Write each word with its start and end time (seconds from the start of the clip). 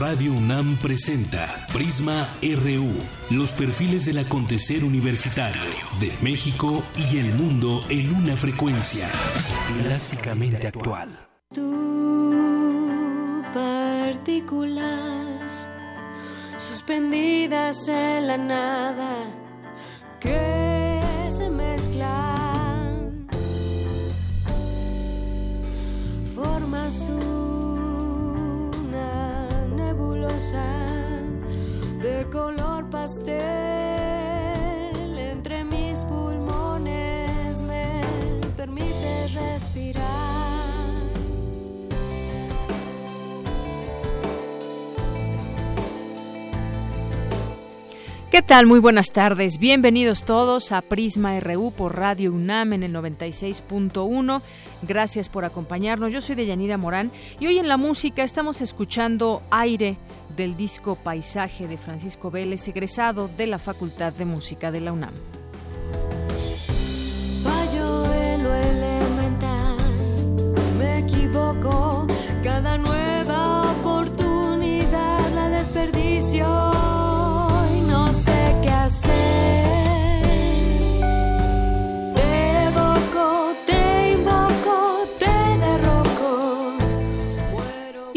Radio 0.00 0.32
UNAM 0.32 0.78
presenta 0.78 1.66
Prisma 1.74 2.26
RU, 2.40 2.90
los 3.28 3.52
perfiles 3.52 4.06
del 4.06 4.16
acontecer 4.16 4.82
universitario 4.82 5.60
de 6.00 6.10
México 6.22 6.82
y 6.96 7.18
el 7.18 7.34
mundo 7.34 7.84
en 7.90 8.14
una 8.14 8.34
frecuencia 8.34 9.10
clásicamente 9.82 10.68
actual. 10.68 11.28
Tu 11.54 13.42
partículas 13.52 14.88
suspendidas 16.56 17.86
en 17.86 18.26
la 18.26 18.38
nada 18.38 19.16
que 20.18 21.02
se 21.36 21.50
mezclan 21.50 23.28
formas 26.34 27.06
de 30.40 32.26
color 32.32 32.88
pastel 32.88 33.36
entre 35.18 35.64
mis 35.64 35.98
pulmones 36.04 37.60
me 37.60 38.00
permite 38.56 39.28
respirar. 39.34 40.00
¿Qué 48.30 48.40
tal? 48.40 48.64
Muy 48.64 48.78
buenas 48.78 49.12
tardes. 49.12 49.58
Bienvenidos 49.58 50.24
todos 50.24 50.72
a 50.72 50.80
Prisma 50.80 51.38
RU 51.40 51.72
por 51.72 51.98
Radio 51.98 52.32
UNAM 52.32 52.72
en 52.72 52.82
el 52.84 52.94
96.1. 52.94 54.40
Gracias 54.88 55.28
por 55.28 55.44
acompañarnos. 55.44 56.10
Yo 56.10 56.22
soy 56.22 56.34
Deyanira 56.34 56.78
Morán 56.78 57.12
y 57.38 57.46
hoy 57.46 57.58
en 57.58 57.68
la 57.68 57.76
música 57.76 58.22
estamos 58.22 58.62
escuchando 58.62 59.42
Aire 59.50 59.98
del 60.40 60.56
disco 60.56 60.94
Paisaje 60.94 61.68
de 61.68 61.76
Francisco 61.76 62.30
Vélez, 62.30 62.66
egresado 62.66 63.28
de 63.28 63.46
la 63.46 63.58
Facultad 63.58 64.10
de 64.14 64.24
Música 64.24 64.72
de 64.72 64.80
la 64.80 64.90
UNAM. 64.90 65.12
Fallo 67.44 68.10
en 68.14 68.42
lo 68.42 68.54
elemental, 68.54 69.76
me 70.78 71.00
equivoco, 71.00 72.06
cada 72.42 72.78
nueva 72.78 73.70
oportunidad 73.72 75.30
la 75.34 75.50
desperdicio 75.50 76.46
y 77.76 77.80
no 77.82 78.10
sé 78.10 78.56
qué 78.62 78.70
hacer. 78.70 79.39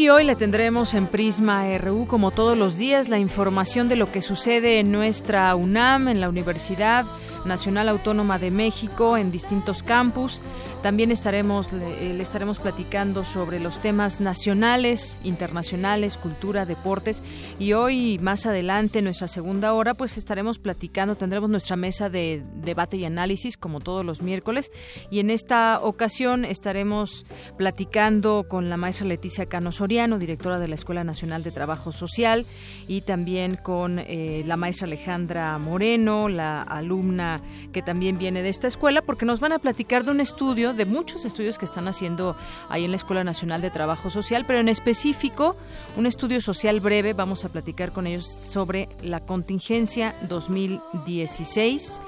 Y 0.04 0.10
hoy 0.10 0.24
le 0.24 0.36
tendremos 0.36 0.92
en 0.92 1.06
Prisma 1.06 1.64
RU, 1.78 2.06
como 2.06 2.30
todos 2.30 2.58
los 2.58 2.76
días, 2.76 3.08
la 3.08 3.18
información 3.18 3.88
de 3.88 3.96
lo 3.96 4.12
que 4.12 4.20
sucede 4.20 4.78
en 4.78 4.92
nuestra 4.92 5.56
UNAM, 5.56 6.08
en 6.08 6.20
la 6.20 6.28
Universidad 6.28 7.06
Nacional 7.44 7.88
Autónoma 7.88 8.38
de 8.38 8.50
México, 8.50 9.16
en 9.16 9.30
distintos 9.30 9.82
campus. 9.82 10.40
También 10.82 11.10
estaremos, 11.10 11.72
le, 11.72 12.14
le, 12.14 12.22
estaremos 12.22 12.58
platicando 12.58 13.24
sobre 13.24 13.60
los 13.60 13.80
temas 13.80 14.20
nacionales, 14.20 15.18
internacionales, 15.24 16.16
cultura, 16.16 16.66
deportes. 16.66 17.22
Y 17.58 17.72
hoy, 17.72 18.18
más 18.18 18.46
adelante, 18.46 18.98
en 18.98 19.06
nuestra 19.06 19.28
segunda 19.28 19.72
hora, 19.74 19.94
pues 19.94 20.16
estaremos 20.16 20.58
platicando, 20.58 21.16
tendremos 21.16 21.50
nuestra 21.50 21.76
mesa 21.76 22.08
de 22.08 22.42
debate 22.56 22.96
y 22.96 23.04
análisis, 23.04 23.56
como 23.56 23.80
todos 23.80 24.04
los 24.04 24.22
miércoles. 24.22 24.70
Y 25.10 25.20
en 25.20 25.30
esta 25.30 25.80
ocasión 25.82 26.44
estaremos 26.44 27.26
platicando 27.56 28.46
con 28.48 28.70
la 28.70 28.76
maestra 28.76 29.06
Leticia 29.06 29.46
Cano 29.46 29.72
Soriano, 29.72 30.18
directora 30.18 30.58
de 30.58 30.68
la 30.68 30.74
Escuela 30.74 31.04
Nacional 31.04 31.42
de 31.42 31.50
Trabajo 31.50 31.92
Social, 31.92 32.46
y 32.88 33.02
también 33.02 33.56
con 33.56 33.98
eh, 33.98 34.42
la 34.46 34.56
maestra 34.56 34.86
Alejandra 34.86 35.56
Moreno, 35.58 36.28
la 36.28 36.62
alumna 36.62 37.33
que 37.72 37.82
también 37.82 38.18
viene 38.18 38.42
de 38.42 38.48
esta 38.48 38.66
escuela, 38.66 39.02
porque 39.02 39.26
nos 39.26 39.40
van 39.40 39.52
a 39.52 39.58
platicar 39.58 40.04
de 40.04 40.10
un 40.10 40.20
estudio 40.20 40.74
de 40.74 40.84
muchos 40.84 41.24
estudios 41.24 41.58
que 41.58 41.64
están 41.64 41.88
haciendo 41.88 42.36
ahí 42.68 42.84
en 42.84 42.90
la 42.90 42.96
Escuela 42.96 43.24
Nacional 43.24 43.60
de 43.60 43.70
Trabajo 43.70 44.10
Social, 44.10 44.44
pero 44.46 44.60
en 44.60 44.68
específico 44.68 45.56
un 45.96 46.06
estudio 46.06 46.40
social 46.40 46.80
breve. 46.80 47.12
Vamos 47.12 47.44
a 47.44 47.48
platicar 47.48 47.92
con 47.92 48.06
ellos 48.06 48.26
sobre 48.26 48.88
la 49.02 49.20
contingencia 49.20 50.14
2016 50.28 52.00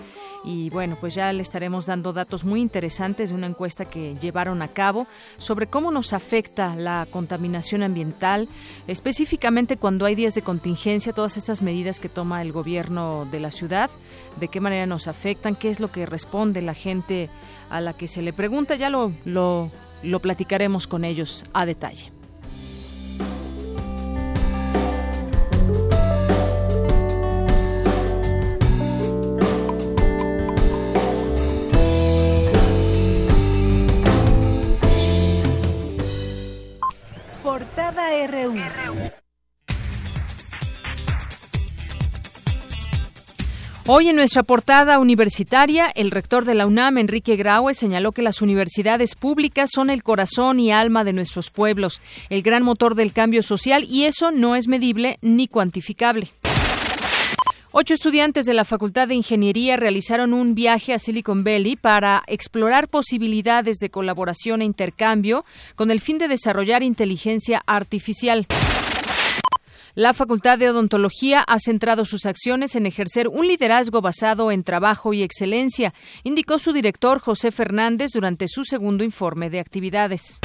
y 0.46 0.70
bueno, 0.70 0.96
pues 1.00 1.14
ya 1.14 1.32
le 1.32 1.42
estaremos 1.42 1.86
dando 1.86 2.12
datos 2.12 2.44
muy 2.44 2.60
interesantes 2.60 3.30
de 3.30 3.34
una 3.34 3.48
encuesta 3.48 3.84
que 3.84 4.14
llevaron 4.20 4.62
a 4.62 4.68
cabo 4.68 5.08
sobre 5.38 5.66
cómo 5.66 5.90
nos 5.90 6.12
afecta 6.12 6.76
la 6.76 7.06
contaminación 7.10 7.82
ambiental, 7.82 8.48
específicamente 8.86 9.76
cuando 9.76 10.06
hay 10.06 10.14
días 10.14 10.36
de 10.36 10.42
contingencia, 10.42 11.12
todas 11.12 11.36
estas 11.36 11.62
medidas 11.62 11.98
que 11.98 12.08
toma 12.08 12.42
el 12.42 12.52
gobierno 12.52 13.26
de 13.30 13.40
la 13.40 13.50
ciudad, 13.50 13.90
de 14.38 14.46
qué 14.46 14.60
manera 14.60 14.86
nos 14.86 15.08
afectan, 15.08 15.56
qué 15.56 15.68
es 15.68 15.80
lo 15.80 15.90
que 15.90 16.06
responde 16.06 16.62
la 16.62 16.74
gente 16.74 17.28
a 17.68 17.80
la 17.80 17.94
que 17.94 18.06
se 18.06 18.22
le 18.22 18.32
pregunta, 18.32 18.76
ya 18.76 18.88
lo, 18.88 19.12
lo, 19.24 19.70
platicaremos 20.22 20.86
con 20.86 21.04
ellos 21.04 21.44
a 21.54 21.66
detalle. 21.66 22.12
Portada 37.56 38.26
RU. 38.26 38.54
Hoy 43.86 44.08
en 44.10 44.16
nuestra 44.16 44.42
portada 44.42 44.98
universitaria, 44.98 45.86
el 45.86 46.10
rector 46.10 46.44
de 46.44 46.54
la 46.54 46.66
UNAM, 46.66 46.98
Enrique 46.98 47.36
Graue, 47.36 47.72
señaló 47.72 48.12
que 48.12 48.20
las 48.20 48.42
universidades 48.42 49.14
públicas 49.14 49.70
son 49.72 49.88
el 49.88 50.02
corazón 50.02 50.60
y 50.60 50.70
alma 50.70 51.02
de 51.02 51.14
nuestros 51.14 51.50
pueblos, 51.50 52.02
el 52.28 52.42
gran 52.42 52.62
motor 52.62 52.94
del 52.94 53.14
cambio 53.14 53.42
social 53.42 53.86
y 53.88 54.04
eso 54.04 54.32
no 54.32 54.54
es 54.54 54.68
medible 54.68 55.16
ni 55.22 55.48
cuantificable. 55.48 56.28
Ocho 57.78 57.92
estudiantes 57.92 58.46
de 58.46 58.54
la 58.54 58.64
Facultad 58.64 59.06
de 59.06 59.14
Ingeniería 59.14 59.76
realizaron 59.76 60.32
un 60.32 60.54
viaje 60.54 60.94
a 60.94 60.98
Silicon 60.98 61.44
Valley 61.44 61.76
para 61.76 62.22
explorar 62.26 62.88
posibilidades 62.88 63.76
de 63.76 63.90
colaboración 63.90 64.62
e 64.62 64.64
intercambio 64.64 65.44
con 65.74 65.90
el 65.90 66.00
fin 66.00 66.16
de 66.16 66.26
desarrollar 66.26 66.82
inteligencia 66.82 67.62
artificial. 67.66 68.46
La 69.94 70.14
Facultad 70.14 70.58
de 70.58 70.70
Odontología 70.70 71.44
ha 71.46 71.58
centrado 71.58 72.06
sus 72.06 72.24
acciones 72.24 72.76
en 72.76 72.86
ejercer 72.86 73.28
un 73.28 73.46
liderazgo 73.46 74.00
basado 74.00 74.50
en 74.50 74.62
trabajo 74.62 75.12
y 75.12 75.22
excelencia, 75.22 75.92
indicó 76.24 76.58
su 76.58 76.72
director 76.72 77.20
José 77.20 77.50
Fernández 77.50 78.12
durante 78.14 78.48
su 78.48 78.64
segundo 78.64 79.04
informe 79.04 79.50
de 79.50 79.60
actividades. 79.60 80.40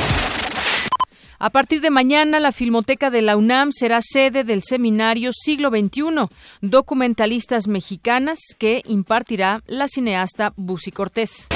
A 1.44 1.50
partir 1.50 1.82
de 1.82 1.90
mañana, 1.90 2.40
la 2.40 2.52
Filmoteca 2.52 3.10
de 3.10 3.24
la 3.24 3.36
UNAM 3.36 3.72
será 3.72 4.02
sede 4.04 4.44
del 4.44 4.62
seminario 4.62 5.32
Siglo 5.34 5.72
XXI, 5.72 6.28
documentalistas 6.62 7.68
mexicanas 7.68 8.38
que 8.60 8.84
impartirá 8.86 9.64
la 9.66 9.88
cineasta 9.88 10.54
Busi 10.56 10.92
Cortés. 10.92 11.48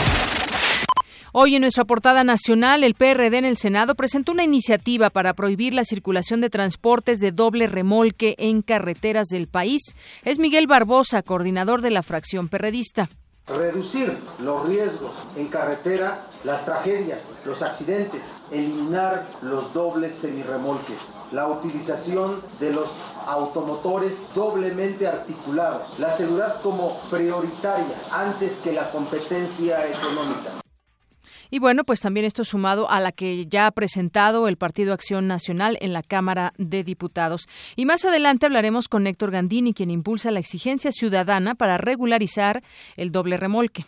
Hoy 1.33 1.53
en 1.53 1.61
nuestra 1.61 1.85
portada 1.85 2.23
nacional, 2.23 2.83
el 2.83 2.95
PRD 2.95 3.37
en 3.37 3.45
el 3.45 3.57
Senado 3.57 3.93
presentó 3.93 4.31
una 4.31 4.43
iniciativa 4.43 5.11
para 5.11 5.35
prohibir 5.35 5.75
la 5.75 5.83
circulación 5.83 6.41
de 6.41 6.49
transportes 6.49 7.19
de 7.19 7.31
doble 7.31 7.67
remolque 7.67 8.33
en 8.39 8.63
carreteras 8.63 9.27
del 9.27 9.45
país. 9.45 9.95
Es 10.23 10.39
Miguel 10.39 10.65
Barbosa, 10.65 11.21
coordinador 11.21 11.81
de 11.81 11.91
la 11.91 12.01
fracción 12.01 12.49
perredista. 12.49 13.07
Reducir 13.47 14.17
los 14.39 14.65
riesgos 14.65 15.11
en 15.35 15.49
carretera, 15.49 16.25
las 16.43 16.65
tragedias, 16.65 17.37
los 17.45 17.61
accidentes, 17.61 18.41
eliminar 18.49 19.27
los 19.43 19.71
dobles 19.71 20.15
semirremolques, 20.15 21.19
la 21.31 21.47
utilización 21.49 22.41
de 22.59 22.73
los 22.73 22.89
automotores 23.27 24.31
doblemente 24.33 25.07
articulados, 25.07 25.99
la 25.99 26.17
seguridad 26.17 26.59
como 26.63 26.99
prioritaria 27.11 27.95
antes 28.11 28.61
que 28.63 28.73
la 28.73 28.89
competencia 28.89 29.87
económica. 29.89 30.64
Y 31.55 31.59
bueno, 31.59 31.85
pues 31.85 32.01
también 32.01 32.25
esto 32.25 32.43
sumado 32.43 32.91
a 32.91 32.99
la 32.99 33.13
que 33.13 33.45
ya 33.45 33.67
ha 33.67 33.71
presentado 33.71 34.49
el 34.49 34.57
Partido 34.57 34.91
Acción 34.91 35.25
Nacional 35.25 35.77
en 35.79 35.93
la 35.93 36.03
Cámara 36.03 36.53
de 36.57 36.83
Diputados. 36.83 37.47
Y 37.77 37.85
más 37.85 38.03
adelante 38.03 38.45
hablaremos 38.45 38.89
con 38.89 39.07
Héctor 39.07 39.31
Gandini, 39.31 39.73
quien 39.73 39.89
impulsa 39.89 40.31
la 40.31 40.41
exigencia 40.41 40.91
ciudadana 40.91 41.55
para 41.55 41.77
regularizar 41.77 42.61
el 42.97 43.09
doble 43.09 43.37
remolque. 43.37 43.85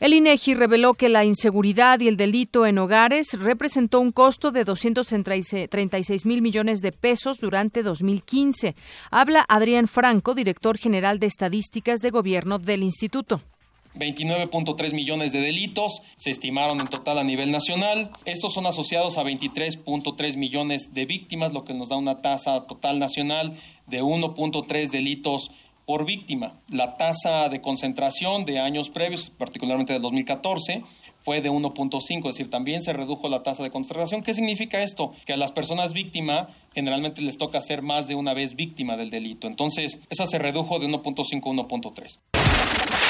El 0.00 0.14
INEGI 0.14 0.54
reveló 0.54 0.94
que 0.94 1.10
la 1.10 1.26
inseguridad 1.26 2.00
y 2.00 2.08
el 2.08 2.16
delito 2.16 2.64
en 2.64 2.78
hogares 2.78 3.38
representó 3.38 4.00
un 4.00 4.10
costo 4.10 4.52
de 4.52 4.64
236 4.64 6.24
mil 6.24 6.40
millones 6.40 6.80
de 6.80 6.92
pesos 6.92 7.36
durante 7.40 7.82
2015. 7.82 8.74
Habla 9.10 9.44
Adrián 9.50 9.86
Franco, 9.86 10.34
director 10.34 10.78
general 10.78 11.18
de 11.18 11.26
Estadísticas 11.26 12.00
de 12.00 12.08
Gobierno 12.08 12.58
del 12.58 12.84
Instituto. 12.84 13.42
29.3 13.96 14.92
millones 14.92 15.32
de 15.32 15.40
delitos 15.40 16.02
se 16.16 16.30
estimaron 16.30 16.80
en 16.80 16.88
total 16.88 17.18
a 17.18 17.24
nivel 17.24 17.50
nacional. 17.50 18.10
Estos 18.24 18.52
son 18.52 18.66
asociados 18.66 19.18
a 19.18 19.24
23.3 19.24 20.36
millones 20.36 20.92
de 20.92 21.06
víctimas, 21.06 21.52
lo 21.52 21.64
que 21.64 21.74
nos 21.74 21.88
da 21.88 21.96
una 21.96 22.20
tasa 22.22 22.66
total 22.66 22.98
nacional 22.98 23.56
de 23.86 24.02
1.3 24.02 24.90
delitos 24.90 25.50
por 25.86 26.04
víctima. 26.04 26.60
La 26.68 26.96
tasa 26.96 27.48
de 27.48 27.60
concentración 27.60 28.44
de 28.44 28.58
años 28.58 28.90
previos, 28.90 29.30
particularmente 29.30 29.92
de 29.92 30.00
2014, 30.00 30.82
fue 31.22 31.40
de 31.40 31.50
1.5, 31.50 32.18
es 32.18 32.22
decir, 32.22 32.50
también 32.50 32.82
se 32.82 32.92
redujo 32.92 33.28
la 33.28 33.42
tasa 33.42 33.62
de 33.62 33.70
concentración. 33.70 34.22
¿Qué 34.22 34.34
significa 34.34 34.82
esto? 34.82 35.12
Que 35.24 35.32
a 35.32 35.36
las 35.36 35.52
personas 35.52 35.92
víctimas 35.92 36.48
generalmente 36.74 37.22
les 37.22 37.38
toca 37.38 37.60
ser 37.60 37.82
más 37.82 38.06
de 38.06 38.14
una 38.14 38.34
vez 38.34 38.54
víctima 38.54 38.96
del 38.96 39.10
delito. 39.10 39.46
Entonces, 39.46 39.98
esa 40.10 40.26
se 40.26 40.38
redujo 40.38 40.78
de 40.78 40.88
1.5 40.88 41.02
a 41.02 41.68
1.3. 41.68 43.05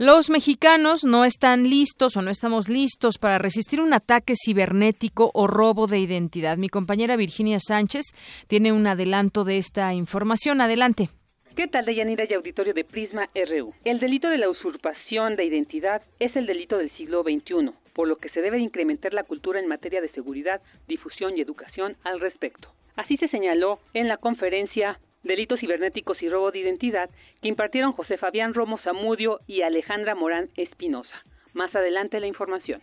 Los 0.00 0.30
mexicanos 0.30 1.02
no 1.02 1.24
están 1.24 1.68
listos 1.68 2.16
o 2.16 2.22
no 2.22 2.30
estamos 2.30 2.68
listos 2.68 3.18
para 3.18 3.38
resistir 3.38 3.80
un 3.80 3.92
ataque 3.92 4.34
cibernético 4.36 5.32
o 5.34 5.48
robo 5.48 5.88
de 5.88 5.98
identidad. 5.98 6.56
Mi 6.56 6.68
compañera 6.68 7.16
Virginia 7.16 7.58
Sánchez 7.58 8.04
tiene 8.46 8.70
un 8.70 8.86
adelanto 8.86 9.42
de 9.42 9.58
esta 9.58 9.92
información. 9.94 10.60
Adelante. 10.60 11.08
¿Qué 11.56 11.66
tal, 11.66 11.84
Deyanira 11.84 12.26
y 12.30 12.34
auditorio 12.34 12.74
de 12.74 12.84
Prisma 12.84 13.28
RU? 13.34 13.74
El 13.84 13.98
delito 13.98 14.28
de 14.28 14.38
la 14.38 14.48
usurpación 14.48 15.34
de 15.34 15.46
identidad 15.46 16.02
es 16.20 16.36
el 16.36 16.46
delito 16.46 16.78
del 16.78 16.92
siglo 16.92 17.24
XXI, 17.24 17.72
por 17.92 18.06
lo 18.06 18.18
que 18.18 18.28
se 18.28 18.40
debe 18.40 18.60
incrementar 18.60 19.12
la 19.12 19.24
cultura 19.24 19.58
en 19.58 19.66
materia 19.66 20.00
de 20.00 20.10
seguridad, 20.10 20.60
difusión 20.86 21.36
y 21.36 21.40
educación 21.40 21.96
al 22.04 22.20
respecto. 22.20 22.68
Así 22.94 23.16
se 23.16 23.26
señaló 23.26 23.80
en 23.94 24.06
la 24.06 24.18
conferencia 24.18 25.00
Delitos 25.22 25.60
cibernéticos 25.60 26.22
y 26.22 26.28
robo 26.28 26.50
de 26.50 26.60
identidad 26.60 27.08
que 27.42 27.48
impartieron 27.48 27.92
José 27.92 28.18
Fabián 28.18 28.54
Romo 28.54 28.78
Zamudio 28.78 29.38
y 29.46 29.62
Alejandra 29.62 30.14
Morán 30.14 30.48
Espinosa. 30.56 31.22
Más 31.52 31.74
adelante 31.74 32.20
la 32.20 32.26
información. 32.26 32.82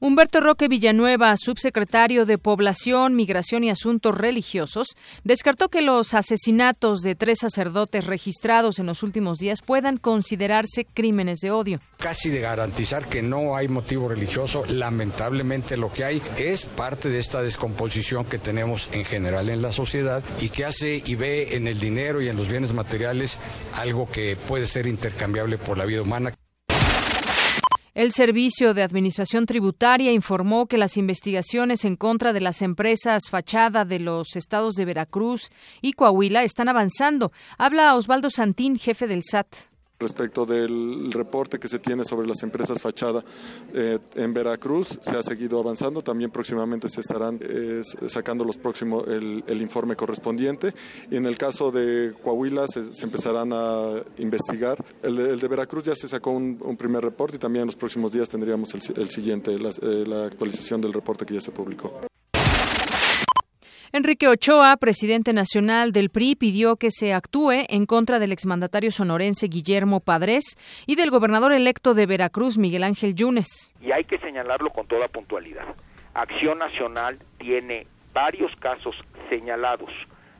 Humberto 0.00 0.40
Roque 0.40 0.68
Villanueva, 0.68 1.36
subsecretario 1.36 2.26
de 2.26 2.36
Población, 2.36 3.14
Migración 3.14 3.64
y 3.64 3.70
Asuntos 3.70 4.16
Religiosos, 4.16 4.88
descartó 5.22 5.68
que 5.68 5.82
los 5.82 6.14
asesinatos 6.14 7.00
de 7.00 7.14
tres 7.14 7.38
sacerdotes 7.40 8.06
registrados 8.06 8.78
en 8.78 8.86
los 8.86 9.02
últimos 9.02 9.38
días 9.38 9.60
puedan 9.64 9.96
considerarse 9.96 10.84
crímenes 10.84 11.38
de 11.40 11.52
odio. 11.52 11.80
Casi 11.98 12.28
de 12.28 12.40
garantizar 12.40 13.06
que 13.06 13.22
no 13.22 13.56
hay 13.56 13.68
motivo 13.68 14.08
religioso, 14.08 14.64
lamentablemente 14.68 15.76
lo 15.76 15.92
que 15.92 16.04
hay 16.04 16.22
es 16.38 16.66
parte 16.66 17.08
de 17.08 17.18
esta 17.18 17.40
descomposición 17.40 18.24
que 18.24 18.38
tenemos 18.38 18.88
en 18.92 19.04
general 19.04 19.48
en 19.48 19.62
la 19.62 19.72
sociedad 19.72 20.22
y 20.40 20.48
que 20.48 20.64
hace 20.64 21.02
y 21.04 21.14
ve 21.14 21.56
en 21.56 21.68
el 21.68 21.78
dinero 21.78 22.20
y 22.20 22.28
en 22.28 22.36
los 22.36 22.48
bienes 22.48 22.72
materiales 22.72 23.38
algo 23.78 24.10
que 24.10 24.36
puede 24.36 24.66
ser 24.66 24.86
intercambiable 24.86 25.56
por 25.56 25.78
la 25.78 25.86
vida 25.86 26.02
humana. 26.02 26.32
El 27.94 28.10
Servicio 28.10 28.74
de 28.74 28.82
Administración 28.82 29.46
Tributaria 29.46 30.10
informó 30.10 30.66
que 30.66 30.78
las 30.78 30.96
investigaciones 30.96 31.84
en 31.84 31.94
contra 31.94 32.32
de 32.32 32.40
las 32.40 32.60
empresas 32.60 33.22
fachada 33.30 33.84
de 33.84 34.00
los 34.00 34.34
estados 34.34 34.74
de 34.74 34.84
Veracruz 34.84 35.52
y 35.80 35.92
Coahuila 35.92 36.42
están 36.42 36.68
avanzando. 36.68 37.30
Habla 37.56 37.94
Osvaldo 37.94 38.30
Santín, 38.30 38.80
jefe 38.80 39.06
del 39.06 39.22
SAT 39.22 39.73
respecto 39.98 40.44
del 40.44 41.12
reporte 41.12 41.58
que 41.58 41.68
se 41.68 41.78
tiene 41.78 42.04
sobre 42.04 42.26
las 42.26 42.42
empresas 42.42 42.80
fachada 42.80 43.24
eh, 43.72 43.98
en 44.14 44.34
Veracruz. 44.34 44.98
Se 45.00 45.16
ha 45.16 45.22
seguido 45.22 45.58
avanzando. 45.58 46.02
También 46.02 46.30
próximamente 46.30 46.88
se 46.88 47.00
estarán 47.00 47.38
eh, 47.40 47.82
sacando 48.08 48.44
los 48.44 48.56
próximos 48.56 49.06
el, 49.08 49.60
informe 49.60 49.96
correspondiente. 49.96 50.74
Y 51.10 51.16
en 51.16 51.26
el 51.26 51.38
caso 51.38 51.70
de 51.70 52.14
Coahuila 52.22 52.66
se, 52.68 53.04
empezarán 53.04 53.52
a 53.52 54.02
investigar. 54.18 54.84
El, 55.02 55.40
de 55.40 55.48
Veracruz 55.48 55.84
ya 55.84 55.94
se 55.94 56.08
sacó 56.08 56.30
un, 56.30 56.76
primer 56.76 57.04
reporte 57.04 57.36
y 57.36 57.38
también 57.38 57.62
en 57.62 57.66
los 57.66 57.76
próximos 57.76 58.12
días 58.12 58.28
tendríamos 58.28 58.74
el, 58.74 59.10
siguiente, 59.10 59.54
eh, 59.54 60.04
la 60.06 60.24
actualización 60.26 60.80
del 60.80 60.92
reporte 60.92 61.24
que 61.24 61.34
ya 61.34 61.40
se 61.40 61.52
publicó. 61.52 62.00
Enrique 63.96 64.26
Ochoa, 64.26 64.76
presidente 64.76 65.32
nacional 65.32 65.92
del 65.92 66.10
PRI, 66.10 66.34
pidió 66.34 66.74
que 66.74 66.90
se 66.90 67.14
actúe 67.14 67.64
en 67.68 67.86
contra 67.86 68.18
del 68.18 68.32
exmandatario 68.32 68.90
sonorense 68.90 69.46
Guillermo 69.46 70.00
Padres 70.00 70.56
y 70.84 70.96
del 70.96 71.12
gobernador 71.12 71.52
electo 71.52 71.94
de 71.94 72.06
Veracruz, 72.06 72.58
Miguel 72.58 72.82
Ángel 72.82 73.14
Yunes. 73.14 73.72
Y 73.80 73.92
hay 73.92 74.02
que 74.02 74.18
señalarlo 74.18 74.70
con 74.70 74.88
toda 74.88 75.06
puntualidad. 75.06 75.76
Acción 76.12 76.58
Nacional 76.58 77.20
tiene 77.38 77.86
varios 78.12 78.50
casos 78.56 78.96
señalados 79.30 79.92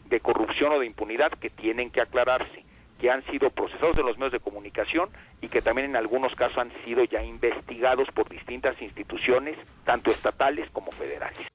de 0.07 0.19
corrupción 0.19 0.73
o 0.73 0.81
de 0.81 0.87
impunidad 0.87 1.31
que 1.31 1.49
tienen 1.49 1.91
que 1.91 2.01
aclararse, 2.01 2.65
que 3.01 3.09
han 3.09 3.25
sido 3.27 3.51
procesados 3.51 3.97
en 3.97 4.07
los 4.07 4.19
medios 4.19 4.33
de 4.33 4.41
comunicación 4.41 5.11
y 5.41 5.47
que 5.47 5.63
también 5.63 5.91
en 5.91 5.95
algunos 5.95 6.35
casos 6.35 6.59
han 6.59 6.73
sido 6.85 7.05
ya 7.05 7.23
investigados 7.23 8.09
por 8.17 8.29
distintas 8.29 8.83
instituciones, 8.83 9.57
tanto 9.85 10.11
estatales 10.11 10.69
como 10.73 10.91
federales. 10.91 11.54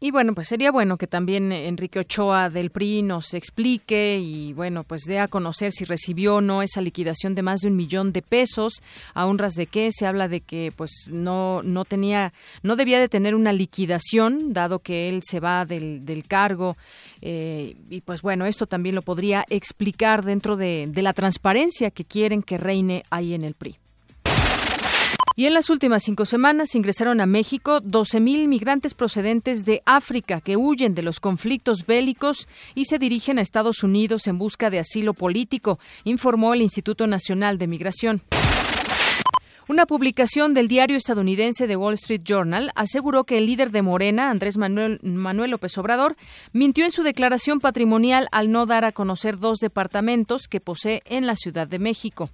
Y 0.00 0.12
bueno, 0.12 0.32
pues 0.32 0.46
sería 0.46 0.70
bueno 0.70 0.96
que 0.96 1.08
también 1.08 1.50
Enrique 1.50 1.98
Ochoa 1.98 2.50
del 2.50 2.70
PRI 2.70 3.02
nos 3.02 3.34
explique 3.34 4.20
y 4.22 4.52
bueno, 4.52 4.84
pues 4.84 5.02
dé 5.02 5.18
a 5.18 5.26
conocer 5.26 5.72
si 5.72 5.84
recibió 5.84 6.36
o 6.36 6.40
no 6.40 6.62
esa 6.62 6.80
liquidación 6.80 7.34
de 7.34 7.42
más 7.42 7.62
de 7.62 7.68
un 7.68 7.74
millón 7.74 8.12
de 8.12 8.22
pesos. 8.22 8.74
A 9.14 9.26
honras 9.26 9.54
de 9.54 9.66
qué 9.66 9.90
se 9.90 10.06
habla 10.06 10.28
de 10.28 10.40
que 10.40 10.72
pues 10.76 10.92
no 11.08 11.62
no 11.64 11.84
tenía, 11.84 12.32
no 12.62 12.76
debía 12.76 13.00
de 13.00 13.08
tener 13.08 13.34
una 13.34 13.52
liquidación 13.52 14.52
dado 14.52 14.78
que 14.78 15.08
él 15.08 15.22
se 15.24 15.40
va 15.40 15.64
del, 15.64 16.06
del 16.06 16.24
cargo 16.28 16.76
eh, 17.20 17.74
y 17.90 18.00
pues 18.02 18.22
bueno, 18.22 18.46
esto 18.46 18.68
también 18.68 18.94
lo 18.94 19.02
podría 19.02 19.44
explicar 19.50 20.24
dentro 20.24 20.56
de, 20.56 20.86
de 20.88 21.02
la 21.02 21.12
transparencia 21.12 21.90
que 21.90 22.04
quieren 22.04 22.44
que 22.44 22.56
reine 22.56 23.02
ahí 23.10 23.34
en 23.34 23.42
el 23.42 23.54
PRI. 23.54 23.78
Y 25.38 25.46
en 25.46 25.54
las 25.54 25.70
últimas 25.70 26.02
cinco 26.02 26.26
semanas 26.26 26.74
ingresaron 26.74 27.20
a 27.20 27.26
México 27.26 27.80
12.000 27.80 28.48
migrantes 28.48 28.94
procedentes 28.94 29.64
de 29.64 29.82
África 29.86 30.40
que 30.40 30.56
huyen 30.56 30.96
de 30.96 31.02
los 31.02 31.20
conflictos 31.20 31.86
bélicos 31.86 32.48
y 32.74 32.86
se 32.86 32.98
dirigen 32.98 33.38
a 33.38 33.42
Estados 33.42 33.84
Unidos 33.84 34.26
en 34.26 34.36
busca 34.36 34.68
de 34.68 34.80
asilo 34.80 35.14
político, 35.14 35.78
informó 36.02 36.54
el 36.54 36.62
Instituto 36.62 37.06
Nacional 37.06 37.56
de 37.56 37.68
Migración. 37.68 38.22
Una 39.68 39.86
publicación 39.86 40.54
del 40.54 40.66
diario 40.66 40.96
estadounidense 40.96 41.68
The 41.68 41.76
Wall 41.76 41.94
Street 41.94 42.22
Journal 42.24 42.72
aseguró 42.74 43.22
que 43.22 43.38
el 43.38 43.46
líder 43.46 43.70
de 43.70 43.82
Morena, 43.82 44.30
Andrés 44.30 44.56
Manuel, 44.58 44.98
Manuel, 45.04 45.52
López 45.52 45.78
Obrador, 45.78 46.16
mintió 46.52 46.84
en 46.84 46.90
su 46.90 47.04
declaración 47.04 47.60
patrimonial 47.60 48.26
al 48.32 48.50
no 48.50 48.66
dar 48.66 48.84
a 48.84 48.90
conocer 48.90 49.38
dos 49.38 49.60
departamentos 49.60 50.48
que 50.48 50.58
posee 50.58 51.00
en 51.04 51.28
la 51.28 51.36
Ciudad 51.36 51.68
de 51.68 51.78
México. 51.78 52.28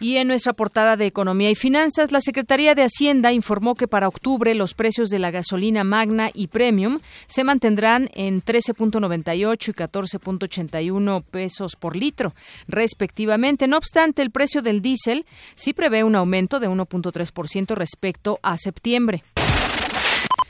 Y 0.00 0.18
en 0.18 0.28
nuestra 0.28 0.52
portada 0.52 0.96
de 0.96 1.06
Economía 1.06 1.50
y 1.50 1.56
Finanzas, 1.56 2.12
la 2.12 2.20
Secretaría 2.20 2.76
de 2.76 2.84
Hacienda 2.84 3.32
informó 3.32 3.74
que 3.74 3.88
para 3.88 4.06
octubre 4.06 4.54
los 4.54 4.74
precios 4.74 5.08
de 5.08 5.18
la 5.18 5.32
gasolina 5.32 5.82
magna 5.82 6.30
y 6.32 6.46
premium 6.46 7.00
se 7.26 7.42
mantendrán 7.42 8.08
en 8.14 8.40
13.98 8.40 9.68
y 9.68 9.72
14.81 9.72 11.24
pesos 11.24 11.74
por 11.74 11.96
litro, 11.96 12.34
respectivamente. 12.68 13.66
No 13.66 13.76
obstante, 13.76 14.22
el 14.22 14.30
precio 14.30 14.62
del 14.62 14.82
diésel 14.82 15.26
sí 15.56 15.72
prevé 15.72 16.04
un 16.04 16.14
aumento 16.14 16.60
de 16.60 16.68
1.3% 16.68 17.74
respecto 17.74 18.38
a 18.42 18.56
septiembre. 18.56 19.24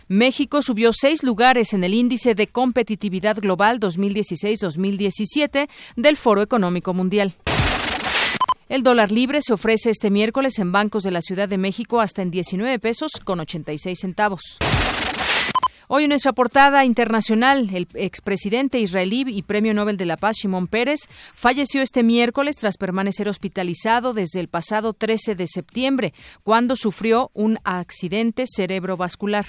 México 0.08 0.62
subió 0.62 0.92
seis 0.92 1.22
lugares 1.22 1.74
en 1.74 1.84
el 1.84 1.94
índice 1.94 2.34
de 2.34 2.46
competitividad 2.46 3.36
global 3.36 3.78
2016-2017 3.78 5.68
del 5.96 6.16
Foro 6.16 6.40
Económico 6.42 6.94
Mundial. 6.94 7.34
El 8.68 8.82
dólar 8.82 9.10
libre 9.10 9.40
se 9.40 9.54
ofrece 9.54 9.88
este 9.88 10.10
miércoles 10.10 10.58
en 10.58 10.72
bancos 10.72 11.02
de 11.02 11.10
la 11.10 11.22
Ciudad 11.22 11.48
de 11.48 11.56
México 11.56 12.02
hasta 12.02 12.20
en 12.20 12.30
19 12.30 12.78
pesos 12.78 13.12
con 13.24 13.40
86 13.40 13.98
centavos. 13.98 14.58
Hoy 15.86 16.04
en 16.04 16.10
nuestra 16.10 16.34
portada 16.34 16.84
internacional, 16.84 17.70
el 17.72 17.88
expresidente 17.94 18.78
israelí 18.78 19.24
y 19.26 19.40
premio 19.40 19.72
Nobel 19.72 19.96
de 19.96 20.04
la 20.04 20.18
Paz, 20.18 20.36
Shimon 20.36 20.66
Pérez, 20.66 21.00
falleció 21.34 21.80
este 21.80 22.02
miércoles 22.02 22.56
tras 22.56 22.76
permanecer 22.76 23.26
hospitalizado 23.30 24.12
desde 24.12 24.38
el 24.38 24.48
pasado 24.48 24.92
13 24.92 25.34
de 25.34 25.46
septiembre, 25.46 26.12
cuando 26.44 26.76
sufrió 26.76 27.30
un 27.32 27.58
accidente 27.64 28.44
cerebrovascular. 28.46 29.46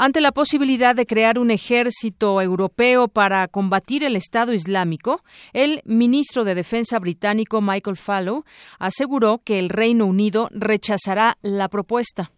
Ante 0.00 0.20
la 0.20 0.30
posibilidad 0.30 0.94
de 0.94 1.06
crear 1.06 1.40
un 1.40 1.50
ejército 1.50 2.40
europeo 2.40 3.08
para 3.08 3.48
combatir 3.48 4.04
el 4.04 4.14
Estado 4.14 4.52
Islámico, 4.52 5.24
el 5.52 5.82
ministro 5.84 6.44
de 6.44 6.54
Defensa 6.54 7.00
británico 7.00 7.60
Michael 7.60 7.96
Fallow 7.96 8.44
aseguró 8.78 9.42
que 9.44 9.58
el 9.58 9.68
Reino 9.68 10.06
Unido 10.06 10.50
rechazará 10.52 11.36
la 11.42 11.68
propuesta. 11.68 12.30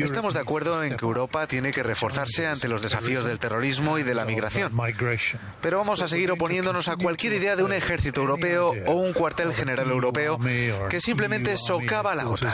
Estamos 0.00 0.32
de 0.32 0.40
acuerdo 0.40 0.82
en 0.82 0.96
que 0.96 1.04
Europa 1.04 1.46
tiene 1.46 1.70
que 1.70 1.82
reforzarse 1.82 2.46
ante 2.46 2.66
los 2.66 2.80
desafíos 2.80 3.26
del 3.26 3.38
terrorismo 3.38 3.98
y 3.98 4.02
de 4.04 4.14
la 4.14 4.24
migración. 4.24 4.72
Pero 5.60 5.76
vamos 5.76 6.00
a 6.00 6.08
seguir 6.08 6.32
oponiéndonos 6.32 6.88
a 6.88 6.96
cualquier 6.96 7.34
idea 7.34 7.56
de 7.56 7.62
un 7.62 7.74
ejército 7.74 8.22
europeo 8.22 8.72
o 8.86 8.92
un 8.92 9.12
cuartel 9.12 9.52
general 9.52 9.90
europeo 9.90 10.38
que 10.88 10.98
simplemente 10.98 11.58
socava 11.58 12.14
la 12.14 12.26
OTAN. 12.26 12.52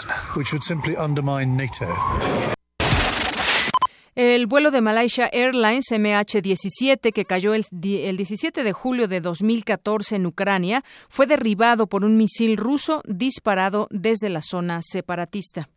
El 4.15 4.47
vuelo 4.47 4.71
de 4.71 4.83
Malaysia 4.83 5.27
Airlines 5.33 5.87
MH17, 5.91 7.15
que 7.15 7.25
cayó 7.25 7.55
el, 7.55 7.65
17 7.71 8.63
de 8.63 8.73
julio 8.75 9.09
de 9.09 9.23
2014 9.23 10.17
en 10.17 10.27
Ucrania, 10.27 10.85
fue 11.09 11.27
derribado 11.27 11.87
por 11.87 12.05
un 12.05 12.19
misil 12.19 12.59
ruso 12.59 13.01
disparado 13.07 13.89
desde 13.91 14.29
la 14.29 14.43
zona 14.43 14.81
separatista. 14.83 15.71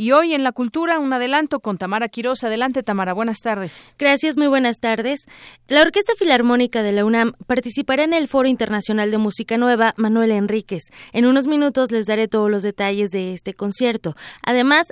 Y 0.00 0.12
hoy 0.12 0.32
en 0.32 0.44
la 0.44 0.52
cultura, 0.52 0.98
un 0.98 1.12
adelanto 1.12 1.60
con 1.60 1.76
Tamara 1.76 2.08
Quiroz. 2.08 2.42
Adelante, 2.42 2.82
Tamara, 2.82 3.12
buenas 3.12 3.40
tardes. 3.40 3.92
Gracias, 3.98 4.38
muy 4.38 4.46
buenas 4.46 4.80
tardes. 4.80 5.26
La 5.68 5.82
Orquesta 5.82 6.14
Filarmónica 6.18 6.82
de 6.82 6.92
la 6.92 7.04
UNAM 7.04 7.34
participará 7.46 8.04
en 8.04 8.14
el 8.14 8.26
Foro 8.26 8.48
Internacional 8.48 9.10
de 9.10 9.18
Música 9.18 9.58
Nueva 9.58 9.92
Manuel 9.98 10.30
Enríquez. 10.30 10.84
En 11.12 11.26
unos 11.26 11.46
minutos 11.46 11.92
les 11.92 12.06
daré 12.06 12.28
todos 12.28 12.50
los 12.50 12.62
detalles 12.62 13.10
de 13.10 13.34
este 13.34 13.52
concierto. 13.52 14.16
Además, 14.42 14.86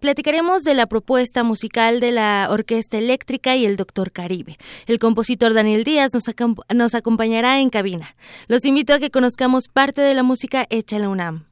platicaremos 0.00 0.62
de 0.62 0.72
la 0.72 0.86
propuesta 0.86 1.44
musical 1.44 2.00
de 2.00 2.12
la 2.12 2.48
Orquesta 2.48 2.96
Eléctrica 2.96 3.54
y 3.54 3.66
el 3.66 3.76
Doctor 3.76 4.12
Caribe. 4.12 4.56
El 4.86 4.98
compositor 4.98 5.52
Daniel 5.52 5.84
Díaz 5.84 6.14
nos, 6.14 6.24
nos 6.74 6.94
acompañará 6.94 7.60
en 7.60 7.68
cabina. 7.68 8.16
Los 8.46 8.64
invito 8.64 8.94
a 8.94 8.98
que 8.98 9.10
conozcamos 9.10 9.68
parte 9.68 10.00
de 10.00 10.14
la 10.14 10.22
música 10.22 10.66
hecha 10.70 10.96
en 10.96 11.02
la 11.02 11.08
UNAM. 11.10 11.48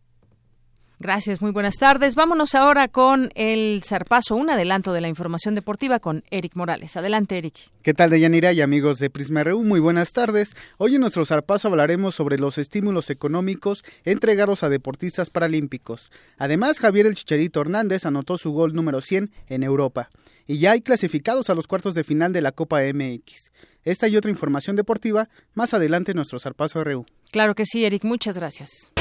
Gracias, 0.99 1.43
muy 1.43 1.51
buenas 1.51 1.77
tardes. 1.77 2.15
Vámonos 2.15 2.55
ahora 2.55 2.89
con 2.89 3.31
el 3.35 3.83
zarpazo, 3.85 4.35
un 4.35 4.49
adelanto 4.49 4.95
de 4.95 5.03
la 5.03 5.09
información 5.09 5.55
deportiva 5.55 6.01
con 6.01 6.25
Eric 6.31 6.57
Morales. 6.57 6.97
Adelante, 6.97 7.37
Eric. 7.37 7.55
¿Qué 7.83 7.93
tal, 7.93 8.09
Deyanira 8.09 8.55
y 8.55 8.63
amigos 8.63 8.99
de 8.99 9.11
Prisma 9.11 9.45
RU? 9.45 9.63
Muy 9.63 9.79
buenas 9.79 10.13
tardes. 10.13 10.57
Hoy 10.79 10.95
en 10.95 11.03
nuestro 11.03 11.27
zarpazo 11.27 11.69
hablaremos 11.69 12.15
sobre 12.15 12.39
los 12.39 12.57
estímulos 12.57 13.11
económicos 13.11 13.85
entregados 14.05 14.63
a 14.63 14.71
deportistas 14.71 15.29
paralímpicos. 15.29 16.11
Además, 16.39 16.79
Javier 16.79 17.05
El 17.05 17.15
Chicharito 17.15 17.61
Hernández 17.61 18.07
anotó 18.07 18.39
su 18.39 18.53
gol 18.53 18.75
número 18.75 19.03
100 19.03 19.31
en 19.49 19.63
Europa. 19.63 20.09
Y 20.47 20.59
ya 20.59 20.71
hay 20.71 20.81
clasificados 20.81 21.51
a 21.51 21.55
los 21.55 21.67
cuartos 21.67 21.95
de 21.95 22.05
final 22.05 22.33
de 22.33 22.41
la 22.41 22.53
Copa 22.53 22.81
MX. 22.81 23.51
Esta 23.85 24.09
y 24.09 24.17
otra 24.17 24.31
información 24.31 24.77
deportiva 24.77 25.29
más 25.53 25.75
adelante 25.75 26.13
en 26.13 26.17
nuestro 26.17 26.41
zarpazo 26.41 26.83
RU. 26.83 27.05
Claro 27.31 27.55
que 27.55 27.67
sí, 27.67 27.85
Eric. 27.85 28.03
Muchas 28.05 28.37
gracias. 28.37 28.93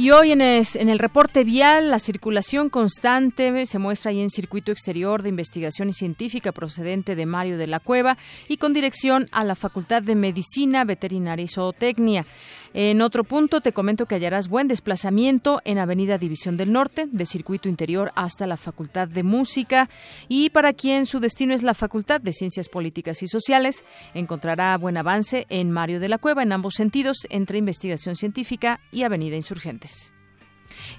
Y 0.00 0.12
hoy 0.12 0.32
en, 0.32 0.40
el 0.40 0.98
reporte 0.98 1.44
vial, 1.44 1.90
la 1.90 1.98
circulación 1.98 2.70
constante 2.70 3.66
se 3.66 3.78
muestra 3.78 4.10
ahí 4.10 4.20
en 4.22 4.30
circuito 4.30 4.72
exterior 4.72 5.22
de 5.22 5.28
investigación 5.28 5.90
y 5.90 5.92
científica 5.92 6.52
procedente 6.52 7.14
de 7.14 7.26
Mario 7.26 7.58
de 7.58 7.66
la 7.66 7.80
Cueva 7.80 8.16
y 8.48 8.56
con 8.56 8.72
dirección 8.72 9.26
a 9.30 9.44
la 9.44 9.54
Facultad 9.54 10.02
de 10.02 10.14
Medicina, 10.14 10.86
Veterinaria 10.86 11.44
y 11.44 11.48
Zootecnia. 11.48 12.24
En 12.72 13.02
otro 13.02 13.24
punto 13.24 13.60
te 13.60 13.72
comento 13.72 14.06
que 14.06 14.14
hallarás 14.14 14.48
buen 14.48 14.68
desplazamiento 14.68 15.60
en 15.64 15.78
Avenida 15.78 16.18
División 16.18 16.56
del 16.56 16.72
Norte, 16.72 17.08
de 17.10 17.26
circuito 17.26 17.68
interior 17.68 18.12
hasta 18.14 18.46
la 18.46 18.56
Facultad 18.56 19.08
de 19.08 19.24
Música 19.24 19.90
y 20.28 20.50
para 20.50 20.72
quien 20.72 21.04
su 21.04 21.18
destino 21.18 21.52
es 21.52 21.64
la 21.64 21.74
Facultad 21.74 22.20
de 22.20 22.32
Ciencias 22.32 22.68
Políticas 22.68 23.24
y 23.24 23.26
Sociales, 23.26 23.84
encontrará 24.14 24.76
buen 24.78 24.96
avance 24.96 25.46
en 25.48 25.72
Mario 25.72 25.98
de 25.98 26.08
la 26.08 26.18
Cueva 26.18 26.44
en 26.44 26.52
ambos 26.52 26.74
sentidos 26.74 27.26
entre 27.28 27.58
investigación 27.58 28.14
científica 28.14 28.80
y 28.92 29.02
Avenida 29.02 29.34
Insurgentes. 29.34 30.12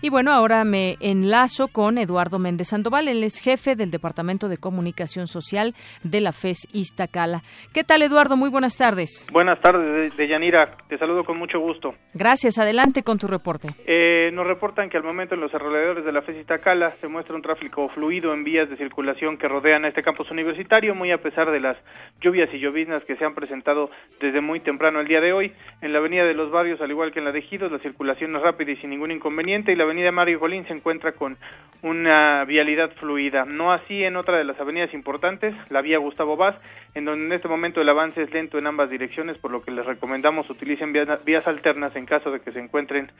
Y 0.01 0.09
bueno, 0.09 0.31
ahora 0.31 0.63
me 0.63 0.97
enlazo 0.99 1.67
con 1.67 1.97
Eduardo 1.97 2.39
Méndez 2.39 2.69
Sandoval, 2.69 3.07
él 3.07 3.23
es 3.23 3.39
jefe 3.39 3.75
del 3.75 3.91
Departamento 3.91 4.49
de 4.49 4.57
Comunicación 4.57 5.27
Social 5.27 5.73
de 6.03 6.21
la 6.21 6.31
FES 6.31 6.67
Iztacala. 6.73 7.43
¿Qué 7.73 7.83
tal, 7.83 8.01
Eduardo? 8.01 8.37
Muy 8.37 8.49
buenas 8.49 8.77
tardes. 8.77 9.27
Buenas 9.31 9.59
tardes, 9.61 10.15
de 10.15 10.27
Yanira. 10.27 10.77
Te 10.87 10.97
saludo 10.97 11.23
con 11.23 11.37
mucho 11.37 11.59
gusto. 11.59 11.95
Gracias. 12.13 12.57
Adelante 12.57 13.03
con 13.03 13.17
tu 13.17 13.27
reporte. 13.27 13.69
Eh, 13.85 14.31
nos 14.33 14.45
reportan 14.45 14.89
que 14.89 14.97
al 14.97 15.03
momento 15.03 15.35
en 15.35 15.41
los 15.41 15.53
alrededores 15.53 16.05
de 16.05 16.11
la 16.11 16.21
FES 16.21 16.37
Iztacala 16.37 16.95
se 17.01 17.07
muestra 17.07 17.35
un 17.35 17.41
tráfico 17.41 17.89
fluido 17.89 18.33
en 18.33 18.43
vías 18.43 18.69
de 18.69 18.75
circulación 18.75 19.37
que 19.37 19.47
rodean 19.47 19.85
a 19.85 19.87
este 19.87 20.03
campus 20.03 20.29
universitario, 20.31 20.95
muy 20.95 21.11
a 21.11 21.17
pesar 21.17 21.51
de 21.51 21.59
las 21.59 21.77
lluvias 22.21 22.49
y 22.53 22.59
lloviznas 22.59 23.03
que 23.03 23.15
se 23.15 23.25
han 23.25 23.33
presentado 23.33 23.89
desde 24.19 24.41
muy 24.41 24.59
temprano 24.59 24.99
el 24.99 25.07
día 25.07 25.21
de 25.21 25.33
hoy. 25.33 25.53
En 25.81 25.93
la 25.93 25.99
avenida 25.99 26.25
de 26.25 26.33
los 26.33 26.51
barrios, 26.51 26.81
al 26.81 26.91
igual 26.91 27.11
que 27.11 27.19
en 27.19 27.25
la 27.25 27.31
de 27.31 27.39
Ejidos, 27.39 27.71
la 27.71 27.79
circulación 27.79 28.35
es 28.35 28.41
rápida 28.41 28.71
y 28.71 28.75
sin 28.77 28.89
ningún 28.89 29.11
inconveniente 29.11 29.70
y 29.71 29.75
la 29.75 29.83
avenida 29.83 30.11
Mario 30.11 30.39
Golín 30.39 30.65
se 30.65 30.73
encuentra 30.73 31.13
con 31.13 31.37
una 31.83 32.45
vialidad 32.45 32.91
fluida. 32.99 33.45
No 33.45 33.71
así 33.71 34.03
en 34.03 34.15
otra 34.15 34.37
de 34.37 34.43
las 34.43 34.59
avenidas 34.59 34.93
importantes, 34.93 35.55
la 35.69 35.81
vía 35.81 35.97
Gustavo 35.97 36.37
Vaz, 36.37 36.55
en 36.93 37.05
donde 37.05 37.25
en 37.25 37.31
este 37.31 37.47
momento 37.47 37.81
el 37.81 37.89
avance 37.89 38.21
es 38.21 38.31
lento 38.31 38.57
en 38.57 38.67
ambas 38.67 38.89
direcciones, 38.89 39.37
por 39.37 39.51
lo 39.51 39.61
que 39.63 39.71
les 39.71 39.85
recomendamos 39.85 40.49
utilicen 40.49 40.93
vías, 40.93 41.47
alternas 41.47 41.95
en 41.95 42.05
caso 42.05 42.29
de 42.29 42.39
que 42.39 42.51
se 42.51 42.59
encuentren 42.59 43.11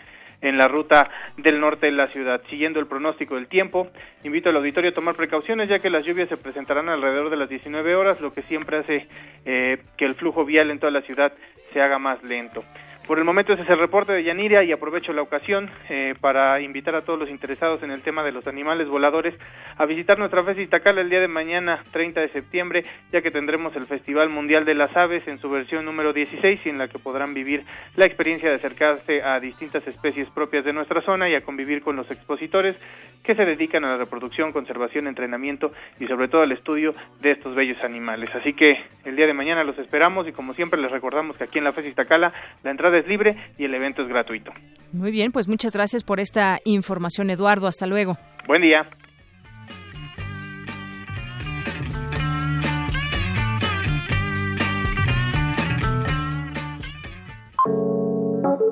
en 0.41 0.58
la 0.58 0.67
ruta 0.67 1.10
del 1.38 1.60
norte 1.60 1.88
de 1.88 1.93
la 1.93 2.08
ciudad. 2.08 2.41
Siguiendo 2.50 2.79
el 2.79 2.88
pronóstico 2.88 3.36
del 3.36 3.48
tiempo, 3.48 3.88
invito 4.24 4.50
al 4.50 4.58
auditorio 4.58 4.91
a 4.91 4.93
tomar 4.93 5.15
precauciones 5.15 5.70
ya 5.70 5.79
que 5.79 5.89
las 5.89 6.05
lluvias 6.05 6.29
se 6.29 6.38
presentarán 6.38 6.89
alrededor 6.89 7.29
de 7.29 7.38
las 7.38 7.50
19 7.50 7.96
horas, 7.96 8.22
lo 8.22 8.34
que 8.34 8.43
siempre 8.43 8.77
hace 8.77 9.08
eh, 9.46 9.77
que 9.98 10.05
el 10.05 10.15
flujo 10.15 10.46
vial 10.46 10.70
en 10.70 10.79
toda 10.79 10.91
la 10.91 11.01
ciudad 11.01 11.34
se 11.74 11.81
haga 11.81 11.98
más 11.98 12.22
lento. 12.24 12.63
Por 13.12 13.20
el 13.20 13.25
momento 13.25 13.51
ese 13.51 13.63
es 13.63 13.70
el 13.70 13.77
reporte 13.77 14.13
de 14.13 14.24
Yaniria 14.24 14.63
y 14.63 14.72
aprovecho 14.72 15.12
la 15.12 15.22
ocasión 15.22 15.70
eh, 15.89 16.15
para 16.22 16.62
invitar 16.62 16.96
a 16.96 17.01
todos 17.01 17.20
los 17.20 17.30
interesados 17.30 17.84
en 17.84 17.91
el 17.91 18.01
tema 18.01 18.24
de 18.24 18.32
los 18.32 18.48
animales 18.48 18.88
voladores 18.88 19.36
a 19.75 19.86
visitar 19.86 20.18
nuestra 20.18 20.41
FES 20.44 20.60
Itacala 20.60 21.01
el 21.01 21.10
día 21.10 21.20
de 21.20 21.27
mañana 21.27 21.84
30 21.91 22.22
de 22.22 22.30
septiembre 22.30 22.86
ya 23.12 23.22
que 23.22 23.30
tendremos 23.30 23.75
el 23.75 23.86
Festival 23.86 24.30
Mundial 24.30 24.63
de 24.63 24.75
las 24.75 24.96
Aves 24.96 25.27
en 25.27 25.39
su 25.39 25.50
versión 25.50 25.84
número 25.84 26.13
16 26.13 26.62
y 26.63 26.70
en 26.70 26.77
la 26.77 26.88
que 26.88 27.00
podrán 27.00 27.34
vivir 27.34 27.65
la 27.98 28.06
experiencia 28.06 28.48
de 28.48 28.56
acercarse 28.56 29.22
a 29.22 29.41
distintas 29.41 29.86
especies 29.86 30.30
propias 30.30 30.63
de 30.63 30.72
nuestra 30.72 31.01
zona 31.01 31.27
y 31.27 31.36
a 31.36 31.41
convivir 31.41 31.82
con 31.82 31.98
los 31.98 32.10
expositores 32.12 32.77
que 33.24 33.36
se 33.36 33.44
dedican 33.44 33.84
a 33.84 33.89
la 33.89 33.98
reproducción, 33.98 34.53
conservación, 34.53 35.08
entrenamiento 35.08 35.74
y 36.00 36.08
sobre 36.08 36.30
todo 36.30 36.44
al 36.44 36.51
estudio 36.53 36.94
de 37.20 37.32
estos 37.32 37.56
bellos 37.56 37.77
animales. 37.84 38.30
Así 38.34 38.53
que 38.53 38.86
el 39.03 39.18
día 39.18 39.27
de 39.27 39.34
mañana 39.34 39.65
los 39.65 39.77
esperamos 39.77 40.30
y 40.30 40.32
como 40.32 40.53
siempre 40.53 40.80
les 40.80 40.91
recordamos 40.91 41.38
que 41.38 41.44
aquí 41.44 41.60
en 41.60 41.65
la 41.65 41.74
FES 41.74 41.88
Itacala 41.88 42.32
la 42.63 42.72
entrada 42.72 42.98
es 42.98 43.00
libre 43.08 43.36
y 43.58 43.65
el 43.65 43.74
evento 43.74 44.01
es 44.01 44.08
gratuito. 44.08 44.51
Muy 44.91 45.12
bien, 45.12 45.31
pues 45.31 45.48
muchas 45.48 45.74
gracias 45.74 46.03
por 46.03 46.20
esta 46.20 46.60
información, 46.65 47.29
Eduardo. 47.29 47.67
Hasta 47.67 47.88
luego. 47.88 48.17
Buen 48.48 48.62
día. 48.62 48.89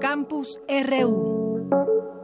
Campus 0.02 0.60
RU. 0.68 2.19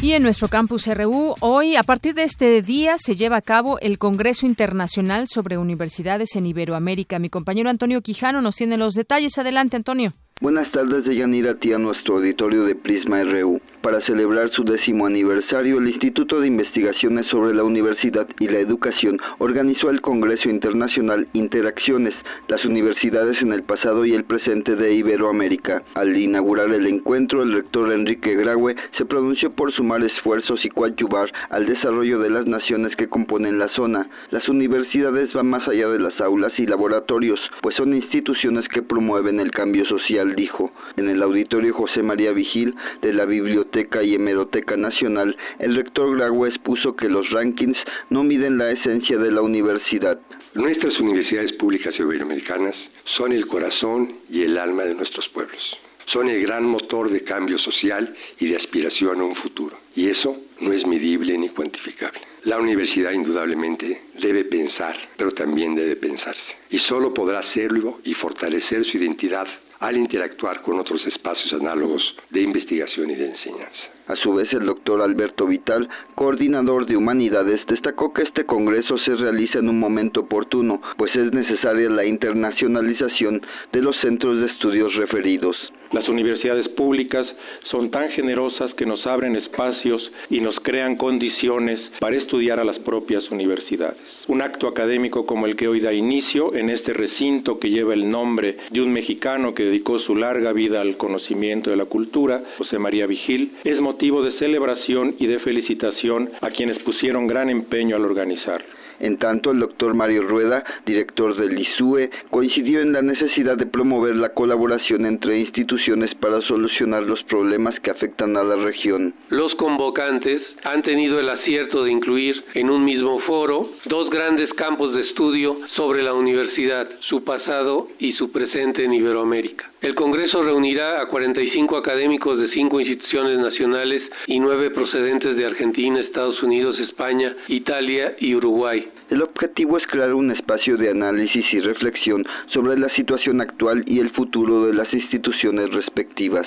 Y 0.00 0.12
en 0.12 0.22
nuestro 0.22 0.46
campus 0.46 0.86
RU, 0.86 1.34
hoy, 1.40 1.74
a 1.74 1.82
partir 1.82 2.14
de 2.14 2.22
este 2.22 2.62
día, 2.62 2.94
se 2.98 3.16
lleva 3.16 3.36
a 3.36 3.42
cabo 3.42 3.80
el 3.80 3.98
Congreso 3.98 4.46
Internacional 4.46 5.26
sobre 5.26 5.58
Universidades 5.58 6.36
en 6.36 6.46
Iberoamérica. 6.46 7.18
Mi 7.18 7.30
compañero 7.30 7.68
Antonio 7.68 8.00
Quijano 8.00 8.40
nos 8.40 8.54
tiene 8.54 8.78
los 8.78 8.94
detalles. 8.94 9.36
Adelante, 9.38 9.76
Antonio. 9.76 10.12
Buenas 10.40 10.70
tardes, 10.70 11.04
Deyanira, 11.04 11.50
a 11.50 11.78
nuestro 11.78 12.18
auditorio 12.18 12.62
de 12.62 12.76
Prisma 12.76 13.24
RU. 13.24 13.60
Para 13.82 14.04
celebrar 14.06 14.50
su 14.56 14.64
décimo 14.64 15.06
aniversario, 15.06 15.78
el 15.78 15.88
Instituto 15.88 16.40
de 16.40 16.48
Investigaciones 16.48 17.28
sobre 17.30 17.54
la 17.54 17.62
Universidad 17.62 18.26
y 18.40 18.48
la 18.48 18.58
Educación 18.58 19.20
organizó 19.38 19.88
el 19.90 20.00
Congreso 20.00 20.50
Internacional 20.50 21.28
Interacciones, 21.32 22.12
las 22.48 22.64
universidades 22.64 23.40
en 23.40 23.52
el 23.52 23.62
pasado 23.62 24.04
y 24.04 24.14
el 24.14 24.24
presente 24.24 24.74
de 24.74 24.94
Iberoamérica. 24.94 25.84
Al 25.94 26.16
inaugurar 26.16 26.70
el 26.70 26.88
encuentro, 26.88 27.44
el 27.44 27.54
rector 27.54 27.92
Enrique 27.92 28.34
Graue 28.34 28.74
se 28.98 29.04
pronunció 29.04 29.52
por 29.52 29.72
sumar 29.72 30.02
esfuerzos 30.02 30.58
y 30.64 30.70
coadyuvar 30.70 31.30
al 31.50 31.66
desarrollo 31.66 32.18
de 32.18 32.30
las 32.30 32.46
naciones 32.46 32.96
que 32.96 33.08
componen 33.08 33.60
la 33.60 33.68
zona. 33.76 34.10
Las 34.30 34.48
universidades 34.48 35.32
van 35.32 35.50
más 35.50 35.66
allá 35.68 35.88
de 35.88 36.00
las 36.00 36.20
aulas 36.20 36.52
y 36.58 36.66
laboratorios, 36.66 37.38
pues 37.62 37.76
son 37.76 37.94
instituciones 37.94 38.66
que 38.68 38.82
promueven 38.82 39.38
el 39.38 39.52
cambio 39.52 39.84
social 39.86 40.34
dijo. 40.34 40.72
En 40.96 41.08
el 41.08 41.22
auditorio 41.22 41.72
José 41.74 42.02
María 42.02 42.32
Vigil 42.32 42.74
de 43.02 43.12
la 43.12 43.24
Biblioteca 43.24 43.67
y 44.02 44.14
Hemeroteca 44.14 44.76
Nacional, 44.76 45.36
el 45.58 45.76
rector 45.76 46.16
Graue 46.16 46.48
expuso 46.48 46.96
que 46.96 47.08
los 47.08 47.28
rankings 47.30 47.76
no 48.10 48.22
miden 48.22 48.58
la 48.58 48.70
esencia 48.70 49.18
de 49.18 49.30
la 49.30 49.42
universidad. 49.42 50.18
Nuestras 50.54 50.98
universidades 50.98 51.52
públicas 51.58 51.94
iberoamericanas 51.98 52.74
son 53.16 53.32
el 53.32 53.46
corazón 53.46 54.20
y 54.28 54.42
el 54.42 54.58
alma 54.58 54.84
de 54.84 54.94
nuestros 54.94 55.28
pueblos. 55.28 55.77
Son 56.12 56.28
el 56.28 56.42
gran 56.42 56.64
motor 56.64 57.10
de 57.10 57.22
cambio 57.22 57.58
social 57.58 58.14
y 58.38 58.48
de 58.48 58.56
aspiración 58.56 59.20
a 59.20 59.24
un 59.24 59.36
futuro. 59.36 59.78
Y 59.94 60.06
eso 60.06 60.36
no 60.60 60.72
es 60.72 60.86
medible 60.86 61.36
ni 61.36 61.50
cuantificable. 61.50 62.20
La 62.44 62.58
universidad 62.58 63.12
indudablemente 63.12 64.02
debe 64.20 64.44
pensar, 64.44 64.96
pero 65.16 65.32
también 65.32 65.74
debe 65.74 65.96
pensarse. 65.96 66.40
Y 66.70 66.78
solo 66.78 67.12
podrá 67.12 67.40
hacerlo 67.40 68.00
y 68.04 68.14
fortalecer 68.14 68.84
su 68.84 68.96
identidad 68.96 69.46
al 69.80 69.96
interactuar 69.96 70.62
con 70.62 70.78
otros 70.78 71.00
espacios 71.06 71.52
análogos 71.52 72.02
de 72.30 72.42
investigación 72.42 73.10
y 73.10 73.14
de 73.14 73.30
enseñanza. 73.30 73.98
A 74.08 74.16
su 74.16 74.32
vez, 74.32 74.50
el 74.52 74.66
doctor 74.66 75.02
Alberto 75.02 75.46
Vital, 75.46 75.88
coordinador 76.14 76.86
de 76.86 76.96
Humanidades, 76.96 77.60
destacó 77.68 78.12
que 78.12 78.22
este 78.22 78.44
Congreso 78.44 78.96
se 79.04 79.14
realiza 79.14 79.58
en 79.58 79.68
un 79.68 79.78
momento 79.78 80.20
oportuno, 80.20 80.80
pues 80.96 81.14
es 81.14 81.30
necesaria 81.32 81.90
la 81.90 82.06
internacionalización 82.06 83.42
de 83.72 83.82
los 83.82 83.94
centros 84.00 84.36
de 84.40 84.50
estudios 84.50 84.94
referidos. 84.94 85.56
Las 85.92 86.06
universidades 86.08 86.68
públicas 86.68 87.24
son 87.70 87.90
tan 87.90 88.10
generosas 88.10 88.74
que 88.74 88.84
nos 88.84 89.06
abren 89.06 89.36
espacios 89.36 90.02
y 90.28 90.40
nos 90.40 90.54
crean 90.62 90.96
condiciones 90.96 91.80
para 91.98 92.16
estudiar 92.16 92.60
a 92.60 92.64
las 92.64 92.78
propias 92.80 93.28
universidades. 93.30 93.96
Un 94.26 94.42
acto 94.42 94.68
académico 94.68 95.24
como 95.24 95.46
el 95.46 95.56
que 95.56 95.68
hoy 95.68 95.80
da 95.80 95.92
inicio 95.92 96.54
en 96.54 96.68
este 96.68 96.92
recinto 96.92 97.58
que 97.58 97.70
lleva 97.70 97.94
el 97.94 98.10
nombre 98.10 98.58
de 98.70 98.82
un 98.82 98.92
mexicano 98.92 99.54
que 99.54 99.64
dedicó 99.64 99.98
su 100.00 100.14
larga 100.14 100.52
vida 100.52 100.82
al 100.82 100.98
conocimiento 100.98 101.70
de 101.70 101.76
la 101.76 101.86
cultura, 101.86 102.42
José 102.58 102.78
María 102.78 103.06
Vigil, 103.06 103.56
es 103.64 103.80
motivo 103.80 104.22
de 104.22 104.38
celebración 104.38 105.16
y 105.18 105.26
de 105.26 105.40
felicitación 105.40 106.30
a 106.42 106.50
quienes 106.50 106.78
pusieron 106.82 107.26
gran 107.26 107.48
empeño 107.48 107.96
al 107.96 108.04
organizarlo. 108.04 108.77
En 109.00 109.18
tanto, 109.18 109.52
el 109.52 109.60
doctor 109.60 109.94
Mario 109.94 110.22
Rueda, 110.22 110.64
director 110.86 111.36
del 111.36 111.58
ISUE, 111.58 112.10
coincidió 112.30 112.80
en 112.80 112.92
la 112.92 113.02
necesidad 113.02 113.56
de 113.56 113.66
promover 113.66 114.16
la 114.16 114.30
colaboración 114.30 115.06
entre 115.06 115.38
instituciones 115.38 116.14
para 116.16 116.40
solucionar 116.42 117.04
los 117.04 117.22
problemas 117.24 117.74
que 117.82 117.90
afectan 117.90 118.36
a 118.36 118.44
la 118.44 118.56
región. 118.56 119.14
Los 119.30 119.54
convocantes 119.56 120.42
han 120.64 120.82
tenido 120.82 121.20
el 121.20 121.28
acierto 121.28 121.84
de 121.84 121.92
incluir 121.92 122.34
en 122.54 122.70
un 122.70 122.84
mismo 122.84 123.20
foro 123.20 123.70
dos 123.86 124.10
grandes 124.10 124.52
campos 124.54 124.96
de 124.96 125.04
estudio 125.04 125.58
sobre 125.76 126.02
la 126.02 126.14
universidad, 126.14 126.88
su 127.00 127.22
pasado 127.24 127.88
y 127.98 128.12
su 128.14 128.30
presente 128.32 128.84
en 128.84 128.92
Iberoamérica. 128.92 129.70
El 129.80 129.94
Congreso 129.94 130.42
reunirá 130.42 131.00
a 131.00 131.08
45 131.08 131.76
académicos 131.76 132.36
de 132.36 132.50
cinco 132.52 132.80
instituciones 132.80 133.38
nacionales 133.38 134.02
y 134.26 134.40
nueve 134.40 134.70
procedentes 134.70 135.36
de 135.36 135.46
Argentina, 135.46 136.00
Estados 136.00 136.42
Unidos, 136.42 136.76
España, 136.80 137.36
Italia 137.46 138.16
y 138.18 138.34
Uruguay. 138.34 138.90
El 139.10 139.22
objetivo 139.22 139.78
es 139.78 139.86
crear 139.86 140.12
un 140.14 140.30
espacio 140.30 140.76
de 140.76 140.90
análisis 140.90 141.44
y 141.52 141.60
reflexión 141.60 142.26
sobre 142.52 142.78
la 142.78 142.88
situación 142.94 143.40
actual 143.40 143.82
y 143.86 144.00
el 144.00 144.10
futuro 144.10 144.66
de 144.66 144.74
las 144.74 144.92
instituciones 144.92 145.70
respectivas. 145.70 146.46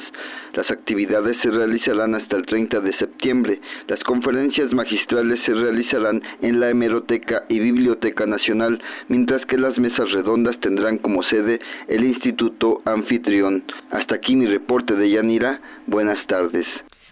Las 0.53 0.69
actividades 0.69 1.37
se 1.41 1.49
realizarán 1.49 2.13
hasta 2.13 2.37
el 2.37 2.45
30 2.45 2.79
de 2.81 2.95
septiembre. 2.99 3.59
Las 3.87 4.03
conferencias 4.03 4.71
magistrales 4.73 5.39
se 5.43 5.55
realizarán 5.55 6.21
en 6.43 6.59
la 6.59 6.69
Hemeroteca 6.69 7.45
y 7.49 7.59
Biblioteca 7.59 8.27
Nacional, 8.27 8.79
mientras 9.07 9.43
que 9.47 9.57
las 9.57 9.75
mesas 9.79 10.11
redondas 10.11 10.59
tendrán 10.59 10.99
como 10.99 11.23
sede 11.23 11.59
el 11.87 12.03
Instituto 12.03 12.83
Anfitrión. 12.85 13.63
Hasta 13.89 14.15
aquí 14.15 14.35
mi 14.35 14.45
reporte 14.45 14.95
de 14.95 15.09
Yanira. 15.09 15.59
Buenas 15.87 16.19
tardes. 16.27 16.67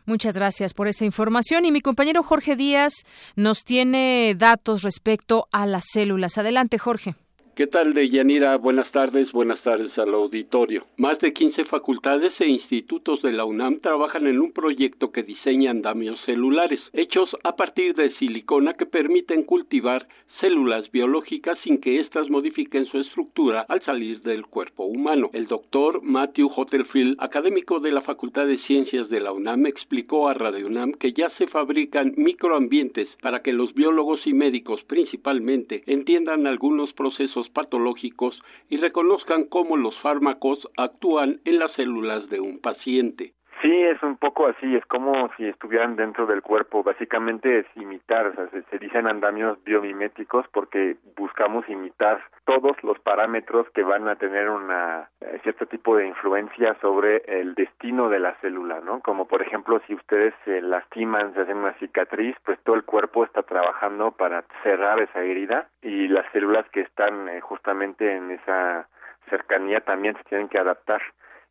Muchas 0.09 0.33
gracias 0.33 0.73
por 0.73 0.87
esa 0.87 1.05
información 1.05 1.65
y 1.65 1.71
mi 1.71 1.81
compañero 1.81 2.23
Jorge 2.23 2.55
Díaz 2.55 3.05
nos 3.35 3.63
tiene 3.63 4.33
datos 4.35 4.81
respecto 4.81 5.45
a 5.51 5.67
las 5.67 5.85
células. 5.91 6.39
Adelante, 6.39 6.79
Jorge. 6.79 7.13
¿Qué 7.55 7.67
tal, 7.67 7.93
Deyanira? 7.93 8.57
Buenas 8.57 8.91
tardes, 8.91 9.31
buenas 9.31 9.61
tardes 9.61 9.95
al 9.99 10.13
auditorio. 10.15 10.87
Más 10.97 11.19
de 11.19 11.31
15 11.31 11.65
facultades 11.65 12.33
e 12.39 12.47
institutos 12.47 13.21
de 13.21 13.33
la 13.33 13.45
UNAM 13.45 13.81
trabajan 13.81 14.25
en 14.25 14.39
un 14.39 14.51
proyecto 14.51 15.11
que 15.11 15.21
diseña 15.21 15.69
andamios 15.69 16.17
celulares, 16.25 16.79
hechos 16.93 17.29
a 17.43 17.55
partir 17.55 17.93
de 17.93 18.11
silicona 18.15 18.73
que 18.73 18.87
permiten 18.87 19.43
cultivar 19.43 20.07
células 20.39 20.89
biológicas 20.91 21.57
sin 21.63 21.79
que 21.81 21.99
éstas 21.99 22.29
modifiquen 22.29 22.85
su 22.85 22.99
estructura 22.99 23.65
al 23.67 23.81
salir 23.83 24.21
del 24.21 24.45
cuerpo 24.45 24.85
humano. 24.85 25.29
El 25.33 25.47
doctor 25.47 26.01
Matthew 26.01 26.49
Hottelfield, 26.49 27.17
académico 27.19 27.79
de 27.79 27.91
la 27.91 28.01
Facultad 28.01 28.47
de 28.47 28.57
Ciencias 28.59 29.09
de 29.09 29.19
la 29.19 29.31
UNAM, 29.31 29.65
explicó 29.65 30.29
a 30.29 30.33
Radio 30.33 30.67
UNAM 30.67 30.93
que 30.93 31.13
ya 31.13 31.29
se 31.37 31.47
fabrican 31.47 32.13
microambientes 32.17 33.07
para 33.21 33.41
que 33.41 33.53
los 33.53 33.73
biólogos 33.73 34.25
y 34.25 34.33
médicos 34.33 34.81
principalmente 34.83 35.83
entiendan 35.85 36.47
algunos 36.47 36.93
procesos 36.93 37.49
patológicos 37.49 38.39
y 38.69 38.77
reconozcan 38.77 39.45
cómo 39.45 39.77
los 39.77 39.97
fármacos 39.99 40.59
actúan 40.77 41.41
en 41.45 41.59
las 41.59 41.73
células 41.73 42.29
de 42.29 42.39
un 42.39 42.59
paciente. 42.59 43.33
Sí, 43.61 43.83
es 43.83 44.01
un 44.03 44.15
poco 44.15 44.47
así, 44.47 44.73
es 44.73 44.85
como 44.85 45.29
si 45.35 45.45
estuvieran 45.45 45.97
dentro 45.97 46.25
del 46.25 46.41
cuerpo, 46.41 46.81
básicamente 46.81 47.59
es 47.59 47.65
imitar, 47.75 48.33
se, 48.71 48.79
dicen 48.79 49.05
andamios 49.05 49.61
biomiméticos 49.65 50.47
porque 50.53 50.95
buscamos 51.17 51.67
imitar 51.67 52.21
todos 52.45 52.81
los 52.83 52.97
parámetros 52.99 53.69
que 53.71 53.83
van 53.83 54.07
a 54.07 54.15
tener 54.15 54.49
una 54.49 55.09
eh, 55.19 55.39
cierto 55.43 55.65
tipo 55.65 55.97
de 55.97 56.07
influencia 56.07 56.77
sobre 56.79 57.17
el 57.27 57.53
destino 57.53 58.07
de 58.07 58.19
la 58.19 58.33
célula, 58.35 58.79
¿no? 58.79 59.01
Como 59.01 59.27
por 59.27 59.41
ejemplo, 59.41 59.81
si 59.87 59.93
ustedes 59.93 60.33
se 60.45 60.61
lastiman, 60.61 61.33
se 61.33 61.41
hacen 61.41 61.57
una 61.57 61.73
cicatriz, 61.73 62.37
pues 62.45 62.57
todo 62.63 62.77
el 62.77 62.85
cuerpo 62.85 63.25
está 63.25 63.43
trabajando 63.43 64.11
para 64.11 64.45
cerrar 64.63 65.01
esa 65.01 65.21
herida 65.21 65.67
y 65.81 66.07
las 66.07 66.25
células 66.31 66.67
que 66.69 66.81
están 66.81 67.27
eh, 67.27 67.41
justamente 67.41 68.15
en 68.15 68.31
esa 68.31 68.87
cercanía 69.29 69.81
también 69.81 70.15
se 70.15 70.23
tienen 70.23 70.47
que 70.47 70.59
adaptar 70.59 71.01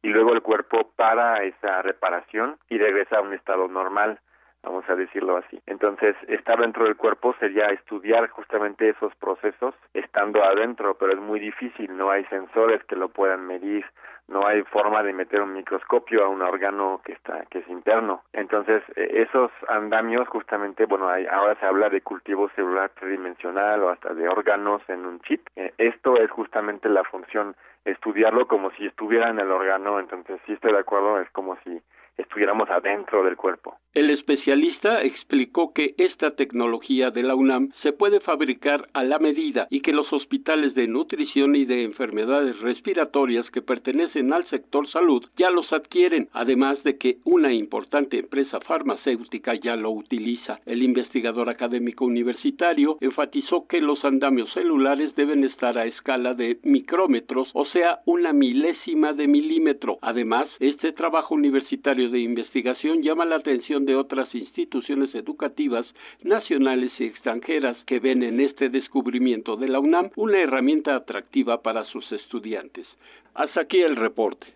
y 0.03 0.09
luego 0.09 0.33
el 0.33 0.43
cuerpo 0.43 0.91
para 0.97 1.43
esa 1.45 1.83
reparación 1.83 2.59
y 2.69 2.79
regresa 2.79 3.19
a 3.19 3.23
un 3.23 3.35
estado 3.35 3.69
normal 3.69 4.21
vamos 4.63 4.85
a 4.89 4.97
decirlo 4.97 5.37
así. 5.37 5.61
Entonces, 5.67 6.17
estar 6.29 6.61
dentro 6.61 6.85
del 6.85 6.97
cuerpo 6.97 7.35
sería 7.39 7.67
estudiar 7.67 8.29
justamente 8.29 8.89
esos 8.89 9.15
procesos 9.17 9.75
estando 9.95 10.43
adentro, 10.45 10.97
pero 10.99 11.13
es 11.13 11.21
muy 11.21 11.41
difícil, 11.41 11.97
no 11.97 12.11
hay 12.11 12.25
sensores 12.27 12.83
que 12.85 12.97
lo 12.97 13.09
puedan 13.09 13.47
medir, 13.47 13.85
no 14.27 14.47
hay 14.47 14.63
forma 14.65 15.03
de 15.03 15.15
meter 15.15 15.41
un 15.41 15.55
microscopio 15.55 16.25
a 16.25 16.29
un 16.29 16.43
órgano 16.43 17.01
que 17.05 17.13
está 17.13 17.47
que 17.51 17.61
es 17.61 17.69
interno. 17.69 18.23
Entonces, 18.33 18.83
e, 18.95 19.23
esos 19.23 19.51
andamios 19.69 20.29
justamente, 20.29 20.85
bueno, 20.85 21.09
hay, 21.09 21.27
ahora 21.27 21.55
se 21.59 21.65
habla 21.67 21.89
de 21.89 22.03
cultivo 22.03 22.51
celular 22.51 22.91
tridimensional 22.91 23.83
o 23.83 23.91
hasta 23.91 24.13
de 24.13 24.29
órganos 24.29 24.83
en 24.89 25.07
un 25.07 25.21
chip. 25.21 25.47
E, 25.57 25.73
esto 25.79 26.17
es 26.19 26.31
justamente 26.31 26.91
la 26.91 27.05
función 27.05 27.57
estudiarlo 27.85 28.47
como 28.47 28.71
si 28.73 28.87
estuviera 28.87 29.31
en 29.31 29.38
el 29.38 29.51
órgano, 29.51 30.01
entonces 30.01 30.41
sí 30.47 30.53
estoy 30.53 30.73
de 30.73 30.79
acuerdo, 30.79 31.21
es 31.21 31.31
como 31.31 31.57
si 31.64 31.83
estuviéramos 32.19 32.69
adentro 32.69 33.25
del 33.25 33.37
cuerpo. 33.37 33.77
El 33.95 34.11
especialista 34.11 35.03
explicó 35.03 35.73
que 35.73 35.95
esta 35.97 36.33
tecnología 36.33 37.11
de 37.11 37.23
la 37.23 37.35
UNAM 37.35 37.73
se 37.83 37.93
puede 37.93 38.21
fabricar 38.21 38.89
a 38.93 39.03
la 39.03 39.19
medida 39.19 39.67
y 39.71 39.81
que 39.81 39.93
los 39.93 40.13
hospitales 40.13 40.75
de 40.75 40.87
nutrición 40.87 41.57
y 41.57 41.65
de 41.65 41.85
enfermedades 41.85 42.61
respiratorias 42.61 43.49
que 43.51 43.63
pertenecen 43.63 44.33
al 44.33 44.49
sector 44.51 44.89
salud 44.91 45.25
ya 45.37 45.51
los 45.51 45.73
adquieren, 45.73 46.29
además 46.33 46.83
de 46.85 46.99
que 46.99 47.19
una 47.25 47.53
importante 47.53 48.19
empresa 48.19 48.61
farmacéutica 48.61 49.55
ya 49.55 49.75
lo 49.77 49.91
utiliza. 49.91 50.61
El 50.67 50.83
investigador 50.83 51.49
académico 51.49 52.05
universitario 52.05 52.99
enfatizó 53.01 53.67
que 53.67 53.81
los 53.81 54.05
andamios 54.05 54.53
celulares 54.53 55.15
deben 55.17 55.45
estar 55.45 55.79
a 55.79 55.87
escala 55.87 56.35
de 56.35 56.59
micrómetros, 56.63 57.49
o 57.55 57.65
sea, 57.67 58.01
una 58.05 58.33
milésima 58.33 59.13
de 59.13 59.27
milímetro. 59.27 59.99
Además, 60.03 60.49
este 60.61 60.93
trabajo 60.93 61.35
universitario 61.35 62.08
de 62.11 62.21
investigación 62.21 63.03
llama 63.03 63.25
la 63.25 63.37
atención 63.37 63.85
de 63.85 63.97
otras 63.97 64.35
instituciones 64.35 65.14
educativas 65.14 65.87
nacionales 66.23 66.92
y 66.99 67.05
extranjeras 67.05 67.77
que 67.87 68.01
ven 68.01 68.23
en 68.23 68.40
este 68.40 68.68
descubrimiento 68.68 69.57
de 69.57 69.68
la 69.68 69.81
UNAM 69.81 70.11
una 70.16 70.40
herramienta 70.40 70.97
atractiva 70.97 71.62
para 71.62 71.85
sus 71.87 72.11
estudiantes. 72.12 72.87
Hasta 73.35 73.62
aquí 73.62 73.79
el 73.79 73.97
reporte. 73.97 74.47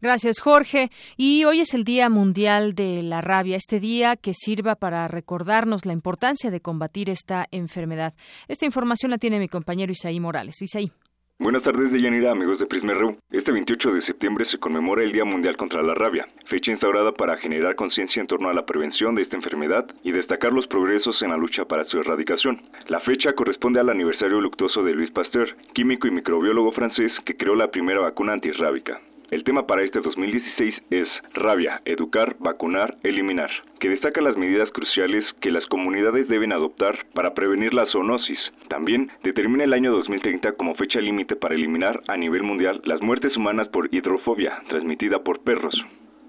Gracias, 0.00 0.40
Jorge. 0.40 0.90
Y 1.16 1.44
hoy 1.44 1.60
es 1.60 1.74
el 1.74 1.84
Día 1.84 2.10
Mundial 2.10 2.74
de 2.74 3.02
la 3.04 3.20
Rabia, 3.20 3.56
este 3.56 3.78
día 3.78 4.16
que 4.16 4.34
sirva 4.34 4.74
para 4.74 5.06
recordarnos 5.06 5.86
la 5.86 5.92
importancia 5.92 6.50
de 6.50 6.60
combatir 6.60 7.08
esta 7.08 7.46
enfermedad. 7.52 8.14
Esta 8.48 8.66
información 8.66 9.12
la 9.12 9.18
tiene 9.18 9.38
mi 9.38 9.48
compañero 9.48 9.92
Isaí 9.92 10.18
Morales. 10.18 10.60
Isaí. 10.60 10.90
Buenas 11.38 11.62
tardes, 11.64 11.90
de 11.90 12.00
Yanira, 12.00 12.30
amigos 12.30 12.58
de 12.60 12.66
Prisma 12.66 12.94
RU. 12.94 13.16
Este 13.32 13.50
28 13.50 13.94
de 13.94 14.06
septiembre 14.06 14.46
se 14.50 14.58
conmemora 14.58 15.02
el 15.02 15.12
Día 15.12 15.24
Mundial 15.24 15.56
contra 15.56 15.82
la 15.82 15.94
Rabia, 15.94 16.28
fecha 16.46 16.70
instaurada 16.70 17.12
para 17.12 17.36
generar 17.38 17.74
conciencia 17.74 18.20
en 18.20 18.28
torno 18.28 18.48
a 18.48 18.54
la 18.54 18.64
prevención 18.64 19.14
de 19.14 19.22
esta 19.22 19.36
enfermedad 19.36 19.84
y 20.04 20.12
destacar 20.12 20.52
los 20.52 20.68
progresos 20.68 21.20
en 21.22 21.30
la 21.30 21.36
lucha 21.36 21.64
para 21.64 21.84
su 21.86 21.98
erradicación. 21.98 22.62
La 22.86 23.00
fecha 23.00 23.32
corresponde 23.32 23.80
al 23.80 23.88
aniversario 23.88 24.40
luctuoso 24.40 24.84
de 24.84 24.94
Louis 24.94 25.10
Pasteur, 25.10 25.56
químico 25.74 26.06
y 26.06 26.12
microbiólogo 26.12 26.70
francés 26.72 27.10
que 27.24 27.36
creó 27.36 27.56
la 27.56 27.70
primera 27.70 28.00
vacuna 28.00 28.34
antirrábica. 28.34 29.00
El 29.32 29.44
tema 29.44 29.66
para 29.66 29.82
este 29.82 30.02
2016 30.02 30.74
es 30.90 31.08
rabia, 31.32 31.80
educar, 31.86 32.36
vacunar, 32.38 32.98
eliminar, 33.02 33.48
que 33.80 33.88
destaca 33.88 34.20
las 34.20 34.36
medidas 34.36 34.70
cruciales 34.72 35.24
que 35.40 35.50
las 35.50 35.64
comunidades 35.68 36.28
deben 36.28 36.52
adoptar 36.52 36.98
para 37.14 37.32
prevenir 37.32 37.72
la 37.72 37.86
zoonosis. 37.90 38.38
También 38.68 39.10
determina 39.22 39.64
el 39.64 39.72
año 39.72 39.90
2030 39.90 40.52
como 40.52 40.74
fecha 40.74 41.00
límite 41.00 41.34
para 41.34 41.54
eliminar 41.54 42.02
a 42.08 42.18
nivel 42.18 42.42
mundial 42.42 42.82
las 42.84 43.00
muertes 43.00 43.34
humanas 43.34 43.68
por 43.68 43.88
hidrofobia 43.90 44.62
transmitida 44.68 45.24
por 45.24 45.40
perros. 45.40 45.82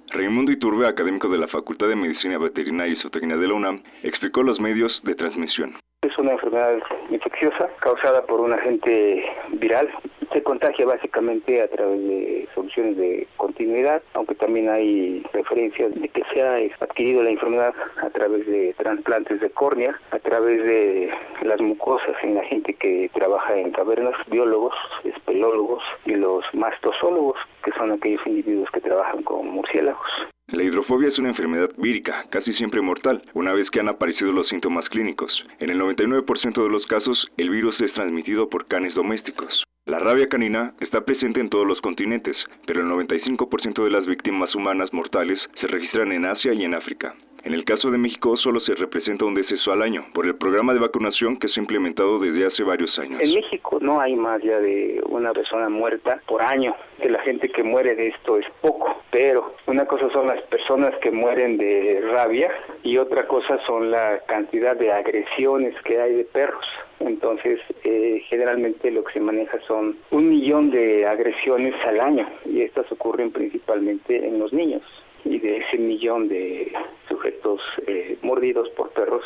Raimundo 0.07 0.53
Iturbe, 0.53 0.87
académico 0.87 1.27
de 1.27 1.39
la 1.39 1.49
Facultad 1.49 1.89
de 1.89 1.97
Medicina 1.97 2.37
Veterinaria 2.37 2.93
y 2.93 3.01
Zootecnia 3.01 3.35
de 3.35 3.47
la 3.49 3.53
UNAM, 3.53 3.83
explicó 4.03 4.43
los 4.43 4.61
medios 4.61 5.01
de 5.03 5.15
transmisión. 5.15 5.75
Es 6.03 6.17
una 6.17 6.33
enfermedad 6.33 6.79
infecciosa 7.09 7.69
causada 7.79 8.25
por 8.25 8.41
un 8.41 8.51
agente 8.51 9.23
viral. 9.53 9.89
Se 10.33 10.43
contagia 10.43 10.85
básicamente 10.85 11.61
a 11.61 11.69
través 11.69 11.97
de 12.01 12.49
soluciones 12.53 12.97
de 12.97 13.25
continuidad, 13.37 14.03
aunque 14.13 14.35
también 14.35 14.69
hay 14.69 15.23
referencias 15.31 15.95
de 15.95 16.09
que 16.09 16.23
se 16.33 16.41
ha 16.41 16.57
adquirido 16.81 17.23
la 17.23 17.29
enfermedad 17.29 17.73
a 18.01 18.09
través 18.09 18.45
de 18.45 18.73
trasplantes 18.77 19.39
de 19.39 19.49
córnea, 19.51 19.97
a 20.11 20.19
través 20.19 20.61
de 20.65 21.09
las 21.43 21.61
mucosas 21.61 22.15
en 22.21 22.35
la 22.35 22.43
gente 22.43 22.73
que 22.73 23.09
trabaja 23.13 23.55
en 23.55 23.71
cavernas, 23.71 24.15
biólogos, 24.27 24.75
espelólogos 25.05 25.83
y 26.05 26.15
los 26.15 26.43
mastosólogos, 26.53 27.37
que 27.63 27.71
son 27.71 27.93
aquellos 27.93 28.25
individuos 28.27 28.69
que 28.71 28.81
trabajan 28.81 29.23
con 29.23 29.47
murciélagos. 29.47 30.09
La 30.47 30.63
hidrofobia 30.63 31.07
es 31.07 31.17
una 31.17 31.29
enfermedad 31.29 31.71
vírica, 31.77 32.25
casi 32.29 32.53
siempre 32.53 32.81
mortal, 32.81 33.23
una 33.33 33.53
vez 33.53 33.69
que 33.71 33.79
han 33.79 33.87
aparecido 33.87 34.33
los 34.33 34.49
síntomas 34.49 34.87
clínicos. 34.89 35.31
En 35.59 35.69
el 35.69 35.79
99% 35.79 36.63
de 36.63 36.69
los 36.69 36.85
casos, 36.87 37.27
el 37.37 37.49
virus 37.49 37.79
es 37.79 37.93
transmitido 37.93 38.49
por 38.49 38.67
canes 38.67 38.93
domésticos. 38.93 39.63
La 39.85 39.99
rabia 39.99 40.27
canina 40.27 40.75
está 40.79 41.05
presente 41.05 41.39
en 41.39 41.49
todos 41.49 41.65
los 41.65 41.79
continentes, 41.81 42.35
pero 42.67 42.81
el 42.81 42.87
95% 42.87 43.83
de 43.83 43.91
las 43.91 44.05
víctimas 44.05 44.53
humanas 44.53 44.93
mortales 44.93 45.39
se 45.59 45.67
registran 45.67 46.11
en 46.11 46.25
Asia 46.25 46.53
y 46.53 46.63
en 46.63 46.75
África. 46.75 47.15
En 47.43 47.53
el 47.53 47.65
caso 47.65 47.91
de 47.91 47.97
México 47.97 48.37
solo 48.37 48.61
se 48.61 48.73
representa 48.73 49.25
un 49.25 49.33
deceso 49.35 49.73
al 49.73 49.81
año 49.81 50.05
por 50.13 50.25
el 50.25 50.35
programa 50.35 50.73
de 50.73 50.79
vacunación 50.79 51.37
que 51.37 51.49
se 51.49 51.59
ha 51.59 51.63
implementado 51.63 52.17
desde 52.17 52.45
hace 52.45 52.63
varios 52.63 52.97
años. 52.97 53.19
En 53.21 53.33
México 53.33 53.79
no 53.81 53.99
hay 53.99 54.15
más 54.15 54.41
ya 54.41 54.59
de 54.59 55.03
una 55.09 55.33
persona 55.33 55.67
muerta 55.67 56.21
por 56.25 56.41
año. 56.41 56.73
Que 57.01 57.09
la 57.09 57.19
gente 57.19 57.49
que 57.49 57.61
muere 57.61 57.95
de 57.95 58.07
esto 58.07 58.37
es 58.37 58.45
poco, 58.61 58.95
pero 59.11 59.55
una 59.67 59.85
cosa 59.85 60.09
son 60.11 60.27
las 60.27 60.41
personas 60.43 60.95
que 61.01 61.11
mueren 61.11 61.57
de 61.57 62.01
rabia 62.13 62.49
y 62.81 62.97
otra 62.97 63.27
cosa 63.27 63.59
son 63.67 63.91
la 63.91 64.19
cantidad 64.25 64.77
de 64.77 64.93
agresiones 64.93 65.75
que 65.83 65.99
hay 65.99 66.15
de 66.15 66.23
perros. 66.23 66.65
Entonces, 67.01 67.59
eh, 67.83 68.23
generalmente 68.29 68.89
lo 68.89 69.03
que 69.03 69.13
se 69.13 69.19
maneja 69.19 69.59
son 69.67 69.97
un 70.11 70.29
millón 70.29 70.71
de 70.71 71.05
agresiones 71.05 71.75
al 71.85 71.99
año 71.99 72.25
y 72.45 72.61
estas 72.61 72.89
ocurren 72.89 73.31
principalmente 73.31 74.25
en 74.25 74.39
los 74.39 74.53
niños 74.53 74.81
y 75.25 75.39
de 75.39 75.57
ese 75.57 75.77
millón 75.77 76.27
de 76.27 76.71
sujetos 77.07 77.61
eh, 77.87 78.17
mordidos 78.21 78.69
por 78.71 78.91
perros 78.91 79.23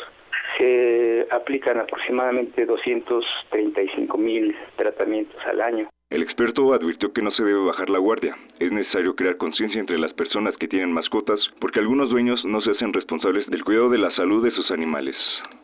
se 0.58 1.26
aplican 1.30 1.78
aproximadamente 1.78 2.66
235 2.66 4.18
mil 4.18 4.56
tratamientos 4.76 5.40
al 5.46 5.60
año. 5.60 5.88
El 6.10 6.22
experto 6.22 6.72
advirtió 6.72 7.12
que 7.12 7.20
no 7.20 7.30
se 7.32 7.44
debe 7.44 7.66
bajar 7.66 7.90
la 7.90 7.98
guardia. 7.98 8.34
Es 8.58 8.72
necesario 8.72 9.14
crear 9.14 9.36
conciencia 9.36 9.78
entre 9.78 9.98
las 9.98 10.14
personas 10.14 10.56
que 10.56 10.66
tienen 10.66 10.90
mascotas 10.90 11.38
porque 11.60 11.80
algunos 11.80 12.08
dueños 12.08 12.42
no 12.46 12.62
se 12.62 12.70
hacen 12.70 12.94
responsables 12.94 13.46
del 13.48 13.62
cuidado 13.62 13.90
de 13.90 13.98
la 13.98 14.10
salud 14.16 14.42
de 14.42 14.50
sus 14.52 14.70
animales. 14.70 15.16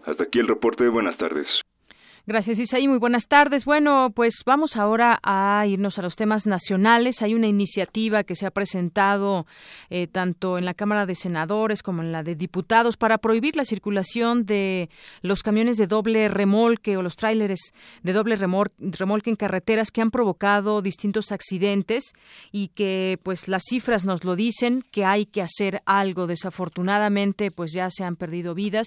Hasta 0.05 0.25
aquí 0.25 0.41
el 0.41 0.49
reporte 0.49 0.87
buenas 0.89 1.17
tardes. 1.17 1.47
Gracias, 2.27 2.59
Isaí. 2.59 2.89
Muy 2.89 2.97
buenas 2.97 3.29
tardes. 3.29 3.67
Bueno, 3.67 4.11
pues 4.17 4.45
vamos 4.47 4.77
ahora 4.77 5.19
a 5.23 5.67
irnos 5.67 5.99
a 5.99 6.03
los 6.03 6.17
temas 6.17 6.47
nacionales. 6.47 7.21
Hay 7.21 7.35
una 7.35 7.49
iniciativa 7.49 8.25
que 8.25 8.35
se 8.35 8.47
ha 8.47 8.51
presentado 8.51 9.47
eh, 9.91 10.07
tanto 10.07 10.57
en 10.57 10.65
la 10.65 10.73
Cámara 10.73 11.05
de 11.05 11.17
Senadores 11.17 11.83
como 11.83 12.01
en 12.01 12.13
la 12.13 12.23
de 12.23 12.35
Diputados 12.35 12.97
para 12.97 13.19
prohibir 13.19 13.57
la 13.57 13.67
circulación 13.67 14.47
de 14.47 14.89
los 15.21 15.43
camiones 15.43 15.77
de 15.77 15.87
doble 15.87 16.29
remolque 16.29 16.97
o 16.97 17.03
los 17.03 17.17
tráileres 17.17 17.75
de 18.03 18.15
doble 18.15 18.37
remolque 18.37 19.29
en 19.29 19.37
carreteras 19.37 19.91
que 19.91 20.01
han 20.01 20.11
provocado 20.11 20.81
distintos 20.81 21.31
accidentes 21.31 22.15
y 22.51 22.69
que, 22.69 23.19
pues, 23.23 23.49
las 23.49 23.65
cifras 23.69 24.07
nos 24.07 24.25
lo 24.25 24.35
dicen 24.35 24.83
que 24.91 25.05
hay 25.05 25.27
que 25.27 25.43
hacer 25.43 25.83
algo. 25.85 26.27
Desafortunadamente, 26.27 27.51
pues 27.51 27.75
ya 27.75 27.91
se 27.91 28.03
han 28.03 28.17
perdido 28.17 28.55
vidas 28.55 28.87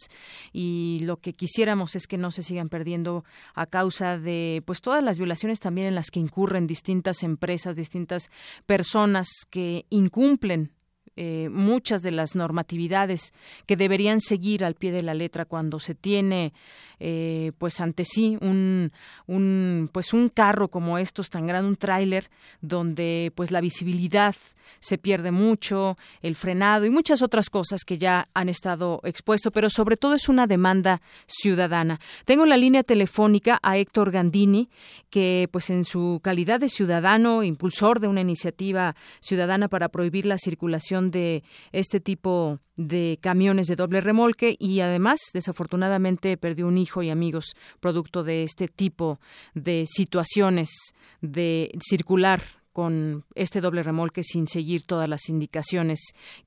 y 0.53 1.01
lo 1.03 1.17
que 1.17 1.33
quisiéramos 1.33 1.95
es 1.95 2.07
que 2.07 2.17
no 2.17 2.31
se 2.31 2.41
sigan 2.41 2.69
perdiendo 2.69 3.25
a 3.53 3.65
causa 3.65 4.17
de 4.17 4.63
pues 4.65 4.81
todas 4.81 5.03
las 5.03 5.17
violaciones 5.17 5.59
también 5.59 5.87
en 5.87 5.95
las 5.95 6.11
que 6.11 6.19
incurren 6.19 6.67
distintas 6.67 7.23
empresas, 7.23 7.75
distintas 7.75 8.29
personas 8.65 9.27
que 9.49 9.85
incumplen 9.89 10.71
eh, 11.17 11.49
muchas 11.51 12.03
de 12.03 12.11
las 12.11 12.35
normatividades 12.35 13.33
que 13.65 13.75
deberían 13.75 14.19
seguir 14.19 14.63
al 14.63 14.75
pie 14.75 14.91
de 14.91 15.01
la 15.01 15.15
letra 15.15 15.45
cuando 15.45 15.79
se 15.79 15.95
tiene 15.95 16.53
eh, 16.99 17.51
pues 17.57 17.81
ante 17.81 18.05
sí 18.05 18.37
un, 18.39 18.91
un 19.25 19.89
pues 19.91 20.13
un 20.13 20.29
carro 20.29 20.67
como 20.67 20.97
estos 20.97 21.29
tan 21.29 21.47
grande 21.47 21.69
un 21.69 21.75
tráiler 21.75 22.29
donde 22.61 23.31
pues 23.35 23.51
la 23.51 23.61
visibilidad 23.61 24.35
se 24.79 24.97
pierde 24.97 25.31
mucho, 25.31 25.97
el 26.21 26.35
frenado 26.35 26.85
y 26.85 26.89
muchas 26.89 27.21
otras 27.21 27.49
cosas 27.49 27.83
que 27.85 27.97
ya 27.97 28.27
han 28.33 28.49
estado 28.49 28.99
expuestos, 29.03 29.51
pero 29.53 29.69
sobre 29.69 29.97
todo 29.97 30.15
es 30.15 30.29
una 30.29 30.47
demanda 30.47 31.01
ciudadana. 31.25 31.99
Tengo 32.25 32.45
la 32.45 32.57
línea 32.57 32.83
telefónica 32.83 33.59
a 33.61 33.77
Héctor 33.77 34.11
Gandini, 34.11 34.69
que 35.09 35.49
pues 35.51 35.69
en 35.69 35.83
su 35.83 36.19
calidad 36.23 36.59
de 36.59 36.69
ciudadano, 36.69 37.43
impulsor 37.43 37.99
de 37.99 38.07
una 38.07 38.21
iniciativa 38.21 38.95
ciudadana 39.19 39.67
para 39.67 39.89
prohibir 39.89 40.25
la 40.25 40.37
circulación 40.37 41.06
de 41.11 41.43
este 41.71 41.99
tipo 41.99 42.59
de 42.75 43.17
camiones 43.21 43.67
de 43.67 43.75
doble 43.75 44.01
remolque 44.01 44.55
y 44.59 44.79
además 44.81 45.19
desafortunadamente 45.33 46.37
perdió 46.37 46.67
un 46.67 46.77
hijo 46.77 47.01
y 47.01 47.09
amigos 47.09 47.55
producto 47.79 48.23
de 48.23 48.43
este 48.43 48.67
tipo 48.67 49.19
de 49.53 49.85
situaciones 49.87 50.69
de 51.21 51.71
circular 51.81 52.41
con 52.73 53.23
este 53.33 53.59
doble 53.59 53.81
remolque 53.81 54.21
sin 54.21 54.47
seguir 54.47 54.85
todas 54.85 55.09
las 55.09 55.29
indicaciones 55.29 55.99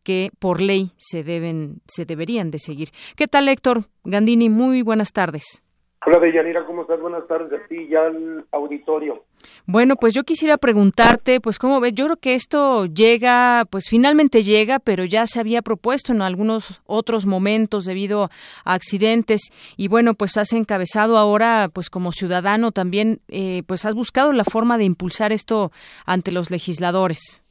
que 0.04 0.30
por 0.38 0.60
ley 0.60 0.92
se 0.96 1.24
deben 1.24 1.80
se 1.88 2.04
deberían 2.04 2.52
de 2.52 2.60
seguir. 2.60 2.90
¿Qué 3.16 3.26
tal, 3.26 3.48
Héctor 3.48 3.86
Gandini? 4.04 4.48
Muy 4.48 4.82
buenas 4.82 5.12
tardes. 5.12 5.60
Hola, 6.06 6.20
Deyanira, 6.20 6.64
¿cómo 6.64 6.82
estás? 6.82 7.00
Buenas 7.00 7.26
tardes 7.26 7.52
a 7.52 7.66
ti 7.66 7.88
y 7.90 7.94
al 7.96 8.46
auditorio. 8.52 9.24
Bueno, 9.66 9.96
pues 9.96 10.14
yo 10.14 10.24
quisiera 10.24 10.56
preguntarte, 10.56 11.40
pues 11.40 11.58
cómo 11.58 11.80
ves, 11.80 11.94
yo 11.94 12.06
creo 12.06 12.16
que 12.16 12.34
esto 12.34 12.86
llega, 12.86 13.64
pues 13.70 13.88
finalmente 13.88 14.42
llega, 14.42 14.78
pero 14.78 15.04
ya 15.04 15.26
se 15.26 15.40
había 15.40 15.62
propuesto 15.62 16.12
en 16.12 16.22
algunos 16.22 16.82
otros 16.86 17.26
momentos 17.26 17.84
debido 17.84 18.30
a 18.64 18.74
accidentes 18.74 19.50
y 19.76 19.88
bueno, 19.88 20.14
pues 20.14 20.36
has 20.36 20.52
encabezado 20.52 21.16
ahora, 21.16 21.68
pues 21.72 21.90
como 21.90 22.12
ciudadano 22.12 22.72
también, 22.72 23.20
eh, 23.28 23.62
pues 23.66 23.84
has 23.84 23.94
buscado 23.94 24.32
la 24.32 24.44
forma 24.44 24.78
de 24.78 24.84
impulsar 24.84 25.32
esto 25.32 25.72
ante 26.06 26.32
los 26.32 26.50
legisladores. 26.50 27.42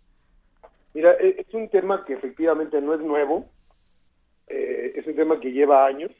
Mira, 0.93 1.13
e, 1.19 1.45
es 1.47 1.53
un 1.53 1.69
tema 1.69 2.03
que 2.05 2.13
efectivamente 2.13 2.81
no 2.81 2.93
es 2.93 3.01
nuevo, 3.01 3.45
eh, 4.47 4.93
es 4.95 5.05
un 5.07 5.15
tema 5.15 5.39
que 5.39 5.51
lleva 5.51 5.85
años 5.85 6.11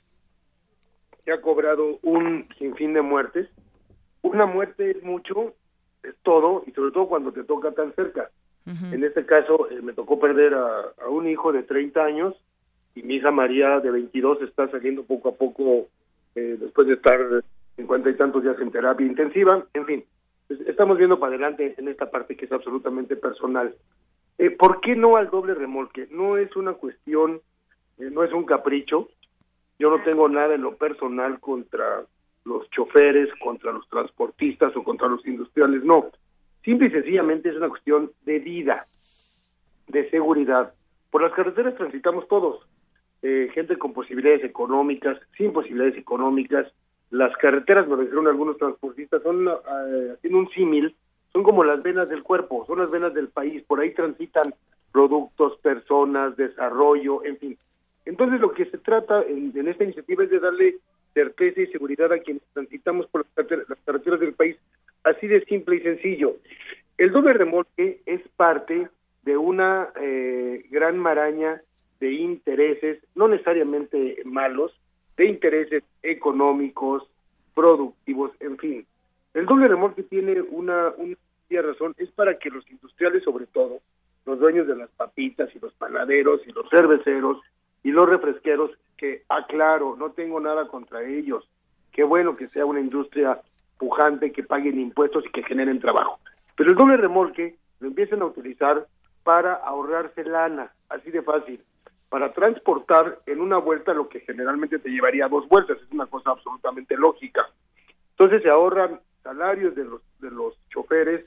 ha 1.32 1.41
cobrado 1.41 1.99
un 2.02 2.47
sinfín 2.58 2.93
de 2.93 3.02
muertes. 3.02 3.47
Una 4.21 4.45
muerte 4.45 4.91
es 4.91 5.04
mucho, 5.04 5.54
todo, 6.23 6.63
y 6.65 6.71
sobre 6.71 6.91
todo 6.91 7.07
cuando 7.07 7.31
te 7.31 7.43
toca 7.43 7.71
tan 7.71 7.93
cerca. 7.93 8.29
En 8.65 9.03
este 9.03 9.25
caso, 9.25 9.67
eh, 9.71 9.81
me 9.81 9.93
tocó 9.93 10.19
perder 10.19 10.53
a, 10.53 11.07
un 11.09 11.27
hijo 11.27 11.51
de 11.51 11.63
30 11.63 12.03
años 12.03 12.35
y 12.93 13.01
mi 13.01 13.15
hija 13.15 13.31
María 13.31 13.79
de 13.79 13.89
22 13.89 14.43
está 14.43 14.69
saliendo 14.69 15.03
poco 15.05 15.29
a 15.29 15.31
poco 15.31 15.88
eh, 16.35 16.55
después 16.59 16.85
de 16.85 16.93
estar 16.93 17.19
cincuenta 17.75 18.12
y 18.12 18.13
tantos 18.15 18.43
días 18.43 18.57
en 18.59 18.69
terapia 18.69 19.07
intensiva. 19.07 19.65
En 19.73 19.85
fin, 19.88 20.03
pues, 20.47 20.59
estamos 20.67 20.99
viendo 20.99 21.19
para 21.19 21.33
adelante 21.33 21.73
en 21.79 21.88
esta 21.88 22.12
parte 22.12 22.35
que 22.35 22.45
es 22.45 22.51
absolutamente 22.51 23.15
personal. 23.15 23.73
Eh, 24.38 24.51
¿Por 24.51 24.81
qué 24.81 24.95
no 24.95 25.15
al 25.15 25.31
doble 25.31 25.55
remolque? 25.55 26.07
No 26.12 26.38
es 26.38 26.55
una 26.55 26.73
cuestión, 26.73 27.41
no 27.97 28.23
es 28.23 28.31
un 28.33 28.45
capricho, 28.45 29.09
yo 29.79 29.89
no 29.89 30.03
tengo 30.03 30.29
nada 30.29 30.53
en 30.53 30.62
lo 30.62 30.75
personal 30.75 31.39
contra 31.39 32.03
los 32.49 32.69
choferes, 32.71 33.29
contra 33.41 33.71
los 33.71 33.88
transportistas 33.88 34.75
o 34.75 34.83
contra 34.83 35.07
los 35.07 35.25
industriales, 35.25 35.83
no. 35.83 36.07
Simple 36.63 36.88
y 36.88 36.91
sencillamente 36.91 37.49
es 37.49 37.55
una 37.55 37.69
cuestión 37.69 38.12
de 38.25 38.39
vida, 38.39 38.85
de 39.88 40.09
seguridad. 40.09 40.73
Por 41.12 41.21
las 41.21 41.31
carreteras 41.31 41.75
transitamos 41.75 42.27
todos, 42.27 42.67
eh, 43.21 43.49
gente 43.53 43.77
con 43.77 43.93
posibilidades 43.93 44.43
económicas, 44.43 45.17
sin 45.38 45.53
posibilidades 45.53 45.97
económicas. 45.97 46.67
Las 47.12 47.35
carreteras, 47.38 47.88
me 47.88 48.01
dijeron 48.01 48.27
algunos 48.27 48.57
transportistas, 48.57 49.23
son, 49.23 49.47
eh, 49.47 50.33
un 50.33 50.49
símil, 50.49 50.95
son 51.31 51.43
como 51.43 51.63
las 51.63 51.81
venas 51.81 52.09
del 52.09 52.23
cuerpo, 52.23 52.65
son 52.65 52.79
las 52.79 52.89
venas 52.89 53.13
del 53.13 53.29
país, 53.29 53.63
por 53.63 53.79
ahí 53.79 53.93
transitan 53.93 54.53
productos, 54.91 55.57
personas, 55.59 56.35
desarrollo, 56.35 57.23
en 57.23 57.38
fin. 57.38 57.57
Entonces, 58.05 58.39
lo 58.39 58.51
que 58.51 58.65
se 58.65 58.77
trata 58.79 59.21
en, 59.23 59.67
esta 59.67 59.83
iniciativa 59.83 60.23
es 60.23 60.29
de 60.31 60.39
darle 60.39 60.77
certeza 61.13 61.61
y 61.61 61.67
seguridad 61.67 62.11
a 62.11 62.19
quienes 62.19 62.43
transitamos 62.53 63.07
por 63.07 63.25
las 63.35 63.79
carreteras, 63.85 64.19
del 64.19 64.33
país, 64.33 64.57
así 65.03 65.27
de 65.27 65.43
simple 65.45 65.77
y 65.77 65.81
sencillo. 65.81 66.37
El 66.97 67.11
doble 67.11 67.33
remolque 67.33 68.01
es 68.05 68.21
parte 68.35 68.89
de 69.23 69.37
una 69.37 69.89
eh, 70.01 70.65
gran 70.69 70.97
maraña 70.97 71.61
de 71.99 72.11
intereses, 72.11 72.99
no 73.15 73.27
necesariamente 73.27 74.21
malos, 74.25 74.73
de 75.17 75.25
intereses 75.25 75.83
económicos, 76.01 77.03
productivos, 77.53 78.31
en 78.39 78.57
fin. 78.57 78.85
El 79.33 79.45
doble 79.45 79.67
remolque 79.67 80.03
tiene 80.03 80.41
una, 80.41 80.93
una 80.97 81.15
razón, 81.61 81.93
es 81.97 82.09
para 82.11 82.33
que 82.33 82.49
los 82.49 82.69
industriales 82.69 83.23
sobre 83.23 83.47
todo, 83.47 83.79
los 84.25 84.39
dueños 84.39 84.67
de 84.67 84.75
las 84.75 84.89
papitas 84.91 85.49
y 85.55 85.59
los 85.59 85.73
panaderos 85.73 86.41
y 86.47 86.51
los 86.51 86.69
cerveceros 86.69 87.37
y 87.83 87.91
los 87.91 88.07
refresqueros, 88.07 88.71
que 88.99 89.23
aclaro, 89.29 89.95
no 89.95 90.12
tengo 90.12 90.39
nada 90.41 90.67
contra 90.67 91.03
ellos. 91.03 91.47
Qué 91.93 92.03
bueno 92.03 92.35
que 92.35 92.49
sea 92.49 92.65
una 92.65 92.81
industria 92.81 93.39
pujante, 93.77 94.33
que 94.33 94.43
paguen 94.43 94.79
impuestos 94.79 95.25
y 95.25 95.31
que 95.31 95.43
generen 95.43 95.79
trabajo. 95.79 96.19
Pero 96.57 96.71
el 96.71 96.75
doble 96.75 96.97
remolque 96.97 97.55
lo 97.79 97.88
empiezan 97.88 98.21
a 98.21 98.25
utilizar 98.25 98.85
para 99.23 99.53
ahorrarse 99.53 100.25
lana, 100.25 100.73
así 100.89 101.12
de 101.12 101.21
fácil, 101.21 101.62
para 102.09 102.33
transportar 102.33 103.19
en 103.25 103.39
una 103.39 103.57
vuelta 103.57 103.93
lo 103.93 104.09
que 104.09 104.19
generalmente 104.19 104.79
te 104.79 104.89
llevaría 104.89 105.29
dos 105.29 105.47
vueltas, 105.47 105.77
es 105.81 105.91
una 105.91 106.07
cosa 106.07 106.31
absolutamente 106.31 106.97
lógica. 106.97 107.47
Entonces 108.12 108.43
se 108.43 108.49
ahorran 108.49 108.99
salarios 109.23 109.75
de 109.75 109.85
los 109.85 110.01
de 110.19 110.31
los 110.31 110.55
choferes, 110.69 111.25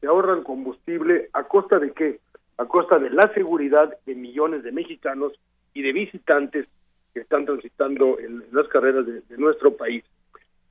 se 0.00 0.08
ahorran 0.08 0.42
combustible 0.42 1.28
a 1.32 1.44
costa 1.44 1.78
de 1.78 1.92
qué? 1.92 2.18
A 2.56 2.64
costa 2.64 2.98
de 2.98 3.10
la 3.10 3.32
seguridad 3.34 3.96
de 4.06 4.16
millones 4.16 4.64
de 4.64 4.72
mexicanos 4.72 5.32
y 5.74 5.82
de 5.82 5.92
visitantes 5.92 6.66
que 7.12 7.20
están 7.20 7.44
transitando 7.44 8.18
en 8.18 8.44
las 8.52 8.68
carreras 8.68 9.06
de, 9.06 9.22
nuestro 9.36 9.76
país. 9.76 10.04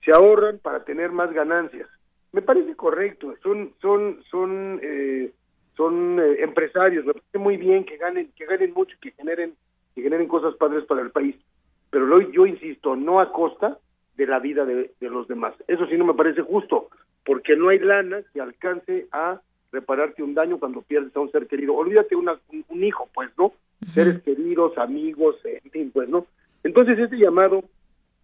Se 0.04 0.12
ahorran 0.12 0.60
para 0.60 0.84
tener 0.84 1.12
más 1.12 1.32
ganancias. 1.32 1.88
Me 2.32 2.42
parece 2.42 2.76
correcto, 2.76 3.36
son 3.44 3.74
son 3.82 4.24
son 4.30 4.80
eh, 4.82 5.32
son 5.76 6.20
eh, 6.20 6.44
empresarios, 6.44 7.06
me 7.06 7.14
parece 7.14 7.38
muy 7.38 7.58
bien 7.58 7.84
que 7.84 7.98
ganen 7.98 8.32
que 8.36 8.46
ganen 8.46 8.74
mucho, 8.74 8.96
que 9.02 9.12
generen 9.12 9.54
que 9.96 10.02
generen 10.02 10.28
cosas 10.28 10.56
padres 10.56 10.86
para 10.86 11.02
el 11.02 11.12
país, 11.12 11.36
pero 11.90 12.06
lo, 12.06 12.22
yo 12.32 12.46
insisto, 12.46 12.96
no 12.96 13.20
a 13.20 13.32
costa 13.32 13.78
de 14.16 14.28
la 14.28 14.40
vida 14.40 14.66
de, 14.66 14.92
los 15.02 15.28
demás. 15.28 15.54
Eso 15.68 15.88
sí 15.88 15.98
no 15.98 16.06
me 16.06 16.14
parece 16.14 16.42
justo, 16.42 16.90
porque 17.26 17.56
no 17.56 17.70
hay 17.70 17.80
lana 17.80 18.22
que 18.34 18.42
alcance 18.42 19.08
a 19.12 19.42
repararte 19.72 20.22
un 20.22 20.34
daño 20.34 20.60
cuando 20.60 20.82
pierdes 20.82 21.16
a 21.16 21.20
un 21.22 21.32
ser 21.32 21.48
querido. 21.48 21.76
Olvídate 21.76 22.16
una, 22.16 22.40
un, 22.70 22.84
hijo, 22.84 23.10
pues, 23.14 23.30
¿no? 23.38 23.54
Seres 23.94 24.22
queridos, 24.24 24.78
amigos, 24.78 25.36
en 25.44 25.72
fin, 25.72 25.92
pues, 25.92 26.08
¿no? 26.08 26.28
Entonces, 26.64 26.98
este 27.00 27.18
llamado 27.18 27.64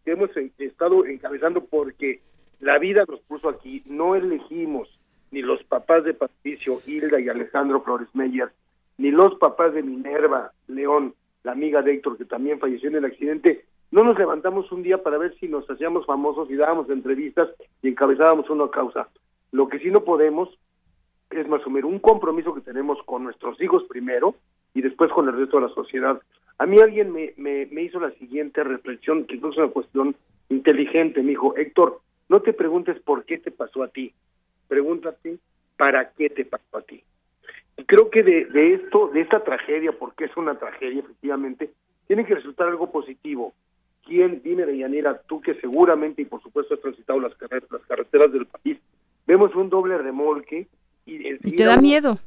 que 0.05 0.11
hemos 0.11 0.29
estado 0.59 1.05
encabezando 1.05 1.65
porque 1.65 2.21
la 2.59 2.77
vida 2.77 3.03
nos 3.07 3.19
puso 3.21 3.49
aquí, 3.49 3.83
no 3.85 4.15
elegimos 4.15 4.87
ni 5.31 5.41
los 5.41 5.61
papás 5.63 6.03
de 6.03 6.13
Patricio, 6.13 6.81
Hilda 6.85 7.19
y 7.19 7.27
Alejandro 7.27 7.81
Flores 7.81 8.07
Meyer, 8.13 8.51
ni 8.97 9.11
los 9.11 9.35
papás 9.35 9.73
de 9.73 9.83
Minerva 9.83 10.53
León, 10.67 11.13
la 11.43 11.51
amiga 11.51 11.81
de 11.81 11.93
Héctor 11.93 12.17
que 12.17 12.25
también 12.25 12.59
falleció 12.59 12.89
en 12.89 12.95
el 12.95 13.05
accidente, 13.05 13.65
no 13.91 14.03
nos 14.03 14.17
levantamos 14.17 14.71
un 14.71 14.83
día 14.83 15.01
para 15.01 15.17
ver 15.17 15.35
si 15.39 15.47
nos 15.47 15.69
hacíamos 15.69 16.05
famosos 16.05 16.49
y 16.49 16.55
dábamos 16.55 16.89
entrevistas 16.89 17.49
y 17.81 17.89
encabezábamos 17.89 18.49
una 18.49 18.69
causa. 18.69 19.07
Lo 19.51 19.67
que 19.67 19.79
sí 19.79 19.89
no 19.91 20.03
podemos 20.03 20.49
es 21.29 21.51
asumir 21.51 21.85
un 21.85 21.99
compromiso 21.99 22.53
que 22.53 22.61
tenemos 22.61 23.01
con 23.03 23.23
nuestros 23.23 23.61
hijos 23.61 23.83
primero 23.89 24.35
y 24.77 24.81
después 24.83 25.11
con 25.11 25.27
el 25.27 25.35
resto 25.35 25.59
de 25.59 25.67
la 25.67 25.73
sociedad. 25.73 26.21
A 26.59 26.67
mí 26.67 26.79
alguien 26.79 27.11
me, 27.11 27.33
me, 27.35 27.81
hizo 27.81 27.99
la 27.99 28.11
siguiente 28.11 28.63
reflexión, 28.63 29.25
que 29.25 29.37
no 29.37 29.49
es 29.49 29.57
una 29.57 29.69
cuestión 29.69 30.15
inteligente, 30.49 31.23
me 31.23 31.29
dijo, 31.29 31.57
Héctor, 31.57 32.01
no 32.29 32.43
te 32.43 32.53
preguntes 32.53 32.99
por 32.99 33.25
qué 33.25 33.39
te 33.39 33.49
pasó 33.49 33.81
a 33.81 33.87
ti, 33.87 34.13
pregúntate 34.67 35.39
para 35.77 36.11
qué 36.11 36.29
te 36.29 36.45
pasó 36.45 36.77
a 36.77 36.81
ti. 36.83 37.01
Y 37.75 37.85
creo 37.85 38.11
que 38.11 38.21
de, 38.21 38.45
de 38.45 38.75
esto, 38.75 39.07
de 39.07 39.21
esta 39.21 39.43
tragedia, 39.43 39.93
porque 39.93 40.25
es 40.25 40.37
una 40.37 40.59
tragedia 40.59 40.99
efectivamente, 40.99 41.71
tiene 42.05 42.23
que 42.23 42.35
resultar 42.35 42.67
algo 42.67 42.91
positivo. 42.91 43.55
¿Quién, 44.05 44.41
dime 44.43 44.67
de 44.67 44.77
Yanira, 44.77 45.23
tú 45.23 45.41
que 45.41 45.55
seguramente 45.55 46.21
y 46.21 46.25
por 46.25 46.43
supuesto 46.43 46.75
has 46.75 46.81
transitado 46.81 47.19
las, 47.19 47.33
carreteras, 47.33 47.71
las 47.71 47.81
carreteras 47.87 48.31
del 48.31 48.45
país, 48.45 48.77
vemos 49.25 49.55
un 49.55 49.71
doble 49.71 49.97
remolque 49.97 50.67
y, 51.07 51.35
te 51.55 51.63
da 51.63 51.77
miedo. 51.77 52.19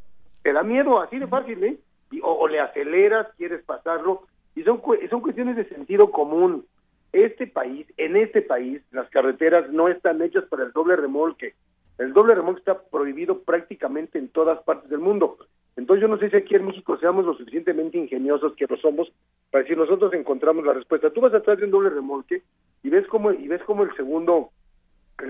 Te 0.43 0.53
da 0.53 0.65
miedo, 0.65 1.01
así 1.01 1.17
de 1.19 1.29
fácil, 1.29 1.63
¿eh? 1.63 1.79
Y, 2.11 2.21
o, 2.23 2.47
le 2.49 2.61
aceleras, 2.61 3.29
quieres 3.37 3.63
pasarlo, 3.65 4.23
y 4.55 4.63
son, 4.63 4.83
son 5.09 5.21
cuestiones 5.21 5.57
de 5.57 5.69
sentido 5.69 6.11
común. 6.11 6.67
Este 7.13 7.47
país, 7.47 7.87
en 7.97 8.17
este 8.17 8.43
país, 8.43 8.83
las 8.93 9.09
carreteras 9.11 9.71
no 9.71 9.89
están 9.89 10.23
hechas 10.23 10.45
para 10.45 10.65
el 10.65 10.73
doble 10.73 10.97
remolque. 10.97 11.55
El 11.99 12.13
doble 12.13 12.35
remolque 12.35 12.61
está 12.61 12.81
prohibido 12.81 13.41
prácticamente 13.41 14.19
en 14.19 14.29
todas 14.29 14.63
partes 14.63 14.91
del 14.91 15.01
mundo. 15.01 15.39
Entonces 15.77 16.03
yo 16.03 16.09
no 16.09 16.19
sé 16.19 16.31
si 16.31 16.37
aquí 16.37 16.55
en 16.57 16.67
México 16.67 16.97
seamos 16.99 17.25
lo 17.25 17.35
suficientemente 17.35 17.97
ingeniosos 17.97 18.55
que 18.55 18.67
lo 18.67 18.77
somos 18.77 19.11
para 19.51 19.63
decir 19.63 19.77
nosotros 19.79 20.13
encontramos 20.13 20.65
la 20.65 20.73
respuesta. 20.73 21.11
Tú 21.11 21.21
vas 21.21 21.35
atrás 21.35 21.59
de 21.59 21.65
un 21.65 21.71
doble 21.71 21.91
remolque 21.91 22.43
y 22.83 22.91
ves 22.91 23.07
como 23.07 23.33
y 23.33 23.49
ves 23.49 23.63
como 23.65 23.83
el 23.83 23.95
segundo, 23.97 24.51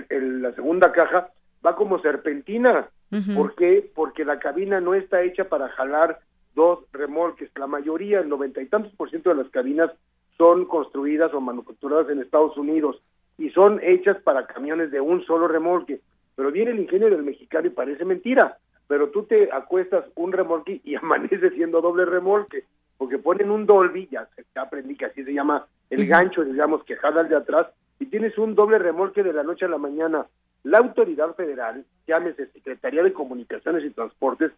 el, 0.09 0.43
la 0.43 0.53
segunda 0.55 0.93
caja 0.93 1.31
va 1.65 1.77
como 1.77 2.01
serpentina. 2.01 2.89
¿Por 3.35 3.57
qué? 3.57 3.91
Porque 3.93 4.25
la 4.25 4.39
cabina 4.39 4.81
no 4.81 4.95
está 4.95 5.23
hecha 5.23 5.49
para 5.49 5.69
jalar 5.71 6.21
dos 6.55 6.81
remolques. 6.93 7.51
La 7.57 7.67
mayoría, 7.67 8.21
el 8.21 8.29
noventa 8.29 8.61
y 8.61 8.67
tantos 8.67 8.93
por 8.95 9.11
ciento 9.11 9.31
de 9.31 9.37
las 9.37 9.51
cabinas 9.51 9.91
son 10.37 10.65
construidas 10.67 11.33
o 11.35 11.41
manufacturadas 11.41 12.09
en 12.11 12.21
Estados 12.21 12.57
Unidos 12.57 13.03
y 13.39 13.51
son 13.51 13.81
hechas 13.83 14.17
para 14.23 14.47
camiones 14.47 14.91
de 14.91 15.01
un 15.01 15.25
solo 15.25 15.49
remolque. 15.49 16.01
Pero 16.37 16.51
viene 16.51 16.71
el 16.71 16.81
ingenio 16.81 17.11
del 17.11 17.23
mexicano 17.23 17.67
y 17.67 17.71
parece 17.71 18.05
mentira 18.05 18.59
pero 18.91 19.11
tú 19.11 19.23
te 19.23 19.49
acuestas 19.53 20.05
un 20.17 20.33
remolque 20.33 20.81
y 20.83 20.95
amanece 20.97 21.51
siendo 21.51 21.81
doble 21.81 22.07
remolque, 22.07 22.65
porque 22.99 23.19
ponen 23.19 23.53
un 23.53 23.65
Dolby, 23.65 24.09
ya, 24.11 24.29
aprendí 24.57 24.97
que 24.97 25.05
así 25.05 25.23
se 25.23 25.33
llama 25.33 25.65
el 25.91 26.09
gancho, 26.09 26.43
digamos, 26.43 26.83
que 26.83 26.97
jala 26.97 27.21
el 27.21 27.29
de 27.29 27.37
atrás, 27.37 27.69
y 28.01 28.07
tienes 28.07 28.37
un 28.37 28.57
doble 28.57 28.81
remolque 28.81 29.23
de 29.23 29.33
la 29.33 29.45
noche 29.45 29.67
a 29.67 29.69
la 29.69 29.79
mañana. 29.79 30.27
La 30.65 30.79
autoridad 30.79 31.37
federal, 31.37 31.85
llámese 32.09 32.49
Secretaría 32.49 33.05
de 33.05 33.13
Comunicaciones 33.13 33.85
y 33.85 33.91
Transportes, 33.91 34.51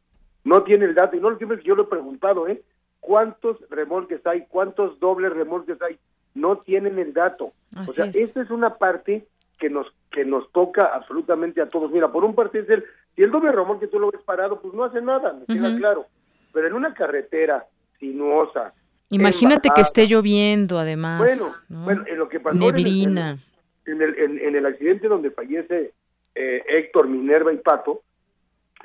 no 0.45 0.63
tiene 0.63 0.87
el 0.87 0.95
dato, 0.95 1.17
y 1.17 1.21
no 1.21 1.31
lo 1.31 1.39
que 1.39 1.47
yo 1.65 1.75
lo 1.75 1.85
he 1.85 1.87
preguntado, 1.87 2.49
¿eh? 2.49 2.63
¿Cuántos 3.01 3.57
remolques 3.69 4.25
hay? 4.27 4.47
¿Cuántos 4.49 4.99
dobles 5.01 5.33
remolques 5.33 5.81
hay? 5.83 5.99
No 6.35 6.59
tienen 6.59 6.99
el 6.99 7.13
dato. 7.13 7.53
o 7.77 7.93
sea, 7.93 8.07
esta 8.07 8.43
es 8.43 8.51
una 8.51 8.77
parte 8.77 9.27
que 9.59 9.71
nos 9.71 9.87
que 10.11 10.25
nos 10.25 10.51
toca 10.53 10.85
absolutamente 10.85 11.61
a 11.61 11.69
todos. 11.69 11.91
Mira, 11.91 12.13
por 12.13 12.25
un 12.25 12.35
parte 12.35 12.61
es 12.61 12.69
el 12.69 12.85
si 13.15 13.23
el 13.23 13.31
doble 13.31 13.53
remolque 13.53 13.87
tú 13.87 13.99
lo 13.99 14.11
ves 14.11 14.23
parado, 14.23 14.61
pues 14.61 14.73
no 14.75 14.85
hace 14.85 15.01
nada, 15.01 15.33
me 15.33 15.47
queda 15.47 15.77
claro. 15.77 16.07
Pero 16.53 16.67
en 16.67 16.75
una 16.75 16.95
carretera 16.95 17.67
sinuosa. 17.99 18.73
Imagínate 19.11 19.69
que 19.75 19.83
esté 19.83 20.07
lloviendo, 20.07 20.79
además. 20.79 21.19
Bueno, 21.19 21.55
bueno, 21.69 22.05
en 22.07 22.19
lo 22.19 22.29
que 22.29 22.41
pasó 22.41 22.57
Neblina. 22.57 23.39
En 23.85 24.01
el, 24.01 24.19
en, 24.19 24.55
el 24.55 24.65
accidente 24.65 25.09
donde 25.09 25.31
fallece 25.31 25.93
eh, 26.35 26.63
Héctor, 26.69 27.09
Minerva 27.09 27.53
y 27.53 27.57
Pato, 27.59 28.03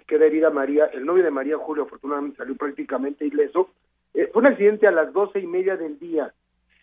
queda 0.06 0.26
herida 0.26 0.50
María, 0.50 0.86
el 0.86 1.06
novio 1.06 1.24
de 1.24 1.32
María 1.32 1.58
Julio 1.58 1.84
afortunadamente 1.84 2.38
salió 2.38 2.56
prácticamente 2.56 3.26
ileso. 3.26 3.70
Eh, 4.14 4.30
fue 4.32 4.42
un 4.42 4.48
accidente 4.48 4.88
a 4.88 4.92
las 4.92 5.12
doce 5.14 5.40
y 5.40 5.48
media 5.48 5.78
del 5.78 6.00
día, 6.00 6.34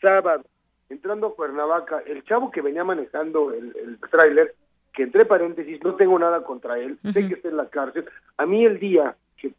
sábado, 0.01 0.45
entrando 0.89 1.29
a 1.29 1.35
Cuernavaca. 1.35 2.03
El 2.07 2.25
chavo 2.25 2.51
que 2.51 2.61
venía 2.61 2.85
manejando 2.85 3.53
el, 3.53 3.75
el 3.77 3.99
tráiler 4.11 4.55
que 4.95 5.03
entre 5.03 5.25
paréntesis 5.25 5.83
no 5.83 5.97
tengo 5.97 6.19
nada 6.19 6.43
contra 6.45 6.79
él, 6.79 6.99
sé 7.13 7.27
que 7.27 7.35
está 7.35 7.49
en 7.49 7.57
la 7.57 7.69
cárcel. 7.69 8.05
A 8.39 8.47
mí 8.47 8.65
el 8.65 8.79
día 8.79 9.17
que, 9.37 9.53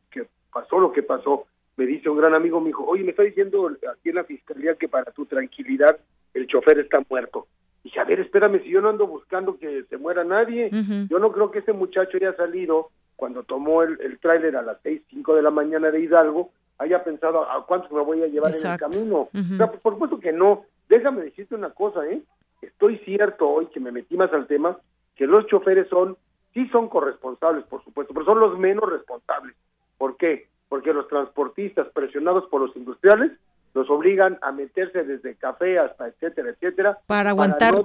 pasó 0.52 0.80
lo 0.80 0.94
que 0.94 1.04
pasó, 1.04 1.46
me 1.76 1.86
dice 1.86 2.10
un 2.10 2.18
gran 2.18 2.34
amigo, 2.34 2.62
me 2.62 2.68
dijo, 2.68 2.86
oye, 2.86 3.04
me 3.04 3.12
está 3.12 3.24
diciendo 3.24 3.70
aquí 3.91 4.10
en 4.10 4.15
la 4.15 4.24
fiscalía 4.24 4.76
que 4.76 4.88
para 4.88 5.12
tu 5.12 5.26
tranquilidad 5.26 5.98
el 6.34 6.48
chofer 6.48 6.80
está 6.80 7.04
muerto. 7.10 7.48
Y 7.84 7.89
dije, 7.89 8.00
a 8.00 8.06
ver, 8.06 8.22
espérame, 8.22 8.63
si 8.63 8.70
yo 8.70 8.80
no 8.80 8.89
ando 8.89 9.06
buscando 9.06 9.58
que 9.58 9.84
se 9.84 9.98
muera 9.98 10.24
nadie, 10.24 10.70
yo 11.10 11.20
no 11.20 11.32
creo 11.34 11.52
que 11.52 11.60
ese 11.60 11.74
muchacho 11.74 12.18
haya 12.18 12.34
salido 12.36 12.89
cuando 13.15 13.43
tomó 13.43 13.84
el, 13.84 13.99
el 14.01 14.19
tráiler 14.19 14.56
a 14.56 14.62
las 14.62 14.78
seis, 14.84 15.01
cinco 15.10 15.36
de 15.36 15.41
la 15.41 15.51
mañana 15.51 15.91
de 15.91 16.01
Hidalgo, 16.01 16.51
haya 16.78 17.04
pensado 17.04 17.49
a 17.49 17.65
cuánto 17.65 17.93
me 17.93 18.01
voy 18.01 18.21
a 18.23 18.28
llevar 18.28 18.54
en 18.54 18.67
el 18.67 18.78
camino. 18.78 19.30
o 19.34 19.58
sea, 19.58 19.71
por 19.71 19.93
supuesto 19.93 20.19
que 20.19 20.34
no. 20.34 20.65
Déjame 20.89 21.23
decirte 21.23 21.56
una 21.56 21.71
cosa, 21.71 22.06
¿eh? 22.06 22.21
Estoy 22.62 22.97
cierto 22.99 23.49
hoy 23.49 23.67
que 23.67 23.80
me 23.80 23.91
metí 23.91 24.17
más 24.17 24.32
al 24.34 24.47
tema, 24.47 24.78
que 25.15 25.28
los 25.28 25.45
choferes 25.47 25.88
son, 25.89 26.17
sí 26.54 26.67
son 26.69 26.89
corresponsables, 26.89 27.65
por 27.65 27.84
supuesto, 27.84 28.13
pero 28.13 28.25
son 28.25 28.39
los 28.39 28.58
menos 28.58 28.89
responsables. 28.89 29.56
¿Por 29.97 30.17
qué? 30.17 30.47
Porque 30.69 30.93
los 30.93 31.08
transportistas 31.08 31.88
presionados 31.89 32.45
por 32.47 32.62
los 32.62 32.75
industriales 32.75 33.32
los 33.73 33.89
obligan 33.89 34.38
a 34.41 34.51
meterse 34.51 35.04
desde 35.04 35.36
café 35.36 35.80
hasta 35.80 36.08
etcétera, 36.08 36.49
etcétera. 36.49 36.97
Para 37.08 37.32
aguantar 37.32 37.75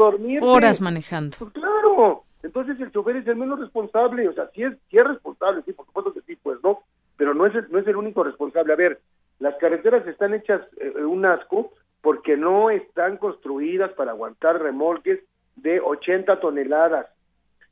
horas 0.41 0.81
manejando. 0.81 1.37
Pues 1.39 1.53
claro, 1.53 2.25
entonces 2.43 2.81
el 2.81 2.91
chofer 2.91 3.17
es 3.17 3.27
el 3.27 3.37
menos 3.37 3.61
responsable, 3.61 4.29
o 4.29 4.33
sea, 4.33 4.49
sí 4.55 4.63
es, 4.63 4.75
sí 4.91 4.97
es 4.97 5.05
responsable, 5.05 5.63
sí, 5.65 5.73
por 5.73 5.87
supuesto 5.87 6.13
que 6.15 6.23
sí, 6.23 6.37
pues 6.37 6.59
no, 6.63 6.81
pero 7.17 7.35
no 7.35 7.47
es 7.47 7.55
el, 7.55 7.71
no 7.71 7.79
es 7.79 7.87
el 7.87 7.97
único 7.97 8.25
responsable. 8.25 8.73
A 8.73 8.77
ver, 8.77 9.01
las 9.39 9.57
carreteras 9.57 10.07
están 10.07 10.35
hechas 10.35 10.63
eh, 10.79 11.05
un 11.05 11.27
asco 11.27 11.73
porque 12.01 12.37
no 12.37 12.71
están 12.71 13.19
construidas 13.19 13.93
para 13.93 14.13
aguantar 14.13 14.63
remolques 14.63 15.21
de 15.57 15.81
80 15.81 16.41
toneladas. 16.41 17.07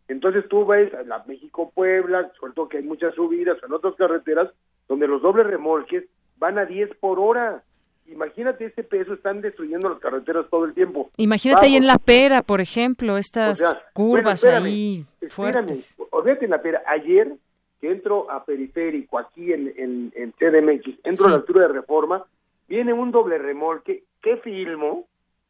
Entonces 0.08 0.46
tú 0.48 0.66
ves 0.66 0.92
a 0.94 1.02
la 1.02 1.24
México-Puebla, 1.26 2.32
sobre 2.38 2.52
todo 2.52 2.68
que 2.68 2.78
hay 2.78 2.84
muchas 2.84 3.14
subidas 3.14 3.58
en 3.62 3.72
otras 3.72 3.94
carreteras, 3.94 4.50
donde 4.86 5.08
los 5.08 5.22
dobles 5.22 5.46
remolques 5.46 6.04
van 6.38 6.58
a 6.58 6.64
10 6.64 6.94
por 6.96 7.18
hora. 7.18 7.62
Imagínate 8.10 8.64
ese 8.64 8.82
peso, 8.82 9.14
están 9.14 9.40
destruyendo 9.42 9.88
las 9.88 9.98
carreteras 9.98 10.46
todo 10.50 10.64
el 10.64 10.74
tiempo. 10.74 11.10
Imagínate 11.18 11.66
ahí 11.66 11.76
en 11.76 11.86
La 11.86 11.98
Pera, 11.98 12.42
por 12.42 12.60
ejemplo, 12.60 13.18
estas 13.18 13.62
curvas 13.92 14.44
ahí 14.44 15.04
fuertes. 15.28 15.94
Olvídate 16.10 16.46
en 16.46 16.50
La 16.50 16.62
Pera, 16.62 16.82
ayer 16.86 17.34
que 17.80 17.92
entro 17.92 18.30
a 18.30 18.44
Periférico, 18.44 19.18
aquí 19.18 19.52
en, 19.52 19.72
en, 19.76 20.12
en 20.16 20.32
CDMX, 20.32 20.98
entro 21.04 21.26
a 21.26 21.30
la 21.30 21.36
altura 21.36 21.68
de 21.68 21.74
Reforma, 21.74 22.24
viene 22.66 22.92
un 22.92 23.12
doble 23.12 23.38
remolque, 23.38 24.02
¿qué 24.20 24.36
filmo? 24.38 25.06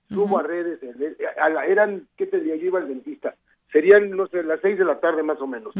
Subo 0.08 0.38
a 0.38 0.42
redes, 0.42 0.80
eran, 1.68 2.06
¿qué 2.16 2.26
te 2.26 2.38
diría? 2.38 2.56
Yo 2.56 2.66
iba 2.66 2.78
al 2.78 2.88
dentista, 2.88 3.34
serían, 3.70 4.10
no 4.10 4.26
sé, 4.26 4.42
las 4.42 4.60
seis 4.60 4.78
de 4.78 4.84
la 4.84 5.00
tarde 5.00 5.22
más 5.22 5.40
o 5.40 5.46
menos. 5.46 5.74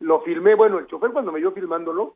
Lo 0.00 0.20
filmé, 0.22 0.54
bueno, 0.54 0.78
el 0.78 0.86
chofer 0.86 1.10
cuando 1.12 1.30
me 1.30 1.40
vio 1.40 1.52
filmándolo, 1.52 2.14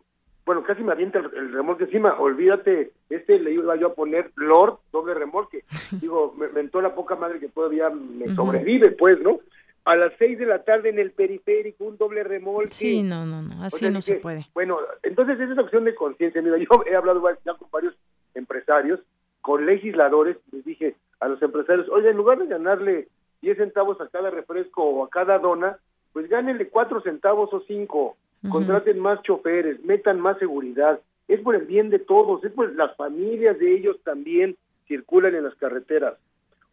bueno, 0.51 0.65
casi 0.65 0.83
me 0.83 0.91
avienta 0.91 1.21
el, 1.21 1.53
remolque 1.53 1.85
encima, 1.85 2.19
olvídate, 2.19 2.91
este 3.09 3.39
le 3.39 3.53
iba 3.53 3.77
yo 3.77 3.87
a 3.87 3.95
poner 3.95 4.33
Lord, 4.35 4.79
doble 4.91 5.15
remolque. 5.15 5.63
Digo, 6.01 6.35
me 6.37 6.49
mentó 6.49 6.81
la 6.81 6.93
poca 6.93 7.15
madre 7.15 7.39
que 7.39 7.47
todavía 7.47 7.89
me 7.89 8.35
sobrevive, 8.35 8.91
pues, 8.91 9.21
¿no? 9.21 9.39
A 9.85 9.95
las 9.95 10.13
seis 10.19 10.41
de 10.41 10.47
la 10.47 10.65
tarde 10.65 10.89
en 10.89 10.99
el 10.99 11.13
periférico, 11.13 11.85
un 11.85 11.97
doble 11.97 12.25
remolque. 12.25 12.73
Sí, 12.73 13.05
no, 13.05 13.25
no, 13.25 13.43
no, 13.43 13.63
así 13.63 13.89
no 13.91 14.03
se 14.03 14.17
puede. 14.17 14.49
Bueno, 14.53 14.79
entonces 15.05 15.37
esa 15.37 15.45
es 15.45 15.51
una 15.53 15.63
opción 15.63 15.85
de 15.85 15.95
conciencia. 15.95 16.43
Mira, 16.43 16.59
yo 16.59 16.83
he 16.85 16.97
hablado 16.97 17.23
ya 17.47 17.55
con 17.55 17.71
varios 17.71 17.95
empresarios, 18.35 18.99
con 19.43 19.67
legisladores, 19.67 20.37
les 20.51 20.65
dije 20.65 20.97
a 21.21 21.29
los 21.29 21.41
empresarios, 21.43 21.89
oye, 21.91 22.11
en 22.11 22.17
lugar 22.17 22.39
de 22.39 22.49
ganarle 22.49 23.07
10 23.43 23.57
centavos 23.57 24.01
a 24.01 24.09
cada 24.09 24.31
refresco 24.31 24.83
o 24.83 25.05
a 25.05 25.11
cada 25.11 25.39
dona, 25.39 25.79
pues 26.13 26.29
gánenle 26.29 26.71
4 26.71 27.03
centavos 27.03 27.55
o 27.55 27.61
5 27.61 28.17
contraten 28.48 28.98
más 28.98 29.22
choferes, 29.22 29.85
metan 29.85 30.20
más 30.20 30.38
seguridad, 30.38 31.00
es 31.29 31.40
por 31.40 31.55
el 31.55 31.66
bien 31.66 31.90
de 31.90 31.98
todos, 31.98 32.42
es 32.44 32.53
por 32.53 32.74
las 32.74 32.96
familias 32.96 33.59
de 33.59 33.74
ellos 33.74 33.96
también 34.03 34.57
circulan 34.88 35.35
en 35.35 35.44
las 35.44 35.55
carreteras. 35.57 36.14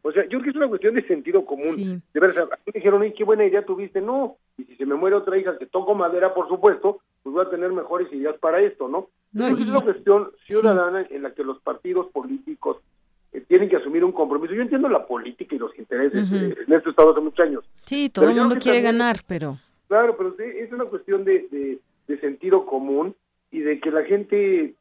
O 0.01 0.11
sea, 0.11 0.23
yo 0.23 0.39
creo 0.39 0.43
que 0.43 0.49
es 0.51 0.55
una 0.55 0.69
cuestión 0.69 0.95
de 0.95 1.05
sentido 1.05 1.45
común. 1.45 2.01
De 2.13 2.19
verdad, 2.19 2.47
me 2.65 2.71
dijeron, 2.73 3.03
qué 3.15 3.23
buena 3.23 3.45
idea 3.45 3.65
tuviste! 3.65 3.99
No, 3.99 4.37
y 4.57 4.63
si 4.63 4.75
se 4.75 4.85
me 4.85 4.95
muere 4.95 5.15
otra 5.15 5.37
hija 5.37 5.57
que 5.57 5.65
toco 5.65 5.95
madera, 5.95 6.33
por 6.33 6.47
supuesto, 6.47 7.01
pues 7.23 7.33
voy 7.33 7.45
a 7.45 7.49
tener 7.49 7.71
mejores 7.71 8.11
ideas 8.13 8.37
para 8.39 8.61
esto, 8.61 8.87
¿no? 8.87 9.09
no 9.33 9.47
Es 9.47 9.67
una 9.67 9.81
cuestión 9.81 10.31
ciudadana 10.47 11.05
en 11.09 11.23
la 11.23 11.31
que 11.33 11.43
los 11.43 11.59
partidos 11.61 12.07
políticos 12.11 12.77
eh, 13.33 13.43
tienen 13.47 13.69
que 13.69 13.75
asumir 13.75 14.03
un 14.03 14.13
compromiso. 14.13 14.53
Yo 14.53 14.61
entiendo 14.61 14.87
la 14.87 15.05
política 15.05 15.55
y 15.55 15.59
los 15.59 15.77
intereses 15.77 16.25
eh, 16.31 16.55
en 16.65 16.73
este 16.73 16.89
estado 16.89 17.11
hace 17.11 17.19
muchos 17.19 17.45
años. 17.45 17.65
Sí, 17.85 18.09
todo 18.09 18.29
el 18.29 18.35
mundo 18.35 18.55
quiere 18.59 18.81
ganar, 18.81 19.17
pero... 19.27 19.57
Claro, 19.87 20.17
pero 20.17 20.35
es 20.37 20.71
una 20.71 20.85
cuestión 20.85 21.23
de, 21.23 21.79
de, 22.07 22.19
sentido 22.19 22.65
común 22.65 23.15
y 23.51 23.59
de 23.59 23.79
que 23.79 23.91
la 23.91 24.03
gente, 24.03 24.73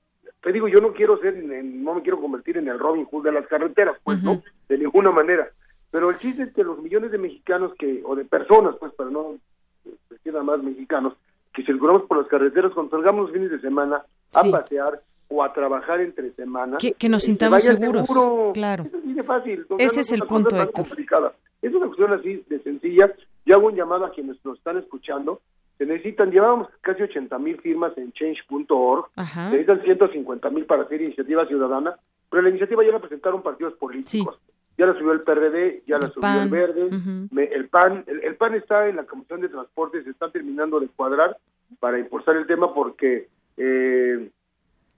te 0.43 0.53
digo, 0.53 0.69
yo 0.69 0.81
no 0.81 0.93
quiero 0.93 1.19
ser, 1.19 1.37
no 1.37 1.95
me 1.95 2.03
quiero 2.03 2.21
convertir 2.21 2.57
en 2.57 2.69
el 2.69 2.79
Robin 2.79 3.05
Hood 3.05 3.25
de 3.25 3.33
las 3.33 3.47
carreteras, 3.47 3.97
pues, 4.03 4.23
¿no? 4.23 4.43
De 4.69 4.79
ninguna 4.79 5.11
manera. 5.11 5.49
Pero 5.91 6.11
el 6.11 6.19
chiste 6.19 6.43
es 6.43 6.53
que 6.53 6.65
los 6.65 6.79
millones 6.81 7.13
de 7.13 7.19
mexicanos 7.19 7.73
que, 7.79 8.03
o 8.05 8.17
de 8.17 8.25
personas, 8.25 8.75
pues, 8.81 8.93
para 8.95 9.11
no 9.11 9.37
decir 10.11 10.33
nada 10.33 10.45
más 10.45 10.63
mexicanos, 10.63 11.15
que 11.55 11.65
circulamos 11.65 12.03
por 12.03 12.19
las 12.19 12.27
carreteras 12.27 12.73
cuando 12.73 12.91
salgamos 12.91 13.27
los 13.27 13.33
fines 13.33 13.51
de 13.51 13.61
semana 13.61 14.03
a 14.35 14.45
pasear 14.51 15.01
o 15.29 15.43
a 15.43 15.53
trabajar 15.53 16.01
entre 16.01 16.33
semanas. 16.33 16.83
Que, 16.99 17.09
nos 17.09 17.23
sintamos 17.23 17.63
seguros. 17.63 18.09
Claro. 18.55 18.87
es 19.17 19.27
fácil. 19.27 19.67
Ese 19.79 20.01
es 20.01 20.13
el 20.13 20.23
punto, 20.23 20.61
Héctor. 20.61 20.87
Es 21.63 21.75
una 21.75 21.87
cuestión 21.87 22.13
así 22.13 22.45
de 22.49 22.61
sencilla 22.61 23.13
yo 23.47 23.55
hago 23.55 23.69
un 23.69 23.77
llamado 23.77 24.05
a 24.05 24.11
quienes 24.11 24.45
nos 24.45 24.59
están 24.59 24.77
escuchando. 24.77 25.41
Se 25.79 25.87
necesitan, 25.87 26.31
llevamos 26.31 26.69
casi 26.81 27.03
80 27.03 27.39
mil 27.39 27.61
firmas 27.61 27.97
en 27.97 28.13
change.org, 28.13 29.11
se 29.15 29.51
necesitan 29.51 29.83
150 29.83 30.51
mil 30.51 30.65
para 30.65 30.83
hacer 30.83 31.01
iniciativa 31.03 31.47
ciudadana, 31.47 31.97
pero 32.31 32.43
la 32.43 32.49
iniciativa 32.49 32.85
ya 32.85 32.93
la 32.93 33.01
presentaron 33.01 33.43
partidos 33.43 33.75
políticos. 33.75 34.39
Ya 34.79 34.87
la 34.87 34.95
subió 34.95 35.13
el 35.13 35.21
PRD, 35.21 35.85
ya 35.87 35.97
la 35.97 36.09
subió 36.09 36.43
el 36.43 36.51
Verde, 36.51 36.91
el 37.53 37.69
PAN. 37.69 38.05
El, 38.07 38.37
PAN 38.37 38.55
está 38.55 38.89
en 38.89 38.97
la 38.97 39.05
Comisión 39.05 39.41
de 39.41 39.49
Transportes, 39.49 40.05
se 40.05 40.11
está 40.11 40.31
terminando 40.31 40.81
de 40.81 40.89
cuadrar 40.89 41.39
para 41.81 41.99
impulsar 41.99 42.37
el 42.37 42.47
tema 42.47 42.75
porque 42.75 43.29
eh, 43.57 44.31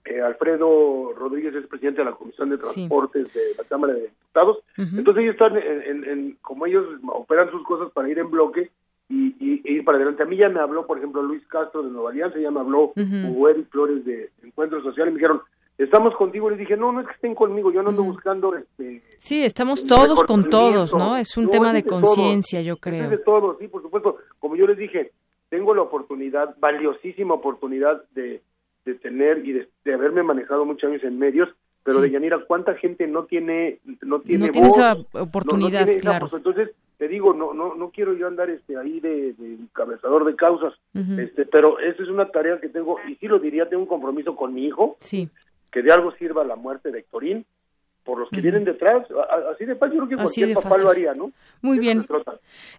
eh, 0.09 0.21
Alfredo 0.21 1.13
Rodríguez 1.13 1.53
es 1.53 1.67
presidente 1.67 2.01
de 2.01 2.09
la 2.09 2.15
Comisión 2.15 2.49
de 2.49 2.57
Transportes 2.57 3.31
de 3.31 3.41
la 3.55 3.63
Cámara 3.63 3.93
de 3.93 4.01
Diputados. 4.01 4.57
Entonces 4.75 5.23
ellos 5.23 5.35
están, 5.35 5.55
en, 5.55 6.37
como 6.41 6.65
ellos 6.65 6.85
operan 7.07 7.51
sus 7.51 7.63
cosas 7.63 7.91
para 7.91 8.09
ir 8.09 8.17
en 8.17 8.31
bloque 8.31 8.71
y, 9.07 9.61
ir 9.63 9.85
para 9.85 9.97
adelante. 9.97 10.23
A 10.23 10.25
mí 10.25 10.35
ya 10.35 10.49
me 10.49 10.59
habló, 10.59 10.87
por 10.87 10.97
ejemplo, 10.97 11.21
Luis 11.21 11.45
Castro 11.47 11.83
de 11.83 11.91
Nueva 11.91 12.09
Alianza, 12.09 12.39
ya 12.39 12.49
me 12.49 12.59
habló 12.59 12.91
Hugo 12.95 13.49
Flores 13.69 14.03
de 14.03 14.31
Encuentro 14.41 14.81
Social 14.81 15.09
y 15.09 15.11
me 15.11 15.17
dijeron, 15.17 15.41
estamos 15.77 16.15
contigo. 16.15 16.49
Les 16.49 16.57
dije, 16.57 16.75
no, 16.75 16.91
no 16.91 17.01
es 17.01 17.07
que 17.07 17.13
estén 17.13 17.35
conmigo, 17.35 17.71
yo 17.71 17.83
no 17.83 17.89
ando 17.89 18.03
buscando... 18.03 18.55
este 18.55 19.03
Sí, 19.17 19.43
estamos 19.43 19.85
todos 19.85 20.23
con 20.23 20.49
todos, 20.49 20.95
¿no? 20.95 21.17
Es 21.17 21.37
un 21.37 21.51
tema 21.51 21.71
de 21.71 21.83
conciencia, 21.83 22.61
yo 22.61 22.77
creo. 22.77 23.03
Es 23.03 23.09
de 23.11 23.17
todos, 23.19 23.59
sí, 23.59 23.67
por 23.67 23.83
supuesto. 23.83 24.17
Como 24.39 24.55
yo 24.55 24.65
les 24.65 24.77
dije, 24.77 25.11
tengo 25.49 25.75
la 25.75 25.83
oportunidad, 25.83 26.55
valiosísima 26.59 27.35
oportunidad 27.35 28.03
de 28.11 28.41
de 28.89 28.95
tener 28.95 29.45
y 29.45 29.53
de, 29.53 29.93
haberme 29.93 30.23
manejado 30.23 30.65
muchos 30.65 30.89
años 30.89 31.03
en 31.03 31.17
medios, 31.17 31.49
pero 31.83 32.01
de 32.01 32.11
Yanira, 32.11 32.39
¿cuánta 32.45 32.75
gente 32.75 33.07
no 33.07 33.23
tiene 33.23 33.79
no 34.01 34.19
tiene, 34.19 34.47
no 34.47 34.51
tiene 34.51 34.67
esa 34.67 34.97
oportunidad, 35.13 35.87
claro. 35.99 36.29
entonces, 36.33 36.69
te 36.97 37.07
digo, 37.07 37.33
no 37.33 37.53
no 37.53 37.75
no 37.75 37.89
quiero 37.89 38.13
yo 38.13 38.27
andar 38.27 38.49
este 38.49 38.77
ahí 38.77 38.99
de, 38.99 39.33
de 39.33 39.53
encabezador 39.55 40.25
de 40.25 40.35
causas, 40.35 40.73
este, 40.93 41.45
pero 41.45 41.79
esa 41.79 42.03
es 42.03 42.09
una 42.09 42.29
tarea 42.29 42.59
que 42.59 42.69
tengo 42.69 42.97
y 43.07 43.15
sí 43.15 43.27
lo 43.27 43.39
diría, 43.39 43.69
tengo 43.69 43.83
un 43.83 43.89
compromiso 43.89 44.35
con 44.35 44.53
mi 44.53 44.65
hijo, 44.65 44.97
sí. 44.99 45.29
que 45.71 45.81
de 45.81 45.91
algo 45.91 46.11
sirva 46.13 46.43
la 46.43 46.55
muerte 46.55 46.91
de 46.91 46.99
Héctorín, 46.99 47.45
por 48.09 48.21
los 48.21 48.29
que 48.31 48.41
vienen 48.41 48.63
detrás. 48.63 49.05
Así 49.53 49.65
de 49.65 49.75
fácil, 49.75 49.99
yo 49.99 50.07
creo 50.07 50.17
que 50.17 50.23
cualquier 50.23 50.53
papá 50.55 50.79
lo 50.79 50.89
haría, 50.89 51.13
¿no? 51.13 51.31
Muy 51.61 51.77
bien. 51.77 52.07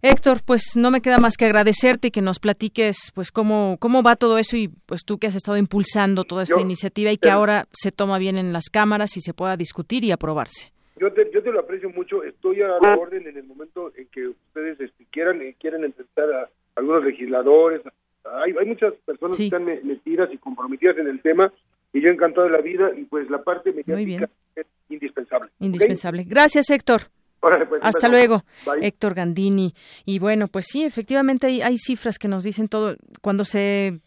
Héctor, 0.02 0.38
pues 0.44 0.72
no 0.74 0.90
me 0.90 1.00
queda 1.00 1.18
más 1.18 1.36
que 1.36 1.44
agradecerte 1.44 2.08
y 2.08 2.10
que 2.10 2.20
nos 2.20 2.40
platiques 2.40 3.12
pues 3.14 3.30
cómo, 3.30 3.76
cómo 3.78 4.02
va 4.02 4.16
todo 4.16 4.38
eso 4.38 4.56
y 4.56 4.66
pues 4.86 5.04
tú 5.04 5.18
que 5.18 5.28
has 5.28 5.36
estado 5.36 5.56
impulsando 5.56 6.24
toda 6.24 6.42
esta 6.42 6.60
iniciativa 6.60 7.12
y 7.12 7.16
que 7.16 7.30
ahora 7.30 7.66
se 7.70 7.92
toma 7.92 8.18
bien 8.18 8.38
en 8.38 8.52
las 8.52 8.70
cámaras 8.70 9.16
y 9.16 9.20
se 9.20 9.32
pueda 9.32 9.56
discutir 9.56 10.02
y 10.02 10.10
aprobarse. 10.10 10.72
Yo 10.96 11.12
te, 11.12 11.30
yo 11.32 11.44
te 11.44 11.52
lo 11.52 11.60
aprecio 11.60 11.90
mucho, 11.90 12.24
estoy 12.24 12.60
a 12.62 12.68
la 12.68 12.96
orden 12.96 13.28
en 13.28 13.36
el 13.36 13.44
momento 13.44 13.92
en 13.96 14.08
que 14.08 14.26
ustedes 14.26 14.80
este, 14.80 15.06
quieran 15.12 15.40
eh, 15.42 15.54
quieren 15.60 15.84
entrevistar 15.84 16.30
a 16.30 16.50
algunos 16.74 17.04
legisladores, 17.04 17.82
hay, 18.24 18.52
hay 18.58 18.66
muchas 18.66 18.94
personas 19.06 19.36
que 19.36 19.44
están 19.44 19.64
metidas 19.64 20.28
y 20.32 20.38
comprometidas 20.38 20.98
en 20.98 21.06
el 21.06 21.22
tema 21.22 21.52
y 21.92 22.00
yo 22.00 22.10
encantado 22.10 22.46
de 22.46 22.52
la 22.52 22.60
vida 22.60 22.90
y 22.96 23.04
pues 23.04 23.28
la 23.30 23.42
parte 23.42 23.72
mediática 23.72 24.28
es 24.56 24.66
indispensable. 24.88 25.50
Indispensable. 25.58 26.24
Gracias, 26.24 26.70
Héctor. 26.70 27.02
Pues, 27.40 27.80
Hasta 27.82 28.08
luego, 28.08 28.44
Héctor 28.82 29.14
Gandini. 29.14 29.74
Y 30.04 30.18
bueno, 30.18 30.48
pues 30.48 30.66
sí, 30.68 30.84
efectivamente 30.84 31.46
hay, 31.46 31.62
hay 31.62 31.78
cifras 31.78 32.18
que 32.18 32.28
nos 32.28 32.44
dicen 32.44 32.68
todo. 32.68 32.96
Cuando 33.22 33.44
se 33.44 34.00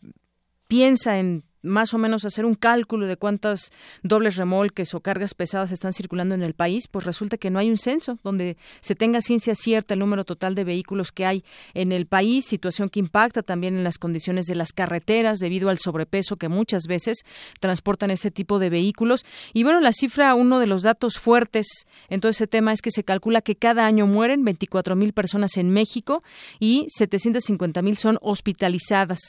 piensa 0.68 1.18
en 1.18 1.44
más 1.64 1.94
o 1.94 1.98
menos 1.98 2.26
hacer 2.26 2.46
un 2.46 2.56
cálculo 2.56 3.08
de 3.08 3.18
cuántas 3.18 3.72
dobles 4.04 4.36
remolques 4.36 4.94
o 4.94 5.00
cargas 5.00 5.34
pesadas 5.34 5.72
están 5.72 5.94
circulando 5.94 6.36
en 6.36 6.44
el 6.44 6.54
país, 6.54 6.88
pues 6.88 7.06
resulta 7.06 7.38
que 7.38 7.50
no 7.50 7.60
hay 7.60 7.70
un 7.70 7.78
censo 7.78 8.20
donde 8.24 8.58
se 8.82 8.96
tenga 8.96 9.22
ciencia 9.22 9.56
cierta 9.56 9.94
el 9.94 10.00
número 10.00 10.26
total 10.26 10.56
de 10.56 10.64
vehículos 10.64 11.12
que 11.12 11.26
hay 11.26 11.44
en 11.74 11.92
el 11.92 12.06
país, 12.06 12.46
situación 12.46 12.90
que 12.90 13.00
impacta 13.00 13.42
también 13.42 13.76
en 13.76 13.84
las 13.84 13.98
condiciones 13.98 14.46
de 14.46 14.56
las 14.56 14.72
carreteras 14.74 15.40
debido 15.40 15.70
al 15.70 15.80
sobrepeso 15.80 16.38
que 16.38 16.50
muchas 16.50 16.84
veces 16.88 17.24
transportan 17.60 18.12
este 18.12 18.32
tipo 18.32 18.60
de 18.60 18.70
vehículos. 18.70 19.26
Y 19.54 19.64
bueno, 19.64 19.80
la 19.80 19.94
cifra, 19.94 20.36
uno 20.36 20.60
de 20.60 20.68
los 20.68 20.84
datos 20.84 21.18
fuertes 21.18 21.68
en 22.10 22.22
todo 22.22 22.30
ese 22.30 22.48
tema 22.48 22.74
es 22.74 22.82
que 22.82 22.92
se 22.92 23.04
calcula 23.04 23.42
que 23.42 23.56
cada 23.56 23.86
año 23.86 24.06
mueren 24.08 24.44
24 24.44 24.96
mil 24.96 25.14
personas 25.14 25.58
en 25.58 25.70
México 25.70 26.24
y 26.60 26.86
750 26.90 27.82
mil 27.82 27.98
son 27.98 28.18
hospitalizadas. 28.22 29.20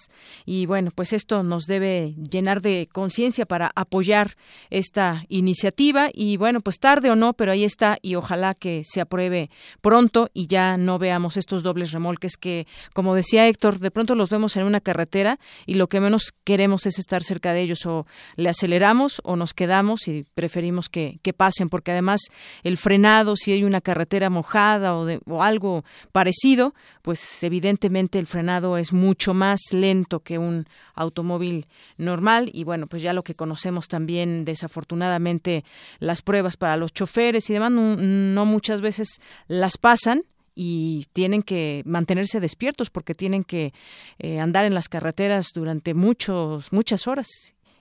Y 0.44 0.66
bueno, 0.66 0.90
pues 0.94 1.12
esto 1.12 1.42
nos 1.42 1.64
debe 1.64 2.14
llenar 2.30 2.60
de 2.60 2.88
conciencia 2.92 3.46
para 3.46 3.70
apoyar 3.74 4.36
esta 4.70 5.24
iniciativa. 5.28 6.10
Y 6.12 6.36
bueno, 6.36 6.60
pues 6.60 6.78
tarde 6.78 7.10
o 7.10 7.16
no, 7.16 7.34
pero 7.34 7.52
ahí 7.52 7.64
está 7.64 7.98
y 8.02 8.14
ojalá 8.14 8.54
que 8.54 8.82
se 8.84 9.00
apruebe 9.00 9.50
pronto 9.80 10.30
y 10.34 10.46
ya 10.46 10.76
no 10.76 10.98
veamos 10.98 11.36
estos 11.36 11.62
dobles 11.62 11.92
remolques 11.92 12.36
que, 12.36 12.66
como 12.92 13.14
decía 13.14 13.46
Héctor, 13.46 13.78
de 13.78 13.90
pronto 13.90 14.14
los 14.14 14.30
vemos 14.30 14.56
en 14.56 14.64
una 14.64 14.80
carretera 14.80 15.38
y 15.66 15.74
lo 15.74 15.88
que 15.88 16.00
menos 16.00 16.32
queremos 16.44 16.86
es 16.86 16.98
estar 16.98 17.22
cerca 17.22 17.52
de 17.52 17.62
ellos. 17.62 17.86
O 17.86 18.06
le 18.36 18.48
aceleramos 18.48 19.20
o 19.24 19.36
nos 19.36 19.54
quedamos 19.54 20.08
y 20.08 20.24
preferimos 20.34 20.88
que, 20.88 21.18
que 21.22 21.32
pasen 21.32 21.68
porque 21.68 21.92
además 21.92 22.20
el 22.62 22.76
frenado, 22.76 23.36
si 23.36 23.52
hay 23.52 23.64
una 23.64 23.80
carretera 23.80 24.30
mojada 24.30 24.96
o, 24.96 25.04
de, 25.04 25.20
o 25.26 25.42
algo 25.42 25.84
parecido, 26.12 26.74
pues 27.02 27.42
evidentemente 27.42 28.18
el 28.18 28.26
frenado 28.26 28.78
es 28.78 28.92
mucho 28.92 29.34
más 29.34 29.60
lento 29.72 30.20
que 30.20 30.38
un 30.38 30.66
automóvil 30.94 31.66
normal 32.14 32.48
y 32.52 32.62
bueno, 32.62 32.86
pues 32.86 33.02
ya 33.02 33.12
lo 33.12 33.24
que 33.24 33.34
conocemos 33.34 33.88
también 33.88 34.44
desafortunadamente 34.44 35.64
las 35.98 36.22
pruebas 36.22 36.56
para 36.56 36.76
los 36.76 36.92
choferes 36.92 37.50
y 37.50 37.54
demás 37.54 37.72
no, 37.72 38.44
muchas 38.46 38.80
veces 38.80 39.20
las 39.48 39.78
pasan 39.78 40.22
y 40.54 41.06
tienen 41.12 41.42
que 41.42 41.82
mantenerse 41.84 42.38
despiertos 42.38 42.88
porque 42.90 43.14
tienen 43.14 43.42
que 43.42 43.72
eh, 44.20 44.38
andar 44.38 44.64
en 44.64 44.74
las 44.74 44.88
carreteras 44.88 45.48
durante 45.52 45.92
muchos 45.92 46.72
muchas 46.72 47.08
horas 47.08 47.26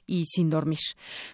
y 0.07 0.25
sin 0.25 0.49
dormir. 0.49 0.79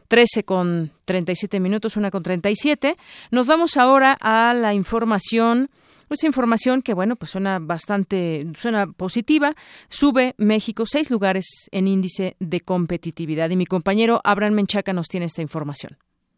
13 0.09 0.43
con 0.43 0.91
37 1.05 1.59
minutos, 1.61 1.95
una 1.95 2.11
con 2.11 2.21
37. 2.21 2.97
Nos 3.31 3.47
vamos 3.47 3.77
ahora 3.77 4.17
a 4.19 4.53
la 4.53 4.73
información 4.73 5.69
esa 6.15 6.27
información 6.27 6.81
que, 6.81 6.93
bueno, 6.93 7.15
pues 7.15 7.31
suena 7.31 7.59
bastante, 7.59 8.45
suena 8.55 8.87
positiva. 8.87 9.53
Sube 9.89 10.33
México 10.37 10.85
seis 10.85 11.11
lugares 11.11 11.69
en 11.71 11.87
índice 11.87 12.35
de 12.39 12.61
competitividad. 12.61 13.49
Y 13.49 13.55
mi 13.55 13.65
compañero 13.65 14.21
Abraham 14.23 14.53
Menchaca 14.53 14.93
nos 14.93 15.07
tiene 15.07 15.25
esta 15.25 15.41
información. 15.41 15.97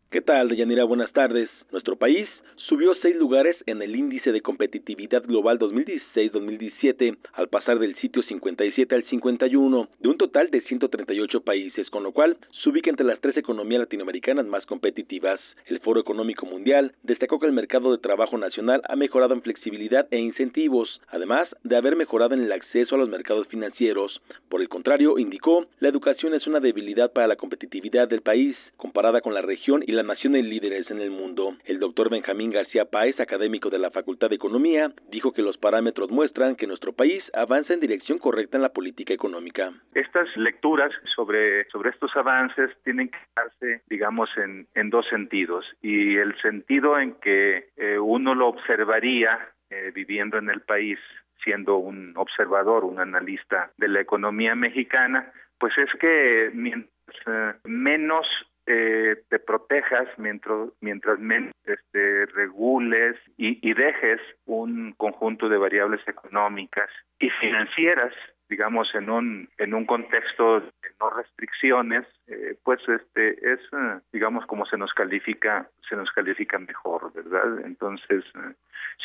¿Qué 0.09 0.21
tal, 0.21 0.49
Deyanira? 0.49 0.83
Buenas 0.83 1.11
tardes. 1.13 1.49
Nuestro 1.71 1.95
país 1.95 2.27
subió 2.71 2.95
seis 3.01 3.17
lugares 3.17 3.57
en 3.65 3.81
el 3.81 3.97
índice 3.97 4.31
de 4.31 4.39
competitividad 4.39 5.23
global 5.23 5.59
2016-2017 5.59 7.17
al 7.33 7.49
pasar 7.49 7.79
del 7.79 7.97
sitio 7.97 8.23
57 8.23 8.95
al 8.95 9.03
51 9.03 9.89
de 9.99 10.07
un 10.07 10.17
total 10.17 10.49
de 10.49 10.61
138 10.61 11.41
países, 11.41 11.89
con 11.89 12.03
lo 12.03 12.13
cual 12.13 12.37
se 12.63 12.69
ubica 12.69 12.89
entre 12.89 13.05
las 13.05 13.19
tres 13.19 13.35
economías 13.35 13.81
latinoamericanas 13.81 14.45
más 14.45 14.65
competitivas. 14.65 15.41
El 15.65 15.81
Foro 15.81 15.99
Económico 15.99 16.45
Mundial 16.45 16.93
destacó 17.03 17.41
que 17.41 17.47
el 17.47 17.51
mercado 17.51 17.91
de 17.91 17.97
trabajo 17.97 18.37
nacional 18.37 18.81
ha 18.87 18.95
mejorado 18.95 19.33
en 19.33 19.41
flexibilidad 19.41 20.07
e 20.09 20.19
incentivos, 20.19 21.01
además 21.09 21.49
de 21.65 21.75
haber 21.75 21.97
mejorado 21.97 22.35
en 22.35 22.43
el 22.43 22.53
acceso 22.53 22.95
a 22.95 22.99
los 22.99 23.09
mercados 23.09 23.49
financieros. 23.49 24.21
Por 24.47 24.61
el 24.61 24.69
contrario, 24.69 25.19
indicó, 25.19 25.65
la 25.81 25.89
educación 25.89 26.33
es 26.35 26.47
una 26.47 26.61
debilidad 26.61 27.11
para 27.11 27.27
la 27.27 27.35
competitividad 27.35 28.07
del 28.07 28.21
país, 28.21 28.55
comparada 28.77 29.19
con 29.19 29.33
la 29.33 29.41
región 29.41 29.83
y 29.85 29.91
las 29.91 30.05
naciones 30.05 30.45
líderes 30.45 30.89
en 30.89 31.01
el 31.01 31.11
mundo. 31.11 31.57
El 31.65 31.79
doctor 31.79 32.09
Benjamín 32.09 32.60
García 32.61 32.85
Páez, 32.85 33.19
académico 33.19 33.71
de 33.71 33.79
la 33.79 33.89
Facultad 33.89 34.29
de 34.29 34.35
Economía, 34.35 34.93
dijo 35.09 35.33
que 35.33 35.41
los 35.41 35.57
parámetros 35.57 36.11
muestran 36.11 36.55
que 36.55 36.67
nuestro 36.67 36.93
país 36.93 37.23
avanza 37.33 37.73
en 37.73 37.79
dirección 37.79 38.19
correcta 38.19 38.55
en 38.55 38.61
la 38.61 38.69
política 38.69 39.15
económica. 39.15 39.73
Estas 39.95 40.27
lecturas 40.37 40.91
sobre, 41.15 41.67
sobre 41.69 41.89
estos 41.89 42.15
avances 42.15 42.69
tienen 42.83 43.09
que 43.09 43.17
darse, 43.35 43.81
digamos, 43.89 44.29
en, 44.37 44.89
dos 44.91 45.07
sentidos. 45.09 45.65
Y 45.81 46.17
el 46.17 46.39
sentido 46.39 46.99
en 46.99 47.15
que 47.15 47.69
eh, 47.77 47.97
uno 47.97 48.35
lo 48.35 48.49
observaría 48.49 49.39
eh, 49.71 49.91
viviendo 49.95 50.37
en 50.37 50.51
el 50.51 50.61
país, 50.61 50.99
siendo 51.43 51.77
un 51.77 52.13
observador, 52.15 52.85
un 52.85 52.99
analista 52.99 53.71
de 53.77 53.87
la 53.87 54.01
economía 54.01 54.53
mexicana, 54.53 55.31
pues 55.57 55.75
es 55.79 55.89
que 55.99 56.51
mientras 56.53 56.91
eh, 57.25 57.53
menos 57.63 58.27
eh, 58.73 59.23
te 59.29 59.39
protejas 59.39 60.07
mientras 60.17 60.69
mientras 60.79 61.19
este, 61.65 62.25
regules 62.27 63.17
y, 63.37 63.59
y, 63.67 63.73
dejes 63.73 64.21
un 64.45 64.93
conjunto 64.93 65.49
de 65.49 65.57
variables 65.57 65.99
económicas 66.07 66.89
y 67.19 67.29
financieras 67.41 68.13
digamos 68.47 68.87
en 68.95 69.09
un 69.09 69.49
en 69.57 69.73
un 69.73 69.85
contexto 69.85 70.61
de 70.61 70.71
no 71.01 71.09
restricciones 71.09 72.05
eh, 72.27 72.55
pues 72.63 72.79
este 72.87 73.31
es 73.53 73.59
eh, 73.73 73.99
digamos 74.13 74.45
como 74.45 74.65
se 74.65 74.77
nos 74.77 74.93
califica 74.93 75.69
se 75.89 75.97
nos 75.97 76.09
califica 76.11 76.57
mejor 76.57 77.11
verdad 77.13 77.65
entonces 77.65 78.23
eh, 78.35 78.53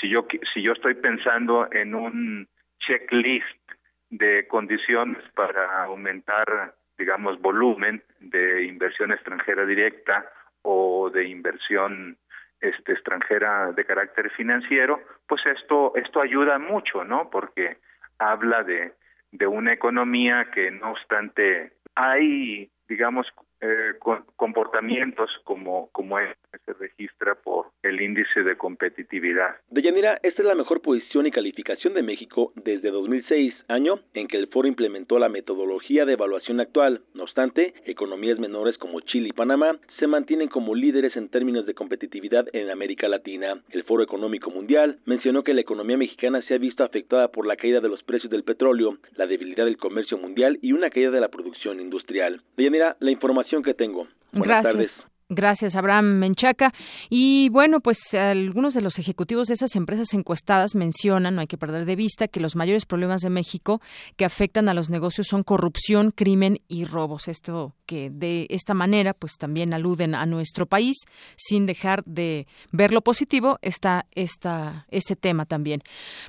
si 0.00 0.08
yo 0.08 0.26
si 0.52 0.62
yo 0.62 0.72
estoy 0.72 0.94
pensando 0.94 1.68
en 1.72 1.94
un 1.94 2.48
checklist 2.78 3.66
de 4.10 4.46
condiciones 4.46 5.22
para 5.34 5.84
aumentar 5.84 6.74
digamos, 6.98 7.40
volumen 7.40 8.02
de 8.20 8.64
inversión 8.64 9.12
extranjera 9.12 9.66
directa 9.66 10.30
o 10.62 11.10
de 11.10 11.24
inversión 11.28 12.16
este, 12.60 12.92
extranjera 12.92 13.72
de 13.72 13.84
carácter 13.84 14.30
financiero, 14.30 15.00
pues 15.28 15.44
esto, 15.46 15.92
esto 15.94 16.20
ayuda 16.20 16.58
mucho, 16.58 17.04
¿no? 17.04 17.30
Porque 17.30 17.78
habla 18.18 18.62
de, 18.62 18.92
de 19.30 19.46
una 19.46 19.72
economía 19.72 20.50
que 20.52 20.70
no 20.70 20.92
obstante 20.92 21.72
hay, 21.94 22.70
digamos, 22.88 23.26
eh, 23.66 23.98
comportamientos 24.36 25.30
como, 25.44 25.88
como 25.92 26.18
este 26.18 26.36
se 26.64 26.72
registra 26.72 27.34
por 27.34 27.66
el 27.82 28.00
índice 28.00 28.42
de 28.42 28.56
competitividad. 28.56 29.56
Deyanira, 29.70 30.18
esta 30.22 30.42
es 30.42 30.48
la 30.48 30.54
mejor 30.54 30.80
posición 30.80 31.26
y 31.26 31.30
calificación 31.30 31.94
de 31.94 32.02
México 32.02 32.52
desde 32.54 32.90
2006, 32.90 33.54
año 33.68 34.00
en 34.14 34.28
que 34.28 34.36
el 34.36 34.48
foro 34.48 34.68
implementó 34.68 35.18
la 35.18 35.28
metodología 35.28 36.04
de 36.04 36.14
evaluación 36.14 36.60
actual. 36.60 37.02
No 37.14 37.24
obstante, 37.24 37.74
economías 37.84 38.38
menores 38.38 38.78
como 38.78 39.00
Chile 39.00 39.28
y 39.28 39.32
Panamá 39.32 39.78
se 39.98 40.06
mantienen 40.06 40.48
como 40.48 40.74
líderes 40.74 41.16
en 41.16 41.28
términos 41.28 41.66
de 41.66 41.74
competitividad 41.74 42.46
en 42.52 42.70
América 42.70 43.08
Latina. 43.08 43.62
El 43.70 43.84
Foro 43.84 44.02
Económico 44.02 44.50
Mundial 44.50 44.98
mencionó 45.04 45.42
que 45.44 45.54
la 45.54 45.60
economía 45.60 45.96
mexicana 45.96 46.42
se 46.42 46.54
ha 46.54 46.58
visto 46.58 46.84
afectada 46.84 47.28
por 47.28 47.46
la 47.46 47.56
caída 47.56 47.80
de 47.80 47.88
los 47.88 48.02
precios 48.02 48.30
del 48.30 48.44
petróleo, 48.44 48.98
la 49.16 49.26
debilidad 49.26 49.64
del 49.64 49.76
comercio 49.76 50.18
mundial 50.18 50.58
y 50.62 50.72
una 50.72 50.90
caída 50.90 51.10
de 51.10 51.20
la 51.20 51.28
producción 51.28 51.80
industrial. 51.80 52.40
Deyanira, 52.56 52.96
la 53.00 53.10
información 53.10 53.55
que 53.62 53.74
tengo. 53.74 54.06
Gracias. 54.32 55.08
Gracias, 55.28 55.74
Abraham 55.74 56.18
Menchaca. 56.18 56.72
Y 57.10 57.48
bueno, 57.48 57.80
pues 57.80 58.14
algunos 58.14 58.74
de 58.74 58.80
los 58.80 59.00
ejecutivos 59.00 59.48
de 59.48 59.54
esas 59.54 59.74
empresas 59.74 60.14
encuestadas 60.14 60.76
mencionan, 60.76 61.34
no 61.34 61.40
hay 61.40 61.48
que 61.48 61.58
perder 61.58 61.84
de 61.84 61.96
vista, 61.96 62.28
que 62.28 62.38
los 62.38 62.54
mayores 62.54 62.86
problemas 62.86 63.22
de 63.22 63.30
México 63.30 63.80
que 64.16 64.24
afectan 64.24 64.68
a 64.68 64.74
los 64.74 64.88
negocios 64.88 65.26
son 65.26 65.42
corrupción, 65.42 66.12
crimen 66.12 66.60
y 66.68 66.84
robos. 66.84 67.26
Esto 67.26 67.74
que 67.86 68.08
de 68.10 68.46
esta 68.50 68.72
manera, 68.72 69.14
pues 69.14 69.32
también 69.36 69.74
aluden 69.74 70.14
a 70.14 70.26
nuestro 70.26 70.66
país, 70.66 70.96
sin 71.36 71.66
dejar 71.66 72.04
de 72.04 72.46
ver 72.70 72.92
lo 72.92 73.02
positivo, 73.02 73.58
está 73.62 74.06
esta, 74.12 74.86
este 74.90 75.16
tema 75.16 75.44
también. 75.44 75.80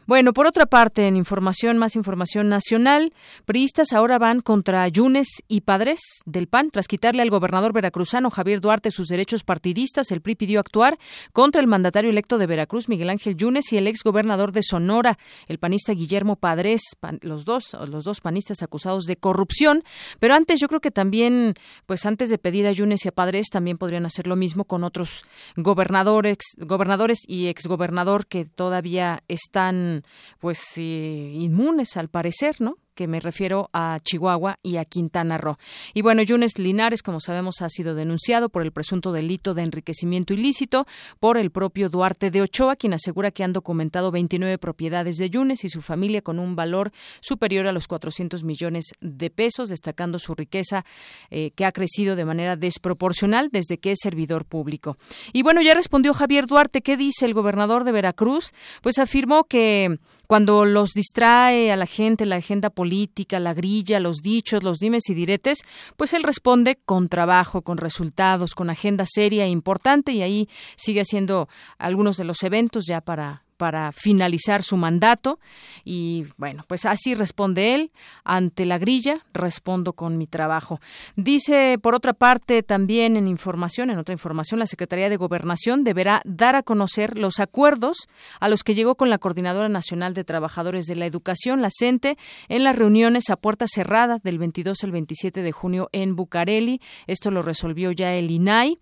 Bueno, 0.07 0.33
por 0.33 0.47
otra 0.47 0.65
parte, 0.65 1.07
en 1.07 1.17
información, 1.17 1.77
más 1.77 1.95
información 1.95 2.49
nacional, 2.49 3.13
priistas 3.45 3.93
ahora 3.93 4.17
van 4.17 4.41
contra 4.41 4.87
Yunes 4.87 5.27
y 5.47 5.61
Padres 5.61 5.99
del 6.25 6.47
PAN 6.47 6.71
tras 6.71 6.87
quitarle 6.87 7.21
al 7.21 7.29
gobernador 7.29 7.73
veracruzano 7.73 8.31
Javier 8.31 8.59
Duarte 8.59 8.86
sus 8.91 9.07
derechos 9.07 9.43
partidistas, 9.43 10.11
el 10.11 10.21
PRI 10.21 10.35
pidió 10.35 10.59
actuar 10.59 10.97
contra 11.33 11.61
el 11.61 11.67
mandatario 11.67 12.09
electo 12.09 12.37
de 12.37 12.47
Veracruz, 12.47 12.89
Miguel 12.89 13.09
Ángel 13.09 13.35
Yunes, 13.35 13.71
y 13.71 13.77
el 13.77 13.87
ex 13.87 14.03
gobernador 14.03 14.51
de 14.51 14.63
Sonora, 14.63 15.17
el 15.47 15.59
panista 15.59 15.93
Guillermo 15.93 16.35
Padres, 16.35 16.81
los 17.21 17.45
dos, 17.45 17.75
los 17.87 18.03
dos 18.03 18.21
panistas 18.21 18.63
acusados 18.63 19.05
de 19.05 19.17
corrupción. 19.17 19.83
Pero 20.19 20.33
antes, 20.33 20.59
yo 20.59 20.67
creo 20.67 20.81
que 20.81 20.91
también, 20.91 21.55
pues 21.85 22.05
antes 22.05 22.29
de 22.29 22.37
pedir 22.37 22.67
a 22.67 22.71
Yunes 22.71 23.05
y 23.05 23.09
a 23.09 23.11
Padres, 23.11 23.47
también 23.49 23.77
podrían 23.77 24.05
hacer 24.05 24.27
lo 24.27 24.35
mismo 24.35 24.65
con 24.65 24.83
otros 24.83 25.23
gobernadores, 25.55 26.37
gobernadores 26.57 27.19
y 27.27 27.47
exgobernador 27.47 28.27
que 28.27 28.45
todavía 28.45 29.23
están, 29.27 30.03
pues, 30.39 30.59
eh, 30.77 31.31
inmunes 31.33 31.97
al 31.97 32.09
parecer, 32.09 32.55
¿no? 32.59 32.77
Que 32.97 33.07
me 33.07 33.19
refiero 33.19 33.69
a 33.73 33.99
Chihuahua 34.03 34.57
y 34.63 34.77
a 34.77 34.85
Quintana 34.85 35.37
Roo. 35.37 35.57
Y 35.93 36.01
bueno, 36.01 36.23
Yunes 36.23 36.57
Linares, 36.57 37.03
como 37.03 37.19
sabemos, 37.19 37.61
ha 37.61 37.69
sido 37.69 37.93
denunciado 37.93 38.49
por 38.49 38.63
el 38.63 38.71
presunto 38.71 39.11
delito 39.11 39.53
de 39.53 39.61
enriquecimiento 39.61 40.33
ilícito 40.33 40.87
por 41.19 41.37
el 41.37 41.51
propio 41.51 41.89
Duarte 41.89 42.31
de 42.31 42.41
Ochoa, 42.41 42.75
quien 42.75 42.93
asegura 42.93 43.29
que 43.29 43.43
han 43.43 43.53
documentado 43.53 44.09
29 44.09 44.57
propiedades 44.57 45.17
de 45.17 45.29
Yunes 45.29 45.63
y 45.63 45.69
su 45.69 45.81
familia 45.81 46.23
con 46.23 46.39
un 46.39 46.55
valor 46.55 46.91
superior 47.21 47.67
a 47.67 47.71
los 47.71 47.87
400 47.87 48.43
millones 48.43 48.85
de 48.99 49.29
pesos, 49.29 49.69
destacando 49.69 50.17
su 50.17 50.33
riqueza 50.33 50.83
eh, 51.29 51.51
que 51.51 51.65
ha 51.65 51.71
crecido 51.71 52.15
de 52.15 52.25
manera 52.25 52.55
desproporcional 52.55 53.49
desde 53.51 53.77
que 53.77 53.91
es 53.91 53.99
servidor 54.01 54.45
público. 54.45 54.97
Y 55.33 55.43
bueno, 55.43 55.61
ya 55.61 55.75
respondió 55.75 56.15
Javier 56.15 56.47
Duarte, 56.47 56.81
¿qué 56.81 56.97
dice 56.97 57.25
el 57.25 57.35
gobernador 57.35 57.83
de 57.83 57.91
Veracruz? 57.91 58.53
Pues 58.81 58.97
afirmó 58.97 59.43
que 59.43 59.99
cuando 60.27 60.65
los 60.65 60.91
distrae 60.91 61.71
a 61.71 61.75
la 61.77 61.85
gente 61.85 62.25
la 62.25 62.35
agenda 62.35 62.69
política, 62.69 63.39
la 63.39 63.53
grilla, 63.53 63.99
los 63.99 64.17
dichos, 64.17 64.61
los 64.61 64.79
dimes 64.79 65.09
y 65.09 65.13
diretes, 65.13 65.59
pues 65.95 66.13
él 66.13 66.23
responde 66.23 66.77
con 66.85 67.09
trabajo, 67.09 67.61
con 67.61 67.77
resultados, 67.77 68.53
con 68.53 68.69
agenda 68.69 69.05
seria 69.07 69.45
e 69.45 69.49
importante 69.49 70.11
y 70.11 70.21
ahí 70.21 70.49
sigue 70.75 71.01
haciendo 71.01 71.47
algunos 71.77 72.17
de 72.17 72.25
los 72.25 72.43
eventos 72.43 72.85
ya 72.85 73.01
para 73.01 73.46
para 73.57 73.91
finalizar 73.91 74.63
su 74.63 74.77
mandato 74.77 75.39
y 75.83 76.25
bueno, 76.37 76.63
pues 76.67 76.85
así 76.85 77.15
responde 77.15 77.73
él 77.73 77.91
ante 78.23 78.65
la 78.65 78.77
grilla, 78.77 79.25
respondo 79.33 79.93
con 79.93 80.17
mi 80.17 80.27
trabajo. 80.27 80.79
Dice 81.15 81.77
por 81.81 81.95
otra 81.95 82.13
parte 82.13 82.63
también 82.63 83.17
en 83.17 83.27
información, 83.27 83.89
en 83.89 83.97
otra 83.97 84.13
información, 84.13 84.59
la 84.59 84.67
Secretaría 84.67 85.09
de 85.09 85.17
Gobernación 85.17 85.83
deberá 85.83 86.21
dar 86.25 86.55
a 86.55 86.63
conocer 86.63 87.17
los 87.17 87.39
acuerdos 87.39 88.07
a 88.39 88.47
los 88.47 88.63
que 88.63 88.75
llegó 88.75 88.95
con 88.95 89.09
la 89.09 89.17
Coordinadora 89.17 89.69
Nacional 89.69 90.13
de 90.13 90.23
Trabajadores 90.23 90.85
de 90.85 90.95
la 90.95 91.05
Educación, 91.05 91.61
la 91.61 91.69
CENTE, 91.71 92.17
en 92.49 92.63
las 92.63 92.75
reuniones 92.75 93.29
a 93.29 93.35
puerta 93.35 93.65
cerrada 93.67 94.19
del 94.23 94.37
22 94.37 94.83
al 94.83 94.91
27 94.91 95.41
de 95.41 95.51
junio 95.51 95.89
en 95.91 96.15
Bucareli. 96.15 96.81
Esto 97.07 97.31
lo 97.31 97.41
resolvió 97.41 97.91
ya 97.91 98.13
el 98.13 98.31
INAI 98.31 98.77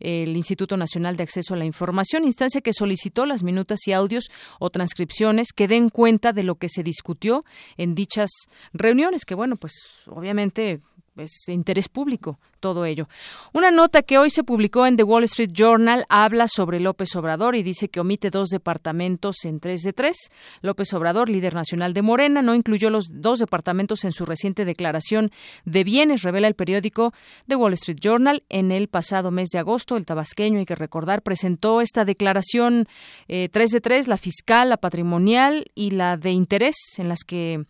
el 0.00 0.36
Instituto 0.36 0.76
Nacional 0.76 1.16
de 1.16 1.22
Acceso 1.22 1.54
a 1.54 1.56
la 1.56 1.64
Información, 1.64 2.24
instancia 2.24 2.60
que 2.60 2.72
solicitó 2.72 3.26
las 3.26 3.42
minutas 3.42 3.86
y 3.86 3.92
audios 3.92 4.30
o 4.58 4.70
transcripciones 4.70 5.52
que 5.52 5.68
den 5.68 5.90
cuenta 5.90 6.32
de 6.32 6.42
lo 6.42 6.56
que 6.56 6.68
se 6.68 6.82
discutió 6.82 7.44
en 7.76 7.94
dichas 7.94 8.30
reuniones, 8.72 9.24
que 9.24 9.34
bueno, 9.34 9.56
pues 9.56 9.72
obviamente 10.06 10.80
es 11.20 11.48
interés 11.48 11.88
público 11.88 12.38
todo 12.60 12.84
ello. 12.84 13.08
Una 13.52 13.70
nota 13.70 14.02
que 14.02 14.18
hoy 14.18 14.30
se 14.30 14.44
publicó 14.44 14.86
en 14.86 14.96
The 14.96 15.02
Wall 15.02 15.24
Street 15.24 15.50
Journal 15.52 16.04
habla 16.08 16.46
sobre 16.46 16.78
López 16.78 17.16
Obrador 17.16 17.56
y 17.56 17.62
dice 17.62 17.88
que 17.88 18.00
omite 18.00 18.30
dos 18.30 18.50
departamentos 18.50 19.44
en 19.44 19.60
tres 19.60 19.80
de 19.82 19.92
tres. 19.92 20.16
López 20.60 20.92
Obrador, 20.92 21.28
líder 21.28 21.54
nacional 21.54 21.94
de 21.94 22.02
Morena, 22.02 22.42
no 22.42 22.54
incluyó 22.54 22.90
los 22.90 23.06
dos 23.10 23.38
departamentos 23.38 24.04
en 24.04 24.12
su 24.12 24.26
reciente 24.26 24.64
declaración 24.64 25.30
de 25.64 25.84
bienes, 25.84 26.22
revela 26.22 26.48
el 26.48 26.54
periódico 26.54 27.12
The 27.48 27.56
Wall 27.56 27.72
Street 27.74 27.98
Journal. 28.00 28.44
En 28.48 28.70
el 28.70 28.88
pasado 28.88 29.30
mes 29.30 29.48
de 29.48 29.58
agosto, 29.58 29.96
el 29.96 30.06
tabasqueño, 30.06 30.58
hay 30.58 30.66
que 30.66 30.74
recordar, 30.74 31.22
presentó 31.22 31.80
esta 31.80 32.04
declaración 32.04 32.86
eh, 33.28 33.48
tres 33.50 33.70
de 33.70 33.80
tres, 33.80 34.06
la 34.06 34.18
fiscal, 34.18 34.68
la 34.68 34.76
patrimonial 34.76 35.66
y 35.74 35.92
la 35.92 36.16
de 36.16 36.30
interés, 36.30 36.76
en 36.98 37.08
las 37.08 37.24
que 37.24 37.64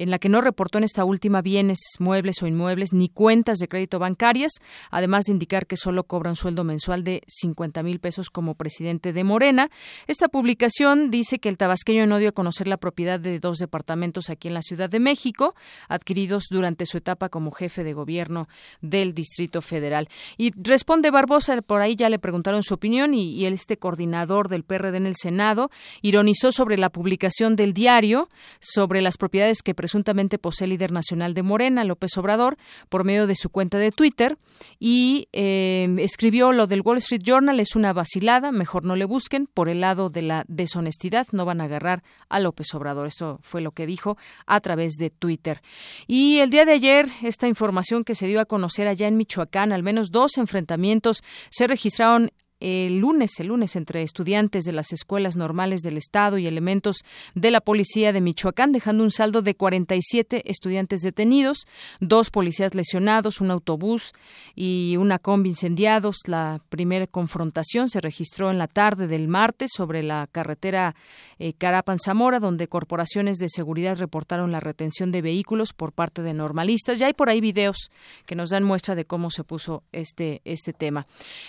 en 0.00 0.10
la 0.10 0.18
que 0.18 0.30
no 0.30 0.40
reportó 0.40 0.78
en 0.78 0.84
esta 0.84 1.04
última 1.04 1.42
bienes 1.42 1.78
muebles 1.98 2.42
o 2.42 2.46
inmuebles 2.46 2.94
ni 2.94 3.10
cuentas 3.10 3.58
de 3.58 3.68
crédito 3.68 3.98
bancarias, 3.98 4.52
además 4.90 5.26
de 5.26 5.32
indicar 5.32 5.66
que 5.66 5.76
solo 5.76 6.04
cobra 6.04 6.30
un 6.30 6.36
sueldo 6.36 6.64
mensual 6.64 7.04
de 7.04 7.22
50 7.28 7.82
mil 7.82 8.00
pesos 8.00 8.30
como 8.30 8.54
presidente 8.54 9.12
de 9.12 9.24
Morena. 9.24 9.70
Esta 10.06 10.28
publicación 10.28 11.10
dice 11.10 11.38
que 11.38 11.50
el 11.50 11.58
tabasqueño 11.58 12.06
no 12.06 12.18
dio 12.18 12.30
a 12.30 12.32
conocer 12.32 12.66
la 12.66 12.78
propiedad 12.78 13.20
de 13.20 13.40
dos 13.40 13.58
departamentos 13.58 14.30
aquí 14.30 14.48
en 14.48 14.54
la 14.54 14.62
Ciudad 14.62 14.88
de 14.88 15.00
México, 15.00 15.54
adquiridos 15.88 16.44
durante 16.50 16.86
su 16.86 16.96
etapa 16.96 17.28
como 17.28 17.50
jefe 17.50 17.84
de 17.84 17.92
gobierno 17.92 18.48
del 18.80 19.12
Distrito 19.12 19.60
Federal. 19.60 20.08
Y 20.38 20.52
responde 20.56 21.10
Barbosa, 21.10 21.60
por 21.60 21.82
ahí 21.82 21.94
ya 21.94 22.08
le 22.08 22.18
preguntaron 22.18 22.62
su 22.62 22.72
opinión 22.72 23.12
y, 23.12 23.50
este 23.50 23.78
coordinador 23.78 24.48
del 24.48 24.62
PRD 24.62 24.96
en 24.96 25.06
el 25.06 25.16
Senado 25.16 25.70
ironizó 26.02 26.52
sobre 26.52 26.78
la 26.78 26.88
publicación 26.88 27.56
del 27.56 27.74
diario 27.74 28.28
sobre 28.60 29.02
las 29.02 29.16
propiedades 29.16 29.62
que 29.62 29.74
presuntamente 29.90 30.38
posee 30.38 30.68
líder 30.68 30.92
nacional 30.92 31.34
de 31.34 31.42
Morena, 31.42 31.82
López 31.82 32.16
Obrador, 32.16 32.56
por 32.88 33.02
medio 33.02 33.26
de 33.26 33.34
su 33.34 33.50
cuenta 33.50 33.76
de 33.76 33.90
Twitter 33.90 34.38
y 34.78 35.26
eh, 35.32 35.96
escribió 35.98 36.52
lo 36.52 36.68
del 36.68 36.82
Wall 36.82 36.98
Street 36.98 37.22
Journal 37.24 37.58
es 37.58 37.74
una 37.74 37.92
vacilada, 37.92 38.52
mejor 38.52 38.84
no 38.84 38.94
le 38.94 39.04
busquen, 39.04 39.48
por 39.52 39.68
el 39.68 39.80
lado 39.80 40.08
de 40.08 40.22
la 40.22 40.44
deshonestidad 40.46 41.26
no 41.32 41.44
van 41.44 41.60
a 41.60 41.64
agarrar 41.64 42.04
a 42.28 42.38
López 42.38 42.72
Obrador. 42.72 43.08
Eso 43.08 43.40
fue 43.42 43.62
lo 43.62 43.72
que 43.72 43.84
dijo 43.84 44.16
a 44.46 44.60
través 44.60 44.92
de 44.92 45.10
Twitter. 45.10 45.60
Y 46.06 46.38
el 46.38 46.50
día 46.50 46.64
de 46.64 46.72
ayer, 46.74 47.08
esta 47.22 47.48
información 47.48 48.04
que 48.04 48.14
se 48.14 48.28
dio 48.28 48.38
a 48.38 48.44
conocer 48.44 48.86
allá 48.86 49.08
en 49.08 49.16
Michoacán, 49.16 49.72
al 49.72 49.82
menos 49.82 50.12
dos 50.12 50.38
enfrentamientos 50.38 51.24
se 51.50 51.66
registraron 51.66 52.30
el 52.60 52.98
lunes, 52.98 53.40
el 53.40 53.48
lunes, 53.48 53.74
entre 53.74 54.02
estudiantes 54.02 54.64
de 54.64 54.72
las 54.72 54.92
escuelas 54.92 55.34
normales 55.34 55.80
del 55.80 55.96
Estado 55.96 56.36
y 56.36 56.46
elementos 56.46 56.98
de 57.34 57.50
la 57.50 57.62
policía 57.62 58.12
de 58.12 58.20
Michoacán, 58.20 58.72
dejando 58.72 59.02
un 59.02 59.10
saldo 59.10 59.40
de 59.40 59.54
47 59.54 60.42
estudiantes 60.44 61.00
detenidos, 61.00 61.66
dos 62.00 62.30
policías 62.30 62.74
lesionados, 62.74 63.40
un 63.40 63.50
autobús 63.50 64.12
y 64.54 64.96
una 64.98 65.18
combi 65.18 65.48
incendiados. 65.48 66.16
La 66.26 66.60
primera 66.68 67.06
confrontación 67.06 67.88
se 67.88 68.00
registró 68.00 68.50
en 68.50 68.58
la 68.58 68.68
tarde 68.68 69.06
del 69.06 69.26
martes 69.26 69.70
sobre 69.74 70.02
la 70.02 70.28
carretera 70.30 70.94
eh, 71.38 71.54
Carapan-Zamora, 71.54 72.40
donde 72.40 72.68
corporaciones 72.68 73.38
de 73.38 73.48
seguridad 73.48 73.98
reportaron 73.98 74.52
la 74.52 74.60
retención 74.60 75.10
de 75.12 75.22
vehículos 75.22 75.72
por 75.72 75.92
parte 75.92 76.22
de 76.22 76.34
normalistas. 76.34 76.98
Ya 76.98 77.06
hay 77.06 77.14
por 77.14 77.30
ahí 77.30 77.40
videos 77.40 77.90
que 78.26 78.34
nos 78.34 78.50
dan 78.50 78.64
muestra 78.64 78.94
de 78.94 79.06
cómo 79.06 79.30
se 79.30 79.44
puso 79.44 79.82
este, 79.92 80.42
este 80.44 80.74
tema. 80.74 81.06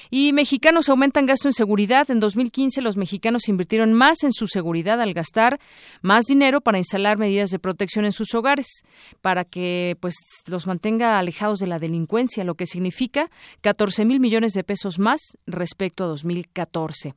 Y 0.09 0.31
mexicanos 0.31 0.87
aumentan 0.87 1.00
gasto 1.09 1.47
en 1.47 1.53
seguridad. 1.53 2.09
En 2.11 2.19
2015 2.19 2.81
los 2.81 2.95
mexicanos 2.95 3.49
invirtieron 3.49 3.93
más 3.93 4.23
en 4.23 4.31
su 4.31 4.47
seguridad 4.47 5.01
al 5.01 5.13
gastar 5.13 5.59
más 6.01 6.25
dinero 6.25 6.61
para 6.61 6.77
instalar 6.77 7.17
medidas 7.17 7.49
de 7.49 7.59
protección 7.59 8.05
en 8.05 8.11
sus 8.11 8.33
hogares, 8.35 8.67
para 9.21 9.43
que 9.43 9.97
pues 9.99 10.15
los 10.45 10.67
mantenga 10.67 11.17
alejados 11.17 11.59
de 11.59 11.67
la 11.67 11.79
delincuencia, 11.79 12.43
lo 12.43 12.55
que 12.55 12.67
significa 12.67 13.29
14 13.61 14.05
mil 14.05 14.19
millones 14.19 14.53
de 14.53 14.63
pesos 14.63 14.99
más 14.99 15.19
respecto 15.45 16.03
a 16.03 16.07
2014. 16.07 17.15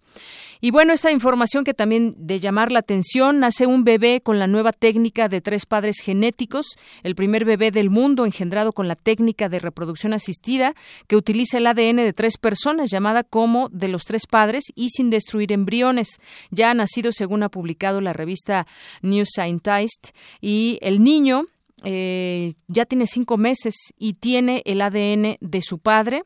Y 0.60 0.70
bueno, 0.70 0.92
esta 0.92 1.10
información 1.10 1.64
que 1.64 1.74
también 1.74 2.14
de 2.16 2.40
llamar 2.40 2.72
la 2.72 2.78
atención, 2.78 3.38
nace 3.38 3.66
un 3.66 3.84
bebé 3.84 4.20
con 4.22 4.38
la 4.38 4.46
nueva 4.46 4.72
técnica 4.72 5.28
de 5.28 5.40
tres 5.40 5.66
padres 5.66 5.98
genéticos, 6.00 6.66
el 7.02 7.14
primer 7.14 7.44
bebé 7.44 7.70
del 7.70 7.90
mundo 7.90 8.24
engendrado 8.24 8.72
con 8.72 8.88
la 8.88 8.96
técnica 8.96 9.48
de 9.48 9.58
reproducción 9.58 10.12
asistida 10.14 10.74
que 11.06 11.16
utiliza 11.16 11.58
el 11.58 11.66
ADN 11.66 11.96
de 11.96 12.12
tres 12.12 12.38
personas 12.38 12.90
llamada 12.90 13.24
como 13.24 13.68
de 13.74 13.88
los 13.88 14.04
tres 14.04 14.26
padres 14.26 14.64
y 14.74 14.90
sin 14.90 15.10
destruir 15.10 15.52
embriones. 15.52 16.08
Ya 16.50 16.70
ha 16.70 16.74
nacido 16.74 17.12
según 17.12 17.42
ha 17.42 17.50
publicado 17.50 18.00
la 18.00 18.12
revista 18.12 18.66
New 19.02 19.24
Scientist 19.26 20.10
y 20.40 20.78
el 20.80 21.02
niño 21.02 21.44
eh, 21.82 22.54
ya 22.68 22.86
tiene 22.86 23.06
cinco 23.06 23.36
meses 23.36 23.74
y 23.98 24.14
tiene 24.14 24.62
el 24.64 24.80
ADN 24.80 25.36
de 25.40 25.62
su 25.62 25.78
padre 25.78 26.22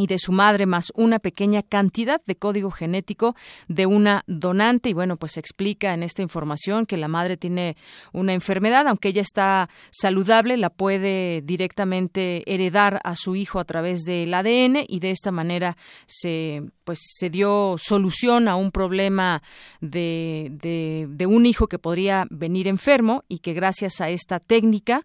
y 0.00 0.06
de 0.06 0.18
su 0.18 0.32
madre 0.32 0.64
más 0.64 0.92
una 0.94 1.18
pequeña 1.18 1.62
cantidad 1.62 2.22
de 2.24 2.34
código 2.34 2.70
genético 2.70 3.36
de 3.68 3.84
una 3.84 4.24
donante. 4.26 4.88
Y 4.88 4.94
bueno 4.94 5.18
pues 5.18 5.36
explica 5.36 5.92
en 5.92 6.02
esta 6.02 6.22
información 6.22 6.86
que 6.86 6.96
la 6.96 7.06
madre 7.06 7.36
tiene 7.36 7.76
una 8.12 8.32
enfermedad 8.32 8.88
aunque 8.88 9.08
ella 9.08 9.20
está 9.20 9.68
saludable 9.90 10.56
la 10.56 10.70
puede 10.70 11.42
directamente 11.42 12.42
heredar 12.46 12.98
a 13.04 13.14
su 13.14 13.36
hijo 13.36 13.58
a 13.58 13.64
través 13.64 14.00
del 14.04 14.32
ADN 14.32 14.84
y 14.88 15.00
de 15.00 15.10
esta 15.10 15.32
manera 15.32 15.76
se 16.06 16.62
pues 16.84 17.00
se 17.18 17.28
dio 17.28 17.76
solución 17.78 18.48
a 18.48 18.56
un 18.56 18.70
problema 18.72 19.42
de, 19.82 20.48
de, 20.50 21.08
de 21.10 21.26
un 21.26 21.44
hijo 21.44 21.66
que 21.66 21.78
podría 21.78 22.26
venir 22.30 22.68
enfermo 22.68 23.22
y 23.28 23.40
que 23.40 23.52
gracias 23.52 24.00
a 24.00 24.08
esta 24.08 24.40
técnica 24.40 25.02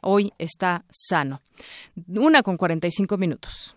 hoy 0.00 0.32
está 0.38 0.84
sano. 0.90 1.42
Una 2.08 2.42
con 2.42 2.56
45 2.56 3.18
minutos 3.18 3.76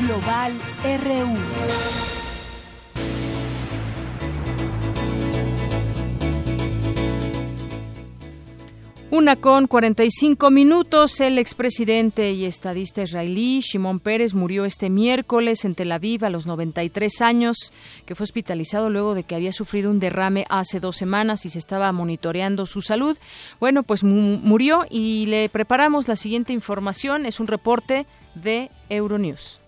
Global 0.00 0.52
RU. 0.84 1.36
Una 9.10 9.36
con 9.36 9.66
45 9.66 10.50
minutos, 10.50 11.20
el 11.20 11.38
expresidente 11.38 12.32
y 12.32 12.44
estadista 12.44 13.02
israelí 13.02 13.60
Shimon 13.60 14.00
Pérez 14.00 14.34
murió 14.34 14.66
este 14.66 14.90
miércoles 14.90 15.64
en 15.64 15.74
Tel 15.74 15.92
Aviv 15.92 16.24
a 16.24 16.30
los 16.30 16.46
93 16.46 17.22
años, 17.22 17.72
que 18.04 18.14
fue 18.14 18.24
hospitalizado 18.24 18.90
luego 18.90 19.14
de 19.14 19.22
que 19.22 19.34
había 19.34 19.52
sufrido 19.52 19.90
un 19.90 20.00
derrame 20.00 20.44
hace 20.50 20.80
dos 20.80 20.96
semanas 20.96 21.46
y 21.46 21.50
se 21.50 21.58
estaba 21.58 21.90
monitoreando 21.92 22.66
su 22.66 22.82
salud. 22.82 23.16
Bueno, 23.60 23.84
pues 23.84 24.04
murió 24.04 24.84
y 24.90 25.26
le 25.26 25.48
preparamos 25.48 26.08
la 26.08 26.16
siguiente 26.16 26.52
información. 26.52 27.24
Es 27.24 27.40
un 27.40 27.46
reporte 27.46 28.06
de 28.34 28.70
Euronews. 28.90 29.60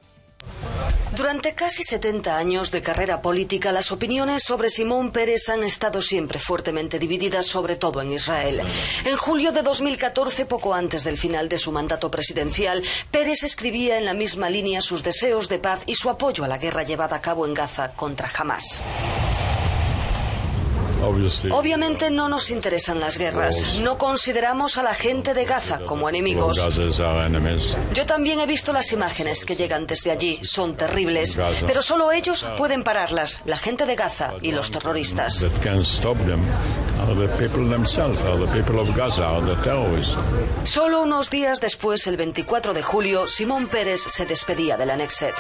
Durante 1.19 1.55
casi 1.55 1.83
70 1.83 2.37
años 2.37 2.71
de 2.71 2.83
carrera 2.83 3.23
política, 3.23 3.73
las 3.73 3.91
opiniones 3.91 4.45
sobre 4.45 4.69
Simón 4.69 5.11
Pérez 5.11 5.49
han 5.49 5.65
estado 5.65 6.01
siempre 6.01 6.39
fuertemente 6.39 6.99
divididas, 6.99 7.47
sobre 7.47 7.77
todo 7.77 8.01
en 8.03 8.13
Israel. 8.13 8.63
En 9.05 9.17
julio 9.17 9.51
de 9.51 9.63
2014, 9.63 10.47
poco 10.47 10.75
antes 10.75 11.03
del 11.03 11.19
final 11.19 11.49
de 11.49 11.59
su 11.59 11.73
mandato 11.73 12.11
presidencial, 12.11 12.85
Pérez 13.11 13.43
escribía 13.43 13.99
en 13.99 14.05
la 14.05 14.15
misma 14.15 14.49
línea 14.49 14.81
sus 14.81 15.03
deseos 15.03 15.49
de 15.49 15.59
paz 15.59 15.83
y 15.87 15.97
su 15.97 16.09
apoyo 16.09 16.45
a 16.45 16.49
la 16.49 16.59
guerra 16.59 16.85
llevada 16.85 17.17
a 17.17 17.23
cabo 17.23 17.47
en 17.47 17.55
Gaza 17.55 17.95
contra 17.95 18.31
Hamas. 18.39 18.85
Obviamente 21.51 22.11
no 22.11 22.29
nos 22.29 22.51
interesan 22.51 23.01
las 23.01 23.19
guerras. 23.19 23.79
No 23.81 23.99
consideramos 23.99 24.79
a 24.79 24.83
la 24.83 24.95
gente 24.95 25.35
de 25.35 25.45
Gaza 25.45 25.81
como 25.81 26.09
enemigos. 26.09 26.59
Yo 27.95 28.07
también 28.07 28.41
he 28.41 28.47
visto 28.47 28.73
las 28.73 28.93
imágenes 28.93 29.45
que 29.45 29.57
llegan 29.57 29.87
desde 29.87 30.11
allí. 30.11 30.41
Son 30.43 30.77
terribles. 30.77 31.39
Pero 31.67 31.83
solo 31.83 32.13
ellos 32.13 32.45
pueden 32.57 32.85
pararlas, 32.85 33.39
la 33.45 33.59
gente 33.59 33.87
de 33.87 33.97
Gaza 33.97 34.35
y 34.43 34.53
los 34.53 34.71
terroristas. 34.71 35.45
Solo 40.65 41.03
unos 41.03 41.31
días 41.31 41.61
después, 41.61 42.07
el 42.07 42.17
24 42.17 42.75
de 42.75 42.83
julio, 42.83 43.27
Simón 43.29 43.69
Pérez 43.69 44.03
se 44.09 44.27
despedía 44.27 44.77
del 44.77 44.91
Anexet. 44.91 45.35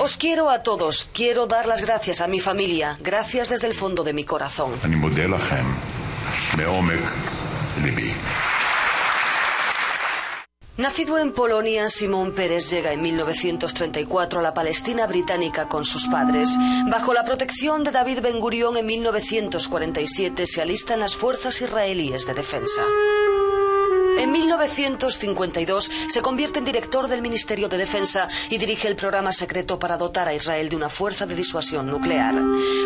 Os 0.00 0.16
quiero 0.16 0.50
a 0.50 0.62
todos. 0.62 1.08
Quiero 1.12 1.46
dar 1.46 1.66
las 1.66 1.82
gracias 1.82 2.20
a 2.20 2.26
mi 2.26 2.40
familia. 2.40 2.96
Gracias 3.00 3.48
desde 3.48 3.66
el 3.66 3.74
fondo 3.74 4.04
de 4.04 4.12
mi 4.12 4.24
corazón. 4.24 4.72
Nacido 10.76 11.18
en 11.18 11.30
Polonia, 11.30 11.88
Simón 11.88 12.32
Pérez 12.32 12.68
llega 12.68 12.92
en 12.92 13.00
1934 13.00 14.40
a 14.40 14.42
la 14.42 14.54
Palestina 14.54 15.06
británica 15.06 15.68
con 15.68 15.84
sus 15.84 16.08
padres. 16.08 16.50
Bajo 16.90 17.14
la 17.14 17.24
protección 17.24 17.84
de 17.84 17.92
David 17.92 18.18
Ben 18.22 18.40
Gurión 18.40 18.76
en 18.76 18.86
1947 18.86 20.48
se 20.48 20.62
alista 20.62 20.94
en 20.94 21.00
las 21.00 21.14
fuerzas 21.14 21.62
israelíes 21.62 22.26
de 22.26 22.34
defensa. 22.34 22.82
En 24.18 24.30
1952 24.30 25.90
se 26.08 26.22
convierte 26.22 26.58
en 26.58 26.64
director 26.64 27.08
del 27.08 27.22
Ministerio 27.22 27.68
de 27.68 27.78
Defensa 27.78 28.28
y 28.50 28.58
dirige 28.58 28.88
el 28.88 28.96
programa 28.96 29.32
secreto 29.32 29.78
para 29.78 29.96
dotar 29.96 30.28
a 30.28 30.34
Israel 30.34 30.68
de 30.68 30.76
una 30.76 30.88
fuerza 30.88 31.26
de 31.26 31.34
disuasión 31.34 31.86
nuclear. 31.86 32.34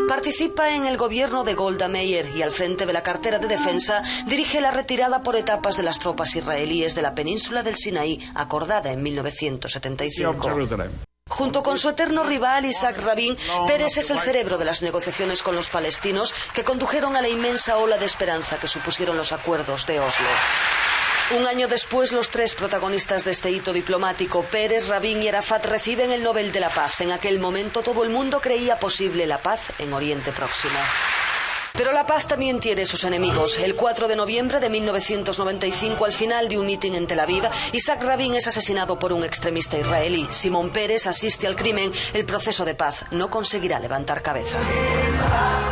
Participa 0.09 0.71
en 0.71 0.87
el 0.87 0.97
gobierno 0.97 1.45
de 1.45 1.55
Golda 1.55 1.89
Meir 1.89 2.31
y 2.37 2.43
al 2.43 2.51
frente 2.51 2.87
de 2.87 2.93
la 2.93 3.03
cartera 3.03 3.39
de 3.39 3.49
defensa 3.49 4.03
dirige 4.27 4.61
la 4.61 4.71
retirada 4.71 5.23
por 5.23 5.37
etapas 5.37 5.77
de 5.77 5.83
las 5.83 5.99
tropas 5.99 6.35
israelíes 6.35 6.95
de 6.95 7.03
la 7.03 7.15
península 7.15 7.63
del 7.63 7.77
Sinaí 7.77 8.21
acordada 8.35 8.93
en 8.93 9.03
1975. 9.03 10.49
Junto 11.29 11.63
con 11.63 11.77
su 11.79 11.91
eterno 11.91 12.25
rival 12.25 12.65
Isaac 12.65 12.99
Rabin, 13.03 13.37
Pérez 13.67 13.99
es 13.99 14.11
el 14.11 14.19
cerebro 14.19 14.57
de 14.57 14.65
las 14.65 14.83
negociaciones 14.83 15.43
con 15.43 15.55
los 15.55 15.69
palestinos 15.69 16.35
que 16.55 16.65
condujeron 16.65 17.17
a 17.17 17.23
la 17.23 17.29
inmensa 17.29 17.77
ola 17.77 17.99
de 17.99 18.07
esperanza 18.07 18.59
que 18.59 18.67
supusieron 18.67 19.17
los 19.17 19.33
acuerdos 19.33 19.87
de 19.87 20.01
Oslo. 20.01 20.27
Un 21.37 21.47
año 21.47 21.69
después, 21.69 22.13
los 22.13 22.31
tres 22.31 22.55
protagonistas 22.55 23.23
de 23.27 23.33
este 23.33 23.51
hito 23.51 23.75
diplomático, 23.75 24.45
Pérez, 24.45 24.89
Rabin 24.89 25.23
y 25.23 25.29
Arafat, 25.29 25.67
reciben 25.67 26.11
el 26.11 26.23
Nobel 26.23 26.53
de 26.53 26.61
la 26.61 26.71
Paz. 26.71 27.03
En 27.03 27.13
aquel 27.13 27.39
momento 27.39 27.83
todo 27.83 28.03
el 28.03 28.09
mundo 28.09 28.41
creía 28.41 28.77
posible 28.77 29.27
la 29.27 29.37
paz 29.37 29.73
en 29.79 29.93
Oriente 29.93 30.33
Próximo. 30.33 30.79
Pero 31.75 31.93
la 31.93 32.07
paz 32.07 32.27
también 32.27 32.61
tiene 32.61 32.87
sus 32.87 33.05
enemigos. 33.05 33.59
El 33.59 33.75
4 33.75 34.09
de 34.09 34.17
noviembre 34.17 34.61
de 34.61 34.69
1995, 34.69 36.05
al 36.05 36.13
final 36.13 36.49
de 36.49 36.59
un 36.59 36.67
mitin 36.67 36.95
en 36.95 37.07
Tel 37.07 37.21
Aviv, 37.21 37.45
Isaac 37.73 38.03
Rabin 38.03 38.35
es 38.35 38.47
asesinado 38.47 38.99
por 38.99 39.13
un 39.13 39.25
extremista 39.25 39.79
israelí. 39.79 40.27
Simón 40.31 40.71
Pérez 40.71 41.07
asiste 41.07 41.47
al 41.47 41.57
crimen. 41.57 41.93
El 42.13 42.25
proceso 42.25 42.65
de 42.65 42.75
paz 42.75 43.05
no 43.11 43.31
conseguirá 43.31 43.79
levantar 43.79 44.23
cabeza. 44.23 44.59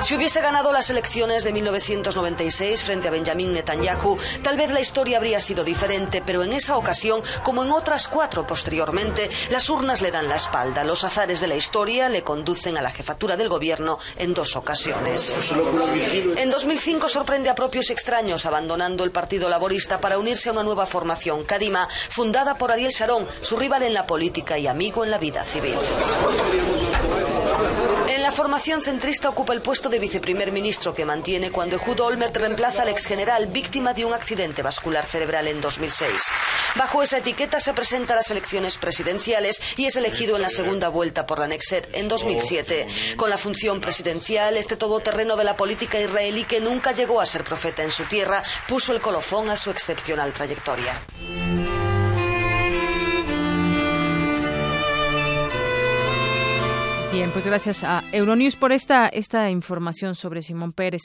Si 0.03 0.15
hubiese 0.15 0.41
ganado 0.41 0.73
las 0.73 0.91
elecciones 0.91 1.43
de 1.45 1.53
1996 1.53 2.83
frente 2.83 3.09
a 3.09 3.11
Benjamin 3.11 3.53
Netanyahu, 3.53 4.19
tal 4.43 4.57
vez 4.57 4.71
la 4.71 4.81
historia 4.81 5.17
habría 5.17 5.41
sido 5.41 5.65
diferente, 5.65 6.23
pero 6.25 6.43
en 6.43 6.53
esa 6.53 6.77
ocasión, 6.77 7.23
como 7.43 7.63
en 7.65 7.73
otras 7.73 8.09
cuatro 8.09 8.47
posteriormente, 8.47 9.31
las 9.51 9.71
urnas 9.71 10.03
le 10.03 10.11
dan 10.11 10.29
la 10.29 10.37
espalda. 10.37 10.85
Los 10.85 11.05
azares 11.05 11.41
de 11.41 11.47
la 11.47 11.57
historia 11.57 12.09
le 12.09 12.23
conducen 12.23 12.77
a 12.77 12.83
la 12.83 12.91
jefatura 12.91 13.37
del 13.37 13.49
gobierno 13.49 13.99
en 14.17 14.35
dos 14.35 14.57
ocasiones. 14.57 15.35
En 16.37 16.51
2005 16.51 17.09
sorprende 17.09 17.51
a 17.51 17.55
propios 17.55 17.91
extraños 17.91 18.47
abandonando 18.47 19.05
el 19.05 19.11
Partido 19.11 19.49
Laborista 19.49 20.01
para 20.01 20.19
unirse 20.19 20.49
a 20.49 20.53
una 20.53 20.63
nueva 20.63 20.87
formación, 20.87 21.45
Kadima, 21.45 21.89
fundada 22.09 22.57
por 22.59 22.71
Ariel 22.71 22.93
Sharon, 22.93 23.27
su 23.43 23.57
rival 23.57 23.83
en 23.83 23.95
la 23.95 24.07
política 24.07 24.59
y 24.59 24.67
amigo 24.67 25.05
en 25.05 25.11
la 25.11 25.19
vida 25.19 25.45
civil. 25.45 25.77
En 28.09 28.23
la 28.23 28.31
formación 28.33 28.83
centrista 28.83 29.29
ocupa 29.29 29.53
el 29.53 29.63
puesto 29.63 29.89
de 29.89 29.99
viceprimer 29.99 30.53
ministro 30.53 30.95
que 30.95 31.05
mantiene 31.05 31.51
cuando 31.51 31.77
Ehud 31.77 32.01
Olmert 32.01 32.37
reemplaza 32.37 32.83
al 32.83 32.89
exgeneral 32.89 33.47
víctima 33.49 33.95
de 33.95 34.05
un 34.05 34.15
accidente 34.15 34.63
vascular 34.63 35.05
cerebral 35.05 35.49
en 35.49 35.61
2006. 35.61 36.11
Bajo 36.77 37.03
esa 37.03 37.19
etiqueta 37.19 37.61
se 37.61 37.75
presenta 37.75 38.13
a 38.13 38.17
las 38.17 38.31
elecciones 38.31 38.79
presidenciales 38.79 39.61
y 39.77 39.87
es 39.87 39.97
elegido 39.97 40.37
en 40.37 40.43
la 40.43 40.51
segunda 40.51 40.89
vuelta 40.89 41.27
por 41.27 41.39
la 41.39 41.49
Nexet 41.49 41.89
en 41.95 42.09
2007. 42.09 42.87
Con 43.17 43.31
la 43.31 43.39
función 43.39 43.81
presidencial, 43.81 44.57
este 44.57 44.77
todoterreno 44.77 45.37
de 45.37 45.45
la 45.45 45.57
política 45.57 45.76
israelí 45.85 46.45
que 46.45 46.61
nunca 46.61 46.93
llegó 46.93 47.21
a 47.21 47.27
ser 47.27 47.45
profeta 47.45 47.83
en 47.83 47.91
su 47.91 48.05
tierra 48.05 48.43
puso 48.69 48.93
el 48.93 49.01
colofón 49.01 49.51
a 49.51 49.57
su 49.57 49.71
excepcional 49.71 50.33
trayectoria. 50.33 51.01
Bien, 57.17 57.31
pues 57.31 57.47
gracias 57.47 57.83
a 57.83 58.05
Euronews 58.13 58.57
por 58.57 58.73
esta, 58.73 59.09
esta 59.09 59.51
información 59.51 60.15
sobre 60.15 60.43
Simón 60.43 60.75
Pérez. 60.75 61.01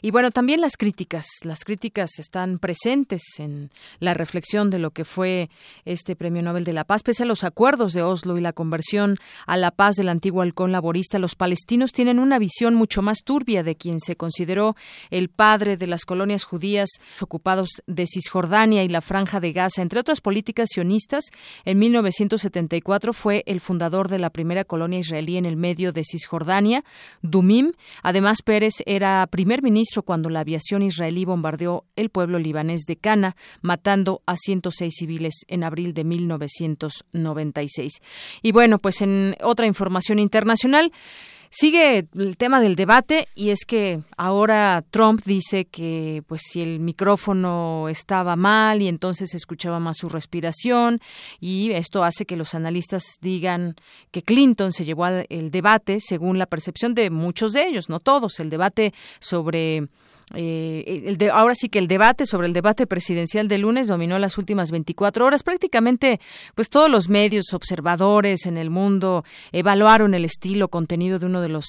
Y 0.00 0.10
bueno, 0.10 0.30
también 0.30 0.62
las 0.62 0.78
críticas. 0.78 1.26
Las 1.42 1.64
críticas 1.64 2.18
están 2.18 2.58
presentes 2.58 3.20
en 3.36 3.70
la 3.98 4.14
reflexión 4.14 4.70
de 4.70 4.78
lo 4.78 4.92
que 4.92 5.04
fue 5.04 5.50
este 5.84 6.16
Premio 6.16 6.42
Nobel 6.42 6.64
de 6.64 6.72
la 6.72 6.84
Paz. 6.84 7.02
Pese 7.02 7.24
a 7.24 7.26
los 7.26 7.44
acuerdos 7.44 7.92
de 7.92 8.02
Oslo 8.02 8.38
y 8.38 8.40
la 8.40 8.54
conversión 8.54 9.18
a 9.46 9.58
la 9.58 9.70
paz 9.70 9.96
del 9.96 10.08
antiguo 10.08 10.40
halcón 10.40 10.72
laborista, 10.72 11.18
los 11.18 11.34
palestinos 11.34 11.92
tienen 11.92 12.20
una 12.20 12.38
visión 12.38 12.74
mucho 12.74 13.02
más 13.02 13.18
turbia 13.22 13.62
de 13.62 13.76
quien 13.76 14.00
se 14.00 14.16
consideró 14.16 14.76
el 15.10 15.28
padre 15.28 15.76
de 15.76 15.88
las 15.88 16.06
colonias 16.06 16.44
judías 16.44 16.88
ocupados 17.20 17.82
de 17.86 18.06
Cisjordania 18.06 18.82
y 18.82 18.88
la 18.88 19.02
Franja 19.02 19.40
de 19.40 19.52
Gaza. 19.52 19.82
Entre 19.82 20.00
otras 20.00 20.22
políticas 20.22 20.70
sionistas, 20.72 21.24
en 21.66 21.78
1974 21.78 23.12
fue 23.12 23.42
el 23.44 23.60
fundador 23.60 24.08
de 24.08 24.20
la 24.20 24.30
primera 24.30 24.64
colonia 24.64 25.00
israelí 25.00 25.36
en 25.36 25.49
el 25.50 25.56
medio 25.56 25.92
de 25.92 26.04
Cisjordania, 26.04 26.82
Dumim. 27.20 27.72
Además, 28.02 28.40
Pérez 28.42 28.74
era 28.86 29.26
primer 29.26 29.62
ministro 29.62 30.02
cuando 30.02 30.30
la 30.30 30.40
aviación 30.40 30.82
israelí 30.82 31.24
bombardeó 31.26 31.84
el 31.96 32.08
pueblo 32.08 32.38
libanés 32.38 32.82
de 32.86 32.96
Cana, 32.96 33.36
matando 33.60 34.22
a 34.26 34.36
106 34.36 34.94
civiles 34.96 35.44
en 35.48 35.64
abril 35.64 35.92
de 35.92 36.04
1996. 36.04 38.00
Y 38.42 38.52
bueno, 38.52 38.78
pues 38.78 39.02
en 39.02 39.36
otra 39.42 39.66
información 39.66 40.18
internacional, 40.18 40.92
Sigue 41.52 42.06
el 42.14 42.36
tema 42.36 42.60
del 42.60 42.76
debate 42.76 43.26
y 43.34 43.50
es 43.50 43.64
que 43.66 44.02
ahora 44.16 44.84
Trump 44.88 45.20
dice 45.24 45.64
que 45.64 46.22
pues 46.28 46.42
si 46.48 46.62
el 46.62 46.78
micrófono 46.78 47.88
estaba 47.88 48.36
mal 48.36 48.80
y 48.80 48.86
entonces 48.86 49.34
escuchaba 49.34 49.80
más 49.80 49.96
su 49.96 50.08
respiración 50.08 51.00
y 51.40 51.72
esto 51.72 52.04
hace 52.04 52.24
que 52.24 52.36
los 52.36 52.54
analistas 52.54 53.02
digan 53.20 53.74
que 54.12 54.22
Clinton 54.22 54.72
se 54.72 54.84
llevó 54.84 55.06
al 55.06 55.26
debate 55.50 55.98
según 55.98 56.38
la 56.38 56.46
percepción 56.46 56.94
de 56.94 57.10
muchos 57.10 57.52
de 57.52 57.66
ellos, 57.66 57.88
no 57.88 57.98
todos, 57.98 58.38
el 58.38 58.48
debate 58.48 58.94
sobre 59.18 59.88
eh, 60.34 61.02
el 61.06 61.16
de, 61.16 61.30
ahora 61.30 61.54
sí 61.54 61.68
que 61.68 61.78
el 61.78 61.88
debate 61.88 62.24
sobre 62.26 62.46
el 62.46 62.52
debate 62.52 62.86
presidencial 62.86 63.48
de 63.48 63.58
lunes 63.58 63.88
dominó 63.88 64.18
las 64.18 64.38
últimas 64.38 64.70
24 64.70 65.26
horas. 65.26 65.42
Prácticamente, 65.42 66.20
pues 66.54 66.68
todos 66.68 66.90
los 66.90 67.08
medios 67.08 67.52
observadores 67.52 68.46
en 68.46 68.56
el 68.56 68.70
mundo 68.70 69.24
evaluaron 69.52 70.14
el 70.14 70.24
estilo, 70.24 70.68
contenido 70.68 71.18
de 71.18 71.26
uno 71.26 71.40
de 71.40 71.48
los, 71.48 71.66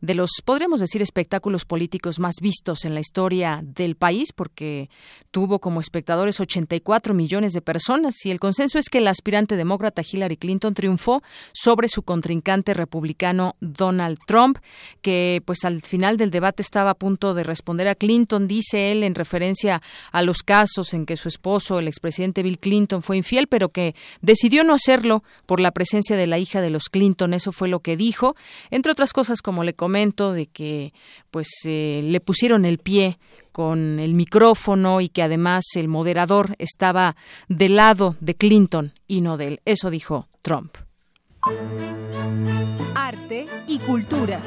de 0.00 0.14
los, 0.14 0.30
podríamos 0.44 0.80
decir, 0.80 1.00
espectáculos 1.00 1.64
políticos 1.64 2.18
más 2.18 2.36
vistos 2.40 2.84
en 2.84 2.94
la 2.94 3.00
historia 3.00 3.60
del 3.62 3.96
país, 3.96 4.32
porque 4.32 4.90
tuvo 5.30 5.58
como 5.58 5.80
espectadores 5.80 6.40
84 6.40 7.14
millones 7.14 7.52
de 7.52 7.62
personas. 7.62 8.14
Y 8.26 8.30
el 8.30 8.40
consenso 8.40 8.78
es 8.78 8.88
que 8.88 8.98
el 8.98 9.08
aspirante 9.08 9.56
demócrata 9.56 10.02
Hillary 10.02 10.36
Clinton 10.36 10.74
triunfó 10.74 11.22
sobre 11.52 11.88
su 11.88 12.02
contrincante 12.02 12.74
republicano 12.74 13.56
Donald 13.60 14.18
Trump, 14.26 14.58
que 15.00 15.42
pues 15.44 15.64
al 15.64 15.82
final 15.82 16.16
del 16.16 16.30
debate 16.30 16.62
estaba 16.62 16.90
a 16.90 16.94
punto 16.94 17.34
de 17.34 17.44
responder 17.44 17.88
a 17.88 17.94
Clinton, 18.02 18.48
dice 18.48 18.90
él, 18.90 19.04
en 19.04 19.14
referencia 19.14 19.80
a 20.10 20.22
los 20.22 20.42
casos 20.42 20.92
en 20.92 21.06
que 21.06 21.16
su 21.16 21.28
esposo, 21.28 21.78
el 21.78 21.86
expresidente 21.86 22.42
Bill 22.42 22.58
Clinton, 22.58 23.00
fue 23.00 23.16
infiel, 23.16 23.46
pero 23.46 23.68
que 23.68 23.94
decidió 24.20 24.64
no 24.64 24.74
hacerlo 24.74 25.22
por 25.46 25.60
la 25.60 25.70
presencia 25.70 26.16
de 26.16 26.26
la 26.26 26.40
hija 26.40 26.60
de 26.60 26.70
los 26.70 26.88
Clinton. 26.88 27.32
Eso 27.32 27.52
fue 27.52 27.68
lo 27.68 27.78
que 27.78 27.96
dijo. 27.96 28.34
Entre 28.72 28.90
otras 28.90 29.12
cosas, 29.12 29.40
como 29.40 29.62
le 29.62 29.74
comento, 29.74 30.32
de 30.32 30.46
que 30.46 30.92
pues 31.30 31.46
eh, 31.64 32.00
le 32.02 32.18
pusieron 32.18 32.64
el 32.64 32.78
pie 32.78 33.20
con 33.52 34.00
el 34.00 34.14
micrófono 34.14 35.00
y 35.00 35.08
que 35.08 35.22
además 35.22 35.62
el 35.76 35.86
moderador 35.86 36.56
estaba 36.58 37.14
del 37.48 37.76
lado 37.76 38.16
de 38.18 38.34
Clinton 38.34 38.94
y 39.06 39.20
no 39.20 39.36
de 39.36 39.46
él. 39.46 39.60
Eso 39.64 39.90
dijo 39.90 40.26
Trump. 40.42 40.76
Arte 42.96 43.46
y 43.68 43.78
cultura. 43.78 44.40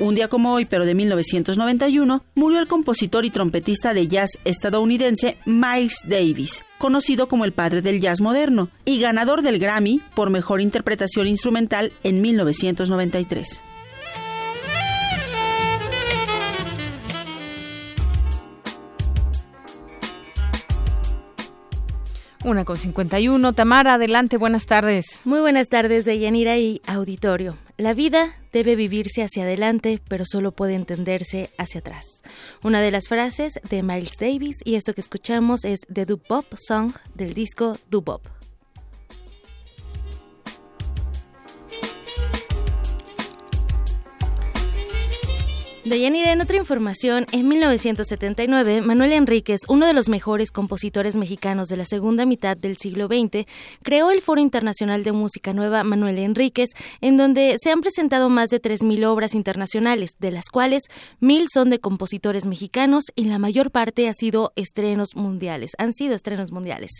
Un 0.00 0.14
día 0.14 0.28
como 0.28 0.52
hoy, 0.52 0.64
pero 0.64 0.86
de 0.86 0.94
1991, 0.94 2.22
murió 2.36 2.60
el 2.60 2.68
compositor 2.68 3.24
y 3.24 3.30
trompetista 3.30 3.94
de 3.94 4.06
jazz 4.06 4.38
estadounidense 4.44 5.36
Miles 5.44 6.02
Davis, 6.04 6.64
conocido 6.78 7.26
como 7.26 7.44
el 7.44 7.52
padre 7.52 7.82
del 7.82 8.00
jazz 8.00 8.20
moderno, 8.20 8.68
y 8.84 9.00
ganador 9.00 9.42
del 9.42 9.58
Grammy 9.58 10.00
por 10.14 10.30
mejor 10.30 10.60
interpretación 10.60 11.26
instrumental 11.26 11.92
en 12.04 12.22
1993. 12.22 13.60
Una 22.44 22.64
con 22.64 22.76
51. 22.76 23.52
Tamara, 23.52 23.94
adelante, 23.94 24.36
buenas 24.36 24.66
tardes. 24.66 25.22
Muy 25.24 25.40
buenas 25.40 25.68
tardes, 25.68 26.04
Deyanira 26.04 26.56
y 26.56 26.80
auditorio. 26.86 27.56
La 27.78 27.94
vida 27.94 28.34
debe 28.52 28.74
vivirse 28.74 29.22
hacia 29.22 29.44
adelante, 29.44 30.00
pero 30.08 30.24
solo 30.26 30.50
puede 30.50 30.74
entenderse 30.74 31.50
hacia 31.58 31.78
atrás. 31.78 32.04
Una 32.64 32.80
de 32.80 32.90
las 32.90 33.06
frases 33.06 33.60
de 33.70 33.84
Miles 33.84 34.16
Davis, 34.18 34.56
y 34.64 34.74
esto 34.74 34.94
que 34.94 35.00
escuchamos 35.00 35.64
es 35.64 35.82
The 35.92 36.04
Dubop 36.04 36.46
Song 36.56 36.92
del 37.14 37.34
disco 37.34 37.78
Dubop. 37.88 38.37
Deyanira, 45.88 46.32
en 46.32 46.40
otra 46.42 46.56
información, 46.58 47.24
en 47.32 47.48
1979, 47.48 48.82
Manuel 48.82 49.12
Enríquez, 49.12 49.60
uno 49.68 49.86
de 49.86 49.94
los 49.94 50.08
mejores 50.08 50.50
compositores 50.50 51.16
mexicanos 51.16 51.68
de 51.68 51.78
la 51.78 51.86
segunda 51.86 52.26
mitad 52.26 52.56
del 52.56 52.76
siglo 52.76 53.06
XX, 53.06 53.46
creó 53.82 54.10
el 54.10 54.20
Foro 54.20 54.40
Internacional 54.40 55.02
de 55.02 55.12
Música 55.12 55.54
Nueva 55.54 55.84
Manuel 55.84 56.18
Enríquez, 56.18 56.70
en 57.00 57.16
donde 57.16 57.56
se 57.62 57.70
han 57.70 57.80
presentado 57.80 58.28
más 58.28 58.50
de 58.50 58.60
3.000 58.60 59.06
obras 59.06 59.34
internacionales, 59.34 60.10
de 60.18 60.30
las 60.30 60.44
cuales 60.52 60.82
1.000 61.22 61.46
son 61.52 61.70
de 61.70 61.78
compositores 61.78 62.44
mexicanos 62.44 63.04
y 63.14 63.24
la 63.24 63.38
mayor 63.38 63.70
parte 63.70 64.08
ha 64.08 64.12
sido 64.12 64.52
estrenos 64.56 65.16
mundiales, 65.16 65.72
han 65.78 65.94
sido 65.94 66.14
estrenos 66.14 66.52
mundiales. 66.52 66.90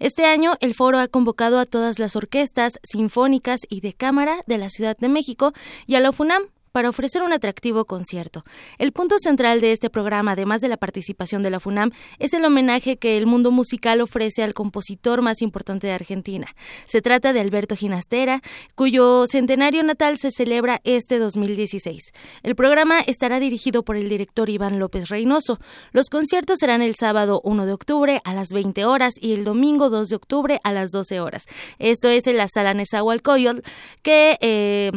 Este 0.00 0.26
año, 0.26 0.56
el 0.60 0.74
foro 0.74 0.98
ha 0.98 1.08
convocado 1.08 1.58
a 1.58 1.64
todas 1.64 1.98
las 1.98 2.14
orquestas 2.14 2.74
sinfónicas 2.82 3.60
y 3.70 3.80
de 3.80 3.94
cámara 3.94 4.40
de 4.46 4.58
la 4.58 4.68
Ciudad 4.68 4.96
de 4.98 5.08
México 5.08 5.52
y 5.86 5.94
a 5.94 6.00
la 6.00 6.12
FUNAM 6.12 6.53
para 6.74 6.88
ofrecer 6.88 7.22
un 7.22 7.32
atractivo 7.32 7.84
concierto. 7.84 8.44
El 8.78 8.90
punto 8.90 9.20
central 9.20 9.60
de 9.60 9.70
este 9.70 9.90
programa, 9.90 10.32
además 10.32 10.60
de 10.60 10.66
la 10.66 10.76
participación 10.76 11.44
de 11.44 11.50
la 11.50 11.60
FUNAM, 11.60 11.92
es 12.18 12.34
el 12.34 12.44
homenaje 12.44 12.96
que 12.96 13.16
el 13.16 13.26
mundo 13.26 13.52
musical 13.52 14.00
ofrece 14.00 14.42
al 14.42 14.54
compositor 14.54 15.22
más 15.22 15.40
importante 15.40 15.86
de 15.86 15.92
Argentina. 15.92 16.48
Se 16.86 17.00
trata 17.00 17.32
de 17.32 17.38
Alberto 17.38 17.76
Ginastera, 17.76 18.42
cuyo 18.74 19.24
centenario 19.28 19.84
natal 19.84 20.18
se 20.18 20.32
celebra 20.32 20.80
este 20.82 21.20
2016. 21.20 22.12
El 22.42 22.56
programa 22.56 23.02
estará 23.02 23.38
dirigido 23.38 23.84
por 23.84 23.96
el 23.96 24.08
director 24.08 24.50
Iván 24.50 24.80
López 24.80 25.10
Reynoso. 25.10 25.60
Los 25.92 26.10
conciertos 26.10 26.58
serán 26.58 26.82
el 26.82 26.96
sábado 26.96 27.40
1 27.44 27.66
de 27.66 27.72
octubre 27.72 28.20
a 28.24 28.34
las 28.34 28.48
20 28.48 28.84
horas 28.84 29.14
y 29.20 29.34
el 29.34 29.44
domingo 29.44 29.90
2 29.90 30.08
de 30.08 30.16
octubre 30.16 30.60
a 30.64 30.72
las 30.72 30.90
12 30.90 31.20
horas. 31.20 31.44
Esto 31.78 32.08
es 32.08 32.26
en 32.26 32.36
la 32.36 32.48
sala 32.48 32.74
Nezahualcóyotl, 32.74 33.62
que 34.02 34.38
eh, 34.40 34.90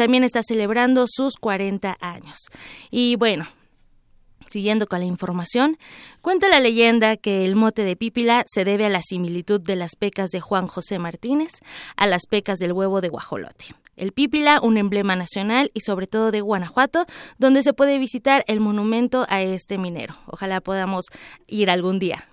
también 0.00 0.24
está 0.24 0.42
celebrando 0.42 1.04
sus 1.06 1.36
40 1.36 1.98
años. 2.00 2.38
Y 2.90 3.16
bueno, 3.16 3.46
Siguiendo 4.48 4.88
con 4.88 4.98
la 4.98 5.06
información, 5.06 5.78
cuenta 6.22 6.48
la 6.48 6.58
leyenda 6.58 7.16
que 7.16 7.44
el 7.44 7.54
mote 7.54 7.84
de 7.84 7.94
Pípila 7.94 8.42
se 8.52 8.64
debe 8.64 8.84
a 8.86 8.88
la 8.88 9.00
similitud 9.00 9.60
de 9.60 9.76
las 9.76 9.94
pecas 9.94 10.30
de 10.30 10.40
Juan 10.40 10.66
José 10.66 10.98
Martínez 10.98 11.52
a 11.94 12.08
las 12.08 12.22
pecas 12.28 12.58
del 12.58 12.72
huevo 12.72 13.00
de 13.00 13.10
guajolote. 13.10 13.66
El 13.94 14.10
Pípila, 14.10 14.58
un 14.60 14.76
emblema 14.76 15.14
nacional 15.14 15.70
y 15.72 15.82
sobre 15.82 16.08
todo 16.08 16.32
de 16.32 16.40
Guanajuato, 16.40 17.06
donde 17.38 17.62
se 17.62 17.74
puede 17.74 17.98
visitar 17.98 18.42
el 18.48 18.58
monumento 18.58 19.24
a 19.28 19.40
este 19.42 19.78
minero. 19.78 20.14
Ojalá 20.26 20.60
podamos 20.60 21.04
ir 21.46 21.70
algún 21.70 22.00
día. 22.00 22.26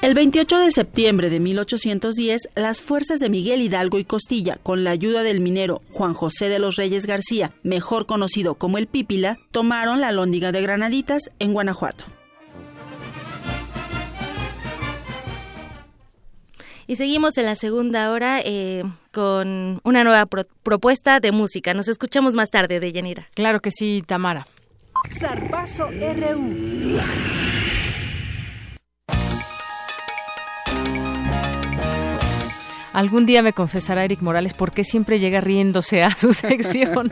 El 0.00 0.14
28 0.14 0.58
de 0.58 0.70
septiembre 0.70 1.28
de 1.28 1.40
1810, 1.40 2.50
las 2.54 2.80
fuerzas 2.82 3.18
de 3.18 3.28
Miguel 3.28 3.62
Hidalgo 3.62 3.98
y 3.98 4.04
Costilla, 4.04 4.56
con 4.62 4.84
la 4.84 4.92
ayuda 4.92 5.24
del 5.24 5.40
minero 5.40 5.82
Juan 5.90 6.14
José 6.14 6.48
de 6.48 6.60
los 6.60 6.76
Reyes 6.76 7.04
García, 7.04 7.50
mejor 7.64 8.06
conocido 8.06 8.54
como 8.54 8.78
el 8.78 8.86
Pípila, 8.86 9.38
tomaron 9.50 10.00
la 10.00 10.12
lóndiga 10.12 10.52
de 10.52 10.62
Granaditas 10.62 11.30
en 11.40 11.52
Guanajuato. 11.52 12.04
Y 16.86 16.94
seguimos 16.94 17.36
en 17.36 17.46
la 17.46 17.56
segunda 17.56 18.12
hora 18.12 18.40
eh, 18.44 18.84
con 19.12 19.80
una 19.82 20.04
nueva 20.04 20.26
propuesta 20.26 21.18
de 21.18 21.32
música. 21.32 21.74
Nos 21.74 21.88
escuchamos 21.88 22.34
más 22.34 22.50
tarde, 22.50 22.78
de 22.78 22.92
Yanira. 22.92 23.28
Claro 23.34 23.60
que 23.60 23.72
sí, 23.72 24.04
Tamara. 24.06 24.46
Zarpazo 25.10 25.88
RU. 25.88 26.98
Algún 32.92 33.26
día 33.26 33.42
me 33.42 33.52
confesará 33.52 34.04
Eric 34.04 34.22
Morales 34.22 34.54
por 34.54 34.72
qué 34.72 34.84
siempre 34.84 35.18
llega 35.18 35.40
riéndose 35.40 36.02
a 36.02 36.10
su 36.16 36.32
sección. 36.34 37.10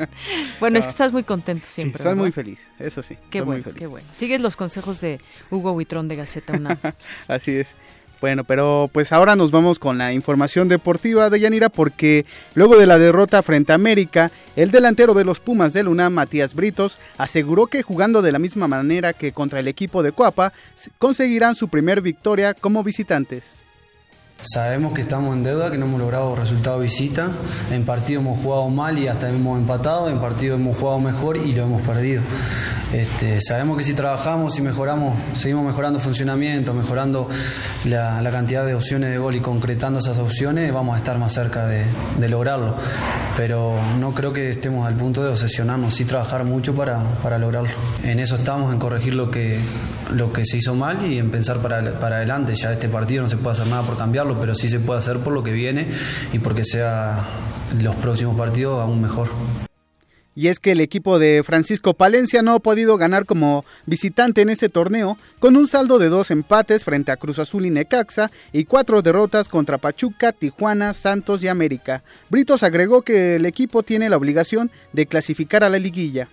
bueno, 0.60 0.78
es 0.78 0.84
que 0.86 0.90
estás 0.90 1.12
muy 1.12 1.22
contento 1.22 1.66
siempre. 1.68 1.98
Sí, 1.98 2.08
soy 2.08 2.14
muy 2.14 2.32
feliz, 2.32 2.60
eso 2.78 3.02
sí. 3.02 3.16
Qué 3.30 3.40
bueno, 3.40 3.64
qué 3.76 3.86
bueno. 3.86 4.06
Sigues 4.12 4.40
los 4.40 4.56
consejos 4.56 5.00
de 5.00 5.20
Hugo 5.50 5.72
Huitrón 5.72 6.08
de 6.08 6.16
Gaceta 6.16 6.54
UNAM. 6.54 6.78
Así 7.28 7.52
es. 7.52 7.74
Bueno, 8.20 8.44
pero 8.44 8.88
pues 8.92 9.12
ahora 9.12 9.36
nos 9.36 9.50
vamos 9.50 9.78
con 9.78 9.98
la 9.98 10.12
información 10.14 10.68
deportiva 10.68 11.28
de 11.28 11.38
Yanira 11.38 11.68
porque 11.68 12.24
luego 12.54 12.78
de 12.78 12.86
la 12.86 12.98
derrota 12.98 13.42
frente 13.42 13.72
a 13.72 13.74
América, 13.74 14.30
el 14.56 14.70
delantero 14.70 15.12
de 15.12 15.24
los 15.24 15.38
Pumas 15.38 15.74
del 15.74 15.88
UNAM, 15.88 16.14
Matías 16.14 16.54
Britos, 16.54 16.98
aseguró 17.18 17.66
que 17.66 17.82
jugando 17.82 18.22
de 18.22 18.32
la 18.32 18.38
misma 18.38 18.68
manera 18.68 19.12
que 19.12 19.32
contra 19.32 19.60
el 19.60 19.68
equipo 19.68 20.02
de 20.02 20.12
Coapa, 20.12 20.54
conseguirán 20.98 21.54
su 21.54 21.68
primer 21.68 22.00
victoria 22.00 22.54
como 22.54 22.82
visitantes. 22.82 23.65
Sabemos 24.40 24.92
que 24.92 25.00
estamos 25.00 25.34
en 25.34 25.42
deuda, 25.42 25.70
que 25.70 25.78
no 25.78 25.86
hemos 25.86 25.98
logrado 25.98 26.36
resultado 26.36 26.78
visita. 26.80 27.30
En 27.70 27.84
partido 27.86 28.20
hemos 28.20 28.38
jugado 28.38 28.68
mal 28.68 28.98
y 28.98 29.08
hasta 29.08 29.30
hemos 29.30 29.58
empatado. 29.58 30.10
En 30.10 30.20
partido 30.20 30.56
hemos 30.56 30.76
jugado 30.76 31.00
mejor 31.00 31.38
y 31.38 31.54
lo 31.54 31.62
hemos 31.62 31.80
perdido. 31.80 32.22
Este, 32.92 33.40
sabemos 33.40 33.76
que 33.78 33.84
si 33.84 33.94
trabajamos 33.94 34.56
y 34.58 34.62
mejoramos, 34.62 35.16
seguimos 35.34 35.64
mejorando 35.64 35.98
funcionamiento, 35.98 36.72
mejorando 36.72 37.28
la, 37.84 38.22
cantidad 38.30 38.64
de 38.66 38.74
opciones 38.74 39.10
de 39.10 39.18
gol 39.18 39.34
y 39.34 39.40
concretando 39.40 39.98
esas 39.98 40.18
opciones, 40.18 40.72
vamos 40.72 40.94
a 40.94 40.98
estar 40.98 41.18
más 41.18 41.32
cerca 41.32 41.66
de, 41.66 41.84
lograrlo. 42.28 42.74
Pero 43.36 43.74
no 43.98 44.12
creo 44.12 44.32
que 44.32 44.50
estemos 44.50 44.86
al 44.86 44.94
punto 44.94 45.22
de 45.22 45.30
obsesionarnos, 45.30 45.94
sí 45.94 46.04
trabajar 46.04 46.44
mucho 46.44 46.74
para, 46.74 47.00
para 47.22 47.38
lograrlo. 47.38 47.70
En 48.04 48.20
eso 48.20 48.36
estamos, 48.36 48.72
en 48.72 48.78
corregir 48.78 49.14
lo 49.14 49.30
que, 49.30 49.58
lo 50.12 50.32
que 50.32 50.44
se 50.44 50.58
hizo 50.58 50.74
mal 50.74 51.04
y 51.04 51.18
en 51.18 51.30
pensar 51.30 51.58
para, 51.58 51.82
para 51.98 52.16
adelante. 52.16 52.54
Ya 52.54 52.72
este 52.72 52.88
partido 52.88 53.22
no 53.22 53.28
se 53.28 53.36
puede 53.36 53.52
hacer 53.52 53.66
nada 53.66 53.82
por 53.82 53.96
cambiarlo, 53.96 54.25
pero 54.34 54.54
sí 54.54 54.68
se 54.68 54.80
puede 54.80 54.98
hacer 54.98 55.18
por 55.18 55.32
lo 55.32 55.42
que 55.42 55.52
viene 55.52 55.86
y 56.32 56.38
porque 56.38 56.64
sea 56.64 57.18
los 57.80 57.94
próximos 57.96 58.36
partidos 58.36 58.80
aún 58.80 59.00
mejor. 59.02 59.28
Y 60.38 60.48
es 60.48 60.60
que 60.60 60.72
el 60.72 60.82
equipo 60.82 61.18
de 61.18 61.42
Francisco 61.42 61.94
Palencia 61.94 62.42
no 62.42 62.52
ha 62.52 62.58
podido 62.58 62.98
ganar 62.98 63.24
como 63.24 63.64
visitante 63.86 64.42
en 64.42 64.50
este 64.50 64.68
torneo, 64.68 65.16
con 65.38 65.56
un 65.56 65.66
saldo 65.66 65.98
de 65.98 66.10
dos 66.10 66.30
empates 66.30 66.84
frente 66.84 67.10
a 67.10 67.16
Cruz 67.16 67.38
Azul 67.38 67.64
y 67.64 67.70
Necaxa 67.70 68.30
y 68.52 68.66
cuatro 68.66 69.00
derrotas 69.00 69.48
contra 69.48 69.78
Pachuca, 69.78 70.32
Tijuana, 70.32 70.92
Santos 70.92 71.42
y 71.42 71.48
América. 71.48 72.02
Britos 72.28 72.62
agregó 72.62 73.00
que 73.00 73.36
el 73.36 73.46
equipo 73.46 73.82
tiene 73.82 74.10
la 74.10 74.18
obligación 74.18 74.70
de 74.92 75.06
clasificar 75.06 75.64
a 75.64 75.70
la 75.70 75.78
liguilla. 75.78 76.28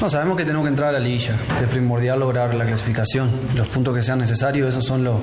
No, 0.00 0.10
sabemos 0.10 0.36
que 0.36 0.44
tenemos 0.44 0.64
que 0.64 0.70
entrar 0.70 0.88
a 0.88 0.92
la 0.92 1.00
liguilla, 1.00 1.36
que 1.58 1.64
es 1.64 1.70
primordial 1.70 2.18
lograr 2.18 2.54
la 2.54 2.64
clasificación. 2.64 3.30
Los 3.56 3.68
puntos 3.68 3.94
que 3.94 4.02
sean 4.02 4.18
necesarios, 4.18 4.70
esos 4.70 4.84
son 4.84 5.04
los, 5.04 5.20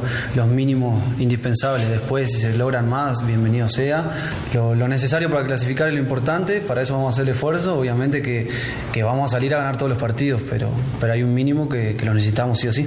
mínimos 0.47 1.01
indispensables. 1.20 1.89
Después, 1.89 2.32
si 2.32 2.39
se 2.39 2.57
logran 2.57 2.88
más, 2.88 3.26
bienvenido 3.26 3.68
sea. 3.68 4.10
Lo, 4.53 4.88
necesario 4.88 5.30
para 5.30 5.45
clasificar 5.45 5.89
es 5.89 5.93
lo 5.93 5.99
importante, 5.99 6.62
para 6.62 6.82
eso 6.82 6.93
vamos 6.93 7.07
a 7.07 7.16
hacer 7.16 7.24
el 7.24 7.36
esfuerzo. 7.36 7.78
Obviamente 7.78 8.22
que, 8.22 8.47
que 8.93 9.03
vamos 9.03 9.32
a 9.32 9.36
salir 9.36 9.53
a 9.53 9.57
ganar 9.57 9.78
todos 9.78 9.89
los 9.89 9.97
partidos, 9.97 10.41
pero, 10.49 10.70
pero 10.99 11.14
hay 11.14 11.24
un 11.24 11.34
mínimo 11.34 11.68
que, 11.68 11.95
que 11.95 12.05
lo 12.05 12.14
necesitamos 12.14 12.60
sí 12.60 12.68
o 12.68 12.74
sí. 12.74 12.86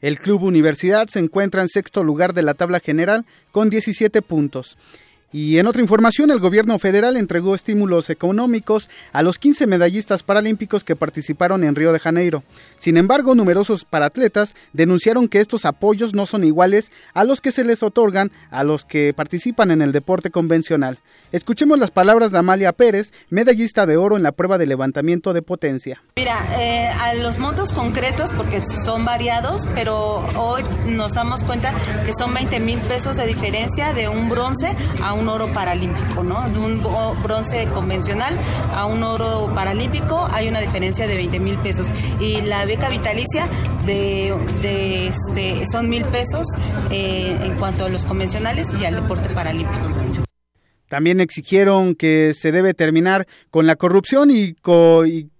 El 0.00 0.18
Club 0.18 0.42
Universidad 0.42 1.08
se 1.08 1.18
encuentra 1.18 1.60
en 1.60 1.68
sexto 1.68 2.04
lugar 2.04 2.32
de 2.32 2.42
la 2.42 2.54
tabla 2.54 2.80
general 2.80 3.26
con 3.52 3.68
17 3.68 4.22
puntos. 4.22 4.78
Y 5.32 5.58
en 5.58 5.68
otra 5.68 5.80
información, 5.80 6.32
el 6.32 6.40
gobierno 6.40 6.78
federal 6.80 7.16
entregó 7.16 7.54
estímulos 7.54 8.10
económicos 8.10 8.90
a 9.12 9.22
los 9.22 9.38
15 9.38 9.68
medallistas 9.68 10.24
paralímpicos 10.24 10.82
que 10.82 10.96
participaron 10.96 11.62
en 11.62 11.76
Río 11.76 11.92
de 11.92 12.00
Janeiro. 12.00 12.42
Sin 12.80 12.96
embargo, 12.96 13.36
numerosos 13.36 13.84
paratletas 13.84 14.54
denunciaron 14.72 15.28
que 15.28 15.38
estos 15.38 15.64
apoyos 15.64 16.14
no 16.14 16.26
son 16.26 16.42
iguales 16.42 16.90
a 17.14 17.22
los 17.24 17.40
que 17.40 17.52
se 17.52 17.62
les 17.62 17.82
otorgan 17.84 18.32
a 18.50 18.64
los 18.64 18.84
que 18.84 19.14
participan 19.14 19.70
en 19.70 19.82
el 19.82 19.92
deporte 19.92 20.30
convencional. 20.30 20.98
Escuchemos 21.32 21.78
las 21.78 21.92
palabras 21.92 22.32
de 22.32 22.38
Amalia 22.38 22.72
Pérez, 22.72 23.12
medallista 23.28 23.86
de 23.86 23.96
oro 23.96 24.16
en 24.16 24.24
la 24.24 24.32
prueba 24.32 24.58
de 24.58 24.66
levantamiento 24.66 25.32
de 25.32 25.42
potencia. 25.42 26.02
Mira, 26.16 26.36
eh, 26.58 26.88
a 26.88 27.14
los 27.14 27.38
montos 27.38 27.72
concretos, 27.72 28.30
porque 28.36 28.60
son 28.84 29.04
variados, 29.04 29.62
pero 29.76 30.26
hoy 30.36 30.64
nos 30.88 31.12
damos 31.12 31.44
cuenta 31.44 31.72
que 32.04 32.12
son 32.12 32.34
20 32.34 32.58
mil 32.58 32.80
pesos 32.80 33.14
de 33.14 33.28
diferencia 33.28 33.92
de 33.92 34.08
un 34.08 34.28
bronce 34.28 34.76
a 35.04 35.12
un 35.12 35.19
oro 35.28 35.52
paralímpico, 35.52 36.22
¿no? 36.22 36.48
De 36.48 36.58
un 36.58 36.82
bronce 37.22 37.66
convencional 37.74 38.38
a 38.74 38.86
un 38.86 39.02
oro 39.02 39.50
paralímpico 39.54 40.28
hay 40.32 40.48
una 40.48 40.60
diferencia 40.60 41.06
de 41.06 41.16
20 41.16 41.40
mil 41.40 41.58
pesos. 41.58 41.88
Y 42.20 42.40
la 42.42 42.64
beca 42.64 42.88
vitalicia 42.88 43.46
de, 43.86 44.34
de 44.62 45.08
este, 45.08 45.64
son 45.70 45.88
mil 45.88 46.04
pesos 46.06 46.46
eh, 46.90 47.36
en 47.42 47.54
cuanto 47.56 47.86
a 47.86 47.88
los 47.88 48.04
convencionales 48.04 48.68
y 48.80 48.84
al 48.84 48.96
deporte 48.96 49.28
paralímpico. 49.30 50.26
También 50.90 51.20
exigieron 51.20 51.94
que 51.94 52.34
se 52.34 52.50
debe 52.50 52.74
terminar 52.74 53.28
con 53.50 53.64
la 53.68 53.76
corrupción 53.76 54.32
y, 54.32 54.56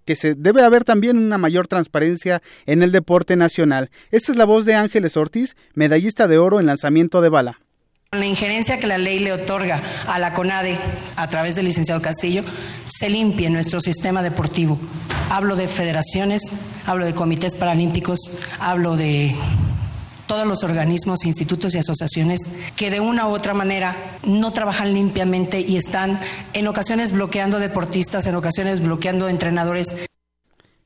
que 0.05 0.15
se 0.15 0.33
debe 0.33 0.63
haber 0.63 0.85
también 0.85 1.17
una 1.17 1.37
mayor 1.37 1.67
transparencia 1.67 2.41
en 2.65 2.81
el 2.83 2.93
deporte 2.93 3.35
nacional. 3.35 3.89
Esta 4.11 4.31
es 4.31 4.37
la 4.37 4.45
voz 4.45 4.63
de 4.63 4.75
Ángeles 4.75 5.17
Ortiz, 5.17 5.57
medallista 5.73 6.29
de 6.29 6.37
oro 6.37 6.61
en 6.61 6.67
lanzamiento 6.67 7.19
de 7.19 7.27
bala. 7.27 7.59
La 8.13 8.25
injerencia 8.25 8.77
que 8.77 8.87
la 8.87 8.97
ley 8.97 9.19
le 9.19 9.31
otorga 9.31 9.81
a 10.05 10.19
la 10.19 10.33
CONADE 10.33 10.77
a 11.15 11.29
través 11.29 11.55
del 11.55 11.63
licenciado 11.63 12.01
Castillo, 12.01 12.43
se 12.85 13.09
limpie 13.09 13.49
nuestro 13.49 13.79
sistema 13.79 14.21
deportivo. 14.21 14.77
Hablo 15.29 15.55
de 15.55 15.69
federaciones, 15.69 16.41
hablo 16.85 17.05
de 17.05 17.15
comités 17.15 17.55
paralímpicos, 17.55 18.19
hablo 18.59 18.97
de 18.97 19.33
todos 20.27 20.45
los 20.45 20.61
organismos, 20.65 21.23
institutos 21.23 21.73
y 21.73 21.77
asociaciones 21.77 22.49
que 22.75 22.89
de 22.89 22.99
una 22.99 23.29
u 23.29 23.31
otra 23.31 23.53
manera 23.53 23.95
no 24.23 24.51
trabajan 24.51 24.93
limpiamente 24.93 25.61
y 25.61 25.77
están 25.77 26.19
en 26.51 26.67
ocasiones 26.67 27.13
bloqueando 27.13 27.59
deportistas, 27.59 28.27
en 28.27 28.35
ocasiones 28.35 28.83
bloqueando 28.83 29.29
entrenadores. 29.29 30.10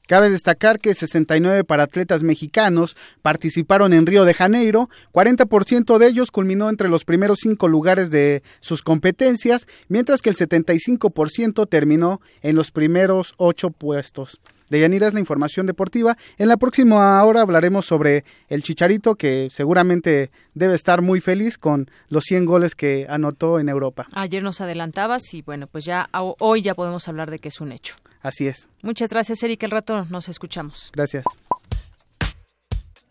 Cabe 0.08 0.30
destacar 0.30 0.80
que 0.80 0.94
69 0.94 1.64
paratletas 1.64 2.22
mexicanos 2.22 2.96
participaron 3.22 3.94
en 3.94 4.06
Río 4.06 4.26
de 4.26 4.34
Janeiro, 4.34 4.90
40% 5.14 5.98
de 5.98 6.08
ellos 6.08 6.32
culminó 6.32 6.70
entre 6.70 6.90
los 6.90 7.06
primeros 7.06 7.40
cinco 7.42 7.68
lugares 7.68 8.12
de 8.12 8.44
sus 8.60 8.82
competencias, 8.84 9.68
mientras 9.88 10.22
que 10.22 10.30
el 10.30 10.36
75% 10.36 11.68
terminó 11.68 12.22
en 12.42 12.56
los 12.56 12.72
primeros 12.72 13.34
ocho 13.38 13.72
puestos. 13.72 14.40
De 14.70 14.80
Yanira 14.80 15.08
es 15.08 15.14
la 15.14 15.20
información 15.20 15.68
deportiva. 15.68 16.18
En 16.38 16.48
la 16.48 16.58
próxima 16.58 17.24
hora 17.24 17.42
hablaremos 17.42 17.86
sobre 17.86 18.26
el 18.50 18.64
Chicharito, 18.64 19.16
que 19.16 19.50
seguramente 19.52 20.32
debe 20.56 20.74
estar 20.74 21.02
muy 21.02 21.22
feliz 21.22 21.58
con 21.58 21.90
los 22.10 22.24
100 22.24 22.46
goles 22.46 22.76
que 22.76 23.06
anotó 23.08 23.60
en 23.60 23.70
Europa. 23.70 24.08
Ayer 24.14 24.42
nos 24.42 24.62
adelantabas 24.62 25.34
y 25.34 25.44
bueno, 25.44 25.68
pues 25.68 25.86
ya 25.86 26.10
hoy 26.12 26.64
ya 26.64 26.74
podemos 26.74 27.08
hablar 27.08 27.30
de 27.30 27.40
que 27.40 27.50
es 27.50 27.62
un 27.62 27.72
hecho. 27.72 27.96
Así 28.26 28.48
es. 28.48 28.70
Muchas 28.82 29.12
gracias, 29.12 29.44
Erika. 29.44 29.68
El 29.68 29.72
rato 29.72 30.08
nos 30.10 30.30
escuchamos. 30.30 30.92
Gracias. 30.96 31.26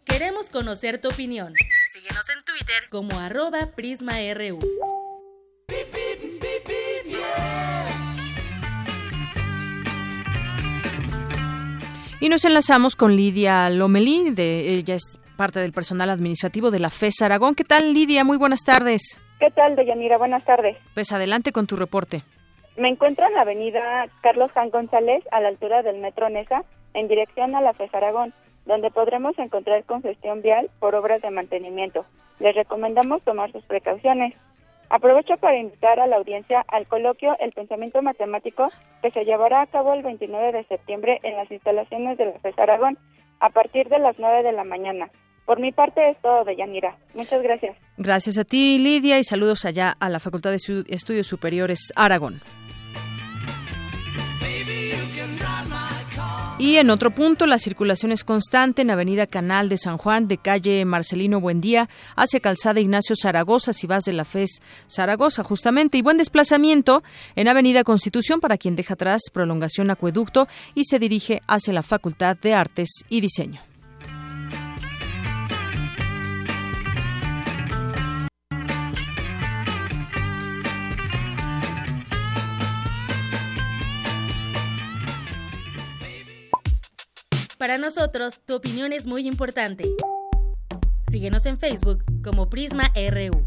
Queremos 0.04 0.50
conocer 0.50 1.00
tu 1.00 1.08
opinión. 1.08 1.54
Síguenos 1.92 2.28
en 2.30 2.44
Twitter 2.44 2.88
como 2.90 3.16
arroba 3.20 3.68
PrismaRU. 3.76 4.58
Y 12.18 12.28
nos 12.28 12.44
enlazamos 12.44 12.96
con 12.96 13.14
Lidia 13.14 13.70
Lomelí, 13.70 14.30
de, 14.30 14.72
ella 14.72 14.96
es 14.96 15.20
parte 15.36 15.60
del 15.60 15.72
personal 15.72 16.10
administrativo 16.10 16.72
de 16.72 16.80
la 16.80 16.90
FES 16.90 17.22
Aragón. 17.22 17.54
¿Qué 17.54 17.62
tal, 17.62 17.94
Lidia? 17.94 18.24
Muy 18.24 18.36
buenas 18.36 18.64
tardes. 18.64 19.20
¿Qué 19.38 19.50
tal, 19.52 19.76
Deyanira? 19.76 20.18
Buenas 20.18 20.44
tardes. 20.44 20.76
Pues 20.94 21.12
adelante 21.12 21.52
con 21.52 21.68
tu 21.68 21.76
reporte. 21.76 22.24
Me 22.76 22.88
encuentro 22.88 23.26
en 23.26 23.34
la 23.34 23.42
avenida 23.42 24.06
Carlos 24.20 24.50
Jan 24.52 24.70
González, 24.70 25.22
a 25.30 25.40
la 25.40 25.48
altura 25.48 25.82
del 25.82 26.00
Metro 26.00 26.28
Nesa, 26.28 26.64
en 26.92 27.06
dirección 27.06 27.54
a 27.54 27.60
la 27.60 27.72
FES 27.72 27.94
Aragón, 27.94 28.32
donde 28.66 28.90
podremos 28.90 29.38
encontrar 29.38 29.84
congestión 29.84 30.42
vial 30.42 30.70
por 30.80 30.94
obras 30.94 31.22
de 31.22 31.30
mantenimiento. 31.30 32.04
Les 32.40 32.54
recomendamos 32.54 33.22
tomar 33.22 33.52
sus 33.52 33.64
precauciones. 33.64 34.34
Aprovecho 34.90 35.36
para 35.36 35.56
invitar 35.56 36.00
a 36.00 36.06
la 36.06 36.16
audiencia 36.16 36.64
al 36.68 36.86
coloquio 36.86 37.36
El 37.38 37.52
Pensamiento 37.52 38.02
Matemático 38.02 38.68
que 39.02 39.10
se 39.10 39.24
llevará 39.24 39.62
a 39.62 39.66
cabo 39.66 39.92
el 39.92 40.02
29 40.02 40.52
de 40.52 40.64
septiembre 40.64 41.20
en 41.22 41.36
las 41.36 41.50
instalaciones 41.50 42.18
de 42.18 42.26
la 42.26 42.38
FES 42.40 42.58
Aragón 42.58 42.98
a 43.40 43.50
partir 43.50 43.88
de 43.88 43.98
las 43.98 44.18
9 44.18 44.42
de 44.42 44.52
la 44.52 44.64
mañana. 44.64 45.10
Por 45.46 45.60
mi 45.60 45.72
parte 45.72 46.08
es 46.08 46.18
todo 46.18 46.44
de 46.44 46.56
Yanira. 46.56 46.96
Muchas 47.14 47.42
gracias. 47.42 47.76
Gracias 47.98 48.38
a 48.38 48.44
ti, 48.44 48.78
Lidia, 48.78 49.18
y 49.18 49.24
saludos 49.24 49.64
allá 49.64 49.94
a 50.00 50.08
la 50.08 50.18
Facultad 50.18 50.50
de 50.50 50.56
Estudios 50.88 51.26
Superiores 51.26 51.92
Aragón. 51.96 52.40
Y 56.64 56.78
en 56.78 56.88
otro 56.88 57.10
punto, 57.10 57.46
la 57.46 57.58
circulación 57.58 58.10
es 58.10 58.24
constante 58.24 58.80
en 58.80 58.90
Avenida 58.90 59.26
Canal 59.26 59.68
de 59.68 59.76
San 59.76 59.98
Juan, 59.98 60.28
de 60.28 60.38
calle 60.38 60.86
Marcelino 60.86 61.38
Buendía, 61.38 61.90
hacia 62.16 62.40
Calzada 62.40 62.80
Ignacio 62.80 63.14
Zaragoza, 63.20 63.74
si 63.74 63.86
vas 63.86 64.04
de 64.04 64.14
la 64.14 64.24
FES 64.24 64.62
Zaragoza, 64.88 65.44
justamente, 65.44 65.98
y 65.98 66.02
buen 66.02 66.16
desplazamiento 66.16 67.02
en 67.36 67.48
Avenida 67.48 67.84
Constitución 67.84 68.40
para 68.40 68.56
quien 68.56 68.76
deja 68.76 68.94
atrás 68.94 69.24
prolongación 69.30 69.90
acueducto 69.90 70.48
y 70.74 70.84
se 70.84 70.98
dirige 70.98 71.42
hacia 71.46 71.74
la 71.74 71.82
Facultad 71.82 72.38
de 72.38 72.54
Artes 72.54 72.88
y 73.10 73.20
Diseño. 73.20 73.60
Para 87.64 87.78
nosotros, 87.78 88.42
tu 88.44 88.56
opinión 88.56 88.92
es 88.92 89.06
muy 89.06 89.26
importante. 89.26 89.84
Síguenos 91.10 91.46
en 91.46 91.58
Facebook 91.58 92.04
como 92.22 92.50
Prisma 92.50 92.92
RU. 92.94 93.46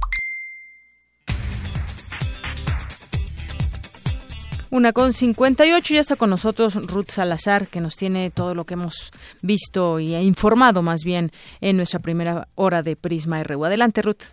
Una 4.72 4.92
con 4.92 5.14
58, 5.14 5.94
ya 5.94 6.00
está 6.00 6.16
con 6.16 6.32
nosotros 6.32 6.74
Ruth 6.74 7.10
Salazar, 7.10 7.68
que 7.68 7.80
nos 7.80 7.96
tiene 7.96 8.32
todo 8.32 8.56
lo 8.56 8.66
que 8.66 8.74
hemos 8.74 9.12
visto 9.44 10.00
y 10.00 10.16
ha 10.16 10.22
informado 10.24 10.82
más 10.82 11.04
bien 11.04 11.32
en 11.62 11.78
nuestra 11.78 12.00
primera 12.00 12.48
hora 12.56 12.82
de 12.82 12.96
Prisma 12.96 13.44
RU. 13.44 13.66
Adelante, 13.66 14.02
Ruth. 14.02 14.24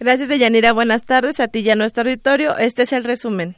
Gracias, 0.00 0.28
Deyanira. 0.28 0.72
Buenas 0.72 1.04
tardes 1.04 1.38
a 1.38 1.46
ti 1.46 1.60
y 1.60 1.70
a 1.70 1.76
nuestro 1.76 2.02
auditorio. 2.02 2.58
Este 2.58 2.82
es 2.82 2.92
el 2.92 3.04
resumen. 3.04 3.54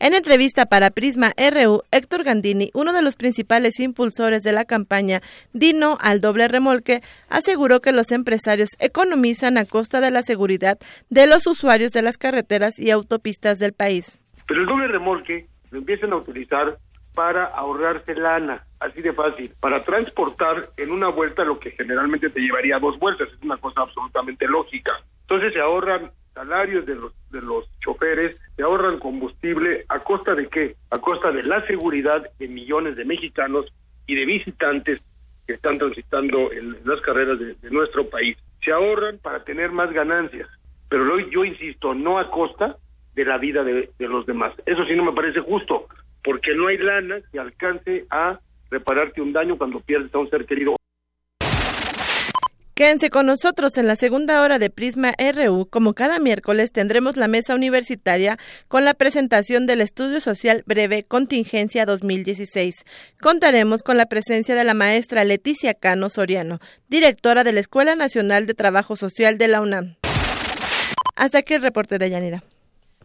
En 0.00 0.14
entrevista 0.14 0.66
para 0.66 0.90
Prisma 0.90 1.32
RU, 1.36 1.82
Héctor 1.90 2.24
Gandini, 2.24 2.70
uno 2.74 2.92
de 2.92 3.02
los 3.02 3.16
principales 3.16 3.78
impulsores 3.80 4.42
de 4.42 4.52
la 4.52 4.64
campaña 4.64 5.20
Dino 5.52 5.98
al 6.00 6.20
doble 6.20 6.48
remolque, 6.48 7.00
aseguró 7.28 7.80
que 7.80 7.92
los 7.92 8.10
empresarios 8.10 8.70
economizan 8.80 9.56
a 9.56 9.64
costa 9.64 10.00
de 10.00 10.10
la 10.10 10.22
seguridad 10.22 10.78
de 11.10 11.26
los 11.26 11.46
usuarios 11.46 11.92
de 11.92 12.02
las 12.02 12.18
carreteras 12.18 12.78
y 12.78 12.90
autopistas 12.90 13.58
del 13.58 13.72
país. 13.72 14.18
Pero 14.46 14.60
el 14.60 14.66
doble 14.66 14.88
remolque 14.88 15.46
lo 15.70 15.78
empiezan 15.78 16.12
a 16.12 16.16
utilizar 16.16 16.78
para 17.14 17.44
ahorrarse 17.44 18.14
lana, 18.14 18.66
así 18.80 19.00
de 19.00 19.12
fácil, 19.12 19.52
para 19.60 19.84
transportar 19.84 20.64
en 20.76 20.90
una 20.90 21.08
vuelta 21.08 21.44
lo 21.44 21.60
que 21.60 21.70
generalmente 21.70 22.28
te 22.28 22.40
llevaría 22.40 22.78
dos 22.78 22.98
vueltas, 22.98 23.28
es 23.28 23.42
una 23.42 23.56
cosa 23.56 23.82
absolutamente 23.82 24.46
lógica. 24.48 24.92
Entonces 25.22 25.52
se 25.52 25.60
ahorran 25.60 26.10
salarios 26.34 26.84
de 26.84 26.96
los, 26.96 27.12
de 27.30 27.40
los 27.40 27.66
choferes, 27.80 28.36
se 28.56 28.62
ahorran 28.62 28.98
combustible, 28.98 29.84
¿a 29.88 30.00
costa 30.00 30.34
de 30.34 30.48
qué? 30.48 30.76
A 30.90 30.98
costa 30.98 31.32
de 31.32 31.44
la 31.44 31.64
seguridad 31.66 32.28
de 32.38 32.48
millones 32.48 32.96
de 32.96 33.04
mexicanos 33.04 33.66
y 34.06 34.14
de 34.14 34.24
visitantes 34.26 35.00
que 35.46 35.54
están 35.54 35.78
transitando 35.78 36.52
en 36.52 36.78
las 36.84 37.00
carreras 37.00 37.38
de, 37.38 37.70
nuestro 37.70 38.08
país. 38.08 38.36
Se 38.62 38.72
ahorran 38.72 39.18
para 39.18 39.44
tener 39.44 39.72
más 39.72 39.92
ganancias, 39.92 40.48
pero 40.88 41.18
yo 41.18 41.44
insisto, 41.44 41.94
no 41.94 42.18
a 42.18 42.30
costa 42.30 42.76
de 43.14 43.24
la 43.24 43.38
vida 43.38 43.62
de, 43.62 43.90
de 43.98 44.08
los 44.08 44.26
demás. 44.26 44.52
Eso 44.66 44.84
sí 44.86 44.94
no 44.96 45.04
me 45.04 45.12
parece 45.12 45.40
justo, 45.40 45.86
porque 46.22 46.54
no 46.54 46.68
hay 46.68 46.78
lana 46.78 47.20
que 47.30 47.38
alcance 47.38 48.06
a 48.10 48.38
repararte 48.70 49.20
un 49.20 49.32
daño 49.32 49.56
cuando 49.56 49.80
pierdes 49.80 50.14
a 50.14 50.18
un 50.18 50.30
ser 50.30 50.46
querido. 50.46 50.76
Quédense 52.74 53.08
con 53.08 53.26
nosotros 53.26 53.78
en 53.78 53.86
la 53.86 53.94
segunda 53.94 54.42
hora 54.42 54.58
de 54.58 54.68
Prisma 54.68 55.14
RU. 55.16 55.68
Como 55.70 55.94
cada 55.94 56.18
miércoles 56.18 56.72
tendremos 56.72 57.16
la 57.16 57.28
mesa 57.28 57.54
universitaria 57.54 58.36
con 58.66 58.84
la 58.84 58.94
presentación 58.94 59.68
del 59.68 59.80
estudio 59.80 60.20
social 60.20 60.64
breve 60.66 61.04
Contingencia 61.04 61.86
2016. 61.86 62.84
Contaremos 63.20 63.84
con 63.84 63.96
la 63.96 64.06
presencia 64.06 64.56
de 64.56 64.64
la 64.64 64.74
maestra 64.74 65.22
Leticia 65.22 65.74
Cano 65.74 66.10
Soriano, 66.10 66.58
directora 66.88 67.44
de 67.44 67.52
la 67.52 67.60
Escuela 67.60 67.94
Nacional 67.94 68.44
de 68.46 68.54
Trabajo 68.54 68.96
Social 68.96 69.38
de 69.38 69.46
la 69.46 69.60
UNAM. 69.60 69.94
Hasta 71.14 71.38
aquí 71.38 71.54
el 71.54 71.62
reporte 71.62 71.98
de 71.98 72.10
Yanira. 72.10 72.42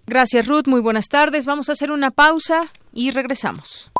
Gracias 0.08 0.48
Ruth, 0.48 0.66
muy 0.66 0.82
buenas 0.82 1.10
tardes. 1.10 1.46
Vamos 1.46 1.70
a 1.70 1.74
hacer 1.74 1.92
una 1.92 2.10
pausa 2.10 2.72
y 2.92 3.12
regresamos. 3.12 3.92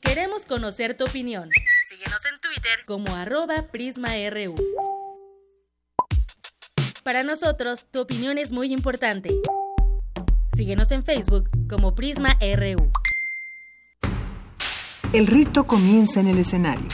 Queremos 0.00 0.46
conocer 0.46 0.96
tu 0.96 1.04
opinión. 1.04 1.50
Síguenos 1.86 2.24
en 2.24 2.40
Twitter 2.40 2.78
como 2.86 3.14
arroba 3.14 3.66
PrismaRU. 3.70 4.54
Para 7.02 7.22
nosotros, 7.22 7.84
tu 7.90 8.00
opinión 8.00 8.38
es 8.38 8.52
muy 8.52 8.72
importante. 8.72 9.28
Síguenos 10.56 10.90
en 10.92 11.04
Facebook 11.04 11.50
como 11.68 11.94
Prisma 11.94 12.38
RU. 12.40 12.90
El 15.12 15.26
rito 15.26 15.66
comienza 15.66 16.20
en 16.20 16.28
el 16.28 16.38
escenario. 16.38 16.88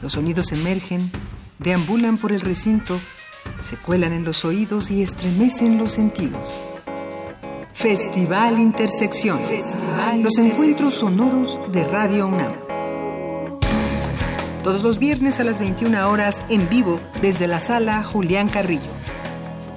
Los 0.00 0.12
sonidos 0.12 0.52
emergen, 0.52 1.10
deambulan 1.58 2.16
por 2.16 2.30
el 2.30 2.40
recinto, 2.40 3.00
se 3.58 3.78
cuelan 3.78 4.12
en 4.12 4.22
los 4.22 4.44
oídos 4.44 4.92
y 4.92 5.02
estremecen 5.02 5.76
los 5.76 5.90
sentidos. 5.90 6.60
Festival 7.72 8.60
Intersección. 8.60 9.40
Los 10.22 10.38
encuentros 10.38 10.94
sonoros 10.94 11.58
de 11.72 11.82
Radio 11.82 12.28
UNAM. 12.28 12.69
Todos 14.62 14.82
los 14.82 14.98
viernes 14.98 15.40
a 15.40 15.44
las 15.44 15.58
21 15.58 16.10
horas 16.10 16.42
en 16.50 16.68
vivo 16.68 17.00
desde 17.22 17.46
la 17.46 17.60
sala 17.60 18.02
Julián 18.02 18.50
Carrillo. 18.50 18.90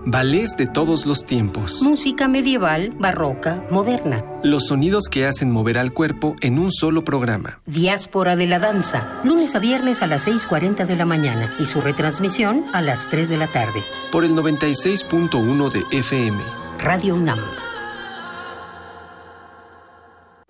Ballets 0.08 0.56
de 0.56 0.68
todos 0.68 1.04
los 1.04 1.24
tiempos. 1.24 1.82
Música 1.82 2.28
medieval, 2.28 2.90
barroca, 2.96 3.64
moderna. 3.72 4.24
Los 4.44 4.68
sonidos 4.68 5.08
que 5.10 5.26
hacen 5.26 5.50
mover 5.50 5.78
al 5.78 5.92
cuerpo 5.92 6.36
en 6.42 6.60
un 6.60 6.70
solo 6.70 7.02
programa. 7.02 7.58
Diáspora 7.66 8.36
de 8.36 8.46
la 8.46 8.60
danza, 8.60 9.20
lunes 9.24 9.56
a 9.56 9.58
viernes 9.58 10.02
a 10.02 10.06
las 10.06 10.28
6.40 10.28 10.86
de 10.86 10.94
la 10.94 11.06
mañana 11.06 11.56
y 11.58 11.64
su 11.64 11.80
retransmisión 11.80 12.64
a 12.72 12.82
las 12.82 13.08
3 13.08 13.28
de 13.28 13.36
la 13.36 13.50
tarde. 13.50 13.82
Por 14.12 14.24
el 14.24 14.30
96.1 14.30 15.72
de 15.72 15.98
FM. 15.98 16.38
Radio 16.78 17.16
UNAM. 17.16 17.40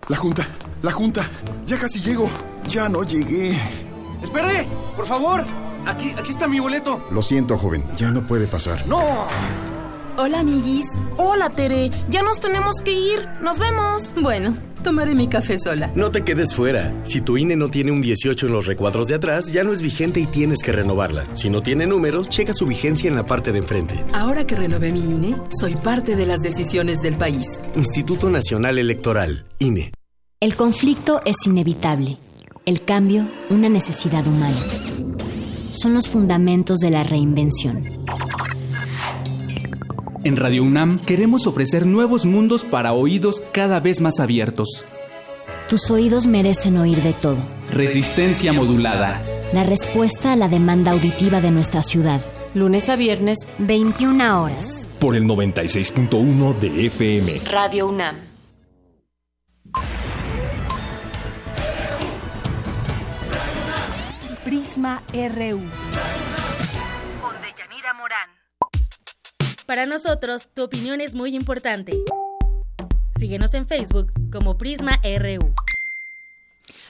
La 0.07 0.17
junta, 0.17 0.47
la 0.83 0.91
junta. 0.91 1.27
Ya 1.65 1.79
casi 1.79 1.99
llego. 1.99 2.29
Ya 2.69 2.87
no 2.89 3.03
llegué. 3.03 3.59
¡Espere! 4.21 4.67
¡Por 4.95 5.07
favor! 5.07 5.66
Aquí, 5.85 6.11
aquí 6.17 6.31
está 6.31 6.47
mi 6.47 6.59
boleto. 6.59 7.05
Lo 7.11 7.21
siento, 7.21 7.57
joven. 7.57 7.83
Ya 7.97 8.11
no 8.11 8.25
puede 8.25 8.47
pasar. 8.47 8.85
¡No! 8.87 8.99
Hola, 10.19 10.39
amiguis. 10.39 10.87
Hola, 11.17 11.51
Tere. 11.51 11.91
Ya 12.09 12.23
nos 12.23 12.39
tenemos 12.39 12.77
que 12.83 12.91
ir. 12.91 13.27
Nos 13.39 13.59
vemos. 13.59 14.15
Bueno, 14.19 14.57
tomaré 14.83 15.13
mi 15.13 15.27
café 15.27 15.59
sola. 15.59 15.91
No 15.93 16.09
te 16.09 16.23
quedes 16.23 16.55
fuera. 16.55 16.91
Si 17.03 17.21
tu 17.21 17.37
INE 17.37 17.55
no 17.55 17.69
tiene 17.69 17.91
un 17.91 18.01
18 18.01 18.47
en 18.47 18.53
los 18.53 18.65
recuadros 18.65 19.07
de 19.07 19.13
atrás, 19.13 19.51
ya 19.51 19.63
no 19.63 19.73
es 19.73 19.83
vigente 19.83 20.19
y 20.19 20.25
tienes 20.25 20.63
que 20.63 20.71
renovarla. 20.71 21.25
Si 21.33 21.51
no 21.51 21.61
tiene 21.61 21.85
números, 21.85 22.29
checa 22.29 22.53
su 22.53 22.65
vigencia 22.65 23.07
en 23.07 23.15
la 23.15 23.27
parte 23.27 23.51
de 23.51 23.59
enfrente. 23.59 24.03
Ahora 24.11 24.47
que 24.47 24.55
renové 24.55 24.91
mi 24.91 25.01
INE, 25.01 25.35
soy 25.59 25.75
parte 25.75 26.15
de 26.15 26.25
las 26.25 26.41
decisiones 26.41 26.99
del 27.01 27.15
país. 27.15 27.45
Instituto 27.75 28.31
Nacional 28.31 28.79
Electoral, 28.79 29.45
INE. 29.59 29.91
El 30.39 30.55
conflicto 30.55 31.21
es 31.25 31.35
inevitable. 31.45 32.17
El 32.65 32.83
cambio, 32.83 33.27
una 33.51 33.69
necesidad 33.69 34.25
humana. 34.25 34.57
Son 35.79 35.93
los 35.93 36.07
fundamentos 36.07 36.79
de 36.79 36.89
la 36.89 37.03
reinvención. 37.03 37.83
En 40.23 40.35
Radio 40.35 40.63
UNAM 40.63 41.05
queremos 41.05 41.45
ofrecer 41.45 41.85
nuevos 41.85 42.25
mundos 42.25 42.63
para 42.63 42.93
oídos 42.93 43.43
cada 43.51 43.79
vez 43.79 44.01
más 44.01 44.19
abiertos. 44.19 44.85
Tus 45.69 45.91
oídos 45.91 46.25
merecen 46.25 46.77
oír 46.77 47.03
de 47.03 47.13
todo. 47.13 47.37
Resistencia 47.69 48.53
modulada. 48.53 49.21
La 49.53 49.61
respuesta 49.61 50.33
a 50.33 50.35
la 50.35 50.47
demanda 50.47 50.93
auditiva 50.93 51.41
de 51.41 51.51
nuestra 51.51 51.83
ciudad. 51.83 52.21
Lunes 52.55 52.89
a 52.89 52.95
viernes, 52.95 53.47
21 53.59 54.41
horas. 54.41 54.89
Por 54.99 55.15
el 55.15 55.25
96.1 55.25 56.59
de 56.59 56.87
FM. 56.87 57.41
Radio 57.51 57.87
UNAM. 57.87 58.26
Prisma 64.77 65.01
RU. 65.11 65.59
Para 69.65 69.87
nosotros, 69.87 70.49
tu 70.53 70.65
opinión 70.65 71.01
es 71.01 71.15
muy 71.15 71.35
importante. 71.35 71.93
Síguenos 73.17 73.55
en 73.55 73.67
Facebook 73.67 74.13
como 74.31 74.59
Prisma 74.59 75.01
RU. 75.03 75.66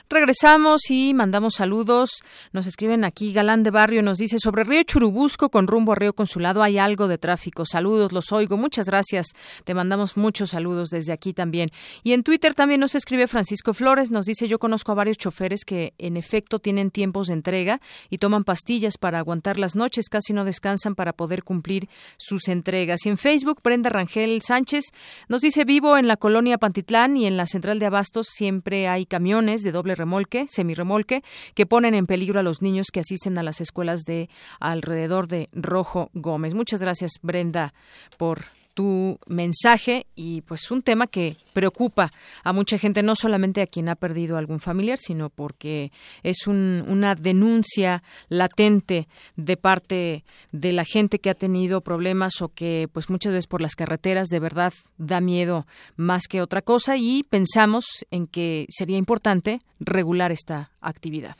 Regresamos 0.09 0.89
y 0.89 1.13
mandamos 1.13 1.55
saludos. 1.55 2.11
Nos 2.53 2.65
escriben 2.65 3.03
aquí, 3.03 3.33
Galán 3.33 3.63
de 3.63 3.71
Barrio 3.71 4.01
nos 4.01 4.17
dice, 4.17 4.39
sobre 4.39 4.63
Río 4.63 4.83
Churubusco 4.83 5.49
con 5.49 5.67
rumbo 5.67 5.91
a 5.91 5.95
Río 5.95 6.13
Consulado 6.13 6.63
hay 6.63 6.77
algo 6.77 7.09
de 7.09 7.17
tráfico. 7.17 7.65
Saludos, 7.65 8.13
los 8.13 8.31
oigo. 8.31 8.55
Muchas 8.55 8.85
gracias. 8.85 9.27
Te 9.65 9.73
mandamos 9.73 10.15
muchos 10.15 10.51
saludos 10.51 10.91
desde 10.91 11.11
aquí 11.11 11.33
también. 11.33 11.71
Y 12.03 12.13
en 12.13 12.23
Twitter 12.23 12.55
también 12.55 12.79
nos 12.79 12.95
escribe 12.95 13.27
Francisco 13.27 13.73
Flores, 13.73 14.09
nos 14.09 14.25
dice, 14.25 14.47
yo 14.47 14.59
conozco 14.59 14.93
a 14.93 14.95
varios 14.95 15.17
choferes 15.17 15.65
que 15.65 15.93
en 15.97 16.15
efecto 16.15 16.59
tienen 16.59 16.89
tiempos 16.89 17.27
de 17.27 17.33
entrega 17.33 17.81
y 18.09 18.19
toman 18.19 18.45
pastillas 18.45 18.97
para 18.97 19.19
aguantar 19.19 19.59
las 19.59 19.75
noches, 19.75 20.07
casi 20.07 20.31
no 20.31 20.45
descansan 20.45 20.95
para 20.95 21.11
poder 21.11 21.43
cumplir 21.43 21.89
sus 22.15 22.47
entregas. 22.47 23.05
Y 23.05 23.09
en 23.09 23.17
Facebook, 23.17 23.59
Brenda 23.61 23.89
Rangel 23.89 24.41
Sánchez 24.41 24.85
nos 25.27 25.41
dice, 25.41 25.65
vivo 25.65 25.97
en 25.97 26.07
la 26.07 26.15
colonia 26.15 26.57
Pantitlán 26.57 27.17
y 27.17 27.25
en 27.27 27.35
la 27.35 27.45
central 27.45 27.79
de 27.79 27.87
Abastos 27.87 28.27
siempre 28.29 28.87
hay 28.87 29.05
camiones 29.05 29.63
de 29.63 29.73
doble 29.73 29.96
remolque, 29.97 30.47
semirremolque, 30.47 31.23
que 31.53 31.65
ponen 31.65 31.93
en 31.93 32.07
peligro 32.07 32.39
a 32.39 32.43
los 32.43 32.61
niños 32.61 32.87
que 32.91 32.99
asisten 32.99 33.37
a 33.37 33.43
las 33.43 33.61
escuelas 33.61 34.01
de 34.05 34.29
alrededor 34.59 35.27
de 35.27 35.49
Rojo 35.51 36.09
Gómez. 36.13 36.53
Muchas 36.53 36.81
gracias, 36.81 37.11
Brenda, 37.21 37.73
por 38.17 38.45
tu 38.77 39.17
mensaje 39.25 40.05
y 40.13 40.41
pues 40.41 40.69
un 40.69 40.83
tema 40.83 41.07
que 41.07 41.35
preocupa 41.53 42.11
a 42.43 42.53
mucha 42.53 42.77
gente, 42.77 43.01
no 43.01 43.15
solamente 43.15 43.63
a 43.63 43.65
quien 43.65 43.89
ha 43.89 43.95
perdido 43.95 44.37
algún 44.37 44.59
familiar, 44.59 44.99
sino 44.99 45.31
porque 45.31 45.91
es 46.21 46.45
un, 46.45 46.85
una 46.87 47.15
denuncia 47.15 48.03
latente 48.29 49.07
de 49.35 49.57
parte 49.57 50.23
de 50.51 50.73
la 50.73 50.85
gente 50.85 51.17
que 51.17 51.31
ha 51.31 51.33
tenido 51.33 51.81
problemas 51.81 52.39
o 52.43 52.49
que 52.49 52.87
pues 52.93 53.09
muchas 53.09 53.31
veces 53.31 53.47
por 53.47 53.61
las 53.61 53.73
carreteras 53.73 54.27
de 54.27 54.39
verdad 54.39 54.73
da 54.99 55.21
miedo 55.21 55.65
más 55.95 56.27
que 56.29 56.43
otra 56.43 56.61
cosa 56.61 56.97
y 56.97 57.23
pensamos 57.23 58.05
en 58.11 58.27
que 58.27 58.67
sería 58.69 58.99
importante 58.99 59.61
regular 59.79 60.31
esta 60.31 60.69
actividad. 60.81 61.35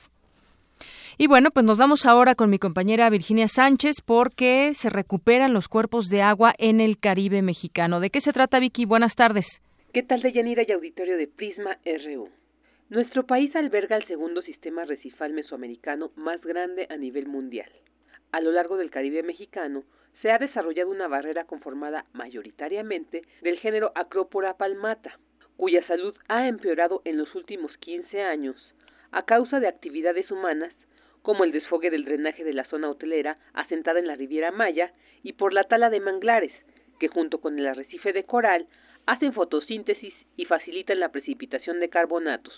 Y 1.19 1.25
bueno, 1.25 1.49
pues 1.49 1.65
nos 1.65 1.79
vamos 1.79 2.05
ahora 2.05 2.35
con 2.35 2.51
mi 2.51 2.59
compañera 2.59 3.09
Virginia 3.09 3.47
Sánchez 3.47 4.01
porque 4.05 4.75
se 4.75 4.91
recuperan 4.91 5.51
los 5.51 5.67
cuerpos 5.67 6.09
de 6.09 6.21
agua 6.21 6.53
en 6.59 6.79
el 6.79 6.99
Caribe 6.99 7.41
mexicano. 7.41 7.99
¿De 7.99 8.11
qué 8.11 8.21
se 8.21 8.33
trata, 8.33 8.59
Vicky? 8.59 8.85
Buenas 8.85 9.15
tardes. 9.15 9.63
¿Qué 9.93 10.03
tal, 10.03 10.21
Deyanira 10.21 10.61
y 10.67 10.71
auditorio 10.71 11.17
de 11.17 11.25
Prisma 11.25 11.79
RU? 11.83 12.29
Nuestro 12.91 13.25
país 13.25 13.55
alberga 13.55 13.97
el 13.97 14.05
segundo 14.05 14.43
sistema 14.43 14.85
recifal 14.85 15.33
mesoamericano 15.33 16.11
más 16.15 16.39
grande 16.41 16.85
a 16.91 16.97
nivel 16.97 17.25
mundial. 17.25 17.71
A 18.31 18.39
lo 18.39 18.51
largo 18.51 18.77
del 18.77 18.91
Caribe 18.91 19.23
mexicano 19.23 19.85
se 20.21 20.29
ha 20.29 20.37
desarrollado 20.37 20.91
una 20.91 21.07
barrera 21.07 21.45
conformada 21.45 22.05
mayoritariamente 22.13 23.23
del 23.41 23.57
género 23.57 23.91
Acrópora 23.95 24.53
palmata, 24.53 25.17
cuya 25.55 25.83
salud 25.87 26.13
ha 26.27 26.47
empeorado 26.47 27.01
en 27.05 27.17
los 27.17 27.33
últimos 27.33 27.75
15 27.77 28.21
años 28.21 28.55
a 29.11 29.23
causa 29.23 29.59
de 29.59 29.67
actividades 29.67 30.29
humanas 30.29 30.73
como 31.27 31.43
el 31.43 31.51
desfogue 31.51 31.89
del 31.89 32.05
drenaje 32.05 32.45
de 32.45 32.53
la 32.53 32.63
zona 32.63 32.89
hotelera 32.89 33.37
asentada 33.51 33.99
en 33.99 34.07
la 34.07 34.15
Riviera 34.15 34.51
Maya 34.51 34.93
y 35.23 35.33
por 35.33 35.51
la 35.51 35.65
tala 35.65 35.89
de 35.89 35.99
manglares, 35.99 36.53
que 37.01 37.09
junto 37.09 37.41
con 37.41 37.59
el 37.59 37.67
arrecife 37.67 38.13
de 38.13 38.23
coral 38.23 38.65
hacen 39.05 39.33
fotosíntesis 39.33 40.13
y 40.37 40.45
facilitan 40.45 41.01
la 41.01 41.09
precipitación 41.09 41.81
de 41.81 41.89
carbonatos. 41.89 42.53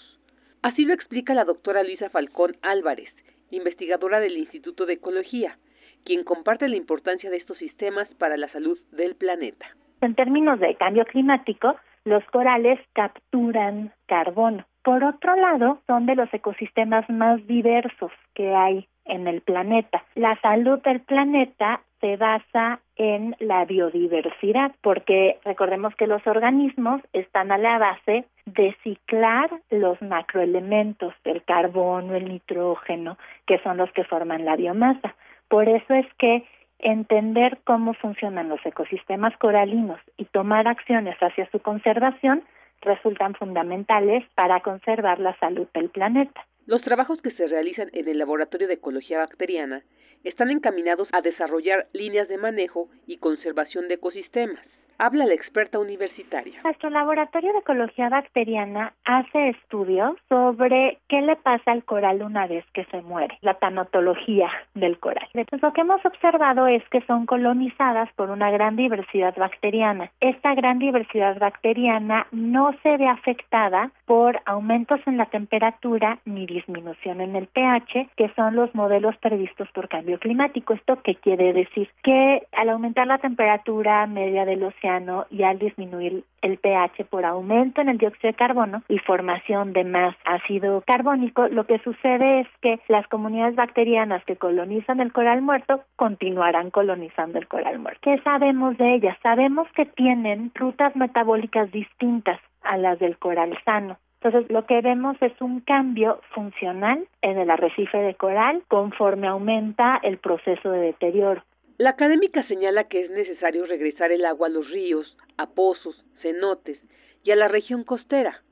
Así 0.61 0.86
lo 0.86 0.93
explica 0.93 1.34
la 1.34 1.45
doctora 1.45 1.82
Luisa 1.82 2.11
Falcón 2.11 2.57
Álvarez, 2.61 3.09
investigadora 3.49 4.20
del 4.20 4.38
Instituto 4.38 4.86
de 4.86 4.93
Ecología, 4.93 5.57
quien 6.05 6.24
comparte 6.24 6.67
la 6.67 6.76
importancia 6.76 7.32
de 7.32 7.38
estos 7.38 7.57
sistemas 7.57 8.07
para 8.20 8.38
la 8.38 8.51
salud 8.51 8.78
del 8.91 9.15
planeta. 9.15 9.65
En 10.01 10.13
términos 10.13 10.59
de 10.59 10.76
cambio 10.76 11.05
climático, 11.05 11.76
los 12.05 12.24
corales 12.26 12.80
capturan 12.93 13.93
carbono. 14.05 14.68
Por 14.84 15.03
otro 15.03 15.36
lado, 15.36 15.80
son 15.88 16.05
de 16.05 16.15
los 16.15 16.34
ecosistemas 16.34 17.09
más 17.09 17.45
diversos 17.47 18.11
que 18.34 18.55
hay 18.55 18.88
en 19.05 19.27
el 19.27 19.41
planeta. 19.41 20.03
La 20.15 20.39
salud 20.41 20.80
del 20.82 21.01
planeta 21.01 21.82
se 21.99 22.15
basa 22.15 22.80
en 22.95 23.36
la 23.39 23.65
biodiversidad, 23.65 24.71
porque 24.82 25.38
recordemos 25.43 25.93
que 25.95 26.07
los 26.07 26.25
organismos 26.25 27.01
están 27.11 27.51
a 27.51 27.57
la 27.57 27.77
base 27.77 28.25
de 28.45 28.75
ciclar 28.84 29.49
los 29.69 30.01
macroelementos, 30.01 31.13
el 31.25 31.43
carbono, 31.43 32.15
el 32.15 32.30
nitrógeno, 32.30 33.17
que 33.45 33.59
son 33.59 33.77
los 33.77 33.91
que 33.91 34.05
forman 34.05 34.45
la 34.45 34.55
biomasa. 34.55 35.15
Por 35.49 35.67
eso 35.67 35.93
es 35.93 36.05
que 36.17 36.45
entender 36.80 37.59
cómo 37.65 37.93
funcionan 37.93 38.47
los 38.47 38.65
ecosistemas 38.65 39.36
coralinos 39.38 39.99
y 40.17 40.25
tomar 40.25 40.67
acciones 40.67 41.17
hacia 41.21 41.49
su 41.51 41.59
conservación 41.59 42.43
resultan 42.82 43.36
fundamentales 43.36 44.23
para 44.36 44.61
conservar 44.61 45.19
la 45.19 45.38
salud 45.39 45.67
del 45.73 45.89
planeta. 45.89 46.45
Los 46.65 46.82
trabajos 46.82 47.21
que 47.21 47.32
se 47.32 47.47
realizan 47.47 47.89
en 47.93 48.07
el 48.07 48.19
Laboratorio 48.19 48.67
de 48.67 48.75
Ecología 48.75 49.19
Bacteriana 49.19 49.82
están 50.23 50.51
encaminados 50.51 51.07
a 51.11 51.21
desarrollar 51.21 51.88
líneas 51.93 52.27
de 52.27 52.38
manejo 52.38 52.89
y 53.07 53.17
conservación 53.17 53.88
de 53.88 53.95
ecosistemas. 53.95 54.65
Habla 55.02 55.26
la 55.28 55.34
experta 55.34 55.80
universitaria. 55.80 56.60
Nuestro 56.62 56.89
laboratorio 56.89 57.54
de 57.54 57.60
ecología 57.60 58.10
bacteriana 58.10 58.91
hace 59.06 59.47
estudios 59.47 60.18
sobre 60.28 60.97
qué 61.08 61.22
le 61.22 61.38
pasa 61.38 61.72
al 61.72 61.86
coral 61.86 62.22
una 62.22 62.47
vez 62.47 62.66
que 62.74 62.84
se 62.91 63.02
muere, 63.04 63.38
la 63.39 63.54
tanotología 63.54 64.50
del 64.74 65.00
coral. 65.00 65.26
Entonces, 65.34 65.62
lo 65.62 65.72
que 65.72 65.82
hemos 65.82 66.06
observado 66.06 66.68
es 66.68 66.84
que 66.89 67.00
son 67.08 67.26
colonizadas 67.26 68.12
por 68.18 68.30
una 68.30 68.52
gran 68.52 68.76
diversidad 68.76 69.34
bacteriana. 69.38 70.12
Esta 70.20 70.54
gran 70.54 70.80
diversidad 70.80 71.39
bacteriana 71.39 72.28
no 72.34 72.76
se 72.84 72.97
ve 72.97 73.08
afectada 73.08 73.91
por 74.06 74.41
aumentos 74.45 75.00
en 75.06 75.16
la 75.16 75.28
temperatura 75.28 76.20
ni 76.26 76.45
disminución 76.45 77.22
en 77.22 77.38
el 77.38 77.47
pH, 77.47 78.10
que 78.18 78.34
son 78.36 78.58
los 78.58 78.76
modelos 78.76 79.16
previstos 79.18 79.70
por 79.72 79.88
cambio 79.88 80.20
climático. 80.20 80.74
¿Esto 80.74 81.02
qué 81.04 81.16
quiere 81.16 81.54
decir? 81.54 81.89
Que 82.04 82.43
al 82.52 82.70
aumentar 82.70 83.08
la 83.08 83.20
temperatura 83.20 84.06
media 84.06 84.43
del 84.43 84.62
océano, 84.64 84.89
y 85.30 85.44
al 85.44 85.60
disminuir 85.60 86.24
el 86.42 86.58
pH 86.58 87.06
por 87.10 87.26
aumento 87.26 87.82
en 87.82 87.90
el 87.90 87.98
dióxido 87.98 88.32
de 88.32 88.38
carbono 88.38 88.84
y 88.88 88.98
formación 89.00 89.74
de 89.74 89.84
más 89.84 90.16
ácido 90.26 90.82
carbónico, 90.86 91.48
lo 91.48 91.66
que 91.66 91.80
sucede 91.80 92.42
es 92.42 92.48
que 92.62 92.80
las 92.88 93.08
comunidades 93.08 93.56
bacterianas 93.56 94.24
que 94.26 94.36
colonizan 94.36 95.00
el 95.00 95.12
coral 95.12 95.42
muerto 95.42 95.82
continuarán 95.96 96.72
colonizando 96.72 97.38
el 97.38 97.48
coral 97.48 97.80
muerto. 97.80 98.00
¿Qué 98.02 98.20
sabemos 98.24 98.78
de 98.78 98.96
ellas? 98.96 99.18
Sabemos 99.22 99.68
que 99.76 99.86
tienen 99.86 100.52
rutas 100.56 100.96
metabólicas 100.96 101.72
distintas 101.72 102.40
a 102.64 102.78
las 102.78 103.00
del 103.00 103.18
coral 103.18 103.58
sano. 103.66 103.98
Entonces, 104.22 104.52
lo 104.52 104.66
que 104.66 104.82
vemos 104.82 105.16
es 105.22 105.32
un 105.40 105.62
cambio 105.62 106.20
funcional 106.32 107.08
en 107.22 107.38
el 107.38 107.50
arrecife 107.50 108.00
de 108.00 108.16
coral 108.16 108.64
conforme 108.68 109.28
aumenta 109.28 110.00
el 110.04 110.18
proceso 110.18 110.72
de 110.72 110.80
deterioro. 110.80 111.42
La 111.80 111.91
académica 111.91 112.45
señala 112.45 112.89
que 112.89 112.99
es 113.05 113.09
necesario 113.09 113.65
regresar 113.65 114.11
el 114.11 114.25
agua 114.25 114.47
a 114.47 114.49
los 114.49 114.69
ríos, 114.69 115.15
a 115.38 115.49
pozos, 115.51 115.95
cenotes 116.21 116.77
y 117.23 117.32
a 117.32 117.38
la 117.38 117.47
región 117.47 117.86
costera, 117.86 118.43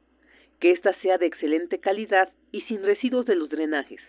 que 0.61 0.71
ésta 0.71 0.93
sea 1.01 1.17
de 1.17 1.25
excelente 1.25 1.79
calidad 1.79 2.31
y 2.53 2.61
sin 2.61 2.83
residuos 2.83 3.25
de 3.25 3.35
los 3.35 3.49
drenajes. 3.49 3.99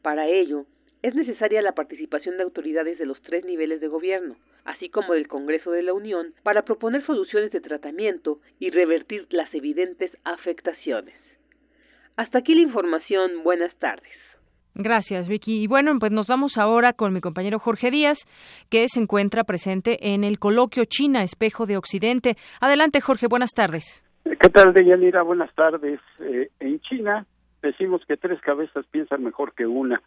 Para 0.00 0.26
ello, 0.26 0.64
es 1.02 1.14
necesaria 1.14 1.60
la 1.60 1.74
participación 1.74 2.38
de 2.38 2.44
autoridades 2.44 2.98
de 2.98 3.04
los 3.04 3.20
tres 3.20 3.44
niveles 3.44 3.82
de 3.82 3.88
gobierno, 3.88 4.36
así 4.64 4.88
como 4.88 5.12
del 5.12 5.28
Congreso 5.28 5.70
de 5.70 5.82
la 5.82 5.92
Unión, 5.92 6.32
para 6.42 6.62
proponer 6.62 7.04
soluciones 7.04 7.50
de 7.50 7.60
tratamiento 7.60 8.40
y 8.58 8.70
revertir 8.70 9.26
las 9.28 9.52
evidentes 9.54 10.16
afectaciones. 10.24 11.14
Hasta 12.16 12.38
aquí 12.38 12.54
la 12.54 12.62
información. 12.62 13.42
Buenas 13.42 13.74
tardes. 13.76 14.21
Gracias, 14.74 15.28
Vicky. 15.28 15.62
Y 15.62 15.66
bueno, 15.66 15.92
pues 15.98 16.12
nos 16.12 16.26
vamos 16.26 16.56
ahora 16.56 16.92
con 16.92 17.12
mi 17.12 17.20
compañero 17.20 17.58
Jorge 17.58 17.90
Díaz, 17.90 18.26
que 18.70 18.88
se 18.88 19.00
encuentra 19.00 19.44
presente 19.44 20.12
en 20.14 20.24
el 20.24 20.38
coloquio 20.38 20.84
China 20.86 21.22
Espejo 21.22 21.66
de 21.66 21.76
Occidente. 21.76 22.36
Adelante, 22.60 23.00
Jorge, 23.00 23.26
buenas 23.28 23.50
tardes. 23.50 24.02
¿Qué 24.24 24.48
tal, 24.48 24.72
Deyanira? 24.72 25.22
Buenas 25.22 25.54
tardes. 25.54 26.00
Eh, 26.20 26.48
en 26.60 26.80
China 26.80 27.26
decimos 27.60 28.02
que 28.06 28.16
tres 28.16 28.40
cabezas 28.40 28.86
piensan 28.90 29.22
mejor 29.22 29.54
que 29.54 29.66
una 29.66 30.02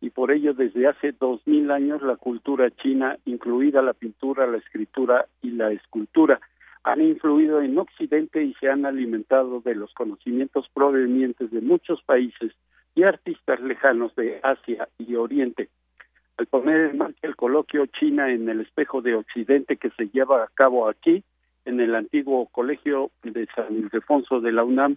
y 0.00 0.10
por 0.10 0.32
ello 0.32 0.54
desde 0.54 0.88
hace 0.88 1.12
dos 1.12 1.40
mil 1.46 1.70
años 1.70 2.02
la 2.02 2.16
cultura 2.16 2.70
china, 2.70 3.18
incluida 3.26 3.82
la 3.82 3.92
pintura, 3.92 4.46
la 4.46 4.56
escritura 4.56 5.26
y 5.42 5.50
la 5.50 5.70
escultura, 5.72 6.40
han 6.82 7.02
influido 7.02 7.60
en 7.60 7.78
Occidente 7.78 8.42
y 8.42 8.54
se 8.54 8.70
han 8.70 8.86
alimentado 8.86 9.60
de 9.60 9.74
los 9.74 9.92
conocimientos 9.92 10.66
provenientes 10.72 11.50
de 11.50 11.60
muchos 11.60 12.02
países 12.02 12.52
y 12.94 13.02
artistas 13.04 13.60
lejanos 13.60 14.14
de 14.16 14.40
Asia 14.42 14.88
y 14.98 15.14
Oriente. 15.14 15.68
Al 16.36 16.46
poner 16.46 16.90
en 16.90 16.98
marcha 16.98 17.26
el 17.26 17.36
coloquio 17.36 17.86
China 17.86 18.30
en 18.30 18.48
el 18.48 18.60
espejo 18.60 19.02
de 19.02 19.14
Occidente 19.14 19.76
que 19.76 19.90
se 19.90 20.08
lleva 20.08 20.42
a 20.42 20.48
cabo 20.54 20.88
aquí, 20.88 21.22
en 21.66 21.80
el 21.80 21.94
antiguo 21.94 22.46
colegio 22.46 23.10
de 23.22 23.46
San 23.54 23.74
Ildefonso 23.74 24.40
de 24.40 24.52
la 24.52 24.64
UNAM, 24.64 24.96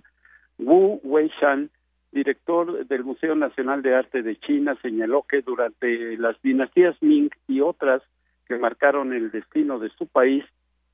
Wu 0.58 1.02
Weishan 1.04 1.70
director 2.14 2.86
del 2.86 3.04
Museo 3.04 3.36
Nacional 3.36 3.82
de 3.82 3.96
Arte 3.96 4.22
de 4.22 4.38
China, 4.38 4.78
señaló 4.82 5.24
que 5.24 5.42
durante 5.42 6.16
las 6.18 6.40
dinastías 6.42 6.96
Ming 7.02 7.30
y 7.48 7.62
otras 7.62 8.02
que 8.48 8.58
marcaron 8.58 9.14
el 9.14 9.32
destino 9.32 9.80
de 9.80 9.90
su 9.90 10.08
país, 10.08 10.46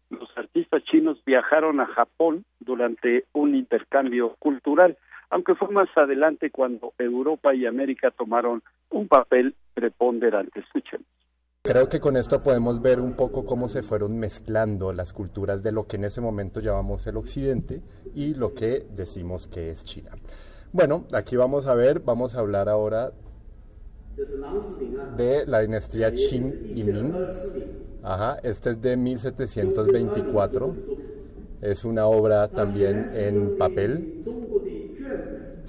los 0.09 0.29
artistas 0.37 0.83
chinos 0.85 1.21
viajaron 1.25 1.81
a 1.81 1.87
Japón 1.87 2.45
durante 2.59 3.25
un 3.33 3.53
intercambio 3.53 4.35
cultural, 4.39 4.97
aunque 5.29 5.55
fue 5.55 5.69
más 5.69 5.89
adelante 5.95 6.51
cuando 6.51 6.93
Europa 6.97 7.53
y 7.53 7.65
América 7.65 8.11
tomaron 8.11 8.63
un 8.89 9.07
papel 9.07 9.55
preponderante. 9.73 10.59
Escuchen. 10.59 11.05
Creo 11.61 11.89
que 11.89 11.99
con 11.99 12.15
esto 12.15 12.39
podemos 12.39 12.81
ver 12.81 12.99
un 12.99 13.13
poco 13.13 13.45
cómo 13.45 13.67
se 13.67 13.83
fueron 13.83 14.17
mezclando 14.17 14.93
las 14.93 15.11
culturas 15.13 15.61
de 15.61 15.71
lo 15.71 15.87
que 15.87 15.97
en 15.97 16.05
ese 16.05 16.21
momento 16.21 16.61
llamamos 16.61 17.05
el 17.05 17.17
Occidente 17.17 17.81
y 18.15 18.33
lo 18.33 18.53
que 18.53 18.85
decimos 18.95 19.47
que 19.47 19.69
es 19.69 19.83
China. 19.83 20.11
Bueno, 20.71 21.05
aquí 21.13 21.35
vamos 21.35 21.67
a 21.67 21.75
ver, 21.75 21.99
vamos 21.99 22.35
a 22.35 22.39
hablar 22.39 22.69
ahora 22.69 23.11
de 25.17 25.45
la 25.45 25.59
dinastía 25.59 26.11
Qin 26.11 26.71
y 26.75 26.83
Ming. 26.83 27.13
Ajá, 28.03 28.39
este 28.43 28.71
es 28.71 28.81
de 28.81 28.95
1724. 28.95 30.75
Es 31.61 31.83
una 31.83 32.05
obra 32.05 32.47
también 32.47 33.09
en 33.13 33.57
papel. 33.57 34.23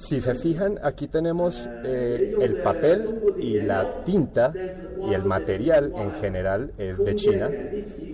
Si 0.01 0.20
se 0.20 0.34
fijan, 0.34 0.78
aquí 0.82 1.09
tenemos 1.09 1.68
eh, 1.84 2.34
el 2.40 2.62
papel 2.62 3.34
y 3.38 3.61
la 3.61 4.03
tinta 4.03 4.53
y 5.07 5.12
el 5.12 5.24
material 5.24 5.92
en 5.94 6.12
general 6.14 6.72
es 6.78 6.98
de 7.05 7.14
China, 7.14 7.51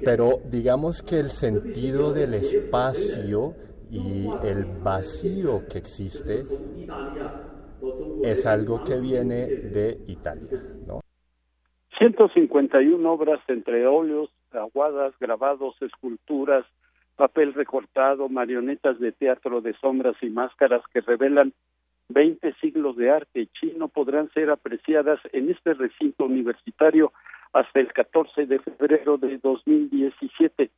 pero 0.05 0.41
digamos 0.45 1.03
que 1.03 1.21
el 1.21 1.31
sentido 1.31 2.13
del 2.13 2.35
espacio 2.35 3.55
y 3.89 4.27
el 4.43 4.65
vacío 4.83 5.63
que 5.71 5.79
existe 5.79 6.43
es 8.25 8.47
algo 8.47 8.83
que 8.83 9.01
viene 9.01 9.47
de 9.47 9.99
Italia. 10.09 10.61
¿no? 10.87 11.01
151 11.99 13.11
obras 13.11 13.41
entre 13.47 13.87
óleos, 13.87 14.29
aguadas, 14.51 15.15
grabados, 15.21 15.81
esculturas, 15.81 16.67
papel 17.15 17.55
recortado, 17.55 18.29
marionetas 18.29 18.99
de 18.99 19.13
teatro 19.13 19.61
de 19.61 19.73
sombras 19.75 20.17
y 20.21 20.31
máscaras 20.31 20.83
que 20.93 21.01
revelan 21.01 21.55
20 22.09 22.55
siglos 22.61 22.97
de 22.97 23.11
arte 23.11 23.49
chino 23.59 23.89
podrán 23.89 24.31
ser 24.33 24.51
apreciadas 24.51 25.21
en 25.33 25.51
este 25.51 25.75
recinto 25.75 26.25
universitario 26.25 27.13
hasta 27.53 27.81
el 27.81 27.93
14 27.93 28.47
de 28.47 28.59
febrero 28.61 29.17
de 29.19 29.39
2017. 29.39 30.71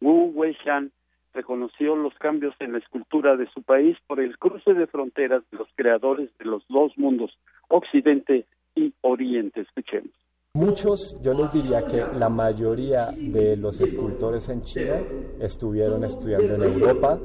Wu 0.00 0.32
Weishan 0.34 0.90
reconoció 1.34 1.96
los 1.96 2.14
cambios 2.14 2.54
en 2.58 2.72
la 2.72 2.78
escultura 2.78 3.36
de 3.36 3.46
su 3.50 3.62
país 3.62 3.96
por 4.06 4.20
el 4.20 4.38
cruce 4.38 4.74
de 4.74 4.86
fronteras 4.86 5.42
de 5.50 5.58
los 5.58 5.68
creadores 5.74 6.30
de 6.38 6.44
los 6.44 6.66
dos 6.68 6.96
mundos, 6.96 7.38
Occidente 7.68 8.46
y 8.74 8.92
Oriente. 9.02 9.60
Escuchemos. 9.60 10.19
Muchos, 10.54 11.14
yo 11.22 11.32
les 11.32 11.52
diría 11.52 11.86
que 11.86 12.04
la 12.18 12.28
mayoría 12.28 13.12
de 13.16 13.56
los 13.56 13.80
escultores 13.80 14.48
en 14.48 14.62
China 14.62 15.00
estuvieron 15.38 16.02
estudiando 16.02 16.56
en 16.56 16.62
Europa 16.64 17.20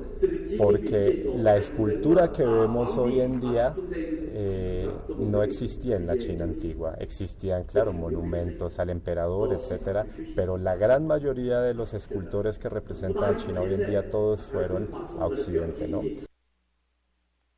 porque 0.59 1.33
la 1.35 1.57
escultura 1.57 2.31
que 2.31 2.45
vemos 2.45 2.95
hoy 2.99 3.21
en 3.21 3.41
día 3.41 3.73
eh, 3.91 4.87
no 5.17 5.41
existía 5.41 5.95
en 5.95 6.05
la 6.05 6.19
China 6.19 6.43
antigua. 6.43 6.97
Existían, 6.99 7.63
claro, 7.63 7.93
monumentos 7.93 8.77
al 8.77 8.91
emperador, 8.91 9.53
etcétera, 9.53 10.05
pero 10.35 10.59
la 10.59 10.75
gran 10.75 11.07
mayoría 11.07 11.61
de 11.61 11.73
los 11.73 11.95
escultores 11.95 12.59
que 12.59 12.69
representan 12.69 13.33
a 13.33 13.37
China 13.37 13.61
hoy 13.61 13.73
en 13.73 13.87
día 13.87 14.11
todos 14.11 14.41
fueron 14.41 14.87
a 15.19 15.25
Occidente, 15.25 15.87
¿no? 15.87 16.03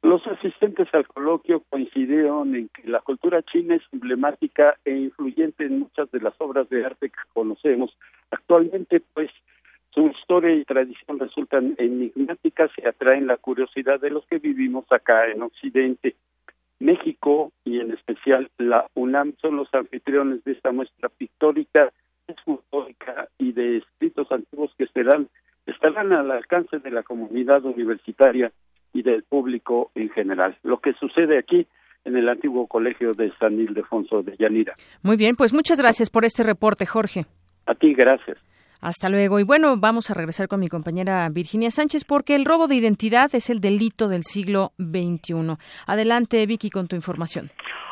Los 0.08 0.26
asistentes 0.26 0.88
al 0.93 1.05
coloquio 1.05 1.64
coincidieron 1.70 2.55
en 2.55 2.70
que 2.70 2.88
la 2.88 3.01
cultura 3.01 3.43
china 3.43 3.76
es 3.76 3.84
emblemática 3.91 4.78
e 4.86 4.91
influyente 4.95 5.66
en 5.66 5.80
muchas 5.80 6.10
de 6.12 6.22
las 6.22 6.34
obras 6.38 6.70
de 6.70 6.86
arte 6.86 7.10
que 7.10 7.20
conocemos. 7.34 7.91
Actualmente, 8.32 9.01
pues, 9.14 9.30
su 9.89 10.08
historia 10.08 10.55
y 10.55 10.64
tradición 10.64 11.20
resultan 11.20 11.76
enigmáticas 11.78 12.72
y 12.78 12.88
atraen 12.88 13.28
la 13.28 13.36
curiosidad 13.36 13.99
de 13.99 14.12
los 14.12 14.26
que 14.28 14.39
vivimos 14.39 14.86
acá 14.93 15.28
en 15.28 15.41
Occidente. 15.41 16.16
México 16.80 17.51
y 17.66 17.82
en 17.82 17.91
especial 17.91 18.49
la 18.58 18.88
UNAM 18.93 19.34
son 19.41 19.58
los 19.58 19.68
anfitriones 19.74 20.41
de 20.45 20.53
esta 20.53 20.72
muestra 20.72 21.10
pictórica, 21.10 21.91
escultórica 22.30 23.28
y 23.38 23.51
de 23.51 23.80
escritos 23.80 24.32
antiguos 24.32 24.74
que 24.78 24.86
estarán 24.86 25.28
al 26.14 26.32
alcance 26.32 26.80
de 26.80 26.91
la 26.91 27.03
comunidad 27.03 27.66
universitaria 27.66 28.53
y 28.94 29.04
del 29.04 29.24
público 29.24 29.92
en 29.96 30.10
general. 30.10 30.58
Lo 30.64 30.80
que 30.80 30.94
sucede 30.94 31.38
aquí 31.38 31.68
en 32.06 32.16
el 32.16 32.30
antiguo 32.30 32.68
colegio 32.68 33.14
de 33.14 33.32
San 33.38 33.60
Ildefonso 33.60 34.24
de 34.24 34.36
Yanira. 34.38 34.74
Muy 35.04 35.18
bien, 35.18 35.36
pues 35.36 35.54
muchas 35.54 35.80
gracias 35.80 36.10
por 36.10 36.26
este 36.26 36.44
reporte, 36.44 36.86
Jorge. 36.86 37.26
A 37.66 37.76
ti, 37.76 37.94
gracias. 37.94 38.38
Hasta 38.82 39.10
luego. 39.10 39.40
Y 39.40 39.44
bueno, 39.44 39.76
vamos 39.78 40.10
a 40.10 40.14
regresar 40.14 40.48
con 40.48 40.60
mi 40.60 40.68
compañera 40.68 41.28
Virginia 41.30 41.72
Sánchez 41.72 42.06
porque 42.06 42.36
el 42.36 42.46
robo 42.46 42.68
de 42.68 42.76
identidad 42.76 43.34
es 43.34 43.50
el 43.50 43.60
delito 43.60 44.08
del 44.08 44.24
siglo 44.24 44.72
XXI. 44.78 45.58
Adelante, 45.88 46.46
Vicky, 46.46 46.70
con 46.70 46.88
tu 46.88 46.96
información. 46.96 47.50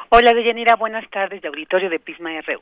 Hola, 0.10 0.34
Deyanira. 0.34 0.76
Buenas 0.76 1.10
tardes 1.10 1.42
de 1.42 1.48
Auditorio 1.48 1.90
de 1.90 2.00
Pisma 2.00 2.30
RU. 2.42 2.62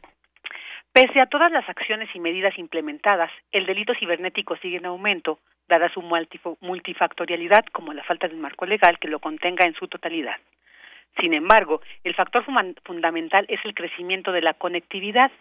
Pese 0.93 1.19
a 1.23 1.25
todas 1.25 1.51
las 1.51 1.67
acciones 1.67 2.07
y 2.13 2.19
medidas 2.19 2.55
implementadas, 2.59 3.31
el 3.51 3.65
delito 3.65 3.95
cibernético 3.95 4.55
sigue 4.57 4.77
en 4.77 4.85
aumento, 4.85 5.39
dada 5.67 5.89
su 5.89 6.03
multifactorialidad 6.61 7.65
como 7.71 7.93
la 7.93 8.03
falta 8.03 8.27
de 8.27 8.35
marco 8.35 8.67
legal 8.67 8.99
que 8.99 9.07
lo 9.07 9.17
contenga 9.17 9.65
en 9.65 9.73
su 9.73 9.87
totalidad. 9.87 10.35
Sin 11.19 11.33
embargo, 11.33 11.81
el 12.03 12.13
factor 12.13 12.45
fundamental 12.83 13.47
es 13.49 13.59
el 13.65 13.73
crecimiento 13.73 14.31
de 14.31 14.41
la 14.41 14.53
conectividad. 14.53 15.31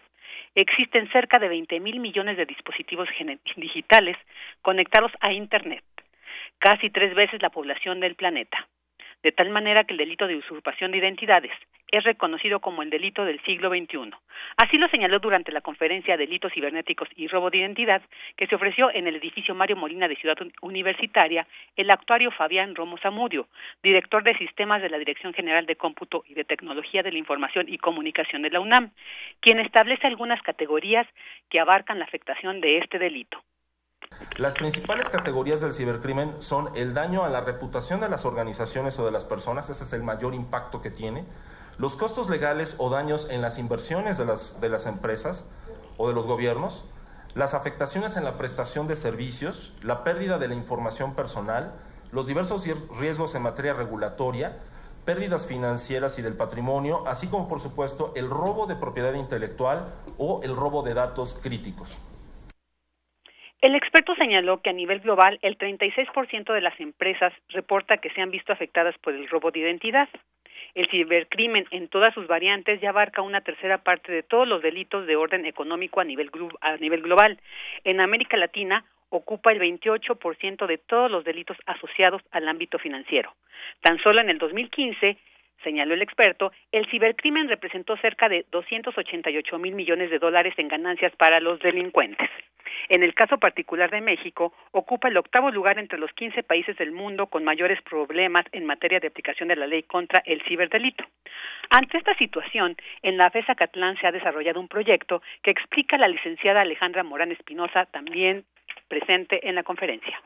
Existen 0.55 1.07
cerca 1.11 1.37
de 1.37 1.49
20 1.49 1.79
mil 1.81 1.99
millones 1.99 2.35
de 2.35 2.47
dispositivos 2.47 3.07
digitales 3.55 4.17
conectados 4.63 5.11
a 5.19 5.33
Internet, 5.33 5.83
casi 6.57 6.89
tres 6.89 7.13
veces 7.13 7.43
la 7.43 7.51
población 7.51 7.99
del 7.99 8.15
planeta 8.15 8.67
de 9.23 9.31
tal 9.31 9.49
manera 9.49 9.85
que 9.85 9.93
el 9.93 9.97
delito 9.97 10.27
de 10.27 10.35
usurpación 10.35 10.91
de 10.91 10.99
identidades 10.99 11.51
es 11.93 12.03
reconocido 12.03 12.59
como 12.59 12.81
el 12.81 12.89
delito 12.89 13.23
del 13.23 13.39
siglo 13.43 13.69
XXI. 13.69 14.11
Así 14.57 14.77
lo 14.77 14.87
señaló 14.89 15.19
durante 15.19 15.51
la 15.51 15.61
conferencia 15.61 16.17
Delitos 16.17 16.51
Cibernéticos 16.51 17.07
y 17.15 17.27
Robo 17.27 17.49
de 17.49 17.59
Identidad 17.59 18.01
que 18.35 18.47
se 18.47 18.55
ofreció 18.55 18.89
en 18.91 19.07
el 19.07 19.15
edificio 19.15 19.53
Mario 19.53 19.75
Molina 19.75 20.07
de 20.07 20.15
Ciudad 20.15 20.37
Universitaria 20.61 21.47
el 21.75 21.91
actuario 21.91 22.31
Fabián 22.31 22.73
Romo 22.75 22.97
Zamudio, 22.97 23.47
director 23.83 24.23
de 24.23 24.35
sistemas 24.37 24.81
de 24.81 24.89
la 24.89 24.97
Dirección 24.97 25.33
General 25.33 25.65
de 25.65 25.75
Cómputo 25.75 26.23
y 26.27 26.33
de 26.33 26.45
Tecnología 26.45 27.03
de 27.03 27.11
la 27.11 27.19
Información 27.19 27.65
y 27.69 27.77
Comunicación 27.77 28.41
de 28.41 28.49
la 28.49 28.59
UNAM, 28.59 28.91
quien 29.39 29.59
establece 29.59 30.07
algunas 30.07 30.41
categorías 30.41 31.07
que 31.49 31.59
abarcan 31.59 31.99
la 31.99 32.05
afectación 32.05 32.59
de 32.59 32.79
este 32.79 32.97
delito. 32.97 33.43
Las 34.37 34.55
principales 34.55 35.09
categorías 35.09 35.61
del 35.61 35.73
cibercrimen 35.73 36.35
son 36.39 36.75
el 36.75 36.93
daño 36.93 37.23
a 37.23 37.29
la 37.29 37.41
reputación 37.41 37.99
de 38.01 38.09
las 38.09 38.25
organizaciones 38.25 38.97
o 38.99 39.05
de 39.05 39.11
las 39.11 39.25
personas, 39.25 39.69
ese 39.69 39.83
es 39.83 39.93
el 39.93 40.03
mayor 40.03 40.33
impacto 40.33 40.81
que 40.81 40.89
tiene, 40.89 41.25
los 41.77 41.95
costos 41.95 42.29
legales 42.29 42.75
o 42.77 42.89
daños 42.89 43.29
en 43.29 43.41
las 43.41 43.57
inversiones 43.57 44.17
de 44.17 44.25
las, 44.25 44.61
de 44.61 44.69
las 44.69 44.85
empresas 44.85 45.47
o 45.97 46.07
de 46.07 46.13
los 46.13 46.25
gobiernos, 46.25 46.85
las 47.35 47.53
afectaciones 47.53 48.15
en 48.15 48.23
la 48.23 48.37
prestación 48.37 48.87
de 48.87 48.95
servicios, 48.95 49.73
la 49.81 50.03
pérdida 50.03 50.37
de 50.37 50.47
la 50.47 50.53
información 50.53 51.15
personal, 51.15 51.73
los 52.11 52.27
diversos 52.27 52.63
riesgos 52.99 53.33
en 53.33 53.41
materia 53.41 53.73
regulatoria, 53.73 54.59
pérdidas 55.03 55.45
financieras 55.45 56.17
y 56.19 56.21
del 56.21 56.35
patrimonio, 56.35 57.07
así 57.07 57.27
como 57.27 57.47
por 57.47 57.59
supuesto 57.59 58.13
el 58.15 58.29
robo 58.29 58.67
de 58.67 58.75
propiedad 58.75 59.13
intelectual 59.13 59.87
o 60.17 60.41
el 60.43 60.55
robo 60.55 60.83
de 60.83 60.93
datos 60.93 61.39
críticos. 61.41 61.97
El 63.63 63.75
experto 63.75 64.13
señaló 64.15 64.61
que 64.61 64.71
a 64.71 64.73
nivel 64.73 64.99
global 64.99 65.39
el 65.41 65.57
36% 65.57 66.53
de 66.53 66.59
las 66.59 66.77
empresas 66.81 67.31
reporta 67.47 67.95
que 67.95 68.09
se 68.09 68.19
han 68.19 68.29
visto 68.29 68.51
afectadas 68.51 68.93
por 68.97 69.13
el 69.13 69.29
robo 69.29 69.51
de 69.51 69.61
identidad. 69.61 70.09
El 70.75 70.89
cibercrimen 70.89 71.65
en 71.71 71.87
todas 71.87 72.13
sus 72.13 72.27
variantes 72.27 72.81
ya 72.81 72.89
abarca 72.89 73.21
una 73.21 73.39
tercera 73.39 73.77
parte 73.77 74.11
de 74.11 74.21
todos 74.21 74.45
los 74.45 74.61
delitos 74.61 75.07
de 75.07 75.15
orden 75.15 75.45
económico 75.45 76.01
a 76.01 76.03
nivel, 76.03 76.29
a 76.59 76.75
nivel 76.75 77.03
global. 77.03 77.39
En 77.85 78.01
América 78.01 78.35
Latina 78.35 78.83
ocupa 79.07 79.53
el 79.53 79.61
28% 79.61 80.67
de 80.67 80.77
todos 80.79 81.09
los 81.09 81.23
delitos 81.23 81.55
asociados 81.65 82.21
al 82.31 82.49
ámbito 82.49 82.79
financiero. 82.79 83.33
Tan 83.79 83.97
solo 83.99 84.19
en 84.19 84.29
el 84.29 84.39
2015 84.39 85.17
señaló 85.63 85.93
el 85.93 86.01
experto, 86.01 86.51
el 86.71 86.85
cibercrimen 86.89 87.49
representó 87.49 87.97
cerca 87.97 88.29
de 88.29 88.45
288 88.51 89.57
mil 89.59 89.75
millones 89.75 90.09
de 90.09 90.19
dólares 90.19 90.53
en 90.57 90.67
ganancias 90.67 91.15
para 91.15 91.39
los 91.39 91.59
delincuentes. 91.59 92.29
En 92.89 93.03
el 93.03 93.13
caso 93.13 93.37
particular 93.37 93.89
de 93.91 94.01
México, 94.01 94.53
ocupa 94.71 95.07
el 95.07 95.17
octavo 95.17 95.51
lugar 95.51 95.79
entre 95.79 95.99
los 95.99 96.11
15 96.13 96.43
países 96.43 96.77
del 96.77 96.91
mundo 96.91 97.27
con 97.27 97.43
mayores 97.43 97.81
problemas 97.81 98.45
en 98.51 98.65
materia 98.65 98.99
de 98.99 99.07
aplicación 99.07 99.49
de 99.49 99.55
la 99.55 99.67
ley 99.67 99.83
contra 99.83 100.21
el 100.25 100.41
ciberdelito. 100.43 101.03
Ante 101.69 101.97
esta 101.97 102.15
situación, 102.15 102.75
en 103.01 103.17
la 103.17 103.29
FESA 103.29 103.55
Catlán 103.55 103.97
se 103.97 104.07
ha 104.07 104.11
desarrollado 104.11 104.59
un 104.59 104.67
proyecto 104.67 105.21
que 105.41 105.51
explica 105.51 105.97
la 105.97 106.07
licenciada 106.07 106.61
Alejandra 106.61 107.03
Morán 107.03 107.31
Espinosa, 107.31 107.85
también 107.85 108.43
presente 108.87 109.47
en 109.47 109.55
la 109.55 109.63
conferencia. 109.63 110.21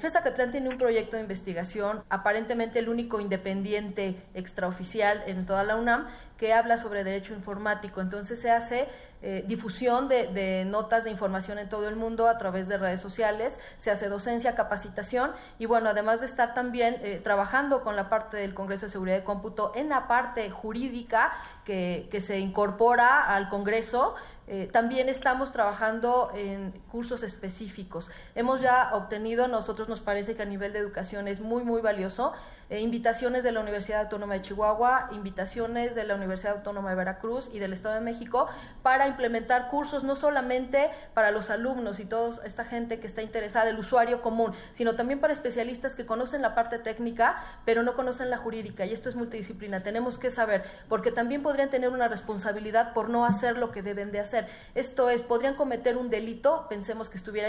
FESA 0.00 0.22
Catlán 0.22 0.50
tiene 0.52 0.70
un 0.70 0.78
proyecto 0.78 1.16
de 1.16 1.22
investigación, 1.22 2.02
aparentemente 2.08 2.78
el 2.78 2.88
único 2.88 3.20
independiente 3.20 4.16
extraoficial 4.32 5.22
en 5.26 5.44
toda 5.44 5.64
la 5.64 5.76
UNAM, 5.76 6.08
que 6.38 6.54
habla 6.54 6.78
sobre 6.78 7.04
derecho 7.04 7.34
informático. 7.34 8.00
Entonces 8.00 8.40
se 8.40 8.50
hace 8.50 8.88
eh, 9.20 9.44
difusión 9.46 10.08
de, 10.08 10.64
notas 10.64 11.04
de 11.04 11.10
información 11.10 11.58
en 11.58 11.68
todo 11.68 11.88
el 11.88 11.94
mundo 11.96 12.26
a 12.26 12.38
través 12.38 12.68
de 12.68 12.78
redes 12.78 13.00
sociales, 13.00 13.60
se 13.78 13.90
hace 13.90 14.08
docencia, 14.08 14.56
capacitación 14.56 15.30
y 15.60 15.66
bueno, 15.66 15.90
además 15.90 16.20
de 16.20 16.26
estar 16.26 16.54
también 16.54 16.96
eh, 17.02 17.20
trabajando 17.22 17.82
con 17.82 17.94
la 17.94 18.08
parte 18.08 18.38
del 18.38 18.54
Congreso 18.54 18.86
de 18.86 18.92
Seguridad 18.92 19.18
de 19.18 19.24
Cómputo 19.24 19.72
en 19.76 19.90
la 19.90 20.08
parte 20.08 20.50
jurídica 20.50 21.32
que, 21.64 22.08
que 22.10 22.20
se 22.20 22.40
incorpora 22.40 23.22
al 23.22 23.48
Congreso, 23.48 24.16
eh, 24.52 24.68
también 24.70 25.08
estamos 25.08 25.50
trabajando 25.50 26.30
en 26.34 26.72
cursos 26.90 27.22
específicos. 27.22 28.10
Hemos 28.34 28.60
ya 28.60 28.90
obtenido, 28.92 29.48
nosotros 29.48 29.88
nos 29.88 30.00
parece 30.00 30.34
que 30.34 30.42
a 30.42 30.44
nivel 30.44 30.74
de 30.74 30.78
educación 30.78 31.26
es 31.26 31.40
muy, 31.40 31.64
muy 31.64 31.80
valioso, 31.80 32.34
eh, 32.70 32.80
invitaciones 32.80 33.42
de 33.42 33.52
la 33.52 33.60
Universidad 33.60 34.02
Autónoma 34.02 34.34
de 34.34 34.42
Chihuahua, 34.42 35.10
invitaciones 35.12 35.94
de 35.94 36.04
la 36.04 36.14
Universidad 36.14 36.56
Autónoma 36.56 36.90
de 36.90 36.96
Veracruz 36.96 37.48
y 37.52 37.58
del 37.58 37.72
Estado 37.72 37.94
de 37.96 38.00
México 38.00 38.48
para 38.82 39.06
implementar 39.08 39.68
cursos 39.68 40.04
no 40.04 40.16
solamente 40.16 40.90
para 41.14 41.30
los 41.30 41.50
alumnos 41.50 42.00
y 42.00 42.04
toda 42.04 42.44
esta 42.44 42.64
gente 42.64 43.00
que 43.00 43.06
está 43.06 43.22
interesada, 43.22 43.70
el 43.70 43.78
usuario 43.78 44.22
común, 44.22 44.52
sino 44.74 44.94
también 44.94 45.20
para 45.20 45.32
especialistas 45.32 45.94
que 45.94 46.06
conocen 46.06 46.42
la 46.42 46.54
parte 46.54 46.78
técnica, 46.78 47.36
pero 47.64 47.82
no 47.82 47.94
conocen 47.94 48.30
la 48.30 48.36
jurídica. 48.36 48.84
Y 48.84 48.92
esto 48.92 49.08
es 49.08 49.16
multidisciplina. 49.16 49.80
Tenemos 49.80 50.18
que 50.18 50.30
saber, 50.30 50.64
porque 50.88 51.12
también 51.12 51.42
podrían 51.42 51.70
tener 51.70 51.90
una 51.90 52.08
responsabilidad 52.08 52.92
por 52.92 53.08
no 53.08 53.24
hacer 53.24 53.56
lo 53.58 53.70
que 53.72 53.82
deben 53.82 54.12
de 54.12 54.20
hacer. 54.20 54.46
Esto 54.74 55.10
es, 55.10 55.22
podrían 55.22 55.54
cometer 55.54 55.96
un 55.96 56.10
delito, 56.10 56.66
pensemos 56.68 57.08
que 57.08 57.18
estuviera 57.18 57.48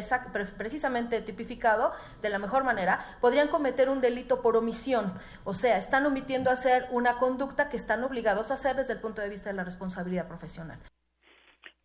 precisamente 0.58 1.22
tipificado 1.22 1.94
de 2.22 2.30
la 2.30 2.40
mejor 2.40 2.64
manera, 2.64 3.06
podrían 3.22 3.48
cometer 3.48 3.90
un 3.90 4.02
delito 4.02 4.42
por 4.42 4.56
omisión 4.56 5.03
o 5.44 5.54
sea, 5.54 5.78
están 5.78 6.06
omitiendo 6.06 6.50
hacer 6.50 6.86
una 6.92 7.18
conducta 7.18 7.70
que 7.70 7.78
están 7.78 8.04
obligados 8.04 8.52
a 8.52 8.56
hacer 8.56 8.76
desde 8.76 8.94
el 8.94 9.02
punto 9.02 9.22
de 9.22 9.30
vista 9.30 9.50
de 9.50 9.56
la 9.56 9.64
responsabilidad 9.64 10.28
profesional. 10.28 10.80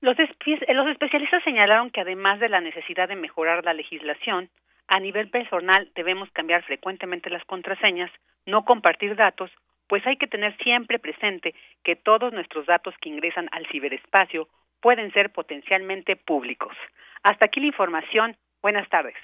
Los, 0.00 0.16
los 0.16 0.88
especialistas 0.88 1.42
señalaron 1.42 1.90
que 1.90 2.00
además 2.00 2.38
de 2.40 2.48
la 2.48 2.60
necesidad 2.60 3.08
de 3.08 3.16
mejorar 3.16 3.64
la 3.64 3.74
legislación, 3.74 4.48
a 4.86 5.00
nivel 5.00 5.28
personal 5.28 5.90
debemos 5.94 6.30
cambiar 6.32 6.62
frecuentemente 6.64 7.30
las 7.30 7.44
contraseñas, 7.44 8.10
no 8.46 8.64
compartir 8.64 9.16
datos, 9.16 9.50
pues 9.88 10.06
hay 10.06 10.16
que 10.16 10.26
tener 10.26 10.56
siempre 10.58 10.98
presente 10.98 11.54
que 11.82 11.96
todos 11.96 12.32
nuestros 12.32 12.66
datos 12.66 12.94
que 13.00 13.08
ingresan 13.08 13.48
al 13.52 13.66
ciberespacio 13.66 14.48
pueden 14.80 15.12
ser 15.12 15.30
potencialmente 15.30 16.16
públicos. 16.16 16.76
Hasta 17.22 17.46
aquí 17.46 17.60
la 17.60 17.66
información. 17.66 18.36
Buenas 18.62 18.88
tardes. 18.88 19.16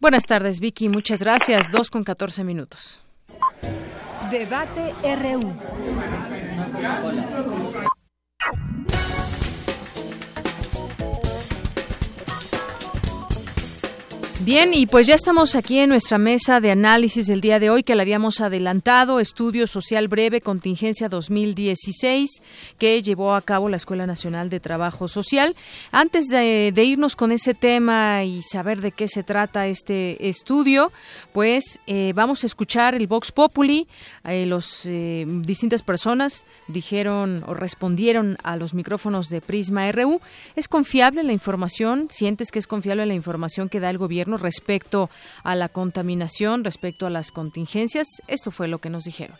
Buenas 0.00 0.24
tardes, 0.24 0.60
Vicky. 0.60 0.88
Muchas 0.88 1.20
gracias. 1.20 1.70
Dos 1.70 1.90
con 1.90 2.04
catorce 2.04 2.42
minutos. 2.42 3.02
Debate 4.30 4.94
RU. 5.02 5.52
Bien, 14.42 14.72
y 14.72 14.86
pues 14.86 15.06
ya 15.06 15.14
estamos 15.16 15.54
aquí 15.54 15.80
en 15.80 15.90
nuestra 15.90 16.16
mesa 16.16 16.60
de 16.60 16.70
análisis 16.70 17.26
del 17.26 17.42
día 17.42 17.60
de 17.60 17.68
hoy 17.68 17.82
que 17.82 17.94
le 17.94 18.00
habíamos 18.00 18.40
adelantado, 18.40 19.20
Estudio 19.20 19.66
Social 19.66 20.08
Breve 20.08 20.40
Contingencia 20.40 21.10
2016, 21.10 22.42
que 22.78 23.02
llevó 23.02 23.34
a 23.34 23.42
cabo 23.42 23.68
la 23.68 23.76
Escuela 23.76 24.06
Nacional 24.06 24.48
de 24.48 24.58
Trabajo 24.58 25.08
Social. 25.08 25.54
Antes 25.92 26.24
de, 26.28 26.72
irnos 26.74 27.16
con 27.16 27.32
ese 27.32 27.52
tema 27.52 28.24
y 28.24 28.40
saber 28.40 28.80
de 28.80 28.92
qué 28.92 29.08
se 29.08 29.22
trata 29.22 29.66
este 29.66 30.30
estudio, 30.30 30.90
pues 31.32 31.78
eh, 31.86 32.14
vamos 32.14 32.42
a 32.42 32.46
escuchar 32.46 32.94
el 32.94 33.08
Vox 33.08 33.32
Populi. 33.32 33.88
Eh, 34.24 34.46
los 34.46 34.86
eh, 34.86 35.26
distintas 35.28 35.82
personas 35.82 36.46
dijeron 36.66 37.44
o 37.46 37.52
respondieron 37.52 38.38
a 38.42 38.56
los 38.56 38.72
micrófonos 38.72 39.28
de 39.28 39.42
Prisma 39.42 39.92
RU. 39.92 40.18
¿Es 40.56 40.66
confiable 40.66 41.24
la 41.24 41.34
información? 41.34 42.08
¿Sientes 42.10 42.50
que 42.50 42.58
es 42.58 42.66
confiable 42.66 43.04
la 43.04 43.14
información 43.14 43.68
que 43.68 43.80
da 43.80 43.90
el 43.90 43.98
gobierno? 43.98 44.29
Respecto 44.36 45.10
a 45.42 45.54
la 45.54 45.68
contaminación, 45.68 46.64
respecto 46.64 47.06
a 47.06 47.10
las 47.10 47.30
contingencias. 47.30 48.06
Esto 48.28 48.50
fue 48.50 48.68
lo 48.68 48.78
que 48.78 48.90
nos 48.90 49.04
dijeron. 49.04 49.36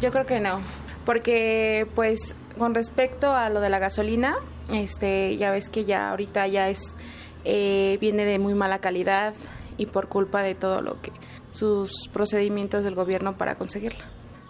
Yo 0.00 0.10
creo 0.10 0.26
que 0.26 0.40
no, 0.40 0.60
porque 1.06 1.86
pues 1.94 2.34
con 2.58 2.74
respecto 2.74 3.32
a 3.32 3.48
lo 3.48 3.60
de 3.60 3.70
la 3.70 3.78
gasolina, 3.78 4.36
este, 4.72 5.36
ya 5.36 5.50
ves 5.50 5.70
que 5.70 5.84
ya 5.84 6.10
ahorita 6.10 6.46
ya 6.46 6.68
es 6.68 6.96
eh, 7.44 7.98
viene 8.00 8.24
de 8.24 8.38
muy 8.38 8.54
mala 8.54 8.80
calidad 8.80 9.34
y 9.76 9.86
por 9.86 10.08
culpa 10.08 10.42
de 10.42 10.54
todo 10.54 10.80
lo 10.80 11.00
que 11.00 11.12
sus 11.54 12.08
procedimientos 12.12 12.84
del 12.84 12.94
gobierno 12.94 13.36
para 13.36 13.54
conseguirla. 13.54 14.04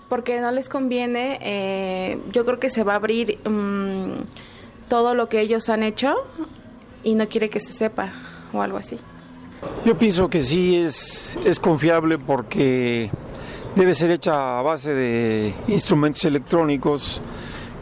Porque 0.09 0.41
no 0.41 0.51
les 0.51 0.69
conviene, 0.69 1.39
eh, 1.43 2.19
yo 2.33 2.45
creo 2.45 2.59
que 2.59 2.71
se 2.71 2.83
va 2.83 2.95
a 2.95 2.97
abrir 2.97 3.39
mm, 3.49 4.25
todo 4.89 5.15
lo 5.15 5.29
que 5.29 5.41
ellos 5.41 5.69
han 5.69 5.83
hecho 5.83 6.15
y 7.03 7.15
no 7.15 7.29
quiere 7.29 7.51
que 7.51 7.61
se 7.61 7.73
sepa 7.73 8.13
o 8.53 8.63
algo 8.63 8.79
así. 8.79 8.99
Yo 9.85 9.97
pienso 9.97 10.29
que 10.29 10.41
sí 10.41 10.77
es, 10.77 11.39
es 11.45 11.61
confiable 11.61 12.19
porque 12.19 13.11
debe 13.75 13.95
ser 13.95 14.11
hecha 14.11 14.59
a 14.59 14.63
base 14.63 14.93
de 14.95 15.55
instrumentos 15.69 16.25
electrónicos 16.25 17.21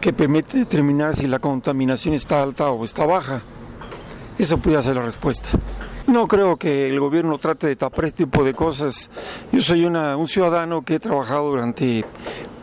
que 0.01 0.13
permite 0.13 0.59
determinar 0.59 1.15
si 1.15 1.27
la 1.27 1.39
contaminación 1.39 2.15
está 2.15 2.43
alta 2.43 2.71
o 2.71 2.85
está 2.85 3.07
baja. 3.07 3.43
Esa 4.39 4.57
puede 4.57 4.83
ser 4.83 4.97
la 4.97 5.03
respuesta. 5.03 5.51
No 6.07 6.27
creo 6.27 6.57
que 6.57 6.89
el 6.89 6.99
gobierno 6.99 7.39
trate 7.39 7.69
de 7.69 7.77
tapar 7.77 8.07
este 8.07 8.25
tipo 8.25 8.45
de 8.45 8.55
cosas. 8.55 9.11
Yo 9.53 9.61
soy 9.61 9.85
un 9.85 10.29
ciudadano 10.29 10.83
que 10.83 10.97
he 10.97 11.01
trabajado 11.01 11.51
durante 11.51 12.05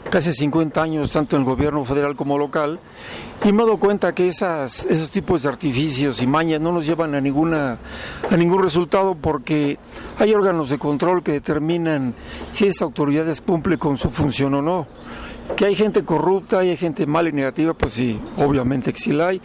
casi 0.09 0.31
50 0.31 0.81
años, 0.81 1.11
tanto 1.11 1.35
en 1.35 1.43
el 1.43 1.45
gobierno 1.45 1.85
federal 1.85 2.15
como 2.15 2.37
local, 2.37 2.79
y 3.45 3.53
me 3.53 3.63
he 3.63 3.65
dado 3.65 3.77
cuenta 3.77 4.13
que 4.13 4.27
esos 4.27 5.11
tipos 5.11 5.43
de 5.43 5.49
artificios 5.49 6.21
y 6.21 6.27
mañas 6.27 6.59
no 6.59 6.73
nos 6.73 6.85
llevan 6.85 7.15
a, 7.15 7.21
ninguna, 7.21 7.77
a 8.29 8.35
ningún 8.35 8.61
resultado 8.61 9.15
porque 9.15 9.77
hay 10.17 10.33
órganos 10.33 10.69
de 10.69 10.77
control 10.77 11.23
que 11.23 11.31
determinan 11.33 12.13
si 12.51 12.65
esas 12.65 12.81
autoridades 12.81 13.39
cumplen 13.39 13.79
con 13.79 13.97
su 13.97 14.09
función 14.09 14.55
o 14.55 14.61
no. 14.61 14.87
Que 15.55 15.65
hay 15.65 15.75
gente 15.75 16.03
corrupta, 16.03 16.59
hay 16.59 16.75
gente 16.75 17.05
mala 17.07 17.29
y 17.29 17.33
negativa, 17.33 17.73
pues 17.73 17.93
sí, 17.93 18.19
obviamente 18.37 18.91
que 18.91 19.21
hay, 19.23 19.41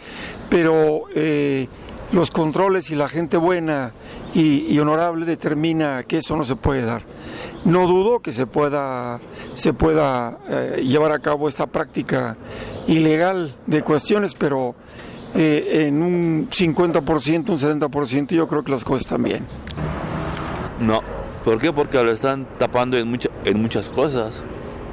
pero... 0.49 1.03
Eh, 1.15 1.67
los 2.11 2.31
controles 2.31 2.91
y 2.91 2.95
la 2.95 3.07
gente 3.07 3.37
buena 3.37 3.93
y, 4.33 4.77
honorable 4.79 5.25
determina 5.25 6.03
que 6.03 6.17
eso 6.17 6.35
no 6.35 6.45
se 6.45 6.55
puede 6.55 6.83
dar. 6.83 7.03
No 7.63 7.87
dudo 7.87 8.19
que 8.19 8.31
se 8.31 8.45
pueda, 8.45 9.19
se 9.53 9.73
pueda 9.73 10.37
eh, 10.47 10.83
llevar 10.85 11.11
a 11.11 11.19
cabo 11.19 11.47
esta 11.47 11.67
práctica 11.67 12.37
ilegal 12.87 13.55
de 13.65 13.81
cuestiones, 13.81 14.35
pero 14.35 14.75
eh, 15.33 15.85
en 15.87 16.01
un 16.01 16.49
50%, 16.49 17.49
un 17.49 17.57
70% 17.57 18.27
yo 18.27 18.47
creo 18.47 18.63
que 18.63 18.71
las 18.71 18.83
cosas 18.83 19.01
están 19.01 19.23
bien. 19.23 19.45
No, 20.79 21.01
¿por 21.43 21.59
qué? 21.59 21.71
Porque 21.71 22.03
lo 22.03 22.11
están 22.11 22.45
tapando 22.59 22.97
en, 22.97 23.19
en 23.45 23.61
muchas 23.61 23.89
cosas. 23.89 24.43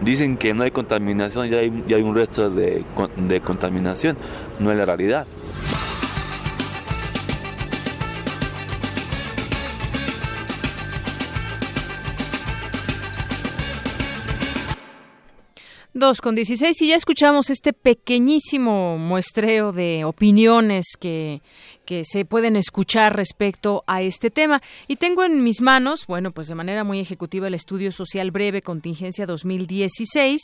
dicen 0.00 0.36
que 0.36 0.54
no 0.54 0.62
hay 0.62 0.70
contaminación 0.70 1.48
y 1.48 1.54
hay, 1.54 1.84
hay 1.88 2.02
un 2.02 2.14
resto 2.14 2.48
de, 2.48 2.84
de 3.16 3.40
contaminación. 3.40 4.16
No 4.60 4.70
es 4.70 4.78
la 4.78 4.86
realidad. 4.86 5.26
Dos 16.02 16.20
con 16.20 16.34
16 16.34 16.82
y 16.82 16.88
ya 16.88 16.96
escuchamos 16.96 17.48
este 17.48 17.72
pequeñísimo 17.72 18.98
muestreo 18.98 19.70
de 19.70 20.04
opiniones 20.04 20.84
que, 20.98 21.42
que 21.84 22.04
se 22.04 22.24
pueden 22.24 22.56
escuchar 22.56 23.16
respecto 23.16 23.84
a 23.86 24.02
este 24.02 24.30
tema. 24.30 24.62
Y 24.88 24.96
tengo 24.96 25.24
en 25.24 25.42
mis 25.42 25.60
manos, 25.60 26.06
bueno, 26.06 26.32
pues 26.32 26.48
de 26.48 26.54
manera 26.54 26.84
muy 26.84 27.00
ejecutiva 27.00 27.48
el 27.48 27.54
estudio 27.54 27.92
social 27.92 28.30
breve 28.30 28.62
Contingencia 28.62 29.26
2016, 29.26 30.40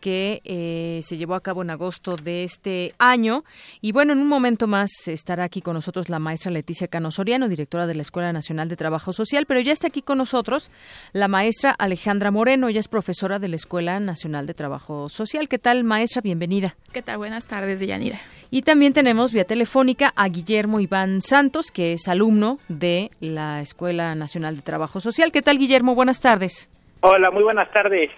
que 0.00 0.40
eh, 0.44 1.00
se 1.02 1.16
llevó 1.16 1.34
a 1.34 1.40
cabo 1.40 1.62
en 1.62 1.70
agosto 1.70 2.16
de 2.16 2.44
este 2.44 2.94
año. 2.98 3.44
Y 3.80 3.92
bueno, 3.92 4.12
en 4.12 4.20
un 4.20 4.28
momento 4.28 4.66
más 4.66 4.90
estará 5.06 5.44
aquí 5.44 5.60
con 5.60 5.74
nosotros 5.74 6.08
la 6.08 6.18
maestra 6.18 6.50
Leticia 6.50 6.88
Cano 6.88 7.10
Soriano, 7.10 7.48
directora 7.48 7.86
de 7.86 7.94
la 7.94 8.02
Escuela 8.02 8.32
Nacional 8.32 8.68
de 8.68 8.76
Trabajo 8.76 9.12
Social, 9.12 9.46
pero 9.46 9.60
ya 9.60 9.72
está 9.72 9.88
aquí 9.88 10.02
con 10.02 10.18
nosotros 10.18 10.70
la 11.12 11.28
maestra 11.28 11.70
Alejandra 11.70 12.30
Moreno, 12.30 12.68
ella 12.68 12.80
es 12.80 12.88
profesora 12.88 13.38
de 13.38 13.48
la 13.48 13.56
Escuela 13.56 13.98
Nacional 14.00 14.46
de 14.46 14.54
Trabajo 14.54 15.08
Social. 15.08 15.48
¿Qué 15.48 15.58
tal, 15.58 15.84
maestra? 15.84 16.22
Bienvenida. 16.22 16.76
¿Qué 16.92 17.02
tal? 17.02 17.18
Buenas 17.18 17.46
tardes, 17.46 17.80
Deyanira. 17.80 18.20
Y 18.50 18.62
también 18.62 18.92
tenemos 18.92 19.32
vía 19.32 19.44
telefónica 19.44 20.12
a 20.16 20.28
Guillermo 20.28 20.67
Iván 20.78 21.22
Santos, 21.22 21.70
que 21.70 21.94
es 21.94 22.08
alumno 22.08 22.58
de 22.68 23.10
la 23.20 23.60
Escuela 23.62 24.14
Nacional 24.14 24.56
de 24.56 24.62
Trabajo 24.62 25.00
Social. 25.00 25.32
¿Qué 25.32 25.42
tal, 25.42 25.58
Guillermo? 25.58 25.94
Buenas 25.94 26.20
tardes. 26.20 26.68
Hola, 27.00 27.30
muy 27.30 27.42
buenas 27.42 27.70
tardes. 27.72 28.10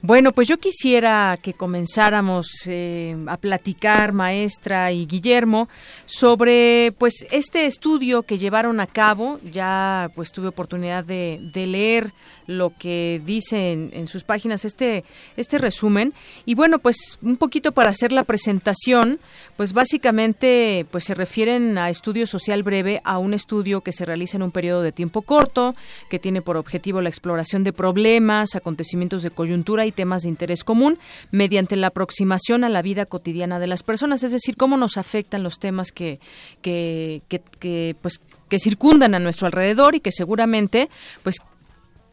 Bueno, 0.00 0.32
pues 0.32 0.48
yo 0.48 0.58
quisiera 0.58 1.38
que 1.42 1.54
comenzáramos 1.54 2.46
eh, 2.66 3.16
a 3.26 3.36
platicar, 3.36 4.12
maestra 4.12 4.92
y 4.92 5.06
Guillermo, 5.06 5.68
sobre 6.06 6.92
pues 6.98 7.26
este 7.30 7.66
estudio 7.66 8.22
que 8.22 8.38
llevaron 8.38 8.80
a 8.80 8.86
cabo. 8.86 9.40
Ya 9.50 10.10
pues 10.14 10.32
tuve 10.32 10.48
oportunidad 10.48 11.04
de, 11.04 11.38
leer 11.52 12.12
lo 12.46 12.72
que 12.78 13.20
dice 13.26 13.72
en, 13.72 14.06
sus 14.06 14.24
páginas 14.24 14.64
este, 14.64 15.04
este 15.36 15.58
resumen. 15.58 16.14
Y 16.46 16.54
bueno, 16.54 16.78
pues 16.78 17.18
un 17.20 17.36
poquito 17.36 17.72
para 17.72 17.90
hacer 17.90 18.12
la 18.12 18.24
presentación, 18.24 19.18
pues 19.56 19.72
básicamente 19.72 20.86
pues 20.90 21.04
se 21.04 21.14
refieren 21.14 21.76
a 21.76 21.90
estudio 21.90 22.26
social 22.26 22.62
breve, 22.62 23.00
a 23.04 23.18
un 23.18 23.34
estudio 23.34 23.82
que 23.82 23.92
se 23.92 24.04
realiza 24.04 24.36
en 24.36 24.44
un 24.44 24.52
periodo 24.52 24.82
de 24.82 24.92
tiempo 24.92 25.22
corto, 25.22 25.74
que 26.08 26.18
tiene 26.18 26.40
por 26.40 26.56
objetivo 26.56 27.02
la 27.02 27.08
exploración 27.08 27.64
de 27.64 27.72
problemas, 27.72 28.54
acontecimientos 28.54 29.22
de 29.22 29.30
coyuntura 29.30 29.57
y 29.86 29.92
temas 29.92 30.22
de 30.22 30.28
interés 30.28 30.64
común 30.64 30.98
mediante 31.30 31.76
la 31.76 31.88
aproximación 31.88 32.64
a 32.64 32.68
la 32.68 32.82
vida 32.82 33.06
cotidiana 33.06 33.58
de 33.58 33.66
las 33.66 33.82
personas, 33.82 34.22
es 34.22 34.32
decir, 34.32 34.56
cómo 34.56 34.76
nos 34.76 34.96
afectan 34.96 35.42
los 35.42 35.58
temas 35.58 35.92
que, 35.92 36.20
que, 36.62 37.22
que, 37.28 37.40
que 37.58 37.96
pues 38.00 38.20
que 38.48 38.58
circundan 38.58 39.14
a 39.14 39.18
nuestro 39.18 39.46
alrededor 39.46 39.94
y 39.94 40.00
que 40.00 40.10
seguramente 40.10 40.88
pues 41.22 41.36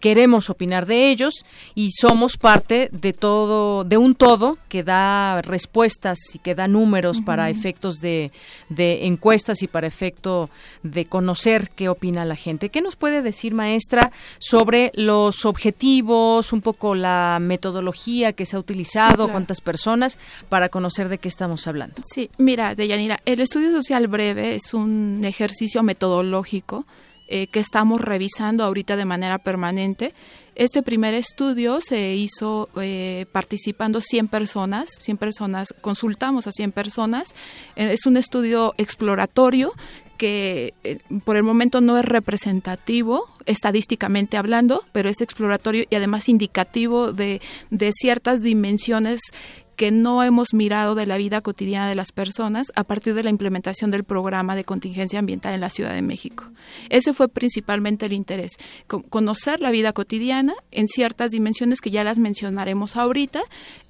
queremos 0.05 0.51
opinar 0.51 0.85
de 0.85 1.09
ellos 1.09 1.47
y 1.73 1.89
somos 1.89 2.37
parte 2.37 2.89
de 2.91 3.11
todo, 3.11 3.83
de 3.83 3.97
un 3.97 4.13
todo 4.13 4.59
que 4.69 4.83
da 4.83 5.41
respuestas 5.41 6.19
y 6.35 6.37
que 6.37 6.53
da 6.53 6.67
números 6.67 7.21
para 7.21 7.49
efectos 7.49 8.01
de, 8.01 8.31
de, 8.69 9.07
encuestas 9.07 9.63
y 9.63 9.67
para 9.67 9.87
efecto 9.87 10.51
de 10.83 11.05
conocer 11.05 11.71
qué 11.71 11.89
opina 11.89 12.23
la 12.23 12.35
gente. 12.35 12.69
¿Qué 12.69 12.83
nos 12.83 12.95
puede 12.95 13.23
decir, 13.23 13.55
maestra, 13.55 14.11
sobre 14.37 14.91
los 14.93 15.43
objetivos, 15.43 16.53
un 16.53 16.61
poco 16.61 16.93
la 16.93 17.39
metodología 17.41 18.33
que 18.33 18.45
se 18.45 18.57
ha 18.57 18.59
utilizado, 18.59 19.31
cuántas 19.31 19.59
personas, 19.59 20.19
para 20.49 20.69
conocer 20.69 21.09
de 21.09 21.17
qué 21.17 21.29
estamos 21.29 21.65
hablando? 21.65 21.95
Sí, 22.13 22.29
mira, 22.37 22.75
Deyanira, 22.75 23.21
el 23.25 23.39
estudio 23.39 23.71
social 23.71 24.07
breve 24.07 24.53
es 24.53 24.75
un 24.75 25.21
ejercicio 25.23 25.81
metodológico 25.81 26.85
eh, 27.27 27.47
que 27.47 27.59
estamos 27.59 28.01
revisando 28.01 28.63
ahorita 28.63 28.95
de 28.95 29.05
manera 29.05 29.39
permanente. 29.39 30.13
Este 30.53 30.83
primer 30.83 31.13
estudio 31.13 31.81
se 31.81 32.13
hizo 32.13 32.69
eh, 32.79 33.25
participando 33.31 33.99
100 33.99 34.27
personas, 34.27 34.89
100 35.01 35.17
personas, 35.17 35.73
consultamos 35.81 36.47
a 36.47 36.51
100 36.51 36.71
personas. 36.71 37.33
Eh, 37.75 37.91
es 37.91 38.05
un 38.05 38.17
estudio 38.17 38.75
exploratorio 38.77 39.71
que 40.17 40.73
por 41.25 41.35
el 41.35 41.43
momento 41.43 41.81
no 41.81 41.97
es 41.97 42.05
representativo 42.05 43.27
estadísticamente 43.45 44.37
hablando, 44.37 44.83
pero 44.93 45.09
es 45.09 45.19
exploratorio 45.19 45.85
y 45.89 45.95
además 45.95 46.29
indicativo 46.29 47.11
de, 47.11 47.41
de 47.69 47.91
ciertas 47.91 48.41
dimensiones 48.41 49.19
que 49.75 49.91
no 49.91 50.23
hemos 50.23 50.53
mirado 50.53 50.95
de 50.95 51.05
la 51.05 51.17
vida 51.17 51.41
cotidiana 51.41 51.89
de 51.89 51.95
las 51.95 52.11
personas 52.11 52.71
a 52.75 52.83
partir 52.83 53.13
de 53.13 53.23
la 53.23 53.29
implementación 53.29 53.91
del 53.91 54.03
programa 54.03 54.55
de 54.55 54.63
contingencia 54.63 55.19
ambiental 55.19 55.53
en 55.53 55.61
la 55.61 55.69
Ciudad 55.69 55.93
de 55.93 56.01
México. 56.01 56.45
Ese 56.89 57.13
fue 57.13 57.27
principalmente 57.27 58.05
el 58.05 58.13
interés, 58.13 58.53
conocer 59.09 59.59
la 59.59 59.71
vida 59.71 59.93
cotidiana 59.93 60.53
en 60.71 60.87
ciertas 60.87 61.31
dimensiones 61.31 61.81
que 61.81 61.91
ya 61.91 62.03
las 62.03 62.17
mencionaremos 62.17 62.95
ahorita 62.95 63.41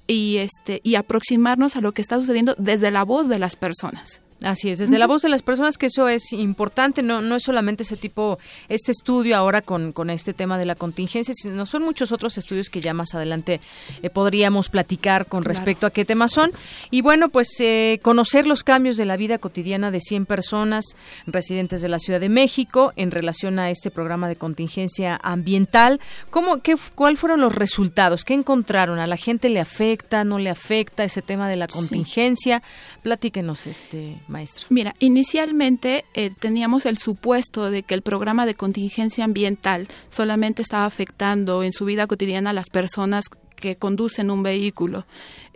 y 0.06 0.36
este 0.38 0.80
y 0.82 0.94
aproximarnos 0.94 1.76
a 1.76 1.80
lo 1.80 1.92
que 1.92 2.02
está 2.02 2.18
sucediendo 2.18 2.54
desde 2.58 2.90
la 2.90 3.04
voz 3.04 3.28
de 3.28 3.38
las 3.38 3.56
personas. 3.56 4.22
Así 4.42 4.68
es, 4.68 4.78
desde 4.78 4.98
la 4.98 5.06
voz 5.06 5.22
de 5.22 5.30
las 5.30 5.42
personas 5.42 5.78
que 5.78 5.86
eso 5.86 6.08
es 6.08 6.32
importante, 6.32 7.02
no, 7.02 7.22
no 7.22 7.36
es 7.36 7.42
solamente 7.42 7.84
ese 7.84 7.96
tipo, 7.96 8.38
este 8.68 8.92
estudio 8.92 9.34
ahora 9.34 9.62
con, 9.62 9.92
con 9.92 10.10
este 10.10 10.34
tema 10.34 10.58
de 10.58 10.66
la 10.66 10.74
contingencia, 10.74 11.32
sino 11.34 11.64
son 11.64 11.82
muchos 11.82 12.12
otros 12.12 12.36
estudios 12.36 12.68
que 12.68 12.82
ya 12.82 12.92
más 12.92 13.14
adelante 13.14 13.60
eh, 14.02 14.10
podríamos 14.10 14.68
platicar 14.68 15.24
con 15.24 15.44
respecto 15.44 15.86
a 15.86 15.90
qué 15.90 16.04
temas 16.04 16.32
son. 16.32 16.52
Y 16.90 17.00
bueno, 17.00 17.30
pues 17.30 17.48
eh, 17.60 17.98
conocer 18.02 18.46
los 18.46 18.62
cambios 18.62 18.98
de 18.98 19.06
la 19.06 19.16
vida 19.16 19.38
cotidiana 19.38 19.90
de 19.90 20.00
100 20.00 20.26
personas 20.26 20.84
residentes 21.26 21.80
de 21.80 21.88
la 21.88 21.98
Ciudad 21.98 22.20
de 22.20 22.28
México 22.28 22.92
en 22.96 23.10
relación 23.10 23.58
a 23.58 23.70
este 23.70 23.90
programa 23.90 24.28
de 24.28 24.36
contingencia 24.36 25.18
ambiental. 25.22 25.98
¿Cómo, 26.28 26.58
qué, 26.58 26.76
¿Cuáles 26.94 27.18
fueron 27.18 27.40
los 27.40 27.54
resultados? 27.54 28.24
¿Qué 28.24 28.34
encontraron? 28.34 28.98
¿A 28.98 29.06
la 29.06 29.16
gente 29.16 29.48
le 29.48 29.60
afecta, 29.60 30.24
no 30.24 30.38
le 30.38 30.50
afecta 30.50 31.04
ese 31.04 31.22
tema 31.22 31.48
de 31.48 31.56
la 31.56 31.68
contingencia? 31.68 32.62
Platíquenos, 33.02 33.66
este 33.66 34.16
maestra? 34.28 34.66
Mira, 34.70 34.94
inicialmente 34.98 36.04
eh, 36.14 36.30
teníamos 36.38 36.86
el 36.86 36.98
supuesto 36.98 37.70
de 37.70 37.82
que 37.82 37.94
el 37.94 38.02
programa 38.02 38.46
de 38.46 38.54
contingencia 38.54 39.24
ambiental 39.24 39.88
solamente 40.08 40.62
estaba 40.62 40.86
afectando 40.86 41.62
en 41.62 41.72
su 41.72 41.84
vida 41.84 42.06
cotidiana 42.06 42.50
a 42.50 42.54
las 42.54 42.70
personas 42.70 43.26
que 43.56 43.76
conducen 43.76 44.30
un 44.30 44.42
vehículo. 44.42 45.06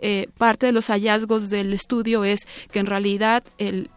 Eh, 0.03 0.27
parte 0.37 0.65
de 0.65 0.71
los 0.71 0.87
hallazgos 0.87 1.49
del 1.49 1.73
estudio 1.73 2.23
es 2.23 2.47
que 2.71 2.79
en 2.79 2.87
realidad 2.87 3.43
el, 3.59 3.87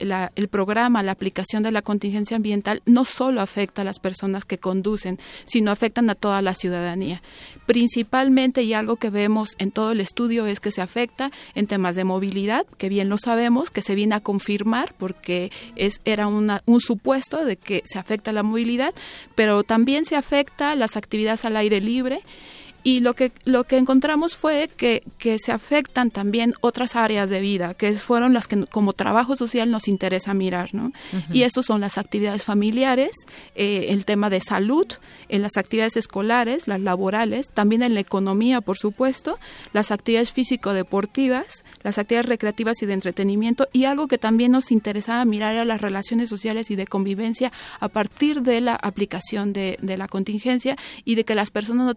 programa, 0.50 1.02
la 1.02 1.12
aplicación 1.12 1.62
de 1.62 1.70
la 1.70 1.80
contingencia 1.80 2.36
ambiental 2.36 2.82
no 2.84 3.06
solo 3.06 3.40
afecta 3.40 3.80
a 3.80 3.84
las 3.86 3.98
personas 3.98 4.44
que 4.44 4.58
conducen, 4.58 5.18
sino 5.46 5.70
afectan 5.70 6.10
a 6.10 6.14
toda 6.14 6.42
la 6.42 6.52
ciudadanía. 6.52 7.22
Principalmente, 7.64 8.62
y 8.62 8.74
algo 8.74 8.96
que 8.96 9.08
vemos 9.08 9.50
en 9.58 9.70
todo 9.70 9.92
el 9.92 10.00
estudio 10.00 10.46
es 10.46 10.60
que 10.60 10.70
se 10.70 10.82
afecta 10.82 11.32
en 11.54 11.66
temas 11.66 11.96
de 11.96 12.04
movilidad, 12.04 12.66
que 12.76 12.90
bien 12.90 13.08
lo 13.08 13.16
sabemos, 13.16 13.70
que 13.70 13.80
se 13.80 13.94
viene 13.94 14.14
a 14.14 14.20
confirmar 14.20 14.94
porque 14.98 15.50
es, 15.74 16.02
era 16.04 16.26
un 16.26 16.80
supuesto 16.80 17.46
de 17.46 17.56
que 17.56 17.82
se 17.86 17.98
afecta 17.98 18.32
la 18.32 18.42
movilidad, 18.42 18.94
pero 19.34 19.62
también 19.62 20.04
se 20.04 20.16
afecta 20.16 20.74
las 20.74 20.98
actividades 20.98 21.46
al 21.46 21.56
aire 21.56 21.80
libre 21.80 22.20
y 22.84 23.00
lo 23.00 23.14
que, 23.14 23.32
lo 23.46 23.64
que 23.64 23.78
encontramos 23.78 24.36
fue 24.36 24.68
que, 24.76 25.02
que 25.16 25.38
se 25.38 25.52
afectan 25.52 26.10
también 26.10 26.52
otras 26.60 26.96
áreas 26.96 27.30
de 27.30 27.40
vida, 27.40 27.72
que 27.72 27.94
fueron 27.94 28.34
las 28.34 28.46
que 28.46 28.66
como 28.66 28.92
trabajo 28.92 29.36
social 29.36 29.70
nos 29.70 29.88
interesa 29.88 30.34
mirar, 30.34 30.74
¿no? 30.74 30.92
Y 31.32 31.42
estos 31.42 31.64
son 31.66 31.80
las 31.80 31.96
actividades 31.96 32.44
familiares, 32.44 33.12
eh, 33.54 33.86
el 33.88 34.04
tema 34.04 34.28
de 34.28 34.40
salud, 34.40 34.86
en 35.30 35.40
las 35.40 35.56
actividades 35.56 35.96
escolares, 35.96 36.68
las 36.68 36.80
laborales, 36.80 37.46
también 37.54 37.82
en 37.82 37.94
la 37.94 38.00
economía, 38.00 38.60
por 38.60 38.76
supuesto, 38.76 39.38
las 39.72 39.90
actividades 39.90 40.32
físico-deportivas, 40.32 41.64
las 41.82 41.96
actividades 41.96 42.28
recreativas 42.28 42.82
y 42.82 42.86
de 42.86 42.92
entretenimiento, 42.92 43.66
y 43.72 43.84
algo 43.84 44.08
que 44.08 44.18
también 44.18 44.52
nos 44.52 44.70
interesaba 44.70 45.24
mirar 45.24 45.54
era 45.54 45.64
las 45.64 45.80
relaciones 45.80 46.28
sociales 46.28 46.70
y 46.70 46.76
de 46.76 46.86
convivencia 46.86 47.50
a 47.80 47.88
partir 47.88 48.42
de 48.42 48.60
la 48.60 48.74
aplicación 48.74 49.54
de, 49.54 49.78
de 49.80 49.96
la 49.96 50.06
contingencia 50.06 50.76
y 51.06 51.14
de 51.14 51.24
que 51.24 51.34
las 51.34 51.50
personas 51.50 51.86
no 51.86 51.94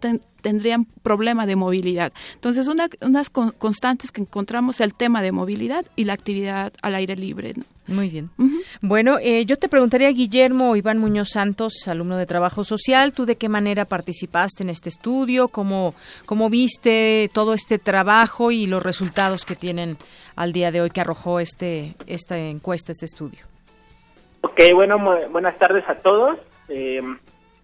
tendrían 0.48 0.86
problema 1.04 1.46
de 1.46 1.58
movilidad. 1.58 2.14
Entonces, 2.36 2.70
una, 2.70 2.88
unas 3.02 3.30
constantes 3.30 4.14
que 4.14 4.22
encontramos 4.22 4.80
el 4.80 4.94
tema 4.94 5.22
de 5.22 5.34
movilidad 5.34 5.84
y 5.98 6.06
la 6.06 6.14
actividad 6.14 6.72
al 6.82 6.96
aire 6.96 7.18
libre. 7.18 7.54
Muy 7.86 8.10
bien. 8.10 8.30
Bueno, 8.80 9.18
eh, 9.20 9.46
yo 9.46 9.58
te 9.58 9.68
preguntaría, 9.68 10.10
Guillermo 10.10 10.78
Iván 10.78 11.00
Muñoz 11.00 11.32
Santos, 11.32 11.86
alumno 11.90 12.16
de 12.16 12.26
Trabajo 12.26 12.64
Social, 12.64 13.12
¿tú 13.12 13.26
de 13.26 13.36
qué 13.36 13.50
manera 13.50 13.84
participaste 13.84 14.64
en 14.64 14.70
este 14.70 14.88
estudio? 14.88 15.50
¿Cómo, 15.50 15.94
cómo 16.26 16.50
viste 16.50 17.30
todo 17.34 17.54
este 17.54 17.78
trabajo 17.78 18.50
y 18.52 18.68
los 18.68 18.82
resultados 18.82 19.44
que 19.44 19.58
tienen 19.58 19.98
al 20.38 20.54
día 20.54 20.72
de 20.72 20.80
hoy 20.80 20.92
que 20.92 21.02
arrojó 21.02 21.42
este 21.42 21.96
esta 22.08 22.38
encuesta, 22.38 22.94
este 22.94 23.06
estudio? 23.06 23.40
Ok, 24.44 24.62
bueno, 24.74 24.98
buenas 25.30 25.58
tardes 25.58 25.84
a 25.90 25.96
todos. 25.96 26.38
Eh, 26.70 27.02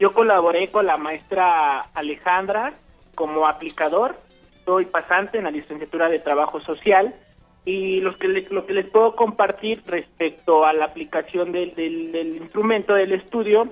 yo 0.03 0.13
colaboré 0.13 0.69
con 0.69 0.85
la 0.85 0.97
maestra 0.97 1.79
Alejandra 1.93 2.73
como 3.15 3.47
aplicador 3.47 4.17
soy 4.65 4.85
pasante 4.85 5.37
en 5.37 5.45
la 5.45 5.51
licenciatura 5.51 6.09
de 6.09 6.19
Trabajo 6.19 6.59
Social 6.59 7.15
y 7.63 8.01
lo 8.01 8.17
que, 8.17 8.27
lo 8.27 8.65
que 8.65 8.73
les 8.73 8.85
puedo 8.89 9.15
compartir 9.15 9.81
respecto 9.87 10.65
a 10.65 10.73
la 10.73 10.83
aplicación 10.83 11.53
del, 11.53 11.73
del, 11.73 12.35
instrumento 12.35 12.95
del 12.95 13.13
estudio 13.13 13.69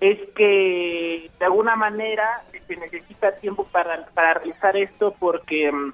es 0.00 0.18
que 0.34 1.30
de 1.38 1.44
alguna 1.44 1.76
manera 1.76 2.44
se 2.66 2.74
necesita 2.74 3.36
tiempo 3.36 3.64
para, 3.64 4.06
para 4.14 4.34
realizar 4.34 4.74
esto 4.74 5.14
porque 5.18 5.70
mm, 5.70 5.92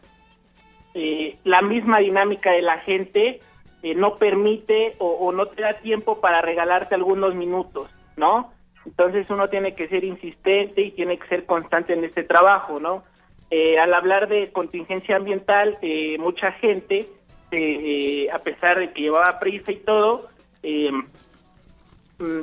eh, 0.95 1.37
la 1.43 1.63
misma 1.63 1.99
dinámica 1.99 2.53
de 2.53 2.63
la 2.63 2.79
gente 2.79 3.41
eh, 3.83 3.95
no 3.97 4.15
permite 4.19 4.95
o, 5.01 5.33
no 5.33 5.47
te 5.47 5.63
da 5.63 5.75
tiempo 5.75 6.21
para 6.21 6.43
regalarte 6.43 6.95
algunos 6.95 7.35
minutos, 7.35 7.91
¿no? 8.17 8.53
Entonces 8.87 9.29
uno 9.31 9.49
tiene 9.49 9.75
que 9.75 9.89
ser 9.89 10.05
insistente 10.05 10.83
y 10.83 10.91
tiene 10.91 11.19
que 11.19 11.27
ser 11.29 11.47
constante 11.47 11.95
en 11.95 12.05
este 12.05 12.23
trabajo, 12.23 12.79
¿no? 12.81 13.05
Eh, 13.51 13.79
al 13.79 13.95
hablar 13.95 14.29
de 14.29 14.51
contingencia 14.53 15.17
ambiental, 15.17 15.79
eh, 15.81 16.17
mucha 16.19 16.53
gente, 16.53 17.09
eh, 17.51 18.29
a 18.33 18.39
pesar 18.41 18.79
de 18.79 18.93
que 18.93 19.03
llevaba 19.03 19.39
prisa 19.39 19.73
y 19.73 19.77
todo, 19.77 20.29
le 20.63 20.93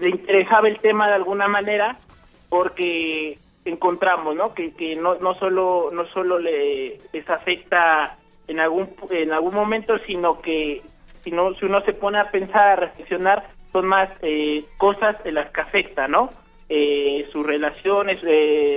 interesaba 0.09 0.67
el 0.67 0.79
tema 0.79 1.07
de 1.07 1.15
alguna 1.15 1.47
manera 1.47 1.97
porque 2.49 3.37
encontramos, 3.65 4.35
¿no? 4.35 4.53
Que, 4.53 4.73
que 4.73 4.95
no, 4.95 5.15
no 5.15 5.33
solo 5.35 5.89
no 5.91 6.05
solo 6.07 6.39
le, 6.39 6.99
les 7.13 7.29
afecta 7.29 8.17
en 8.47 8.59
algún 8.59 8.89
en 9.09 9.31
algún 9.31 9.53
momento, 9.53 9.97
sino 10.05 10.39
que 10.41 10.81
si 11.23 11.31
no 11.31 11.53
si 11.55 11.65
uno 11.65 11.81
se 11.81 11.93
pone 11.93 12.19
a 12.19 12.29
pensar, 12.31 12.67
a 12.67 12.75
reflexionar, 12.75 13.47
son 13.71 13.87
más 13.87 14.09
cosas 14.77 15.15
en 15.25 15.35
las 15.35 15.49
que 15.51 15.61
afecta, 15.61 16.07
¿no? 16.07 16.29
sus 17.31 17.45
relaciones, 17.45 18.23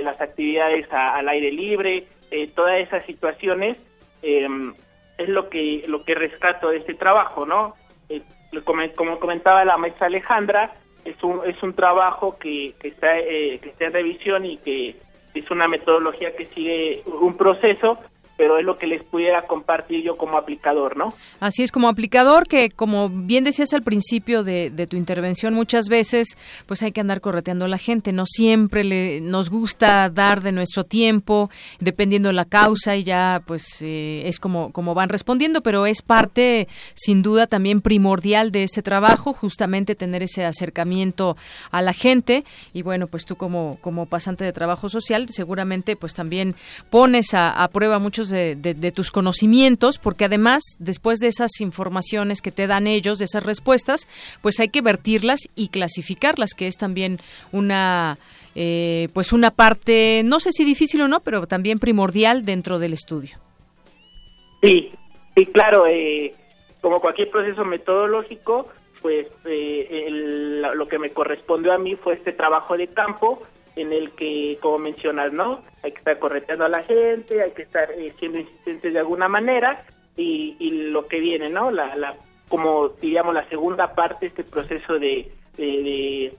las 0.03 0.19
actividades 0.19 0.85
al 0.91 1.29
aire 1.29 1.51
libre, 1.51 2.05
eh, 2.31 2.49
todas 2.53 2.77
esas 2.79 3.05
situaciones 3.05 3.77
eh, 4.23 4.47
es 5.17 5.29
lo 5.29 5.47
que 5.49 5.85
lo 5.87 6.03
que 6.03 6.15
rescato 6.15 6.69
de 6.69 6.77
este 6.77 6.95
trabajo, 6.95 7.45
¿no? 7.45 7.75
Eh, 8.09 8.21
como, 8.63 9.19
comentaba 9.19 9.63
la 9.63 9.77
maestra 9.77 10.07
Alejandra, 10.07 10.73
es 11.03 11.21
un 11.23 11.41
es 11.45 11.61
un 11.61 11.73
trabajo 11.73 12.37
que, 12.37 12.73
que 12.79 12.89
está 12.89 13.13
que 13.17 13.59
está 13.63 13.85
en 13.85 13.93
revisión 13.93 14.45
y 14.45 14.57
que 14.57 14.95
es 15.35 15.51
una 15.51 15.67
metodología 15.67 16.35
que 16.35 16.45
sigue 16.45 17.03
un 17.05 17.37
proceso 17.37 17.99
pero 18.37 18.57
es 18.57 18.65
lo 18.65 18.77
que 18.77 18.87
les 18.87 19.03
pudiera 19.03 19.47
compartir 19.47 20.03
yo 20.03 20.17
como 20.17 20.37
aplicador, 20.37 20.97
¿no? 20.97 21.09
Así 21.39 21.63
es, 21.63 21.71
como 21.71 21.87
aplicador 21.87 22.47
que, 22.47 22.69
como 22.69 23.09
bien 23.09 23.43
decías 23.43 23.73
al 23.73 23.83
principio 23.83 24.43
de, 24.43 24.71
tu 24.89 24.97
intervención, 24.97 25.53
muchas 25.53 25.87
veces 25.87 26.37
pues 26.67 26.83
hay 26.83 26.91
que 26.91 27.01
andar 27.01 27.21
correteando 27.21 27.65
a 27.65 27.67
la 27.67 27.77
gente, 27.77 28.11
no 28.11 28.25
siempre 28.25 28.83
le, 28.83 29.21
nos 29.21 29.49
gusta 29.49 30.09
dar 30.09 30.41
de 30.41 30.51
nuestro 30.51 30.83
tiempo, 30.83 31.49
dependiendo 31.79 32.29
de 32.29 32.33
la 32.33 32.45
causa 32.45 32.95
y 32.95 33.03
ya 33.03 33.41
pues 33.47 33.81
eh, 33.81 34.23
es 34.25 34.39
como, 34.39 34.71
como 34.71 34.93
van 34.93 35.09
respondiendo, 35.09 35.61
pero 35.61 35.85
es 35.85 36.01
parte 36.01 36.67
sin 36.93 37.23
duda 37.23 37.47
también 37.47 37.81
primordial 37.81 38.51
de 38.51 38.63
este 38.63 38.81
trabajo, 38.81 39.33
justamente 39.33 39.95
tener 39.95 40.21
ese 40.23 40.45
acercamiento 40.45 41.37
a 41.71 41.81
la 41.81 41.93
gente 41.93 42.43
y 42.73 42.81
bueno, 42.81 43.07
pues 43.07 43.25
tú 43.25 43.37
como, 43.37 43.77
como 43.81 44.05
pasante 44.05 44.43
de 44.43 44.53
trabajo 44.53 44.89
social 44.89 45.27
seguramente 45.29 45.95
pues 45.95 46.13
también 46.13 46.55
pones 46.89 47.33
a, 47.33 47.51
a 47.51 47.67
prueba 47.69 47.97
muchos 47.97 48.24
de, 48.29 48.91
tus 48.93 49.11
conocimientos, 49.11 49.97
porque 49.97 50.25
además, 50.25 50.63
después 50.79 51.19
de 51.19 51.27
esas 51.27 51.59
informaciones 51.59 52.41
que 52.41 52.51
te 52.51 52.67
dan 52.67 52.87
ellos, 52.87 53.19
de 53.19 53.25
esas 53.25 53.45
respuestas, 53.45 54.07
pues 54.41 54.59
hay 54.59 54.69
que 54.69 54.81
vertirlas 54.81 55.41
y 55.55 55.69
clasificarlas, 55.69 56.53
que 56.53 56.67
es 56.67 56.77
también 56.77 57.19
una, 57.51 58.17
eh, 58.55 59.09
pues 59.13 59.33
una 59.33 59.51
parte, 59.51 60.21
no 60.23 60.39
sé 60.39 60.51
si 60.51 60.63
difícil 60.63 61.01
o 61.01 61.07
no, 61.07 61.19
pero 61.19 61.47
también 61.47 61.79
primordial 61.79 62.45
dentro 62.45 62.79
del 62.79 62.93
estudio. 62.93 63.37
Sí, 64.61 64.91
sí, 65.35 65.45
claro, 65.47 65.85
eh, 65.87 66.33
como 66.81 66.99
cualquier 66.99 67.29
proceso 67.29 67.65
metodológico, 67.65 68.67
pues 69.01 69.27
eh, 69.45 70.07
lo 70.09 70.87
que 70.87 70.97
me 70.97 71.11
correspondió 71.11 71.73
a 71.73 71.77
mí 71.77 71.95
fue 71.95 72.13
este 72.13 72.31
trabajo 72.31 72.75
de 72.75 72.87
campo 72.87 73.41
en 73.75 73.91
el 73.91 74.11
que, 74.11 74.57
como 74.61 74.79
mencionas, 74.79 75.33
¿no? 75.33 75.61
Hay 75.83 75.91
que 75.91 75.99
estar 75.99 76.19
correteando 76.19 76.65
a 76.65 76.69
la 76.69 76.83
gente, 76.83 77.41
hay 77.41 77.51
que 77.51 77.63
estar 77.63 77.91
eh, 77.91 78.13
siendo 78.19 78.39
insistentes 78.39 78.93
de 78.93 78.99
alguna 78.99 79.27
manera 79.27 79.85
y, 80.15 80.55
y, 80.59 80.71
lo 80.89 81.07
que 81.07 81.19
viene, 81.19 81.49
¿no? 81.49 81.71
La, 81.71 81.95
la, 81.95 82.15
como 82.47 82.89
diríamos, 82.89 83.33
la 83.33 83.47
segunda 83.49 83.93
parte, 83.93 84.27
este 84.27 84.43
proceso 84.43 84.93
de, 84.93 85.31
de, 85.57 86.31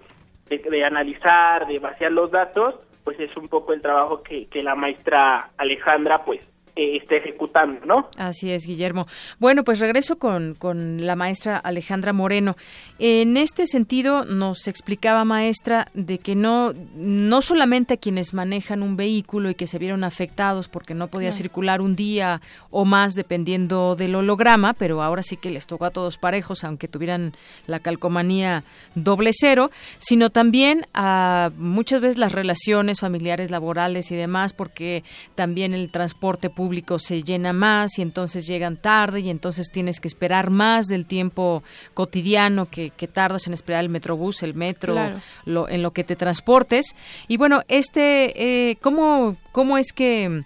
de, 0.49 0.59
de, 0.59 0.85
analizar, 0.85 1.67
de 1.67 1.79
vaciar 1.79 2.13
los 2.13 2.31
datos, 2.31 2.75
pues 3.05 3.21
es 3.21 3.37
un 3.37 3.49
poco 3.49 3.73
el 3.73 3.83
trabajo 3.83 4.23
que, 4.23 4.47
que 4.47 4.63
la 4.63 4.75
maestra 4.75 5.51
Alejandra, 5.59 6.25
pues, 6.25 6.41
esté 6.77 7.17
ejecutando, 7.17 7.85
¿no? 7.87 8.09
Así 8.19 8.51
es, 8.51 8.67
Guillermo. 8.67 9.07
Bueno, 9.39 9.65
pues 9.65 9.81
regreso 9.81 10.19
con, 10.19 10.55
con 10.55 11.07
la 11.07 11.17
maestra 11.17 11.57
Alejandra 11.57 12.13
Moreno. 12.13 12.57
En 12.99 13.39
este 13.39 13.67
sentido, 13.67 14.27
nos 14.27 14.69
explicaba, 14.69 15.25
maestra, 15.25 15.89
de 15.95 16.19
que 16.19 16.35
no, 16.35 16.75
no 16.95 17.41
solamente 17.41 17.97
quienes 17.99 18.35
manejan 18.35 18.83
un 18.83 18.97
vehículo 18.97 19.49
y 19.49 19.55
que 19.55 19.67
se 19.67 19.79
vieron 19.79 20.05
afectados 20.05 20.69
porque 20.69 20.93
no 20.93 21.09
podía 21.09 21.33
circular 21.33 21.81
un 21.81 21.97
día 21.97 22.43
o 22.71 22.85
más 22.85 23.15
dependiendo 23.15 23.97
del 23.97 24.15
holograma, 24.15 24.75
pero 24.75 25.03
ahora 25.03 25.23
sí 25.23 25.39
que 25.39 25.51
les 25.51 25.67
tocó 25.67 25.87
a 25.87 25.91
todos 25.91 26.19
parejos, 26.19 26.63
aunque 26.65 26.89
tuvieran 26.89 27.33
la 27.67 27.81
calcomanía 27.81 28.65
doble 28.95 29.31
cero, 29.33 29.71
sino 29.99 30.29
también 30.29 30.87
a 30.93 31.51
muchas 31.57 32.03
veces 32.03 32.19
las 32.19 32.33
relaciones 32.33 33.01
familiares, 33.01 33.51
laborales 33.51 34.11
y 34.11 34.17
demás, 34.17 34.53
porque 34.53 35.05
también 35.35 35.73
el 35.73 35.91
transporte 35.91 36.51
público 36.51 36.66
público 36.67 36.99
se 36.99 37.23
llena 37.23 37.53
más 37.53 37.97
y 37.97 38.03
entonces 38.03 38.45
llegan 38.45 38.77
tarde 38.77 39.21
y 39.21 39.31
entonces 39.31 39.71
tienes 39.71 40.01
que 40.01 40.09
esperar 40.09 40.51
más 40.51 40.87
del 40.87 41.07
tiempo 41.07 41.63
cotidiano 41.95 42.69
que, 42.69 42.91
tardas 43.13 43.47
en 43.47 43.53
esperar 43.53 43.85
el 43.85 43.89
metrobús, 43.89 44.43
el 44.43 44.55
metro, 44.55 44.97
lo, 45.45 45.69
en 45.69 45.81
lo 45.81 45.93
que 45.93 46.03
te 46.03 46.17
transportes. 46.17 46.97
Y 47.29 47.37
bueno, 47.37 47.63
este, 47.69 48.71
eh, 48.71 48.77
¿cómo, 48.81 49.37
¿cómo 49.53 49.79
es 49.79 49.93
que... 49.93 50.43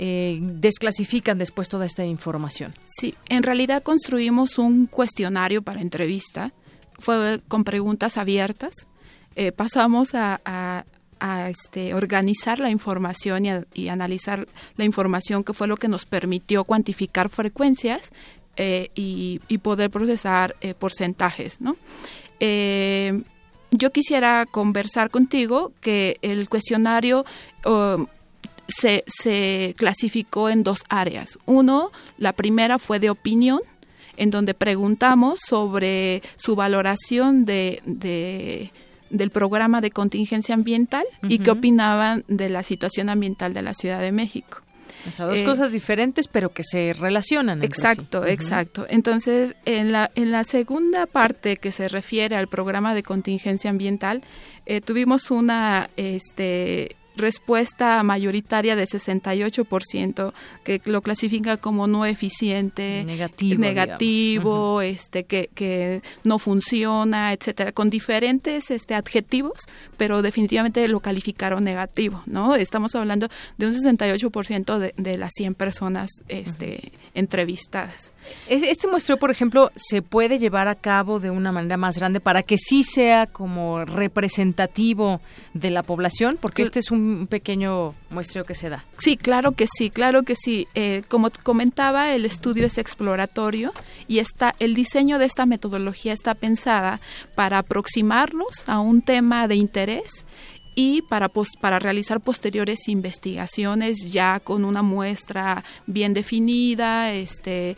Eh, 0.00 0.38
desclasifican 0.40 1.38
después 1.38 1.68
toda 1.68 1.84
esta 1.84 2.04
información. 2.04 2.72
Sí, 2.86 3.16
en 3.28 3.42
realidad 3.42 3.82
construimos 3.82 4.56
un 4.56 4.86
cuestionario 4.86 5.60
para 5.62 5.80
entrevista, 5.80 6.52
fue 7.00 7.40
con 7.48 7.64
preguntas 7.64 8.16
abiertas. 8.16 8.72
Eh, 9.34 9.50
pasamos 9.50 10.14
a, 10.14 10.40
a 10.44 10.84
este, 11.20 11.94
organizar 11.94 12.58
la 12.58 12.70
información 12.70 13.64
y, 13.74 13.88
analizar 13.88 14.46
la 14.76 14.84
información 14.84 15.44
que 15.44 15.52
fue 15.52 15.66
lo 15.66 15.76
que 15.76 15.88
nos 15.88 16.06
permitió 16.06 16.64
cuantificar 16.64 17.28
frecuencias 17.28 18.12
eh, 18.56 18.90
y, 18.94 19.38
poder 19.58 19.90
procesar 19.90 20.56
eh, 20.60 20.74
porcentajes. 20.74 21.60
¿no? 21.60 21.76
Eh, 22.40 23.22
yo 23.70 23.92
quisiera 23.92 24.46
conversar 24.46 25.10
contigo 25.10 25.72
que 25.80 26.18
el 26.22 26.48
cuestionario 26.48 27.24
se, 28.68 29.74
clasificó 29.76 30.48
en 30.48 30.62
dos 30.62 30.84
áreas. 30.88 31.38
Uno, 31.46 31.90
la 32.16 32.32
primera 32.32 32.78
fue 32.78 32.98
de 33.00 33.10
opinión, 33.10 33.60
en 34.16 34.30
donde 34.30 34.54
preguntamos 34.54 35.38
sobre 35.46 36.22
su 36.36 36.56
valoración 36.56 37.44
de 37.44 38.72
del 39.10 39.30
programa 39.30 39.80
de 39.80 39.90
contingencia 39.90 40.54
ambiental 40.54 41.04
y 41.22 41.38
qué 41.38 41.50
opinaban 41.50 42.24
de 42.28 42.48
la 42.48 42.62
situación 42.62 43.10
ambiental 43.10 43.54
de 43.54 43.62
la 43.62 43.74
Ciudad 43.74 44.00
de 44.00 44.12
México. 44.12 44.62
O 45.08 45.12
sea, 45.12 45.26
dos 45.26 45.38
eh, 45.38 45.44
cosas 45.44 45.72
diferentes, 45.72 46.28
pero 46.28 46.52
que 46.52 46.62
se 46.64 46.92
relacionan. 46.92 47.62
exacto, 47.62 48.26
exacto. 48.26 48.86
Entonces, 48.88 49.54
en 49.64 49.92
la, 49.92 50.10
en 50.14 50.32
la 50.32 50.44
segunda 50.44 51.06
parte 51.06 51.56
que 51.56 51.72
se 51.72 51.88
refiere 51.88 52.36
al 52.36 52.48
programa 52.48 52.94
de 52.94 53.02
contingencia 53.02 53.70
ambiental, 53.70 54.22
eh, 54.66 54.80
tuvimos 54.80 55.30
una 55.30 55.88
este, 55.96 56.96
respuesta 57.18 58.02
mayoritaria 58.02 58.76
de 58.76 58.86
68% 58.86 60.32
que 60.64 60.80
lo 60.84 61.02
clasifica 61.02 61.56
como 61.56 61.86
no 61.86 62.06
eficiente, 62.06 63.04
negativo, 63.04 63.60
negativo 63.60 64.80
este 64.82 65.24
que, 65.24 65.50
que 65.54 66.02
no 66.24 66.38
funciona, 66.38 67.32
etcétera, 67.32 67.72
con 67.72 67.90
diferentes 67.90 68.70
este 68.70 68.94
adjetivos, 68.94 69.66
pero 69.96 70.22
definitivamente 70.22 70.86
lo 70.88 71.00
calificaron 71.00 71.64
negativo, 71.64 72.22
¿no? 72.26 72.54
Estamos 72.54 72.94
hablando 72.94 73.28
de 73.56 73.66
un 73.66 73.74
68% 73.74 74.78
de, 74.78 74.94
de 74.96 75.18
las 75.18 75.32
100 75.34 75.54
personas 75.54 76.10
este 76.28 76.92
entrevistadas. 77.14 78.12
Este 78.48 78.88
muestreo, 78.88 79.18
por 79.18 79.30
ejemplo, 79.30 79.70
se 79.76 80.02
puede 80.02 80.38
llevar 80.38 80.68
a 80.68 80.74
cabo 80.74 81.18
de 81.18 81.30
una 81.30 81.52
manera 81.52 81.76
más 81.76 81.98
grande 81.98 82.20
para 82.20 82.42
que 82.42 82.56
sí 82.58 82.82
sea 82.82 83.26
como 83.26 83.84
representativo 83.84 85.20
de 85.54 85.70
la 85.70 85.82
población, 85.82 86.38
porque 86.40 86.62
este 86.62 86.78
es 86.78 86.90
un 86.90 87.26
pequeño 87.28 87.94
muestreo 88.10 88.44
que 88.44 88.54
se 88.54 88.68
da. 88.68 88.84
Sí, 88.98 89.16
claro 89.16 89.52
que 89.52 89.66
sí, 89.66 89.90
claro 89.90 90.22
que 90.22 90.34
sí. 90.34 90.66
Eh, 90.74 91.02
como 91.08 91.30
comentaba, 91.42 92.12
el 92.14 92.24
estudio 92.24 92.66
es 92.66 92.78
exploratorio 92.78 93.72
y 94.06 94.18
está 94.18 94.54
el 94.58 94.74
diseño 94.74 95.18
de 95.18 95.26
esta 95.26 95.46
metodología 95.46 96.12
está 96.12 96.34
pensada 96.34 97.00
para 97.34 97.58
aproximarnos 97.58 98.68
a 98.68 98.80
un 98.80 99.02
tema 99.02 99.48
de 99.48 99.56
interés 99.56 100.26
y 100.74 101.02
para, 101.02 101.28
para 101.60 101.80
realizar 101.80 102.20
posteriores 102.20 102.86
investigaciones 102.86 104.12
ya 104.12 104.38
con 104.38 104.64
una 104.64 104.80
muestra 104.82 105.64
bien 105.88 106.14
definida, 106.14 107.12
este, 107.12 107.76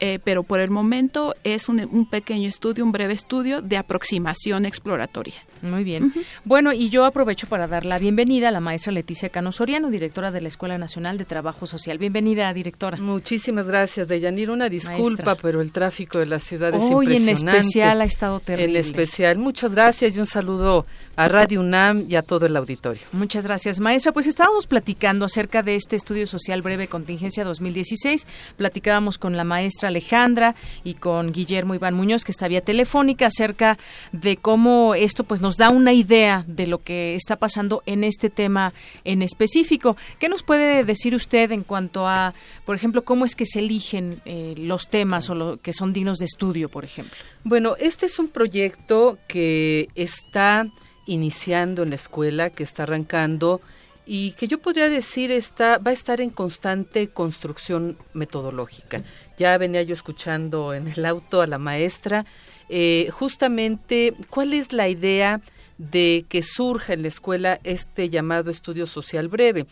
eh, 0.00 0.18
pero 0.22 0.42
por 0.42 0.60
el 0.60 0.70
momento 0.70 1.34
es 1.44 1.68
un, 1.68 1.80
un, 1.92 2.08
pequeño 2.08 2.48
estudio, 2.48 2.84
un 2.84 2.92
breve 2.92 3.14
estudio 3.14 3.62
de 3.62 3.76
aproximación 3.76 4.64
exploratoria. 4.64 5.34
Muy 5.62 5.84
bien. 5.84 6.12
Bueno, 6.44 6.72
y 6.72 6.88
yo 6.88 7.04
aprovecho 7.04 7.46
para 7.46 7.66
dar 7.66 7.84
la 7.84 7.98
bienvenida 7.98 8.48
a 8.48 8.50
la 8.50 8.60
maestra 8.60 8.92
Leticia 8.92 9.28
Cano 9.28 9.52
Soriano, 9.52 9.90
directora 9.90 10.30
de 10.30 10.40
la 10.40 10.48
Escuela 10.48 10.78
Nacional 10.78 11.18
de 11.18 11.24
Trabajo 11.24 11.66
Social. 11.66 11.98
Bienvenida, 11.98 12.52
directora. 12.52 12.96
Muchísimas 12.98 13.66
gracias, 13.66 14.08
Deyanir. 14.08 14.50
Una 14.50 14.68
disculpa, 14.68 15.34
pero 15.36 15.60
el 15.60 15.72
tráfico 15.72 16.18
de 16.18 16.26
la 16.26 16.38
ciudad 16.38 16.74
es 16.74 16.82
Hoy 16.82 17.06
impresionante. 17.06 17.50
en 17.50 17.56
especial 17.56 18.00
ha 18.00 18.04
estado 18.04 18.40
terrible. 18.40 18.78
En 18.78 18.84
especial. 18.84 19.38
Muchas 19.38 19.72
gracias 19.72 20.16
y 20.16 20.20
un 20.20 20.26
saludo 20.26 20.86
a 21.16 21.28
Radio 21.28 21.60
UNAM 21.60 22.06
y 22.08 22.16
a 22.16 22.22
todo 22.22 22.46
el 22.46 22.56
auditorio. 22.56 23.02
Muchas 23.12 23.44
gracias, 23.44 23.80
maestra. 23.80 24.12
Pues 24.12 24.26
estábamos 24.26 24.66
platicando 24.66 25.24
acerca 25.26 25.62
de 25.62 25.76
este 25.76 25.96
estudio 25.96 26.26
social 26.26 26.62
breve 26.62 26.88
contingencia 26.88 27.44
2016. 27.44 28.26
Platicábamos 28.56 29.18
con 29.18 29.36
la 29.36 29.44
maestra 29.44 29.88
Alejandra 29.88 30.54
y 30.84 30.94
con 30.94 31.32
Guillermo 31.32 31.74
Iván 31.74 31.94
Muñoz, 31.94 32.24
que 32.24 32.32
está 32.32 32.48
vía 32.48 32.62
telefónica, 32.62 33.26
acerca 33.26 33.78
de 34.12 34.36
cómo 34.36 34.94
esto 34.94 35.24
pues 35.24 35.40
nos 35.40 35.49
da 35.56 35.70
una 35.70 35.92
idea 35.92 36.44
de 36.46 36.66
lo 36.66 36.78
que 36.78 37.14
está 37.14 37.36
pasando 37.36 37.82
en 37.86 38.04
este 38.04 38.30
tema 38.30 38.72
en 39.04 39.22
específico. 39.22 39.96
¿Qué 40.18 40.28
nos 40.28 40.42
puede 40.42 40.84
decir 40.84 41.14
usted 41.14 41.52
en 41.52 41.62
cuanto 41.62 42.06
a, 42.06 42.34
por 42.64 42.76
ejemplo, 42.76 43.04
cómo 43.04 43.24
es 43.24 43.34
que 43.34 43.46
se 43.46 43.60
eligen 43.60 44.20
eh, 44.24 44.54
los 44.56 44.88
temas 44.88 45.30
o 45.30 45.34
lo 45.34 45.56
que 45.58 45.72
son 45.72 45.92
dignos 45.92 46.18
de 46.18 46.26
estudio, 46.26 46.68
por 46.68 46.84
ejemplo? 46.84 47.16
Bueno, 47.44 47.76
este 47.78 48.06
es 48.06 48.18
un 48.18 48.28
proyecto 48.28 49.18
que 49.28 49.88
está 49.94 50.66
iniciando 51.06 51.82
en 51.82 51.90
la 51.90 51.96
escuela, 51.96 52.50
que 52.50 52.62
está 52.62 52.84
arrancando 52.84 53.60
y 54.06 54.32
que 54.32 54.48
yo 54.48 54.58
podría 54.58 54.88
decir 54.88 55.30
está 55.30 55.78
va 55.78 55.90
a 55.90 55.94
estar 55.94 56.20
en 56.20 56.30
constante 56.30 57.08
construcción 57.08 57.96
metodológica. 58.12 59.02
Ya 59.38 59.56
venía 59.56 59.82
yo 59.82 59.92
escuchando 59.92 60.74
en 60.74 60.88
el 60.88 61.04
auto 61.04 61.40
a 61.42 61.46
la 61.46 61.58
maestra 61.58 62.26
eh, 62.70 63.10
justamente 63.10 64.14
cuál 64.28 64.52
es 64.52 64.72
la 64.72 64.88
idea 64.88 65.40
de 65.76 66.24
que 66.28 66.42
surja 66.42 66.92
en 66.92 67.02
la 67.02 67.08
escuela 67.08 67.60
este 67.64 68.10
llamado 68.10 68.50
estudio 68.50 68.86
social 68.86 69.28
breve. 69.28 69.66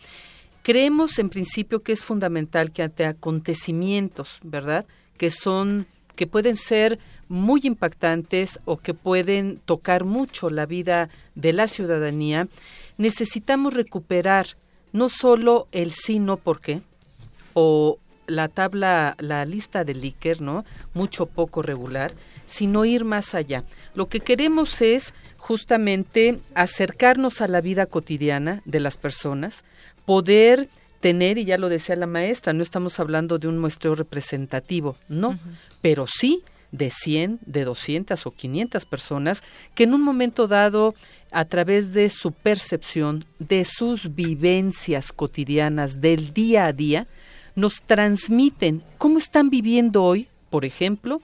Creemos 0.63 1.17
en 1.17 1.29
principio 1.29 1.81
que 1.81 1.93
es 1.93 2.03
fundamental 2.03 2.71
que 2.71 2.83
ante 2.83 3.05
acontecimientos, 3.05 4.39
¿verdad? 4.43 4.85
Que 5.17 5.31
son 5.31 5.87
que 6.15 6.27
pueden 6.27 6.57
ser 6.57 6.99
muy 7.29 7.61
impactantes 7.63 8.59
o 8.65 8.75
que 8.75 8.93
pueden 8.93 9.61
tocar 9.63 10.03
mucho 10.03 10.49
la 10.49 10.65
vida 10.65 11.09
de 11.35 11.53
la 11.53 11.67
ciudadanía, 11.67 12.49
necesitamos 12.97 13.75
recuperar 13.75 14.47
no 14.91 15.07
solo 15.07 15.69
el 15.71 15.93
sí, 15.93 16.19
no, 16.19 16.35
por 16.35 16.59
qué, 16.59 16.81
o 17.53 17.99
la 18.27 18.49
tabla, 18.49 19.15
la 19.19 19.45
lista 19.45 19.83
de 19.83 19.93
Likert, 19.93 20.41
¿no? 20.41 20.65
Mucho 20.93 21.25
poco 21.25 21.61
regular, 21.61 22.13
sino 22.49 22.83
ir 22.83 23.05
más 23.05 23.35
allá. 23.35 23.63
Lo 23.93 24.07
que 24.07 24.19
queremos 24.19 24.81
es 24.81 25.13
justamente 25.37 26.39
acercarnos 26.55 27.41
a 27.41 27.47
la 27.47 27.61
vida 27.61 27.85
cotidiana 27.85 28.61
de 28.65 28.79
las 28.79 28.97
personas, 28.97 29.63
poder 30.05 30.67
tener, 30.99 31.37
y 31.37 31.45
ya 31.45 31.57
lo 31.57 31.69
decía 31.69 31.95
la 31.95 32.07
maestra, 32.07 32.51
no 32.51 32.61
estamos 32.61 32.99
hablando 32.99 33.39
de 33.39 33.47
un 33.47 33.57
muestreo 33.57 33.95
representativo, 33.95 34.97
no, 35.07 35.39
pero 35.81 36.05
sí 36.07 36.43
de 36.71 36.89
100, 36.89 37.39
de 37.45 37.63
200 37.63 38.25
o 38.25 38.31
500 38.31 38.85
personas 38.85 39.43
que 39.75 39.83
en 39.83 39.93
un 39.93 40.01
momento 40.01 40.47
dado, 40.47 40.93
a 41.31 41.45
través 41.45 41.93
de 41.93 42.09
su 42.09 42.31
percepción, 42.31 43.25
de 43.39 43.65
sus 43.65 44.13
vivencias 44.13 45.11
cotidianas, 45.11 46.01
del 46.01 46.33
día 46.33 46.65
a 46.65 46.73
día, 46.73 47.07
nos 47.55 47.81
transmiten 47.81 48.83
cómo 48.97 49.17
están 49.17 49.49
viviendo 49.49 50.03
hoy, 50.03 50.27
por 50.49 50.65
ejemplo, 50.65 51.21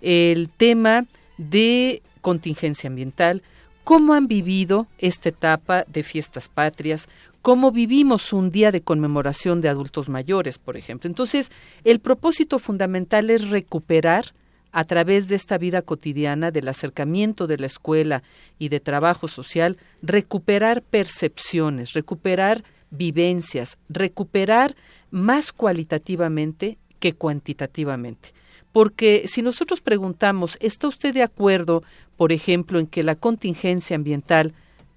el 0.00 0.48
tema 0.48 1.06
de 1.38 2.02
contingencia 2.20 2.88
ambiental, 2.88 3.42
cómo 3.84 4.14
han 4.14 4.26
vivido 4.26 4.86
esta 4.98 5.28
etapa 5.28 5.84
de 5.86 6.02
fiestas 6.02 6.48
patrias, 6.48 7.08
cómo 7.42 7.70
vivimos 7.70 8.32
un 8.32 8.50
día 8.50 8.72
de 8.72 8.80
conmemoración 8.80 9.60
de 9.60 9.68
adultos 9.68 10.08
mayores, 10.08 10.58
por 10.58 10.76
ejemplo. 10.76 11.08
Entonces, 11.08 11.52
el 11.84 12.00
propósito 12.00 12.58
fundamental 12.58 13.30
es 13.30 13.48
recuperar 13.50 14.34
a 14.72 14.84
través 14.84 15.28
de 15.28 15.36
esta 15.36 15.56
vida 15.56 15.82
cotidiana, 15.82 16.50
del 16.50 16.68
acercamiento 16.68 17.46
de 17.46 17.58
la 17.58 17.66
escuela 17.66 18.22
y 18.58 18.68
de 18.68 18.80
trabajo 18.80 19.28
social, 19.28 19.78
recuperar 20.02 20.82
percepciones, 20.82 21.92
recuperar 21.92 22.64
vivencias, 22.90 23.78
recuperar 23.88 24.76
más 25.10 25.52
cualitativamente 25.52 26.76
que 26.98 27.14
cuantitativamente. 27.14 28.35
Porque 28.76 29.24
si 29.26 29.40
nosotros 29.40 29.80
preguntamos, 29.80 30.58
¿está 30.60 30.86
usted 30.86 31.14
de 31.14 31.22
acuerdo, 31.22 31.82
por 32.18 32.30
ejemplo, 32.30 32.78
en 32.78 32.86
que 32.86 33.02
la 33.02 33.14
contingencia 33.14 33.96
ambiental 33.96 34.52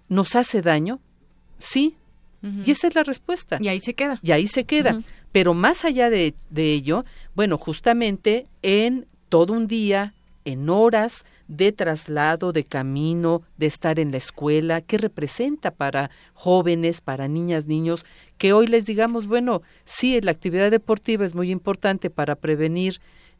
nos 0.10 0.36
hace 0.36 0.62
daño? 0.62 1.00
Sí. 1.60 1.96
Y 2.66 2.72
esa 2.72 2.88
es 2.88 2.96
la 2.96 3.04
respuesta. 3.04 3.58
Y 3.62 3.70
ahí 3.70 3.80
se 3.80 3.94
queda. 3.94 4.20
Y 4.22 4.32
ahí 4.32 4.48
se 4.48 4.66
queda. 4.66 5.00
Pero 5.32 5.54
más 5.54 5.86
allá 5.86 6.10
de, 6.10 6.34
de 6.50 6.74
ello, 6.74 7.06
bueno, 7.36 7.58
justamente 7.58 8.48
en 8.64 9.06
todo 9.30 9.54
un 9.54 9.68
día, 9.68 10.14
en 10.44 10.70
horas 10.70 11.24
de 11.48 11.72
traslado, 11.72 12.52
de 12.52 12.66
camino, 12.66 13.44
de 13.56 13.68
estar 13.68 13.98
en 13.98 14.12
la 14.12 14.18
escuela, 14.18 14.82
qué 14.82 14.98
representa 14.98 15.72
para 15.72 16.12
jóvenes, 16.34 17.00
para 17.00 17.30
niñas, 17.30 17.66
niños, 17.66 18.06
que 18.38 18.52
hoy 18.52 18.68
les 18.68 18.86
digamos, 18.86 19.26
bueno, 19.26 19.62
sí, 19.86 20.20
la 20.20 20.32
actividad 20.32 20.70
deportiva 20.70 21.24
es 21.24 21.34
muy 21.34 21.50
importante 21.50 22.10
para 22.10 22.36
prevenir 22.36 23.00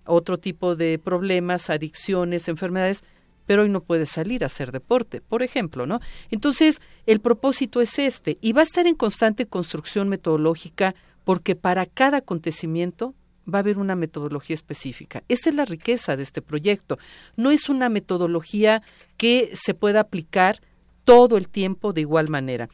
otro 0.10 0.38
tipo 0.38 0.76
de 0.76 1.00
problemas, 1.00 1.70
adicciones, 1.70 2.48
enfermedades, 2.48 3.04
pero 3.46 3.64
hoy 3.64 3.70
no 3.70 3.82
puede 3.82 4.06
salir 4.06 4.44
a 4.44 4.48
hacer 4.48 4.72
deporte, 4.72 5.22
por 5.22 5.42
ejemplo, 5.42 5.86
¿no? 5.86 6.00
Entonces, 6.30 6.82
el 7.06 7.20
propósito 7.20 7.82
es 7.82 7.98
este, 7.98 8.38
y 8.42 8.54
va 8.54 8.62
a 8.62 8.64
estar 8.64 8.86
en 8.86 8.96
constante 8.96 9.48
construcción 9.48 10.08
metodológica 10.08 10.94
porque 11.24 11.56
para 11.56 11.86
cada 11.86 12.18
acontecimiento 12.18 13.16
va 13.52 13.60
a 13.60 13.62
haber 13.62 13.78
una 13.78 13.96
metodología 13.96 14.54
específica. 14.54 15.24
Esta 15.28 15.50
es 15.50 15.56
la 15.56 15.66
riqueza 15.66 16.16
de 16.16 16.24
este 16.24 16.42
proyecto. 16.42 17.00
No 17.36 17.52
es 17.52 17.70
una 17.70 17.90
metodología 17.90 18.84
que 19.18 19.52
se 19.56 19.74
pueda 19.74 20.02
aplicar 20.02 20.62
todo 21.04 21.38
el 21.38 21.48
tiempo 21.48 21.92
de 21.92 22.02
igual 22.02 22.30
manera. 22.30 22.70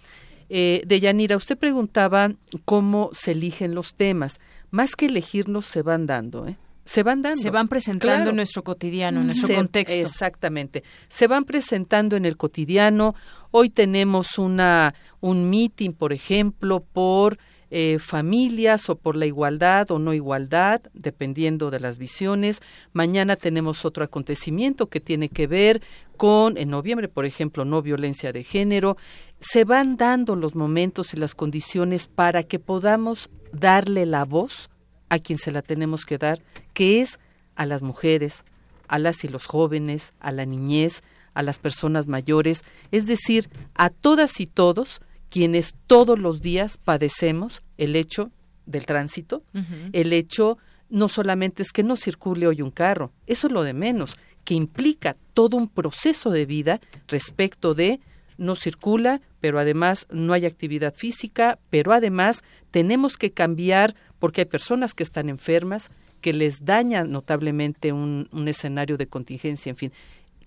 Eh, 0.49 0.83
Deyanira, 0.85 1.37
usted 1.37 1.57
preguntaba 1.57 2.33
cómo 2.65 3.09
se 3.13 3.31
eligen 3.31 3.75
los 3.75 3.95
temas. 3.95 4.39
Más 4.71 4.95
que 4.95 5.05
elegirlos, 5.05 5.65
se 5.65 5.81
van 5.81 6.05
dando, 6.05 6.47
¿eh? 6.47 6.57
Se 6.85 7.01
van 7.03 7.21
dando. 7.21 7.41
Se 7.41 7.49
van 7.49 7.67
presentando 7.67 8.15
Claro. 8.15 8.29
en 8.29 8.35
nuestro 8.37 8.63
cotidiano, 8.63 9.19
en 9.19 9.25
nuestro 9.27 9.47
Se- 9.47 9.55
contexto. 9.55 9.99
Exactamente. 9.99 10.83
Se 11.09 11.27
van 11.27 11.43
presentando 11.43 12.15
en 12.15 12.25
el 12.25 12.37
cotidiano. 12.37 13.15
Hoy 13.51 13.69
tenemos 13.69 14.37
una 14.37 14.93
un 15.19 15.49
meeting, 15.49 15.91
por 15.93 16.13
ejemplo, 16.13 16.81
por 16.81 17.37
eh, 17.71 17.97
familias 17.99 18.87
o 18.89 18.95
por 18.95 19.15
la 19.15 19.25
igualdad 19.25 19.89
o 19.89 19.97
no 19.97 20.13
igualdad, 20.13 20.81
dependiendo 20.93 21.71
de 21.71 21.79
las 21.79 21.97
visiones. 21.97 22.61
Mañana 22.93 23.35
tenemos 23.35 23.83
otro 23.85 24.03
acontecimiento 24.03 24.87
que 24.87 25.01
tiene 25.01 25.29
que 25.29 25.47
ver 25.47 25.81
con, 26.15 26.57
en 26.57 26.69
noviembre, 26.69 27.07
por 27.09 27.25
ejemplo, 27.25 27.65
no 27.65 27.81
violencia 27.81 28.31
de 28.31 28.43
género. 28.43 28.95
Se 29.39 29.65
van 29.65 29.97
dando 29.97 30.35
los 30.35 30.53
momentos 30.55 31.13
y 31.15 31.17
las 31.17 31.33
condiciones 31.33 32.05
para 32.07 32.43
que 32.43 32.59
podamos 32.59 33.29
darle 33.51 34.05
la 34.05 34.23
voz 34.25 34.69
a 35.15 35.19
quien 35.19 35.39
se 35.39 35.51
la 35.51 35.61
tenemos 35.61 36.05
que 36.05 36.17
dar, 36.17 36.41
que 36.73 37.01
es 37.01 37.19
a 37.55 37.65
las 37.65 37.81
mujeres, 37.81 38.43
a 38.87 38.99
las 38.99 39.23
y 39.23 39.27
los 39.27 39.45
jóvenes, 39.45 40.13
a 40.19 40.31
la 40.31 40.45
niñez, 40.45 41.03
a 41.33 41.43
las 41.43 41.57
personas 41.57 42.07
mayores, 42.07 42.63
es 42.91 43.05
decir, 43.05 43.49
a 43.73 43.89
todas 43.89 44.39
y 44.39 44.47
todos 44.47 45.01
quienes 45.29 45.75
todos 45.87 46.17
los 46.17 46.41
días 46.41 46.77
padecemos 46.77 47.61
el 47.77 47.95
hecho 47.95 48.31
del 48.65 48.85
tránsito, 48.85 49.43
el 49.91 50.13
hecho 50.13 50.57
no 50.89 51.07
solamente 51.07 51.61
es 51.61 51.71
que 51.71 51.83
no 51.83 51.95
circule 51.95 52.47
hoy 52.47 52.61
un 52.61 52.71
carro, 52.71 53.11
eso 53.27 53.47
es 53.47 53.53
lo 53.53 53.63
de 53.63 53.73
menos, 53.73 54.17
que 54.43 54.53
implica 54.53 55.17
todo 55.33 55.57
un 55.57 55.67
proceso 55.67 56.29
de 56.29 56.45
vida 56.45 56.79
respecto 57.07 57.73
de 57.73 57.99
no 58.37 58.55
circula, 58.55 59.21
pero 59.39 59.59
además 59.59 60.07
no 60.09 60.33
hay 60.33 60.45
actividad 60.45 60.93
física, 60.93 61.59
pero 61.69 61.93
además 61.93 62.43
tenemos 62.71 63.17
que 63.17 63.31
cambiar 63.31 63.95
porque 64.19 64.41
hay 64.41 64.45
personas 64.45 64.93
que 64.93 65.03
están 65.03 65.29
enfermas, 65.29 65.91
que 66.21 66.33
les 66.33 66.65
daña 66.65 67.03
notablemente 67.03 67.91
un, 67.91 68.27
un 68.31 68.47
escenario 68.47 68.97
de 68.97 69.07
contingencia, 69.07 69.69
en 69.69 69.77
fin. 69.77 69.93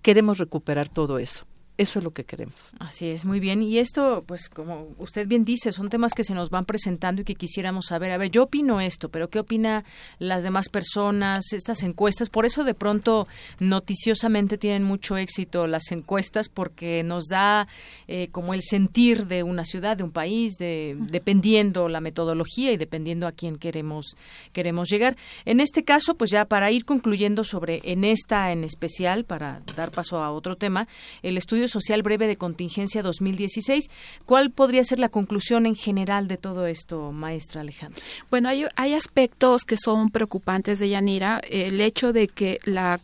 Queremos 0.02 0.38
recuperar 0.38 0.88
todo 0.88 1.18
eso. 1.18 1.46
Eso 1.78 2.00
es 2.00 2.04
lo 2.04 2.10
que 2.10 2.24
queremos. 2.24 2.72
Así 2.80 3.06
es, 3.06 3.24
muy 3.24 3.38
bien. 3.38 3.62
Y 3.62 3.78
esto, 3.78 4.24
pues 4.26 4.48
como 4.48 4.88
usted 4.98 5.28
bien 5.28 5.44
dice, 5.44 5.70
son 5.70 5.88
temas 5.88 6.12
que 6.12 6.24
se 6.24 6.34
nos 6.34 6.50
van 6.50 6.64
presentando 6.64 7.22
y 7.22 7.24
que 7.24 7.36
quisiéramos 7.36 7.86
saber. 7.86 8.10
A 8.10 8.18
ver, 8.18 8.32
yo 8.32 8.42
opino 8.42 8.80
esto, 8.80 9.10
pero 9.10 9.30
¿qué 9.30 9.38
opina 9.38 9.84
las 10.18 10.42
demás 10.42 10.70
personas? 10.70 11.52
Estas 11.52 11.84
encuestas, 11.84 12.30
por 12.30 12.46
eso 12.46 12.64
de 12.64 12.74
pronto 12.74 13.28
noticiosamente 13.60 14.58
tienen 14.58 14.82
mucho 14.82 15.16
éxito 15.16 15.68
las 15.68 15.92
encuestas 15.92 16.48
porque 16.48 17.04
nos 17.04 17.26
da 17.26 17.68
eh, 18.08 18.26
como 18.32 18.54
el 18.54 18.62
sentir 18.62 19.28
de 19.28 19.44
una 19.44 19.64
ciudad, 19.64 19.96
de 19.96 20.02
un 20.02 20.10
país, 20.10 20.54
de, 20.58 20.96
dependiendo 20.98 21.88
la 21.88 22.00
metodología 22.00 22.72
y 22.72 22.76
dependiendo 22.76 23.28
a 23.28 23.32
quién 23.32 23.56
queremos 23.56 24.16
queremos 24.52 24.88
llegar. 24.88 25.16
En 25.44 25.60
este 25.60 25.84
caso, 25.84 26.16
pues 26.16 26.32
ya 26.32 26.44
para 26.44 26.72
ir 26.72 26.84
concluyendo 26.84 27.44
sobre 27.44 27.80
en 27.84 28.02
esta 28.02 28.50
en 28.50 28.64
especial, 28.64 29.24
para 29.24 29.62
dar 29.76 29.92
paso 29.92 30.18
a 30.18 30.32
otro 30.32 30.56
tema, 30.56 30.88
el 31.22 31.36
estudio 31.36 31.67
social 31.68 32.02
breve 32.02 32.26
de 32.26 32.36
contingencia 32.36 33.02
2016. 33.02 33.90
¿Cuál 34.24 34.50
podría 34.50 34.84
ser 34.84 34.98
la 34.98 35.08
conclusión 35.08 35.66
en 35.66 35.74
general 35.74 36.28
de 36.28 36.36
todo 36.36 36.66
esto, 36.66 37.12
maestra 37.12 37.60
Alejandra? 37.60 38.02
Bueno, 38.30 38.48
hay, 38.48 38.94
aspectos 38.94 39.64
que 39.64 39.76
son 39.76 40.10
preocupantes 40.10 40.78
de 40.78 40.88
Yanira. 40.88 41.40
El 41.48 41.80
hecho 41.80 42.12
de 42.12 42.28
que 42.28 42.58
la, 42.64 43.00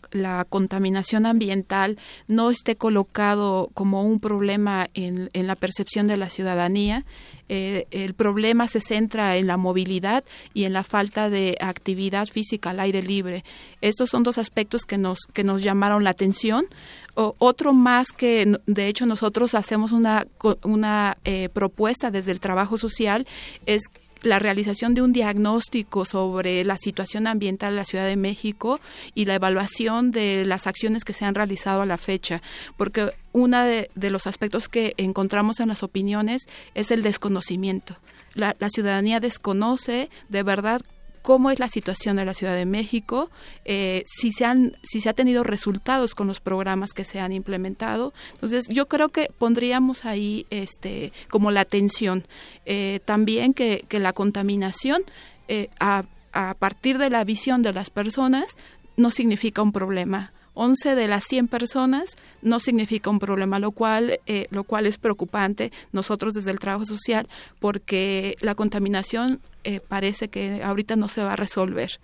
contaminación 0.48 1.26
ambiental 1.26 1.98
no 2.26 2.50
esté 2.50 2.76
colocado 2.76 3.70
como 3.74 4.02
un 4.02 4.18
problema 4.18 4.88
en, 4.94 5.30
en 5.32 5.46
la 5.46 5.54
percepción 5.54 6.06
de 6.06 6.16
la 6.16 6.28
ciudadanía. 6.28 7.04
Eh, 7.48 7.86
el 7.90 8.14
problema 8.14 8.68
se 8.68 8.80
centra 8.80 9.36
en 9.36 9.46
la 9.46 9.58
movilidad 9.58 10.24
y 10.54 10.64
en 10.64 10.72
la 10.72 10.82
falta 10.82 11.28
de 11.28 11.56
actividad 11.60 12.26
física 12.26 12.70
al 12.70 12.80
aire 12.80 13.02
libre. 13.02 13.44
Estos 13.82 14.10
son 14.10 14.22
dos 14.22 14.38
aspectos 14.38 14.82
que 14.86 14.96
nos, 14.96 15.18
que 15.32 15.44
nos 15.44 15.62
llamaron 15.62 16.04
la 16.04 16.10
atención 16.10 16.66
otro 17.14 17.72
más 17.72 18.08
que, 18.08 18.58
de 18.66 18.88
hecho, 18.88 19.06
nosotros 19.06 19.54
hacemos 19.54 19.92
una, 19.92 20.26
una 20.62 21.16
eh, 21.24 21.48
propuesta 21.52 22.10
desde 22.10 22.32
el 22.32 22.40
trabajo 22.40 22.78
social 22.78 23.26
es 23.66 23.82
la 24.24 24.38
realización 24.38 24.94
de 24.94 25.02
un 25.02 25.12
diagnóstico 25.12 26.04
sobre 26.04 26.64
la 26.64 26.76
situación 26.78 27.26
ambiental 27.26 27.72
en 27.72 27.76
la 27.76 27.84
Ciudad 27.84 28.06
de 28.06 28.16
México 28.16 28.80
y 29.14 29.26
la 29.26 29.34
evaluación 29.34 30.10
de 30.10 30.44
las 30.46 30.66
acciones 30.66 31.04
que 31.04 31.12
se 31.12 31.24
han 31.24 31.34
realizado 31.34 31.82
a 31.82 31.86
la 31.86 31.98
fecha, 31.98 32.42
porque 32.76 33.10
uno 33.32 33.62
de, 33.62 33.90
los 33.94 34.26
aspectos 34.26 34.68
que 34.68 34.94
encontramos 34.96 35.60
en 35.60 35.68
las 35.68 35.82
opiniones 35.82 36.42
es 36.74 36.90
el 36.90 37.02
desconocimiento. 37.02 37.96
La, 38.34 38.56
la 38.58 38.70
ciudadanía 38.70 39.20
desconoce 39.20 40.10
de 40.28 40.42
verdad 40.42 40.80
cómo 41.24 41.50
es 41.50 41.58
la 41.58 41.68
situación 41.68 42.16
de 42.16 42.26
la 42.26 42.34
Ciudad 42.34 42.54
de 42.54 42.66
México, 42.66 43.30
eh, 43.64 44.04
si, 44.06 44.30
se 44.30 44.44
han, 44.44 44.76
si 44.82 45.00
se 45.00 45.08
ha 45.08 45.14
tenido 45.14 45.42
resultados 45.42 46.14
con 46.14 46.26
los 46.26 46.38
programas 46.38 46.92
que 46.92 47.06
se 47.06 47.18
han 47.18 47.32
implementado. 47.32 48.12
Entonces, 48.34 48.68
yo 48.68 48.88
creo 48.88 49.08
que 49.08 49.30
pondríamos 49.38 50.04
ahí 50.04 50.44
este, 50.50 51.14
como 51.30 51.50
la 51.50 51.62
atención. 51.62 52.26
Eh, 52.66 53.00
también 53.06 53.54
que, 53.54 53.86
la 53.88 54.12
contaminación, 54.12 55.02
eh, 55.48 55.70
a 55.78 56.04
partir 56.58 56.98
de 56.98 57.08
la 57.08 57.24
visión 57.24 57.62
de 57.62 57.72
las 57.72 57.88
personas, 57.88 58.44
no 58.98 59.10
significa 59.10 59.62
un 59.62 59.72
problema 59.72 60.33
11 60.54 60.94
de 60.94 61.08
las 61.08 61.24
100 61.24 61.48
personas 61.48 62.16
no 62.42 62.60
significa 62.60 63.10
un 63.10 63.18
problema, 63.18 63.58
lo 63.58 63.72
cual, 63.72 64.20
eh, 64.26 64.46
lo 64.50 64.64
cual 64.64 64.86
es 64.86 64.98
preocupante 64.98 65.72
nosotros 65.92 66.34
desde 66.34 66.50
el 66.50 66.58
trabajo 66.58 66.84
social 66.84 67.28
porque 67.60 68.36
la 68.40 68.54
contaminación 68.54 69.40
eh, 69.64 69.80
parece 69.86 70.28
que 70.28 70.62
ahorita 70.62 70.96
no 70.96 71.08
se 71.08 71.22
va 71.22 71.32
a 71.32 71.36
resolver. 71.36 71.98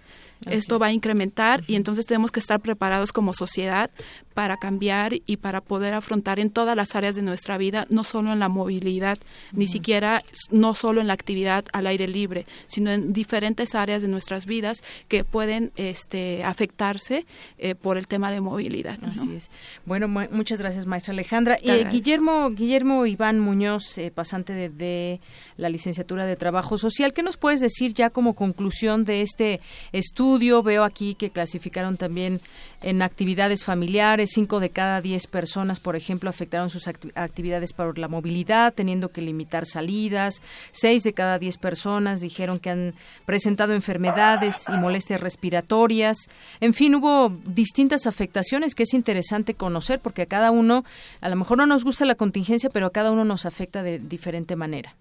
Esto 0.46 0.78
va 0.78 0.86
a 0.86 0.92
incrementar 0.92 1.64
y 1.66 1.74
entonces 1.74 2.06
tenemos 2.06 2.30
que 2.30 2.40
estar 2.40 2.60
preparados 2.60 3.12
como 3.12 3.34
sociedad 3.34 3.90
para 4.32 4.56
cambiar 4.56 5.12
y 5.26 5.36
para 5.36 5.60
poder 5.60 5.92
afrontar 5.92 6.40
en 6.40 6.50
todas 6.50 6.74
las 6.74 6.94
áreas 6.94 7.14
de 7.14 7.22
nuestra 7.22 7.58
vida, 7.58 7.86
no 7.90 8.04
solo 8.04 8.32
en 8.32 8.38
la 8.38 8.48
movilidad, 8.48 9.18
ni 9.52 9.68
siquiera 9.68 10.22
no 10.50 10.74
solo 10.74 11.02
en 11.02 11.08
la 11.08 11.12
actividad 11.12 11.66
al 11.72 11.86
aire 11.86 12.08
libre, 12.08 12.46
sino 12.66 12.90
en 12.90 13.12
diferentes 13.12 13.74
áreas 13.74 14.00
de 14.00 14.08
nuestras 14.08 14.46
vidas 14.46 14.78
que 15.08 15.24
pueden 15.24 15.72
este, 15.76 16.42
afectarse 16.42 17.26
eh, 17.58 17.74
por 17.74 17.98
el 17.98 18.06
tema 18.06 18.30
de 18.30 18.40
movilidad. 18.40 18.98
Así 19.04 19.34
es. 19.34 19.50
Bueno, 19.84 20.08
muchas 20.08 20.58
gracias, 20.58 20.86
maestra 20.86 21.12
Alejandra. 21.12 21.58
Y 21.62 21.70
eh, 21.70 21.86
Guillermo, 21.90 22.48
Guillermo 22.50 23.04
Iván 23.04 23.40
Muñoz, 23.40 23.98
eh, 23.98 24.10
pasante 24.10 24.54
de, 24.54 24.70
de 24.70 25.20
la 25.58 25.68
licenciatura 25.68 26.24
de 26.24 26.36
Trabajo 26.36 26.78
Social, 26.78 27.12
¿qué 27.12 27.22
nos 27.22 27.36
puedes 27.36 27.60
decir 27.60 27.92
ya 27.92 28.08
como 28.08 28.34
conclusión 28.34 29.04
de 29.04 29.20
este 29.20 29.60
estudio? 29.92 30.29
Veo 30.38 30.84
aquí 30.84 31.14
que 31.14 31.30
clasificaron 31.30 31.96
también 31.96 32.40
en 32.82 33.02
actividades 33.02 33.64
familiares, 33.64 34.30
cinco 34.32 34.60
de 34.60 34.70
cada 34.70 35.00
diez 35.00 35.26
personas, 35.26 35.80
por 35.80 35.96
ejemplo, 35.96 36.30
afectaron 36.30 36.70
sus 36.70 36.88
actividades 36.88 37.72
por 37.72 37.98
la 37.98 38.08
movilidad, 38.08 38.72
teniendo 38.72 39.10
que 39.10 39.20
limitar 39.20 39.66
salidas. 39.66 40.40
Seis 40.70 41.02
de 41.02 41.12
cada 41.12 41.38
diez 41.38 41.58
personas 41.58 42.20
dijeron 42.20 42.58
que 42.58 42.70
han 42.70 42.94
presentado 43.26 43.74
enfermedades 43.74 44.66
y 44.68 44.78
molestias 44.78 45.20
respiratorias. 45.20 46.16
En 46.60 46.74
fin, 46.74 46.94
hubo 46.94 47.30
distintas 47.44 48.06
afectaciones 48.06 48.74
que 48.74 48.84
es 48.84 48.94
interesante 48.94 49.54
conocer 49.54 50.00
porque 50.00 50.22
a 50.22 50.26
cada 50.26 50.50
uno, 50.50 50.84
a 51.20 51.28
lo 51.28 51.36
mejor 51.36 51.58
no 51.58 51.66
nos 51.66 51.84
gusta 51.84 52.04
la 52.04 52.14
contingencia, 52.14 52.70
pero 52.70 52.86
a 52.86 52.92
cada 52.92 53.10
uno 53.10 53.24
nos 53.24 53.46
afecta 53.46 53.82
de 53.82 53.98
diferente 53.98 54.56
manera. 54.56 54.94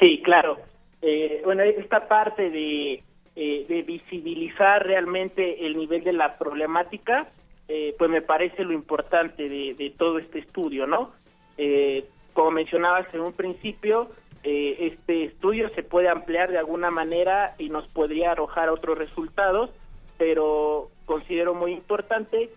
Sí, 0.00 0.20
claro. 0.22 0.58
Eh, 1.00 1.42
bueno, 1.44 1.62
esta 1.64 2.06
parte 2.06 2.50
de 2.50 3.02
eh, 3.34 3.64
de 3.66 3.80
visibilizar 3.80 4.86
realmente 4.86 5.64
el 5.64 5.78
nivel 5.78 6.04
de 6.04 6.12
la 6.12 6.36
problemática, 6.36 7.28
eh, 7.66 7.94
pues 7.96 8.10
me 8.10 8.20
parece 8.20 8.62
lo 8.62 8.74
importante 8.74 9.48
de, 9.48 9.94
todo 9.96 10.18
este 10.18 10.40
estudio, 10.40 10.86
¿no? 10.86 11.12
Eh, 11.56 12.04
como 12.34 12.50
mencionabas 12.50 13.06
en 13.14 13.22
un 13.22 13.32
principio, 13.32 14.10
este 14.42 15.24
estudio 15.24 15.70
se 15.70 15.82
puede 15.82 16.10
ampliar 16.10 16.50
de 16.50 16.58
alguna 16.58 16.90
manera 16.90 17.54
y 17.58 17.70
nos 17.70 17.86
podría 17.88 18.32
arrojar 18.32 18.68
otros 18.68 18.98
resultados, 18.98 19.70
pero 20.18 20.90
considero 21.06 21.54
muy 21.54 21.72
importante 21.72 22.50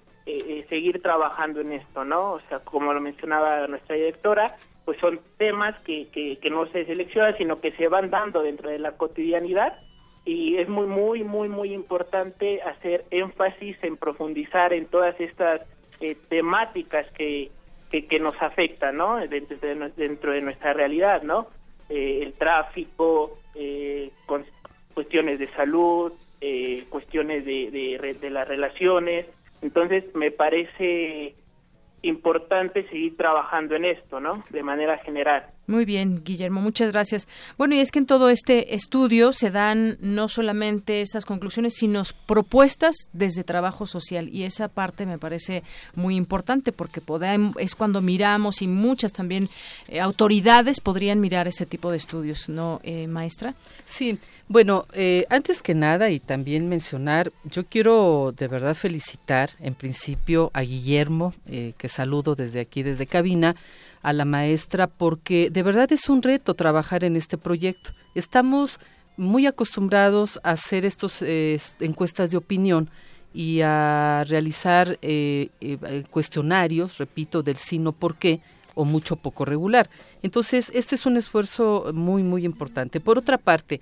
seguir 0.67 1.01
trabajando 1.01 1.61
en 1.61 1.73
esto, 1.73 2.03
¿no? 2.03 2.33
O 2.33 2.39
sea, 2.49 2.59
como 2.59 2.91
lo 2.91 2.99
mencionaba 2.99 3.67
nuestra 3.67 3.95
directora, 3.95 4.55
pues 4.83 4.99
son 4.99 5.21
temas 5.37 5.79
que, 5.83 6.07
que 6.11 6.49
no 6.49 6.65
se 6.67 6.85
seleccionan, 6.85 7.37
sino 7.37 7.61
que 7.61 7.71
se 7.73 7.87
van 7.87 8.09
dando 8.09 8.41
dentro 8.41 8.69
de 8.69 8.79
la 8.79 8.93
cotidianidad 8.93 9.77
y 10.25 10.57
es 10.57 10.67
muy, 10.67 10.87
muy, 10.87 11.23
muy, 11.23 11.47
muy 11.47 11.73
importante 11.73 12.61
hacer 12.63 13.05
énfasis 13.11 13.77
en 13.83 13.95
profundizar 13.95 14.73
en 14.73 14.87
todas 14.87 15.19
estas 15.19 15.61
eh, 16.01 16.17
temáticas 16.27 17.05
que, 17.11 17.51
que, 17.91 18.19
nos 18.19 18.35
afectan, 18.41 18.97
¿no? 18.97 19.25
Dentro 19.27 19.57
de, 19.57 19.91
dentro 19.95 20.31
de 20.33 20.41
nuestra 20.41 20.73
realidad, 20.73 21.21
¿no? 21.21 21.47
Eh, 21.89 22.21
el 22.23 22.33
tráfico, 22.33 23.37
eh, 23.53 24.09
con 24.25 24.43
cuestiones 24.93 25.39
de 25.39 25.47
salud, 25.53 26.11
cuestiones 26.89 27.45
de, 27.45 27.71
de, 27.71 28.17
de 28.19 28.29
las 28.29 28.47
relaciones. 28.47 29.25
Entonces, 29.61 30.03
me 30.13 30.31
parece 30.31 31.35
importante 32.01 32.87
seguir 32.89 33.17
trabajando 33.17 33.75
en 33.75 33.85
esto, 33.85 34.19
¿no? 34.19 34.43
De 34.49 34.61
manera 34.61 34.97
general. 34.99 35.45
Muy 35.67 35.83
bien, 35.83 36.21
Guillermo, 36.23 36.61
muchas 36.61 36.91
gracias. 36.91 37.27
Bueno, 37.57 37.73
y 37.73 37.79
es 37.79 37.91
que 37.91 37.97
en 37.97 38.05
todo 38.05 38.29
este 38.29 38.75
estudio 38.75 39.33
se 39.33 39.49
dan 39.49 39.97
no 39.99 40.29
solamente 40.29 41.01
estas 41.01 41.25
conclusiones, 41.25 41.73
sino 41.73 42.03
propuestas 42.27 42.95
desde 43.13 43.43
trabajo 43.43 43.87
social 43.87 44.29
y 44.31 44.43
esa 44.43 44.67
parte 44.67 45.07
me 45.07 45.17
parece 45.17 45.63
muy 45.95 46.17
importante 46.17 46.71
porque 46.71 47.01
podemos, 47.01 47.55
es 47.57 47.73
cuando 47.73 48.01
miramos 48.01 48.61
y 48.61 48.67
muchas 48.67 49.11
también 49.11 49.49
eh, 49.87 49.99
autoridades 49.99 50.79
podrían 50.79 51.19
mirar 51.19 51.47
ese 51.47 51.65
tipo 51.65 51.89
de 51.89 51.97
estudios, 51.97 52.47
¿no, 52.47 52.79
eh, 52.83 53.07
maestra? 53.07 53.55
Sí, 53.85 54.19
bueno, 54.47 54.85
eh, 54.93 55.25
antes 55.29 55.63
que 55.63 55.73
nada 55.73 56.11
y 56.11 56.19
también 56.19 56.69
mencionar, 56.69 57.31
yo 57.43 57.65
quiero 57.65 58.35
de 58.37 58.47
verdad 58.47 58.75
felicitar 58.75 59.49
en 59.59 59.73
principio 59.73 60.51
a 60.53 60.61
Guillermo, 60.61 61.33
que 61.45 61.89
saludo 61.89 62.35
desde 62.35 62.59
aquí, 62.59 62.83
desde 62.83 63.07
cabina, 63.07 63.55
a 64.05 64.13
la 64.13 64.23
maestra 64.23 64.85
porque 64.85 65.49
de 65.49 65.63
verdad 65.63 65.91
es 65.91 66.09
un 66.09 66.21
reto 66.21 66.53
trabajar 66.53 67.03
en 67.03 67.15
este 67.15 67.39
proyecto. 67.39 67.89
Estamos 68.13 68.79
muy 69.17 69.47
acostumbrados 69.47 70.39
a 70.43 70.51
hacer 70.51 70.85
estos 70.85 71.23
eh, 71.23 71.59
encuestas 71.79 72.29
de 72.29 72.37
opinión 72.37 72.91
y 73.33 73.61
a 73.61 74.23
realizar 74.27 74.99
eh, 75.01 75.49
eh, 75.59 76.03
cuestionarios, 76.11 76.99
repito, 76.99 77.41
del 77.41 77.55
sí, 77.55 77.79
no, 77.79 77.93
por 77.93 78.15
qué, 78.17 78.41
o 78.75 78.85
mucho 78.85 79.15
poco 79.15 79.43
regular. 79.43 79.89
Entonces, 80.21 80.71
este 80.75 80.93
es 80.93 81.07
un 81.07 81.17
esfuerzo 81.17 81.89
muy, 81.91 82.21
muy 82.21 82.45
importante. 82.45 82.99
Por 82.99 83.17
otra 83.17 83.39
parte, 83.39 83.81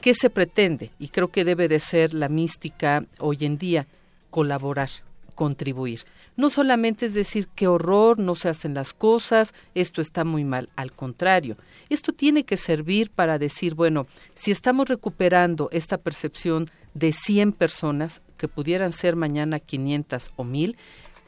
¿qué 0.00 0.14
se 0.14 0.30
pretende? 0.30 0.92
Y 1.00 1.08
creo 1.08 1.26
que 1.32 1.44
debe 1.44 1.66
de 1.66 1.80
ser 1.80 2.14
la 2.14 2.28
mística 2.28 3.04
hoy 3.18 3.38
en 3.40 3.58
día, 3.58 3.88
colaborar, 4.30 4.90
contribuir. 5.34 6.04
No 6.36 6.50
solamente 6.50 7.06
es 7.06 7.14
decir 7.14 7.48
qué 7.54 7.66
horror, 7.66 8.18
no 8.18 8.34
se 8.34 8.48
hacen 8.48 8.74
las 8.74 8.92
cosas, 8.92 9.54
esto 9.74 10.00
está 10.00 10.24
muy 10.24 10.44
mal, 10.44 10.68
al 10.76 10.92
contrario, 10.92 11.56
esto 11.88 12.12
tiene 12.12 12.44
que 12.44 12.56
servir 12.56 13.10
para 13.10 13.38
decir, 13.38 13.74
bueno, 13.74 14.06
si 14.34 14.50
estamos 14.50 14.88
recuperando 14.88 15.70
esta 15.72 15.96
percepción 15.96 16.70
de 16.94 17.12
100 17.12 17.52
personas, 17.52 18.20
que 18.36 18.48
pudieran 18.48 18.92
ser 18.92 19.16
mañana 19.16 19.60
500 19.60 20.30
o 20.36 20.44
1000, 20.44 20.76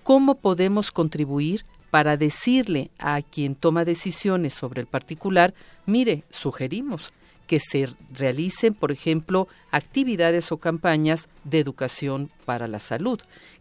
¿cómo 0.02 0.34
podemos 0.34 0.92
contribuir 0.92 1.64
para 1.90 2.16
decirle 2.16 2.90
a 2.98 3.22
quien 3.22 3.54
toma 3.54 3.84
decisiones 3.84 4.54
sobre 4.54 4.80
el 4.82 4.86
particular, 4.86 5.54
mire, 5.86 6.24
sugerimos 6.30 7.12
que 7.46 7.60
se 7.60 7.88
realicen, 8.12 8.74
por 8.74 8.92
ejemplo, 8.92 9.48
actividades 9.70 10.52
o 10.52 10.58
campañas 10.58 11.28
de 11.44 11.60
educación 11.60 12.30
para 12.44 12.68
la 12.68 12.78
salud, 12.78 13.20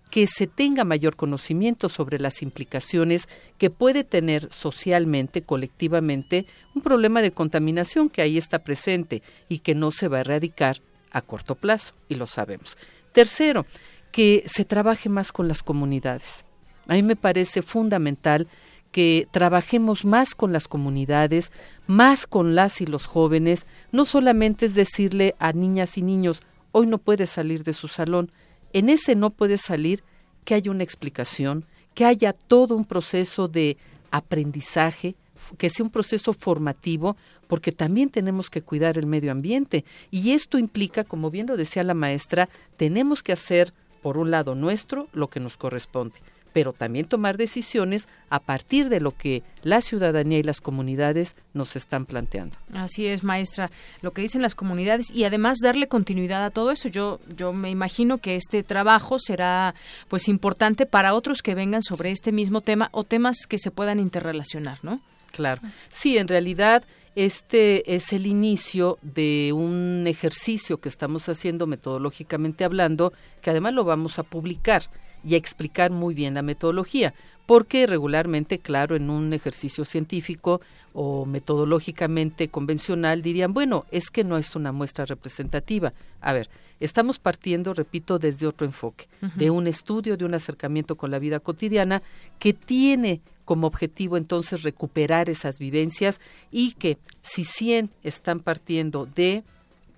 que 0.10 0.28
se 0.28 0.48
tenga 0.48 0.84
mayor 0.84 1.16
conocimiento 1.16 1.90
sobre 1.90 2.20
las 2.20 2.42
implicaciones 2.42 3.28
que 3.58 3.70
puede 3.70 4.04
tener 4.04 4.52
socialmente, 4.52 5.42
colectivamente, 5.42 6.46
un 6.76 6.82
problema 6.82 7.22
de 7.22 7.32
contaminación 7.32 8.10
que 8.10 8.22
ahí 8.22 8.38
está 8.38 8.60
presente 8.60 9.22
y 9.50 9.60
que 9.60 9.76
no 9.76 9.92
se 9.92 10.08
va 10.08 10.18
a 10.18 10.22
erradicar 10.22 10.82
a 11.12 11.22
corto 11.22 11.56
plazo, 11.56 11.94
y 12.10 12.16
lo 12.16 12.28
sabemos. 12.28 12.78
Tercero, 13.12 13.66
que 14.12 14.44
se 14.48 14.66
trabaje 14.66 15.10
más 15.10 15.32
con 15.32 15.48
las 15.48 15.64
comunidades. 15.64 16.46
A 16.88 16.94
mí 16.94 17.04
me 17.04 17.16
parece 17.16 17.62
fundamental 17.62 18.48
que 18.92 19.28
trabajemos 19.32 20.06
más 20.06 20.34
con 20.34 20.54
las 20.54 20.68
comunidades, 20.68 21.52
más 21.86 22.26
con 22.26 22.56
las 22.56 22.82
y 22.82 22.86
los 22.86 23.06
jóvenes, 23.06 23.68
no 23.92 24.06
solamente 24.06 24.66
es 24.66 24.74
decirle 24.74 25.36
a 25.40 25.52
niñas 25.54 25.98
y 25.98 26.02
niños, 26.02 26.42
hoy 26.72 26.88
no 26.88 26.98
puedes 26.98 27.30
salir 27.30 27.64
de 27.64 27.74
su 27.74 27.88
salón, 27.88 28.32
en 28.74 28.90
ese 28.90 29.16
no 29.16 29.30
puedes 29.30 29.62
salir, 29.62 30.04
que 30.46 30.54
haya 30.54 30.72
una 30.72 30.84
explicación, 30.84 31.66
que 31.94 32.06
haya 32.06 32.34
todo 32.34 32.76
un 32.76 32.86
proceso 32.86 33.48
de 33.48 33.78
aprendizaje, 34.12 35.16
que 35.58 35.70
sea 35.70 35.84
un 35.86 35.92
proceso 35.92 36.34
formativo, 36.34 37.18
porque 37.48 37.72
también 37.72 38.10
tenemos 38.10 38.50
que 38.50 38.62
cuidar 38.62 38.98
el 38.98 39.06
medio 39.06 39.32
ambiente. 39.32 39.84
Y 40.12 40.32
esto 40.32 40.58
implica, 40.58 41.04
como 41.04 41.30
bien 41.32 41.48
lo 41.48 41.58
decía 41.58 41.84
la 41.84 41.94
maestra, 41.94 42.50
tenemos 42.78 43.24
que 43.24 43.34
hacer, 43.34 43.74
por 44.02 44.18
un 44.18 44.32
lado 44.32 44.56
nuestro, 44.56 45.08
lo 45.14 45.30
que 45.30 45.40
nos 45.40 45.58
corresponde 45.58 46.16
pero 46.58 46.74
también 46.74 47.06
tomar 47.06 47.38
decisiones 47.38 48.08
a 48.32 48.40
partir 48.40 48.90
de 48.90 49.00
lo 49.00 49.12
que 49.12 49.44
la 49.62 49.80
ciudadanía 49.80 50.40
y 50.40 50.44
las 50.44 50.60
comunidades 50.60 51.36
nos 51.54 51.76
están 51.76 52.08
planteando. 52.08 52.58
Así 52.74 53.06
es, 53.06 53.24
maestra, 53.24 53.70
lo 54.02 54.10
que 54.10 54.24
dicen 54.24 54.42
las 54.42 54.56
comunidades 54.56 55.12
y 55.12 55.26
además 55.26 55.60
darle 55.62 55.88
continuidad 55.88 56.44
a 56.44 56.50
todo 56.50 56.72
eso. 56.72 56.88
Yo 56.88 57.20
yo 57.36 57.54
me 57.54 57.70
imagino 57.70 58.18
que 58.18 58.36
este 58.36 58.64
trabajo 58.64 59.20
será 59.20 59.76
pues 60.08 60.28
importante 60.28 60.88
para 60.88 61.14
otros 61.14 61.44
que 61.44 61.54
vengan 61.54 61.84
sobre 61.84 62.10
este 62.10 62.32
mismo 62.32 62.62
tema 62.62 62.90
o 62.92 63.04
temas 63.04 63.46
que 63.48 63.60
se 63.60 63.70
puedan 63.70 64.00
interrelacionar, 64.00 64.80
¿no? 64.82 65.00
Claro. 65.34 65.62
Sí, 65.90 66.18
en 66.18 66.28
realidad 66.28 66.84
este 67.14 67.94
es 67.94 68.14
el 68.14 68.26
inicio 68.26 68.98
de 69.04 69.54
un 69.54 70.06
ejercicio 70.08 70.80
que 70.80 70.90
estamos 70.90 71.30
haciendo 71.30 71.68
metodológicamente 71.68 72.64
hablando, 72.64 73.14
que 73.44 73.52
además 73.52 73.76
lo 73.76 73.84
vamos 73.84 74.18
a 74.18 74.24
publicar 74.24 74.90
y 75.24 75.36
explicar 75.36 75.92
muy 75.92 76.14
bien 76.14 76.34
la 76.34 76.42
metodología, 76.42 77.14
porque 77.46 77.88
regularmente, 77.88 78.60
claro, 78.60 78.96
en 78.96 79.10
un 79.10 79.34
ejercicio 79.34 79.86
científico 79.86 80.62
o 80.94 81.26
metodológicamente 81.26 82.50
convencional 82.50 83.22
dirían, 83.22 83.54
bueno, 83.54 83.86
es 83.92 84.10
que 84.10 84.24
no 84.24 84.38
es 84.38 84.56
una 84.56 84.72
muestra 84.72 85.06
representativa. 85.06 85.94
A 86.20 86.34
ver, 86.34 86.50
estamos 86.80 87.20
partiendo, 87.20 87.74
repito, 87.74 88.20
desde 88.20 88.48
otro 88.48 88.68
enfoque, 88.68 89.08
de 89.36 89.50
un 89.50 89.68
estudio, 89.68 90.18
de 90.18 90.26
un 90.26 90.34
acercamiento 90.34 90.96
con 90.96 91.10
la 91.10 91.20
vida 91.20 91.40
cotidiana 91.40 92.02
que 92.40 92.54
tiene 92.54 93.22
como 93.46 93.68
objetivo 93.68 94.18
entonces 94.18 94.64
recuperar 94.64 95.30
esas 95.30 95.58
vivencias 95.58 96.20
y 96.52 96.74
que 96.74 96.98
si 97.22 97.46
100 97.46 97.90
están 98.04 98.42
partiendo 98.42 99.06
de 99.06 99.46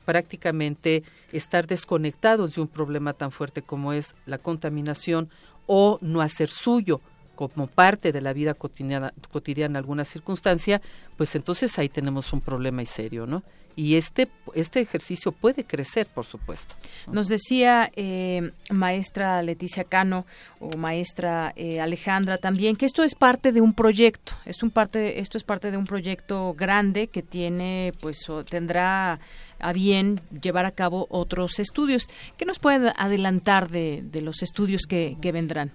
prácticamente 0.10 1.04
estar 1.32 1.68
desconectados 1.68 2.56
de 2.56 2.62
un 2.62 2.68
problema 2.68 3.14
tan 3.14 3.30
fuerte 3.30 3.62
como 3.62 3.94
es 3.94 4.16
la 4.26 4.40
contaminación 4.40 5.30
o 5.68 6.00
no 6.02 6.22
hacer 6.22 6.50
suyo 6.50 7.00
como 7.36 7.68
parte 7.68 8.12
de 8.12 8.20
la 8.20 8.34
vida 8.34 8.56
cotidiana, 8.56 9.14
cotidiana 9.32 9.78
alguna 9.78 10.06
circunstancia, 10.06 10.82
pues 11.16 11.36
entonces 11.36 11.78
ahí 11.78 11.90
tenemos 11.90 12.34
un 12.34 12.42
problema 12.42 12.82
y 12.82 12.88
serio, 12.88 13.28
¿no? 13.28 13.44
Y 13.76 13.96
este, 13.96 14.28
este 14.56 14.82
ejercicio 14.82 15.32
puede 15.32 15.64
crecer, 15.64 16.08
por 16.08 16.26
supuesto. 16.26 16.76
Nos 17.08 17.28
decía 17.30 17.92
eh, 17.96 18.52
maestra 18.72 19.42
Leticia 19.42 19.84
Cano 19.84 20.26
o 20.60 20.76
maestra 20.76 21.54
eh, 21.56 21.80
Alejandra 21.80 22.40
también 22.40 22.76
que 22.76 22.86
esto 22.86 23.04
es 23.04 23.16
parte 23.16 23.52
de 23.52 23.62
un 23.62 23.74
proyecto, 23.74 24.34
es 24.44 24.64
un 24.64 24.72
parte, 24.72 25.20
esto 25.22 25.38
es 25.38 25.44
parte 25.44 25.72
de 25.72 25.78
un 25.78 25.86
proyecto 25.86 26.56
grande 26.58 27.08
que 27.08 27.22
tiene, 27.22 27.94
pues, 28.02 28.18
tendrá 28.50 29.20
a 29.60 29.74
bien 29.74 30.20
llevar 30.42 30.66
a 30.66 30.72
cabo 30.72 31.08
otros 31.10 31.60
estudios. 31.60 32.04
¿Qué 32.38 32.46
nos 32.46 32.60
pueden 32.60 32.92
adelantar 32.96 33.70
de, 33.70 34.04
de 34.04 34.22
los 34.22 34.42
estudios 34.42 34.84
que, 34.88 35.18
que 35.22 35.32
vendrán? 35.32 35.72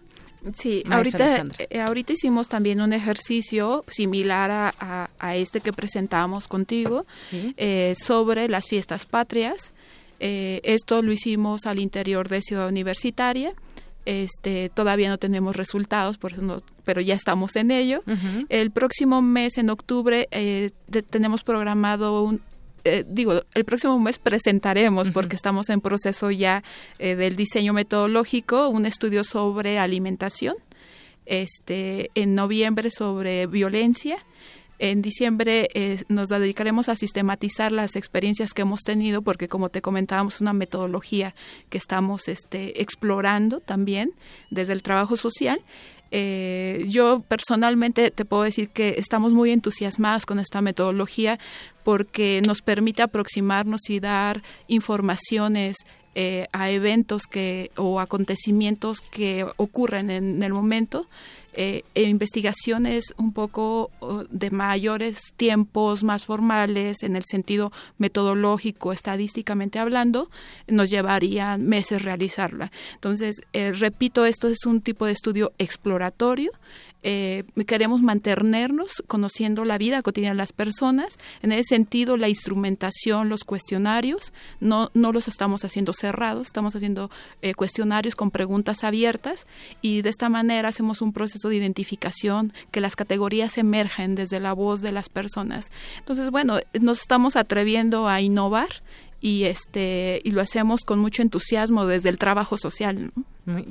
Sí, 0.55 0.85
ahorita, 0.91 1.45
eh, 1.59 1.81
ahorita 1.81 2.13
hicimos 2.13 2.49
también 2.49 2.83
un 2.83 2.93
ejercicio 2.93 3.83
similar 3.89 4.51
a, 4.51 5.11
a, 5.19 5.37
este 5.37 5.61
que 5.61 5.73
presentamos 5.73 6.49
contigo 6.49 7.07
eh, 7.33 7.95
sobre 7.99 8.49
las 8.49 8.67
fiestas 8.69 9.07
patrias. 9.07 9.73
Eh, 10.21 10.61
esto 10.63 11.01
lo 11.01 11.13
hicimos 11.13 11.65
al 11.65 11.79
interior 11.79 12.29
de 12.29 12.43
Ciudad 12.43 12.69
Universitaria. 12.69 13.55
Este, 14.05 14.69
todavía 14.69 15.09
no 15.09 15.17
tenemos 15.17 15.57
resultados, 15.57 16.19
por 16.19 16.35
eso 16.35 16.63
pero 16.85 17.01
ya 17.01 17.15
estamos 17.15 17.57
en 17.57 17.71
ello. 17.71 18.03
El 18.51 18.71
próximo 18.71 19.23
mes, 19.23 19.57
en 19.57 19.71
octubre, 19.71 20.29
tenemos 21.09 21.43
programado 21.43 22.23
un, 22.23 22.43
eh, 22.85 23.05
digo, 23.07 23.43
el 23.55 23.65
próximo 23.65 23.99
mes 23.99 24.19
presentaremos, 24.19 25.11
porque 25.11 25.37
estamos 25.37 25.71
en 25.71 25.81
proceso 25.81 26.31
ya 26.31 26.63
eh, 26.99 27.17
del 27.17 27.35
diseño 27.35 27.73
metodológico, 27.73 28.69
un 28.69 28.87
estudio 28.87 29.25
sobre 29.25 29.79
alimentación, 29.79 30.57
este, 31.27 32.11
en 32.15 32.35
noviembre 32.35 32.91
sobre 32.91 33.47
violencia. 33.47 34.19
En 34.79 35.03
diciembre 35.03 35.69
eh, 35.75 36.03
nos 36.09 36.29
dedicaremos 36.29 36.89
a 36.89 36.97
sistematizar 36.97 37.73
las 37.73 37.97
experiencias 37.97 38.53
que 38.53 38.63
hemos 38.63 38.81
tenido, 38.81 39.23
porque 39.23 39.49
como 39.49 39.69
te 39.71 39.81
comentábamos, 39.81 40.37
es 40.37 40.41
una 40.41 40.53
metodología 40.53 41.35
que 41.71 41.79
estamos 41.79 42.29
este, 42.29 42.83
explorando 42.83 43.61
también 43.61 44.13
desde 44.51 44.73
el 44.73 44.83
trabajo 44.83 45.17
social. 45.17 45.61
Eh, 46.17 46.85
yo 46.87 47.25
personalmente 47.27 48.13
te 48.13 48.25
puedo 48.25 48.45
decir 48.45 48.69
que 48.69 48.91
estamos 48.99 49.33
muy 49.33 49.51
entusiasmados 49.51 50.27
con 50.27 50.39
esta 50.39 50.61
metodología 50.61 51.41
porque 51.83 52.41
nos 52.47 52.63
permite 52.63 53.03
aproximarnos 53.03 53.91
y 53.91 53.99
dar 53.99 54.41
informaciones 54.69 55.77
eh, 56.15 56.47
a 56.53 56.71
eventos 56.71 57.23
que 57.25 57.73
o 57.77 57.99
acontecimientos 57.99 59.01
que 59.01 59.45
ocurren 59.57 60.09
en 60.09 60.41
el 60.45 60.53
momento 60.53 61.09
eh, 61.57 61.85
e 61.95 62.03
investigaciones 62.05 63.15
un 63.17 63.33
poco 63.33 63.91
de 64.31 64.51
mayores 64.51 65.33
tiempos, 65.37 66.03
más 66.03 66.25
formales, 66.25 67.03
en 67.03 67.17
el 67.17 67.25
sentido 67.25 67.73
metodológico, 67.99 68.93
estadísticamente 68.93 69.79
hablando, 69.79 70.31
nos 70.67 70.91
llevarían 70.91 71.67
meses 71.67 72.03
realizarla. 72.03 72.71
Entonces, 72.95 73.41
eh, 73.53 73.73
repito, 73.73 74.25
esto 74.25 74.49
es 74.49 74.67
un 74.67 74.81
tipo 74.81 75.07
de 75.07 75.13
estudio 75.13 75.53
exploratorio 75.59 76.51
eh, 77.05 77.45
queremos 77.67 78.01
mantenernos 78.01 79.03
conociendo 79.07 79.67
la 79.67 79.77
vida 79.77 80.01
cotidiana 80.01 80.33
de 80.33 80.39
las 80.39 80.53
personas. 80.53 81.19
En 81.43 81.53
ese 81.53 81.75
sentido, 81.75 82.17
la 82.17 82.31
instrumentación, 82.31 83.29
los 83.29 83.45
cuestionarios, 83.45 84.33
no, 84.59 84.91
no 84.95 85.13
los 85.13 85.29
estamos 85.29 85.65
haciendo 85.67 85.93
cerrados, 85.93 86.47
estamos 86.47 86.75
haciendo 86.75 87.11
eh, 87.43 87.55
cuestionarios 87.55 88.17
con 88.17 88.31
preguntas 88.31 88.85
abiertas 88.85 89.47
y 89.83 90.01
de 90.01 90.09
esta 90.09 90.31
manera 90.31 90.71
hacemos 90.71 91.03
un 91.03 91.13
proceso 91.13 91.51
de 91.51 91.57
identificación, 91.57 92.55
que 92.71 92.81
las 92.81 92.97
categorías 92.97 93.59
emergen 93.59 94.15
desde 94.15 94.41
la 94.41 94.55
voz 94.55 94.81
de 94.81 94.93
las 94.93 95.11
personas. 95.11 95.71
Entonces, 95.99 96.31
bueno, 96.31 96.59
nos 96.81 97.01
estamos 97.01 97.37
atreviendo 97.37 98.09
a 98.09 98.23
innovar 98.23 98.83
y 99.25 99.45
este 99.45 100.21
y 100.23 100.33
lo 100.33 100.43
hacemos 100.43 100.83
con 100.85 100.99
mucho 100.99 101.23
entusiasmo 101.23 101.87
desde 101.87 102.11
el 102.11 102.19
trabajo 102.19 102.59
social. 102.59 103.11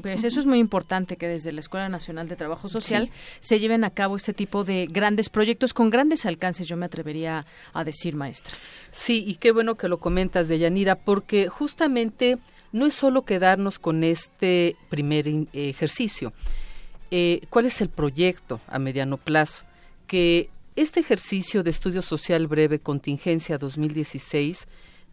Pues 0.01 0.23
eso 0.23 0.39
es 0.39 0.47
muy 0.47 0.57
importante 0.57 1.15
que 1.15 1.27
desde 1.27 1.51
la 1.51 1.59
Escuela 1.59 1.89
Nacional 1.89 2.27
de 2.27 2.35
Trabajo 2.35 2.69
Social 2.69 3.11
se 3.39 3.59
lleven 3.59 3.83
a 3.83 3.91
cabo 3.91 4.15
este 4.15 4.33
tipo 4.33 4.63
de 4.63 4.87
grandes 4.89 5.29
proyectos 5.29 5.75
con 5.75 5.91
grandes 5.91 6.25
alcances, 6.25 6.65
yo 6.65 6.75
me 6.75 6.87
atrevería 6.87 7.45
a 7.71 7.83
decir, 7.83 8.15
maestra. 8.15 8.55
Sí, 8.91 9.23
y 9.27 9.35
qué 9.35 9.51
bueno 9.51 9.75
que 9.75 9.87
lo 9.87 9.99
comentas, 9.99 10.47
Deyanira, 10.47 10.95
porque 10.95 11.49
justamente 11.49 12.39
no 12.71 12.87
es 12.87 12.95
solo 12.95 13.23
quedarnos 13.23 13.77
con 13.77 14.03
este 14.03 14.75
primer 14.89 15.27
ejercicio. 15.53 16.33
Eh, 17.11 17.41
¿Cuál 17.51 17.67
es 17.67 17.79
el 17.79 17.89
proyecto 17.89 18.59
a 18.67 18.79
mediano 18.79 19.17
plazo? 19.17 19.65
Que 20.07 20.49
este 20.75 20.99
ejercicio 20.99 21.61
de 21.61 21.69
estudio 21.69 22.01
social 22.01 22.47
breve 22.47 22.79
contingencia 22.79 23.59
2016 23.59 24.67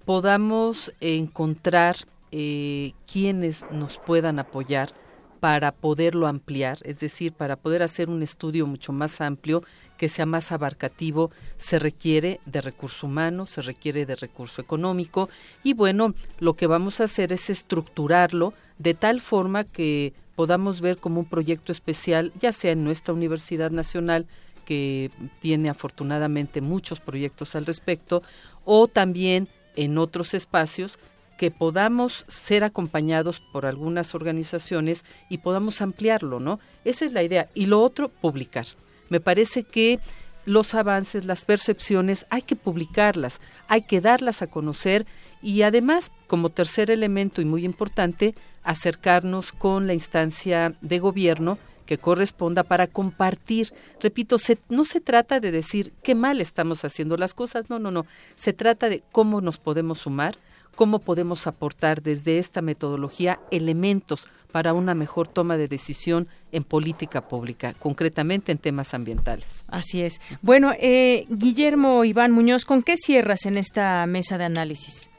podamos 0.05 0.93
encontrar 1.01 1.97
eh, 2.33 2.93
quienes 3.11 3.65
nos 3.71 3.99
puedan 3.99 4.39
apoyar 4.39 4.93
para 5.41 5.73
poderlo 5.73 6.27
ampliar, 6.27 6.79
es 6.85 6.99
decir, 6.99 7.33
para 7.33 7.57
poder 7.57 7.83
hacer 7.83 8.11
un 8.11 8.23
estudio 8.23 8.67
mucho 8.67 8.93
más 8.93 9.23
amplio, 9.23 9.65
que 9.97 10.09
sea 10.09 10.27
más 10.27 10.53
abarcativo, 10.53 11.31
se 11.59 11.79
requiere 11.79 12.41
de 12.45 12.61
recurso 12.61 13.07
humano, 13.07 13.47
se 13.47 13.63
requiere 13.63 14.05
de 14.05 14.17
recurso 14.17 14.61
económico 14.61 15.31
y 15.63 15.73
bueno, 15.73 16.15
lo 16.39 16.55
que 16.55 16.67
vamos 16.67 17.01
a 17.01 17.05
hacer 17.05 17.33
es 17.33 17.49
estructurarlo 17.49 18.53
de 18.79 18.95
tal 18.95 19.21
forma 19.21 19.65
que 19.65 20.13
podamos 20.37 20.81
ver 20.81 20.99
como 20.99 21.21
un 21.21 21.27
proyecto 21.27 21.73
especial, 21.73 22.33
ya 22.39 22.53
sea 22.53 22.73
en 22.73 22.85
nuestra 22.85 23.15
Universidad 23.15 23.71
Nacional, 23.71 24.27
que 24.65 25.11
tiene 25.41 25.69
afortunadamente 25.69 26.61
muchos 26.61 27.01
proyectos 27.01 27.57
al 27.57 27.67
respecto, 27.67 28.23
o 28.65 28.89
también 28.89 29.49
en 29.77 29.99
otros 29.99 30.35
espacios 30.35 30.99
que 31.39 31.51
podamos 31.51 32.27
ser 32.29 32.65
acompañados 32.65 33.41
por 33.41 33.65
algunas 33.65 34.15
organizaciones 34.15 35.07
y 35.31 35.39
podamos 35.39 35.81
ampliarlo, 35.81 36.39
¿no? 36.39 36.61
Esa 36.85 37.07
es 37.07 37.13
la 37.13 37.23
idea. 37.23 37.49
Y 37.55 37.65
lo 37.65 37.83
otro, 37.83 38.11
publicar. 38.11 38.67
Me 39.09 39.21
parece 39.21 39.63
que 39.63 40.01
los 40.45 40.75
avances, 40.75 41.25
las 41.25 41.45
percepciones, 41.45 42.27
hay 42.29 42.43
que 42.43 42.57
publicarlas, 42.57 43.41
hay 43.69 43.83
que 43.83 44.01
darlas 44.01 44.43
a 44.43 44.49
conocer 44.49 45.07
y 45.43 45.63
además, 45.63 46.13
como 46.27 46.51
tercer 46.51 46.91
elemento 46.91 47.41
y 47.41 47.47
muy 47.47 47.65
importante, 47.65 48.35
acercarnos 48.63 49.53
con 49.53 49.87
la 49.87 49.95
instancia 49.95 50.75
de 50.83 50.99
gobierno 50.99 51.59
que 51.91 51.99
corresponda 51.99 52.63
para 52.63 52.87
compartir. 52.87 53.73
Repito, 53.99 54.37
no 54.69 54.85
se 54.85 55.01
trata 55.01 55.41
de 55.41 55.51
decir 55.51 55.93
qué 56.05 56.15
mal 56.15 56.41
estamos 56.41 56.85
haciendo 56.85 57.17
las 57.17 57.35
cosas, 57.35 57.69
no, 57.69 57.81
no, 57.81 57.91
no. 57.91 58.07
Se 58.37 58.53
trata 58.53 58.89
de 58.89 59.03
cómo 59.11 59.41
nos 59.41 59.59
podemos 59.59 59.99
sumar, 59.99 60.37
cómo 60.77 61.01
podemos 61.01 61.49
aportar 61.49 62.01
desde 62.01 62.39
esta 62.39 62.63
metodología 62.63 63.41
elementos 63.51 64.29
para 64.53 64.73
una 64.73 64.95
mejor 64.95 65.27
toma 65.27 65.57
de 65.57 65.67
decisión 65.67 66.29
en 66.53 66.63
política 66.63 67.27
pública, 67.27 67.75
concretamente 67.77 68.53
en 68.53 68.59
temas 68.59 68.95
ambientales. 68.95 69.65
Así 69.67 70.01
es. 70.01 70.21
Bueno, 70.43 70.71
eh, 70.79 71.27
Guillermo 71.29 72.05
Iván 72.05 72.31
Muñoz, 72.31 72.65
¿con 72.65 72.85
qué 72.85 72.97
cierras 72.97 73.47
en 73.47 73.59
esta 73.59 74.07
mesa 74.07 74.39
de 74.39 74.45
análisis? 74.45 75.11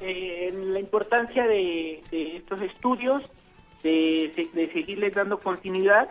Eh, 0.00 0.54
la 0.54 0.80
importancia 0.80 1.46
de 1.46 2.00
estos 2.10 2.62
estudios 2.62 3.24
de, 3.82 4.70
seguirles 4.72 5.14
dando 5.14 5.38
continuidad 5.38 6.10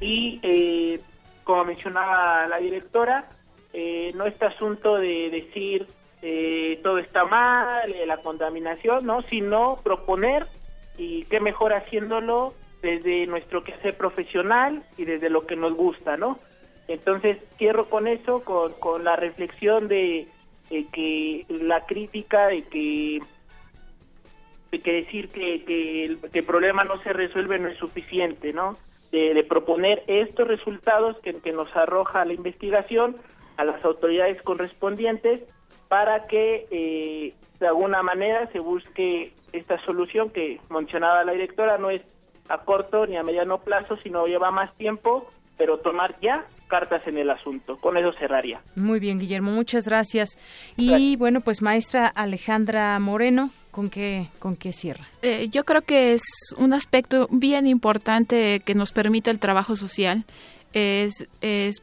y, 0.00 0.40
eh, 0.42 1.00
como 1.44 1.64
mencionaba 1.64 2.46
la 2.46 2.58
directora, 2.58 3.28
eh, 3.72 4.12
no 4.14 4.26
este 4.26 4.46
asunto 4.46 4.96
de 4.96 5.30
decir 5.30 5.86
eh, 6.22 6.80
todo 6.82 6.98
está 6.98 7.24
mal, 7.24 7.94
la 8.06 8.16
contaminación, 8.18 9.06
no, 9.06 9.22
sino 9.22 9.80
proponer 9.82 10.46
y 10.98 11.24
qué 11.24 11.40
mejor 11.40 11.72
haciéndolo 11.74 12.54
desde 12.82 13.26
nuestro 13.26 13.62
quehacer 13.64 13.96
profesional 13.96 14.82
y 14.96 15.04
desde 15.04 15.30
lo 15.30 15.46
que 15.46 15.56
nos 15.56 15.74
gusta, 15.74 16.16
¿no? 16.16 16.38
Entonces 16.88 17.38
cierro 17.58 17.86
con 17.86 18.06
eso, 18.06 18.44
con, 18.44 18.72
con 18.74 19.04
la 19.04 19.16
reflexión 19.16 19.88
de 19.88 20.28
que 20.68 21.44
la 21.48 21.84
crítica 21.86 22.46
de 22.48 22.62
que 22.64 23.20
que 24.80 24.92
decir 24.92 25.28
que, 25.28 25.64
que, 25.64 26.04
el, 26.04 26.44
problema 26.44 26.84
no 26.84 27.00
se 27.02 27.12
resuelve 27.12 27.58
no 27.58 27.68
es 27.68 27.78
suficiente, 27.78 28.52
¿no? 28.52 28.76
De, 29.12 29.44
proponer 29.48 30.02
estos 30.08 30.46
resultados 30.46 31.16
que, 31.20 31.34
que, 31.34 31.52
nos 31.52 31.74
arroja 31.74 32.24
la 32.24 32.34
investigación 32.34 33.16
a 33.56 33.64
las 33.64 33.82
autoridades 33.84 34.42
correspondientes 34.42 35.40
para 35.88 36.24
que 36.24 36.66
eh, 36.70 37.32
de 37.58 37.66
alguna 37.66 38.02
manera 38.02 38.46
se 38.52 38.58
busque 38.58 39.32
esta 39.52 39.82
solución 39.84 40.30
que 40.30 40.60
mencionaba 40.68 41.24
la 41.24 41.32
directora, 41.32 41.78
no 41.78 41.90
es 41.90 42.02
a 42.48 42.58
corto 42.58 43.06
ni 43.06 43.16
a 43.16 43.22
mediano 43.22 43.58
plazo, 43.58 43.96
sino 44.02 44.26
lleva 44.26 44.50
más 44.50 44.74
tiempo, 44.76 45.30
pero 45.56 45.78
tomar 45.78 46.16
ya 46.20 46.44
cartas 46.68 47.06
en 47.06 47.18
el 47.18 47.30
asunto. 47.30 47.76
Con 47.78 47.96
eso 47.96 48.12
cerraría. 48.18 48.60
Muy 48.74 49.00
bien, 49.00 49.18
Guillermo, 49.18 49.50
muchas 49.50 49.86
gracias. 49.86 50.38
Y 50.76 51.16
bueno, 51.16 51.40
pues 51.40 51.62
maestra 51.62 52.06
Alejandra 52.06 52.98
Moreno, 52.98 53.50
¿Con 53.76 53.90
qué, 53.90 54.30
con 54.38 54.56
qué 54.56 54.72
cierra? 54.72 55.06
Eh, 55.20 55.48
yo 55.50 55.66
creo 55.66 55.82
que 55.82 56.14
es 56.14 56.22
un 56.56 56.72
aspecto 56.72 57.28
bien 57.30 57.66
importante 57.66 58.60
que 58.60 58.74
nos 58.74 58.90
permite 58.90 59.28
el 59.28 59.38
trabajo 59.38 59.76
social. 59.76 60.24
Es, 60.72 61.26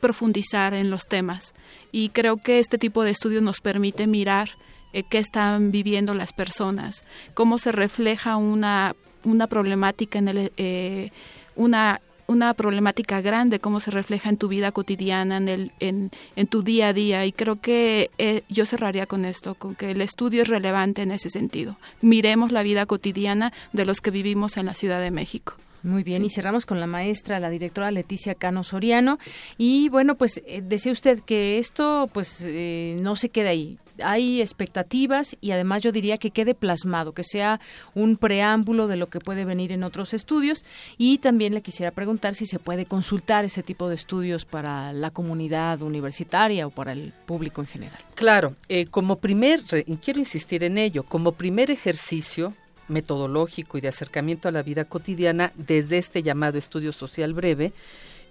profundizar 0.01 0.73
en 0.73 0.89
los 0.91 1.07
temas 1.07 1.55
y 1.91 2.09
creo 2.09 2.37
que 2.37 2.59
este 2.59 2.77
tipo 2.77 3.03
de 3.03 3.09
estudios 3.09 3.41
nos 3.41 3.59
permite 3.59 4.05
mirar 4.05 4.49
eh, 4.91 5.03
qué 5.03 5.17
están 5.17 5.71
viviendo 5.71 6.13
las 6.13 6.31
personas, 6.33 7.03
cómo 7.33 7.57
se 7.57 7.71
refleja 7.71 8.37
una, 8.37 8.95
una 9.23 9.47
problemática 9.47 10.19
en 10.19 10.27
el, 10.27 10.51
eh, 10.57 11.11
una 11.55 12.01
una 12.27 12.53
problemática 12.53 13.21
grande, 13.21 13.59
cómo 13.59 13.79
se 13.79 13.91
refleja 13.91 14.29
en 14.29 14.37
tu 14.37 14.47
vida 14.47 14.71
cotidiana, 14.71 15.37
en, 15.37 15.49
el, 15.49 15.71
en, 15.79 16.11
en 16.35 16.47
tu 16.47 16.63
día 16.63 16.89
a 16.89 16.93
día. 16.93 17.25
Y 17.25 17.31
creo 17.31 17.59
que 17.59 18.09
eh, 18.17 18.43
yo 18.49 18.65
cerraría 18.65 19.05
con 19.05 19.25
esto, 19.25 19.55
con 19.55 19.75
que 19.75 19.91
el 19.91 20.01
estudio 20.01 20.41
es 20.41 20.47
relevante 20.47 21.01
en 21.01 21.11
ese 21.11 21.29
sentido. 21.29 21.77
Miremos 22.01 22.51
la 22.51 22.63
vida 22.63 22.85
cotidiana 22.85 23.53
de 23.71 23.85
los 23.85 24.01
que 24.01 24.11
vivimos 24.11 24.57
en 24.57 24.65
la 24.65 24.73
Ciudad 24.73 25.01
de 25.01 25.11
México. 25.11 25.55
Muy 25.83 26.03
bien, 26.03 26.23
y 26.23 26.29
cerramos 26.29 26.65
con 26.65 26.79
la 26.79 26.87
maestra, 26.87 27.41
la 27.41 27.49
directora 27.49 27.91
Leticia 27.91 28.35
Cano 28.35 28.63
Soriano. 28.63 29.19
Y 29.57 29.89
bueno, 29.89 30.15
pues 30.15 30.41
eh, 30.47 30.61
decía 30.63 30.93
usted 30.93 31.19
que 31.19 31.57
esto 31.57 32.09
pues 32.13 32.41
eh, 32.41 32.95
no 33.01 33.17
se 33.17 33.29
queda 33.29 33.49
ahí 33.49 33.77
hay 34.01 34.41
expectativas 34.41 35.37
y 35.41 35.51
además 35.51 35.81
yo 35.81 35.91
diría 35.91 36.17
que 36.17 36.31
quede 36.31 36.55
plasmado, 36.55 37.13
que 37.13 37.23
sea 37.23 37.59
un 37.93 38.17
preámbulo 38.17 38.87
de 38.87 38.97
lo 38.97 39.07
que 39.07 39.19
puede 39.19 39.45
venir 39.45 39.71
en 39.71 39.83
otros 39.83 40.13
estudios 40.13 40.65
y 40.97 41.19
también 41.19 41.53
le 41.53 41.61
quisiera 41.61 41.91
preguntar 41.91 42.35
si 42.35 42.45
se 42.45 42.59
puede 42.59 42.85
consultar 42.85 43.45
ese 43.45 43.63
tipo 43.63 43.89
de 43.89 43.95
estudios 43.95 44.45
para 44.45 44.93
la 44.93 45.11
comunidad 45.11 45.81
universitaria 45.81 46.67
o 46.67 46.69
para 46.69 46.93
el 46.93 47.13
público 47.25 47.61
en 47.61 47.67
general. 47.67 47.99
Claro, 48.15 48.55
eh, 48.69 48.85
como 48.85 49.17
primer, 49.17 49.61
y 49.85 49.97
quiero 49.97 50.19
insistir 50.19 50.63
en 50.63 50.77
ello, 50.77 51.03
como 51.03 51.33
primer 51.33 51.71
ejercicio 51.71 52.53
metodológico 52.87 53.77
y 53.77 53.81
de 53.81 53.87
acercamiento 53.87 54.47
a 54.47 54.51
la 54.51 54.63
vida 54.63 54.85
cotidiana 54.85 55.53
desde 55.55 55.97
este 55.97 56.23
llamado 56.23 56.57
estudio 56.57 56.91
social 56.91 57.33
breve, 57.33 57.73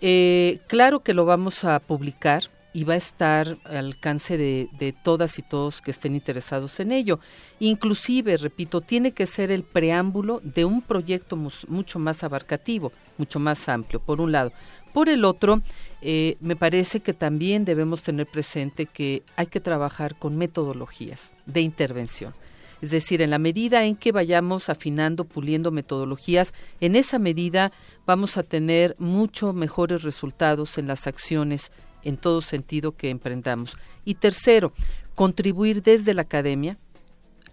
eh, 0.01 0.59
claro 0.67 1.01
que 1.01 1.15
lo 1.15 1.25
vamos 1.25 1.65
a 1.65 1.79
publicar 1.79 2.51
y 2.73 2.85
va 2.85 2.95
a 2.95 2.97
estar 2.97 3.59
al 3.65 3.87
alcance 3.87 4.37
de, 4.39 4.95
todas 5.03 5.39
y 5.39 5.43
todos 5.43 5.83
que 5.83 5.91
estén 5.91 6.15
interesados 6.15 6.81
en 6.81 6.93
ello. 6.93 7.21
Inclusive, 7.61 8.37
repito, 8.37 8.81
tiene 8.81 9.13
que 9.13 9.27
ser 9.27 9.51
el 9.51 9.63
preámbulo 9.63 10.41
de 10.43 10.65
un 10.65 10.83
proyecto 10.83 11.37
mucho 11.37 11.99
más 11.99 12.25
abarcativo, 12.25 12.93
mucho 13.19 13.39
más 13.39 13.69
amplio, 13.69 14.01
por 14.01 14.21
un 14.21 14.33
lado. 14.33 14.53
Por 14.93 15.09
el 15.09 15.25
otro, 15.25 15.63
eh, 16.01 16.37
me 16.41 16.57
parece 16.57 17.01
que 17.01 17.15
también 17.15 17.65
debemos 17.65 18.03
tener 18.03 18.27
presente 18.27 18.87
que 18.87 19.23
hay 19.37 19.47
que 19.47 19.61
trabajar 19.61 20.17
con 20.17 20.37
metodologías 20.37 21.33
de 21.47 21.63
intervención. 21.63 22.35
Es 22.83 22.91
decir, 22.91 23.23
en 23.23 23.31
la 23.31 23.39
medida 23.39 23.85
en 23.85 23.95
que 23.95 24.11
vayamos 24.11 24.69
afinando, 24.69 25.25
puliendo 25.25 25.71
metodologías, 25.71 26.53
en 26.81 26.97
esa 26.97 27.21
medida 27.21 27.71
vamos 28.07 28.37
a 28.37 28.43
tener 28.43 28.97
mucho 28.99 29.53
mejores 29.53 30.03
resultados 30.03 30.77
en 30.79 30.89
las 30.89 31.07
acciones 31.07 31.71
en 32.05 32.17
todo 32.17 32.41
sentido 32.41 32.93
que 32.93 33.11
emprendamos. 33.11 33.77
Y 34.05 34.15
tercero, 34.15 34.73
contribuir 35.15 35.83
desde 35.83 36.15
la 36.15 36.23
academia, 36.23 36.79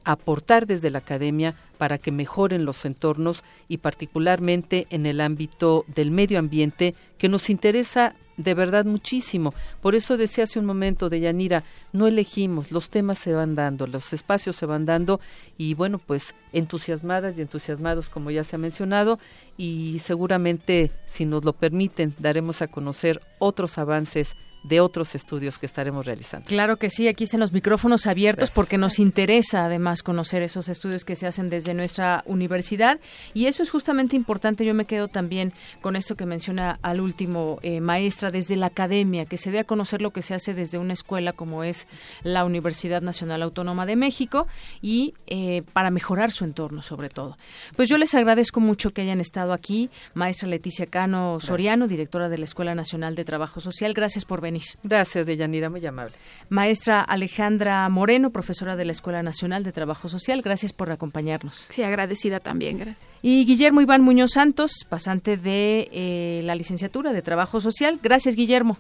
aportar 0.04 0.66
desde 0.66 0.90
la 0.90 1.00
academia 1.00 1.56
para 1.78 1.98
que 1.98 2.12
mejoren 2.12 2.66
los 2.66 2.86
entornos 2.86 3.44
y 3.68 3.78
particularmente 3.78 4.88
en 4.90 5.06
el 5.06 5.22
ámbito 5.22 5.86
del 5.88 6.12
medio 6.12 6.40
ambiente 6.40 6.96
que 7.18 7.30
nos 7.30 7.50
interesa 7.50 8.16
de 8.40 8.54
verdad 8.54 8.86
muchísimo. 8.86 9.54
Por 9.82 9.96
eso 9.96 10.16
decía 10.16 10.46
hace 10.46 10.60
un 10.60 10.66
momento 10.66 11.10
de 11.10 11.20
Yanira, 11.20 11.66
no 11.92 12.08
elegimos, 12.08 12.72
los 12.72 12.90
temas 12.90 13.20
se 13.20 13.34
van 13.34 13.54
dando, 13.54 13.86
los 13.86 14.14
espacios 14.14 14.56
se 14.56 14.66
van 14.66 14.86
dando 14.86 15.20
y 15.58 15.74
bueno, 15.74 16.00
pues 16.00 16.34
entusiasmadas 16.54 17.38
y 17.38 17.42
entusiasmados 17.42 18.10
como 18.10 18.32
ya 18.32 18.46
se 18.46 18.56
ha 18.56 18.60
mencionado 18.60 19.20
y 19.58 20.00
seguramente 20.00 20.92
si 21.06 21.26
nos 21.26 21.44
lo 21.44 21.52
permiten 21.52 22.16
daremos 22.18 22.62
a 22.62 22.68
conocer 22.68 23.22
otros 23.40 23.78
avances 23.78 24.38
de 24.64 24.82
otros 24.82 25.16
estudios 25.16 25.58
que 25.58 25.66
estaremos 25.66 26.06
realizando. 26.06 26.48
Claro 26.48 26.78
que 26.78 26.90
sí, 26.90 27.08
aquí 27.08 27.24
están 27.24 27.40
los 27.40 27.54
micrófonos 27.54 28.08
abiertos 28.08 28.52
porque 28.52 28.78
nos 28.78 29.00
interesa 29.00 29.66
además 29.66 30.04
conocer 30.04 30.42
esos 30.42 30.70
estudios 30.70 31.06
que 31.06 31.16
se 31.16 31.28
hacen 31.28 31.50
desde 31.50 31.74
nuestra 31.74 32.24
universidad 32.26 33.00
y 33.34 33.46
eso 33.46 33.64
es 33.64 33.70
justamente 33.70 34.16
importante. 34.16 34.66
Yo 34.66 34.74
me 34.74 34.86
quedo 34.86 35.08
también 35.08 35.54
con 35.82 35.96
esto 35.96 36.16
que 36.16 36.26
menciona 36.26 36.80
al 36.82 37.00
último 37.00 37.60
eh, 37.62 37.80
maestra 37.80 38.32
desde 38.32 38.56
la 38.56 38.68
academia, 38.68 39.26
que 39.26 39.38
se 39.38 39.52
dé 39.52 39.60
a 39.60 39.64
conocer 39.64 40.02
lo 40.02 40.12
que 40.12 40.22
se 40.22 40.34
hace 40.34 40.54
desde 40.54 40.78
una 40.78 40.94
escuela 40.94 41.34
como 41.34 41.64
es 41.64 41.88
la 42.24 42.44
Universidad 42.44 43.02
Nacional 43.02 43.42
Autónoma 43.44 43.86
de 43.86 43.96
México 43.96 44.48
y 44.82 45.14
eh, 45.28 45.64
para 45.74 45.90
mejorar 45.90 46.32
su 46.32 46.44
entorno 46.44 46.82
sobre 46.82 47.10
todo. 47.10 47.38
Pues 47.76 47.88
yo 47.88 47.98
les 47.98 48.14
agradezco 48.14 48.60
mucho 48.60 48.92
que 48.92 49.02
hayan 49.02 49.20
estado 49.20 49.54
aquí, 49.54 49.90
maestra 50.14 50.50
Leticia 50.50 50.86
Cano 50.86 51.40
Soriano, 51.40 51.88
directora 51.88 52.30
de 52.30 52.38
la 52.38 52.46
Escuela 52.46 52.76
Nacional 52.76 53.16
de 53.16 53.26
Trabajo 53.26 53.62
Social. 53.62 53.94
Gracias 53.94 54.26
por 54.26 54.42
venir 54.42 54.49
Gracias, 54.84 55.26
Deyanira, 55.26 55.70
muy 55.70 55.86
amable. 55.86 56.16
Maestra 56.50 57.02
Alejandra 57.02 57.88
Moreno, 57.90 58.32
profesora 58.32 58.76
de 58.76 58.86
la 58.86 58.92
Escuela 58.92 59.24
Nacional 59.24 59.64
de 59.64 59.72
Trabajo 59.72 60.08
Social, 60.08 60.42
gracias 60.42 60.74
por 60.74 60.92
acompañarnos. 60.92 61.56
Sí, 61.56 61.84
agradecida 61.84 62.40
también, 62.40 62.78
gracias. 62.78 63.10
Y 63.22 63.46
Guillermo 63.46 63.82
Iván 63.82 64.02
Muñoz 64.02 64.32
Santos, 64.34 64.86
pasante 64.88 65.38
de 65.38 65.90
eh, 65.92 66.42
la 66.44 66.56
licenciatura 66.56 67.14
de 67.14 67.22
Trabajo 67.22 67.62
Social. 67.62 68.00
Gracias, 68.02 68.36
Guillermo. 68.36 68.78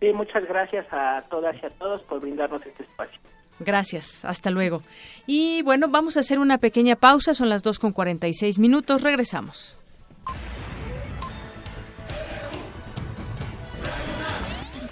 Sí, 0.00 0.12
muchas 0.12 0.46
gracias 0.46 0.86
a 0.90 1.22
todas 1.30 1.56
y 1.62 1.66
a 1.66 1.70
todos 1.70 2.02
por 2.02 2.20
brindarnos 2.20 2.64
este 2.66 2.82
espacio. 2.82 3.18
Gracias, 3.58 4.24
hasta 4.24 4.50
luego. 4.50 4.82
Y 5.26 5.62
bueno, 5.62 5.88
vamos 5.88 6.16
a 6.16 6.20
hacer 6.20 6.38
una 6.38 6.58
pequeña 6.58 6.96
pausa, 6.96 7.32
son 7.32 7.48
las 7.48 7.62
2 7.62 7.78
con 7.78 7.92
46 7.92 8.58
minutos, 8.58 9.02
regresamos. 9.02 9.78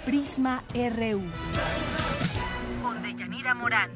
Prisma 0.05 0.63
RU. 0.71 1.21
Con 2.83 3.01
Deyanira 3.01 3.55
Morán. 3.55 3.89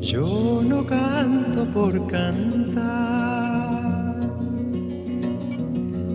Yo 0.00 0.62
no 0.64 0.86
canto 0.86 1.66
por 1.72 2.06
cantar, 2.06 2.80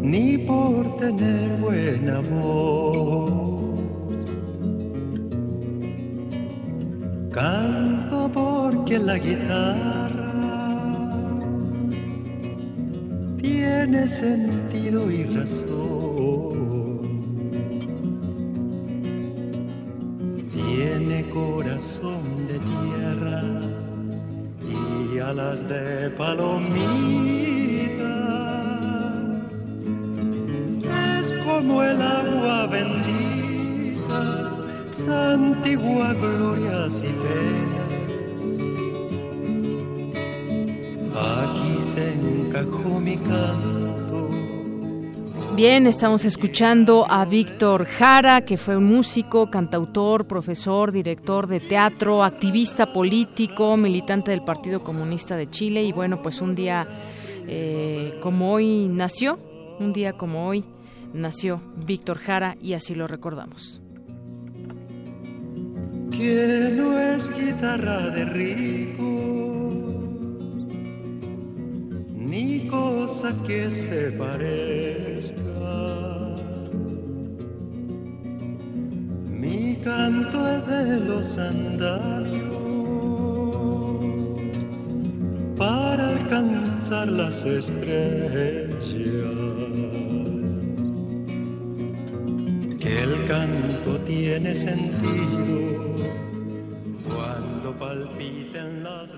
ni 0.02 0.38
por 0.38 0.96
tener 0.96 1.60
buena 1.60 2.22
voz. 2.22 3.30
Canto 7.34 8.32
porque 8.34 8.98
la 8.98 9.18
guitarra 9.18 10.27
tiene 13.42 14.08
sentido 14.08 15.12
y 15.12 15.24
razón. 15.26 16.58
Tiene 20.52 21.30
corazón 21.30 22.48
de 22.48 22.60
tierra 22.60 23.44
y 24.62 25.20
alas 25.20 25.68
de 25.68 26.10
palomita. 26.12 26.88
Es 31.20 31.34
como 31.46 31.84
el 31.84 32.02
agua 32.02 32.68
bendita, 32.68 34.52
santigua 34.92 36.14
glorias 36.14 37.02
y 37.04 37.08
penas. 37.08 37.87
Aquí 41.20 41.84
se 41.84 42.14
encajó 42.14 43.00
mi 43.00 43.18
canto. 43.18 44.30
Bien, 45.56 45.88
estamos 45.88 46.24
escuchando 46.24 47.06
a 47.10 47.26
Víctor 47.26 47.86
Jara, 47.86 48.42
que 48.42 48.58
fue 48.58 48.78
un 48.78 48.84
músico, 48.84 49.50
cantautor, 49.50 50.28
profesor, 50.28 50.92
director 50.92 51.48
de 51.48 51.60
teatro, 51.60 52.24
activista 52.24 52.94
político, 52.94 53.76
militante 53.76 54.32
del 54.32 54.44
Partido 54.44 54.84
Comunista 54.84 55.36
de 55.36 55.50
Chile 55.50 55.84
y 55.84 55.92
bueno, 55.92 56.22
pues 56.22 56.42
un 56.42 56.54
día 56.54 56.88
eh, 57.48 58.20
como 58.22 58.52
hoy 58.54 58.88
nació, 58.88 59.40
un 59.80 59.94
día 59.94 60.14
como 60.14 60.48
hoy 60.48 60.64
nació 61.14 61.60
Víctor 61.88 62.20
Jara 62.20 62.56
y 62.62 62.74
así 62.74 62.94
lo 62.94 63.08
recordamos. 63.08 63.82
que 66.18 66.72
no 66.76 66.98
es 66.98 67.30
guitarra 67.30 68.10
de 68.10 68.26
rico, 68.26 69.57
ni 72.28 72.68
cosa 72.68 73.34
que 73.48 73.72
se 73.72 74.12
parezca. 74.12 75.36
Mi 79.42 79.78
canto 79.78 80.38
es 80.50 80.68
de 80.68 81.00
los 81.06 81.38
andamios 81.38 82.58
para 85.58 86.10
alcanzar 86.10 87.08
las 87.08 87.44
estrellas. 87.44 88.86
Que 92.82 93.04
el 93.04 93.26
canto 93.26 94.00
tiene 94.06 94.54
sentido 94.54 95.96
cuando 97.06 97.72
palpiten 97.80 98.84
las 98.84 99.14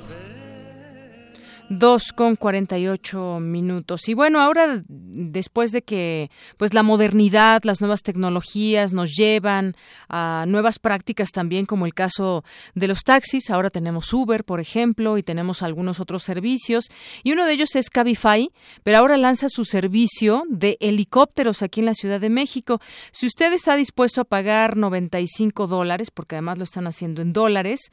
Dos 1.69 2.13
con 2.13 2.35
cuarenta 2.35 2.79
y 2.79 2.87
ocho 2.87 3.39
minutos. 3.39 4.09
Y 4.09 4.15
bueno, 4.15 4.41
ahora 4.41 4.81
después 4.87 5.71
de 5.71 5.83
que 5.83 6.31
pues 6.57 6.73
la 6.73 6.81
modernidad, 6.81 7.61
las 7.63 7.79
nuevas 7.79 8.01
tecnologías 8.01 8.91
nos 8.91 9.11
llevan 9.15 9.75
a 10.07 10.45
nuevas 10.47 10.79
prácticas 10.79 11.31
también, 11.31 11.67
como 11.67 11.85
el 11.85 11.93
caso 11.93 12.43
de 12.73 12.87
los 12.87 13.03
taxis. 13.03 13.51
Ahora 13.51 13.69
tenemos 13.69 14.11
Uber, 14.11 14.43
por 14.43 14.59
ejemplo, 14.59 15.19
y 15.19 15.23
tenemos 15.23 15.61
algunos 15.61 15.99
otros 15.99 16.23
servicios. 16.23 16.85
Y 17.23 17.33
uno 17.33 17.45
de 17.45 17.53
ellos 17.53 17.75
es 17.75 17.91
Cabify, 17.91 18.49
pero 18.83 18.97
ahora 18.97 19.17
lanza 19.17 19.47
su 19.47 19.63
servicio 19.63 20.45
de 20.49 20.75
helicópteros 20.79 21.61
aquí 21.61 21.81
en 21.81 21.85
la 21.85 21.93
Ciudad 21.93 22.19
de 22.19 22.31
México. 22.31 22.81
Si 23.11 23.27
usted 23.27 23.53
está 23.53 23.75
dispuesto 23.75 24.21
a 24.21 24.25
pagar 24.25 24.75
95 24.75 25.67
dólares, 25.67 26.09
porque 26.09 26.35
además 26.35 26.57
lo 26.57 26.63
están 26.63 26.87
haciendo 26.87 27.21
en 27.21 27.31
dólares, 27.31 27.91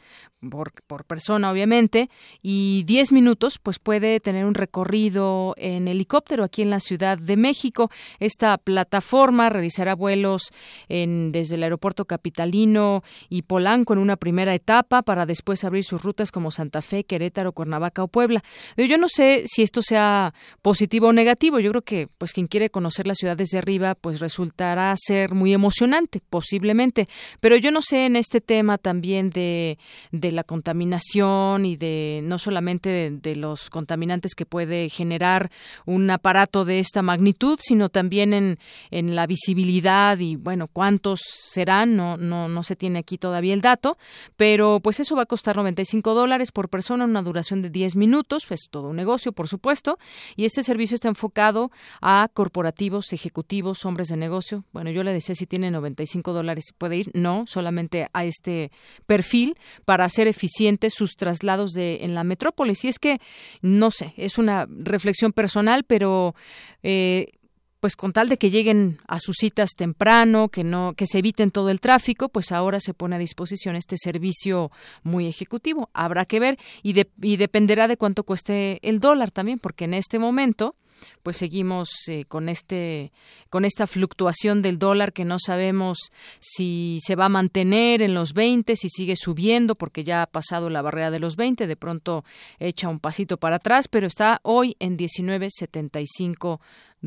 por, 0.51 0.73
por 0.87 1.05
persona 1.05 1.51
obviamente, 1.51 2.09
y 2.43 2.85
10 2.85 3.13
minutos, 3.13 3.59
pues 3.67 3.81
puede 3.81 4.21
tener 4.21 4.45
un 4.45 4.55
recorrido 4.55 5.53
en 5.57 5.89
helicóptero 5.89 6.45
aquí 6.45 6.63
en 6.63 6.71
la 6.71 6.79
Ciudad 6.79 7.19
de 7.19 7.37
México. 7.37 7.91
Esta 8.21 8.59
plataforma 8.59 9.49
realizará 9.49 9.97
vuelos 9.97 10.53
en, 10.89 11.33
desde 11.33 11.57
el 11.57 11.65
aeropuerto 11.65 12.05
capitalino 12.05 13.03
y 13.29 13.43
Polanco 13.43 13.93
en 13.93 13.99
una 13.99 14.15
primera 14.15 14.55
etapa 14.55 15.03
para 15.03 15.27
después 15.27 15.65
abrir 15.65 15.83
sus 15.83 16.05
rutas 16.05 16.31
como 16.31 16.53
Santa 16.53 16.81
Fe, 16.81 17.03
Querétaro, 17.03 17.51
Cuernavaca 17.51 18.05
o 18.05 18.07
Puebla. 18.07 18.45
Yo 18.77 18.99
no 18.99 19.09
sé 19.09 19.43
si 19.47 19.63
esto 19.63 19.83
sea 19.83 20.33
positivo 20.63 21.09
o 21.09 21.13
negativo. 21.13 21.59
Yo 21.59 21.73
creo 21.73 21.83
que 21.83 22.09
pues 22.19 22.33
quien 22.33 22.47
quiere 22.47 22.71
conocer 22.71 23.09
la 23.09 23.17
ciudad 23.17 23.37
desde 23.37 23.59
arriba 23.59 23.97
pues 23.97 24.21
resultará 24.21 24.95
ser 24.97 25.35
muy 25.35 25.53
emocionante, 25.53 26.23
posiblemente. 26.31 27.09
Pero 27.41 27.57
yo 27.57 27.73
no 27.73 27.83
sé 27.83 28.07
en 28.07 28.15
este 28.15 28.41
tema 28.41 28.79
también 28.79 29.31
de, 29.31 29.77
de 30.13 30.31
la 30.31 30.45
contaminación 30.45 31.67
y 31.67 31.77
de 31.77 32.21
no 32.23 32.39
solamente 32.39 32.91
de, 32.91 33.11
de 33.11 33.35
los 33.35 33.56
contaminantes 33.71 34.35
que 34.35 34.47
puede 34.47 34.89
generar 34.89 35.51
un 35.85 36.11
aparato 36.11 36.65
de 36.65 36.79
esta 36.79 37.03
magnitud, 37.03 37.59
sino 37.63 37.89
también 37.89 38.33
en, 38.33 38.59
en 38.91 39.15
la 39.15 39.27
visibilidad 39.27 40.19
y 40.19 40.37
bueno, 40.37 40.69
cuántos 40.69 41.21
serán, 41.23 41.97
no, 41.97 42.17
no, 42.17 42.49
no 42.49 42.63
se 42.63 42.77
tiene 42.77 42.99
aquí 42.99 43.19
todavía 43.19 43.55
el 43.55 43.61
dato, 43.61 43.97
pero 44.37 44.81
pues 44.81 45.01
eso 45.01 45.17
va 45.17 45.23
a 45.23 45.27
costar 45.27 45.57
95 45.57 46.15
dólares 46.15 46.53
por 46.53 46.69
persona, 46.69 47.05
una 47.05 47.23
duración 47.23 47.63
de 47.63 47.71
10 47.71 47.97
minutos, 47.97 48.45
es 48.51 48.69
todo 48.71 48.89
un 48.89 48.97
negocio, 48.97 49.33
por 49.33 49.49
supuesto, 49.49 49.99
y 50.35 50.45
este 50.45 50.63
servicio 50.63 50.95
está 50.95 51.09
enfocado 51.09 51.71
a 52.01 52.29
corporativos, 52.33 53.13
ejecutivos, 53.13 53.85
hombres 53.85 54.09
de 54.09 54.17
negocio. 54.17 54.65
Bueno, 54.73 54.91
yo 54.91 55.05
le 55.05 55.13
decía 55.13 55.35
si 55.35 55.47
tiene 55.47 55.71
95 55.71 56.33
dólares 56.33 56.65
puede 56.77 56.97
ir, 56.97 57.11
no, 57.15 57.45
solamente 57.47 58.09
a 58.13 58.25
este 58.25 58.71
perfil 59.07 59.57
para 59.85 60.05
hacer 60.05 60.27
eficientes 60.27 60.95
sus 60.95 61.17
traslados 61.17 61.73
de 61.73 61.99
en 62.03 62.15
la 62.15 62.25
metrópolis. 62.25 62.85
Y 62.85 62.89
es 62.89 62.99
que 62.99 63.21
no 63.63 63.91
sé, 63.91 64.15
es 64.17 64.39
una 64.39 64.67
reflexión 64.69 65.33
personal, 65.33 65.85
pero 65.85 66.35
eh, 66.83 67.33
pues 67.81 67.97
con 67.97 68.13
tal 68.13 68.29
de 68.29 68.39
que 68.39 68.51
lleguen 68.51 68.99
a 69.07 69.21
sus 69.21 69.37
citas 69.39 69.71
temprano, 69.77 70.49
que 70.49 70.65
no, 70.65 70.95
que 70.95 71.07
se 71.07 71.19
eviten 71.19 71.51
todo 71.51 71.71
el 71.71 71.81
tráfico, 71.81 72.29
pues 72.29 72.53
ahora 72.53 72.81
se 72.81 72.95
pone 72.95 73.17
a 73.17 73.19
disposición 73.19 73.77
este 73.77 73.97
servicio 73.99 74.71
muy 75.03 75.27
ejecutivo. 75.27 75.91
Habrá 75.93 76.25
que 76.25 76.41
ver 76.41 76.59
y, 76.83 76.95
de, 76.95 77.11
y 77.21 77.37
dependerá 77.37 77.89
de 77.89 77.97
cuánto 77.97 78.25
cueste 78.25 78.79
el 78.83 79.01
dólar 79.01 79.31
también, 79.31 79.59
porque 79.59 79.85
en 79.85 79.95
este 79.95 80.19
momento 80.19 80.75
pues 81.23 81.37
seguimos 81.37 81.91
eh, 82.09 82.25
con 82.27 82.49
este 82.49 83.13
con 83.51 83.65
esta 83.65 83.87
fluctuación 83.87 84.63
del 84.63 84.79
dólar 84.79 85.13
que 85.13 85.25
no 85.25 85.39
sabemos 85.39 86.11
si 86.41 86.99
se 87.03 87.17
va 87.17 87.27
a 87.27 87.31
mantener 87.31 88.03
en 88.03 88.15
los 88.15 88.33
20, 88.33 88.77
si 88.77 88.89
sigue 88.89 89.17
subiendo 89.17 89.75
porque 89.75 90.05
ya 90.05 90.23
ha 90.23 90.27
pasado 90.27 90.71
la 90.71 90.83
barrera 90.83 91.11
de 91.11 91.21
los 91.21 91.37
20, 91.37 91.67
de 91.67 91.77
pronto 91.77 92.25
echa 92.59 92.89
un 92.89 93.01
pasito 93.01 93.37
para 93.37 93.57
atrás, 93.57 93.89
pero 93.89 94.07
está 94.07 94.41
hoy 94.43 94.77
en 94.79 94.97
19.75 94.97 96.61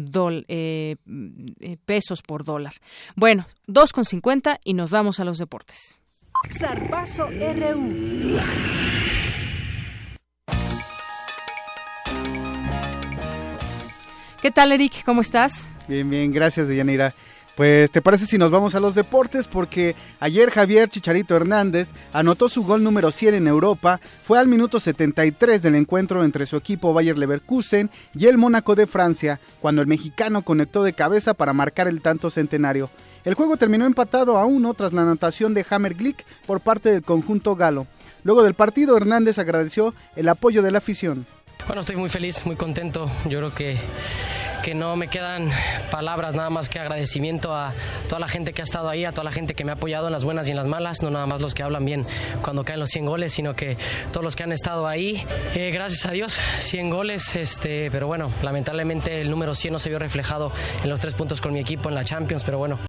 dol, 0.06 0.46
eh, 0.48 0.96
eh, 1.60 1.78
pesos 1.86 2.22
por 2.22 2.44
dólar. 2.44 2.74
Bueno, 3.16 3.48
2,50 3.68 4.60
y 4.64 4.74
nos 4.74 4.92
vamos 4.92 5.20
a 5.20 5.26
los 5.26 5.38
deportes. 5.38 6.00
Zarpazo 6.52 7.28
RU. 7.28 8.38
¿Qué 14.42 14.52
tal, 14.52 14.72
Eric? 14.72 15.04
¿Cómo 15.04 15.22
estás? 15.22 15.70
Bien, 15.88 16.10
bien, 16.10 16.32
gracias, 16.32 16.68
Deyanira. 16.68 17.14
Pues, 17.60 17.92
¿te 17.92 18.02
parece 18.02 18.26
si 18.26 18.38
nos 18.38 18.52
vamos 18.52 18.74
a 18.74 18.80
los 18.80 18.96
deportes? 18.96 19.50
Porque 19.50 19.94
ayer 20.22 20.50
Javier 20.50 20.88
Chicharito 20.88 21.36
Hernández 21.36 21.90
anotó 22.14 22.48
su 22.48 22.64
gol 22.64 22.82
número 22.82 23.12
100 23.12 23.36
en 23.36 23.48
Europa. 23.50 24.00
Fue 24.26 24.40
al 24.40 24.48
minuto 24.48 24.80
73 24.80 25.62
del 25.62 25.76
encuentro 25.76 26.24
entre 26.24 26.46
su 26.46 26.56
equipo 26.56 26.94
Bayer 26.94 27.18
Leverkusen 27.18 27.90
y 28.16 28.28
el 28.28 28.38
Mónaco 28.38 28.76
de 28.76 28.88
Francia, 28.88 29.42
cuando 29.60 29.82
el 29.82 29.90
mexicano 29.90 30.44
conectó 30.44 30.84
de 30.84 30.94
cabeza 30.94 31.34
para 31.34 31.52
marcar 31.52 31.90
el 31.90 32.02
tanto 32.02 32.30
centenario. 32.30 32.90
El 33.26 33.34
juego 33.34 33.58
terminó 33.58 33.86
empatado 33.86 34.38
a 34.38 34.46
uno 34.46 34.74
tras 34.74 34.94
la 34.94 35.02
anotación 35.02 35.54
de 35.54 35.66
Hammer 35.70 35.96
Glick 35.96 36.24
por 36.46 36.62
parte 36.62 36.94
del 36.94 37.04
conjunto 37.04 37.58
galo. 37.58 37.88
Luego 38.24 38.42
del 38.42 38.54
partido, 38.54 38.96
Hernández 38.96 39.38
agradeció 39.38 39.94
el 40.16 40.30
apoyo 40.30 40.62
de 40.62 40.72
la 40.72 40.78
afición. 40.78 41.26
Bueno, 41.70 41.82
estoy 41.82 41.98
muy 41.98 42.10
feliz, 42.10 42.48
muy 42.48 42.56
contento. 42.56 43.08
Yo 43.26 43.38
creo 43.38 43.54
que, 43.54 43.78
que 44.64 44.74
no 44.74 44.96
me 44.96 45.08
quedan 45.08 45.52
palabras 45.92 46.34
nada 46.34 46.50
más 46.50 46.68
que 46.68 46.80
agradecimiento 46.80 47.56
a 47.56 47.76
toda 48.08 48.20
la 48.20 48.28
gente 48.28 48.54
que 48.54 48.64
ha 48.64 48.66
estado 48.66 48.90
ahí, 48.90 49.06
a 49.06 49.12
toda 49.12 49.24
la 49.24 49.32
gente 49.32 49.54
que 49.54 49.64
me 49.64 49.70
ha 49.70 49.76
apoyado 49.76 50.08
en 50.08 50.12
las 50.12 50.24
buenas 50.24 50.48
y 50.48 50.50
en 50.50 50.58
las 50.58 50.66
malas, 50.66 51.04
no 51.04 51.12
nada 51.12 51.28
más 51.28 51.42
los 51.42 51.54
que 51.54 51.62
hablan 51.62 51.86
bien 51.86 52.08
cuando 52.42 52.64
caen 52.64 52.80
los 52.80 52.90
100 52.90 53.06
goles, 53.06 53.34
sino 53.34 53.56
que 53.56 53.78
todos 54.12 54.24
los 54.24 54.36
que 54.36 54.42
han 54.42 54.52
estado 54.52 54.88
ahí. 54.88 55.24
Eh, 55.54 55.70
gracias 55.72 56.08
a 56.08 56.12
Dios, 56.12 56.40
100 56.58 56.90
goles, 56.90 57.36
este, 57.36 57.92
pero 57.92 58.08
bueno, 58.08 58.32
lamentablemente 58.42 59.22
el 59.22 59.30
número 59.30 59.54
100 59.54 59.74
no 59.74 59.78
se 59.78 59.90
vio 59.90 60.00
reflejado 60.00 60.52
en 60.84 60.90
los 60.90 61.00
tres 61.00 61.14
puntos 61.14 61.40
con 61.40 61.54
mi 61.54 61.60
equipo 61.60 61.88
en 61.88 61.94
la 61.94 62.04
Champions, 62.04 62.44
pero 62.46 62.58
bueno, 62.58 62.80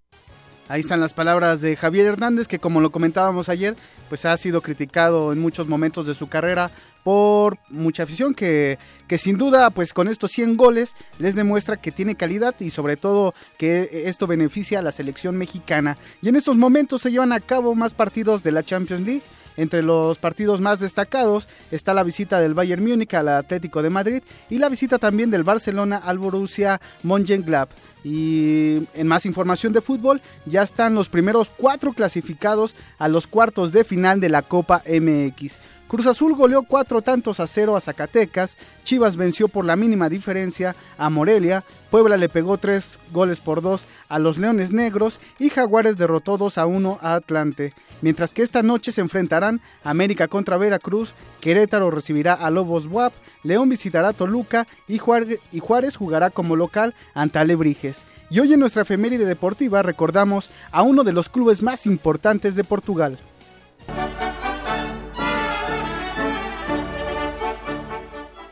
Ahí 0.71 0.83
están 0.83 1.01
las 1.01 1.15
palabras 1.15 1.61
de 1.61 1.75
Javier 1.75 2.07
Hernández, 2.07 2.47
que 2.47 2.61
como 2.61 2.81
lo 2.81 2.93
comentábamos 2.93 3.49
ayer, 3.49 3.75
pues 4.09 4.25
ha 4.25 4.37
sido 4.37 4.61
criticado 4.61 5.33
en 5.33 5.41
muchos 5.41 5.67
momentos 5.67 6.07
de 6.07 6.15
su 6.15 6.29
carrera 6.29 6.71
por 7.03 7.59
mucha 7.69 8.03
afición 8.03 8.35
que, 8.35 8.79
que 9.09 9.19
sin 9.19 9.39
duda 9.39 9.71
pues 9.71 9.93
con 9.93 10.09
estos 10.09 10.33
100 10.33 10.57
goles 10.57 10.95
les 11.19 11.35
demuestra 11.35 11.77
que 11.77 11.93
tiene 11.93 12.15
calidad 12.15 12.55
y 12.61 12.71
sobre 12.71 12.97
todo 12.97 13.35
que 13.59 14.05
esto 14.07 14.27
beneficia 14.27 14.79
a 14.79 14.83
la 14.83 14.93
selección 14.93 15.37
mexicana. 15.37 15.97
Y 16.23 16.29
en 16.29 16.37
estos 16.37 16.57
momentos 16.57 17.03
se 17.03 17.11
llevan 17.11 17.33
a 17.33 17.41
cabo 17.41 17.75
más 17.75 17.95
partidos 17.95 18.43
de 18.43 18.53
la 18.53 18.63
Champions 18.63 19.07
League. 19.07 19.23
Entre 19.57 19.83
los 19.83 20.17
partidos 20.17 20.61
más 20.61 20.81
destacados 20.81 21.49
está 21.71 21.93
la 21.93 22.05
visita 22.05 22.41
del 22.41 22.55
Bayern 22.55 22.83
Múnich 22.83 23.13
al 23.15 23.29
Atlético 23.29 23.83
de 23.83 23.91
Madrid 23.91 24.23
y 24.49 24.59
la 24.59 24.69
visita 24.69 24.99
también 24.99 25.31
del 25.31 25.43
Barcelona 25.43 25.97
al 25.99 26.19
Borussia 26.19 26.81
Mönchengladbach. 27.03 27.77
Y 28.03 28.77
en 28.95 29.07
más 29.07 29.27
información 29.27 29.73
de 29.73 29.83
fútbol, 29.83 30.23
ya 30.47 30.63
están 30.63 30.95
los 30.95 31.09
primeros 31.09 31.51
cuatro 31.55 31.93
clasificados 31.93 32.75
a 32.99 33.09
los 33.09 33.27
cuartos 33.27 33.73
de 33.73 33.85
final 33.85 34.21
de 34.21 34.31
la 34.31 34.43
Copa 34.43 34.83
MX. 34.87 35.59
Cruz 35.91 36.07
Azul 36.07 36.37
goleó 36.37 36.63
cuatro 36.63 37.03
tantos 37.03 37.41
a 37.41 37.49
cero 37.49 37.75
a 37.75 37.81
Zacatecas, 37.81 38.57
Chivas 38.85 39.17
venció 39.17 39.49
por 39.49 39.65
la 39.65 39.75
mínima 39.75 40.09
diferencia 40.09 40.77
a 40.97 41.11
Morelia, 41.11 41.65
Puebla 41.91 42.17
le 42.17 42.29
pegó 42.29 42.59
tres 42.59 42.97
goles 43.11 43.41
por 43.41 43.61
dos 43.61 43.89
a 44.09 44.21
los 44.21 44.39
Leones 44.39 44.71
Negros 44.71 45.19
y 45.41 45.51
Jaguares 45.51 45.97
derrotó 45.97 46.39
2 46.39 46.59
a 46.59 46.67
1 46.67 47.01
a 47.03 47.15
Atlante. 47.15 47.75
Mientras 48.03 48.33
que 48.33 48.43
esta 48.43 48.63
noche 48.63 48.93
se 48.93 49.01
enfrentarán 49.01 49.61
América 49.83 50.29
contra 50.29 50.59
Veracruz, 50.59 51.13
Querétaro 51.41 51.91
recibirá 51.91 52.35
a 52.35 52.51
Lobos 52.51 52.87
WAP, 52.87 53.13
León 53.43 53.69
visitará 53.69 54.13
Toluca 54.13 54.69
y 54.87 54.99
Juárez 54.99 55.97
jugará 55.97 56.31
como 56.31 56.55
local 56.55 56.95
ante 57.15 57.41
Alebrijes. 57.41 58.05
Y 58.31 58.39
hoy 58.39 58.53
en 58.53 58.61
nuestra 58.61 58.83
efeméride 58.83 59.25
deportiva 59.25 59.83
recordamos 59.83 60.51
a 60.71 60.83
uno 60.83 61.03
de 61.03 61.13
los 61.13 61.29
clubes 61.29 61.65
más 61.65 61.85
importantes 61.85 62.55
de 62.55 62.63
Portugal. 62.63 63.19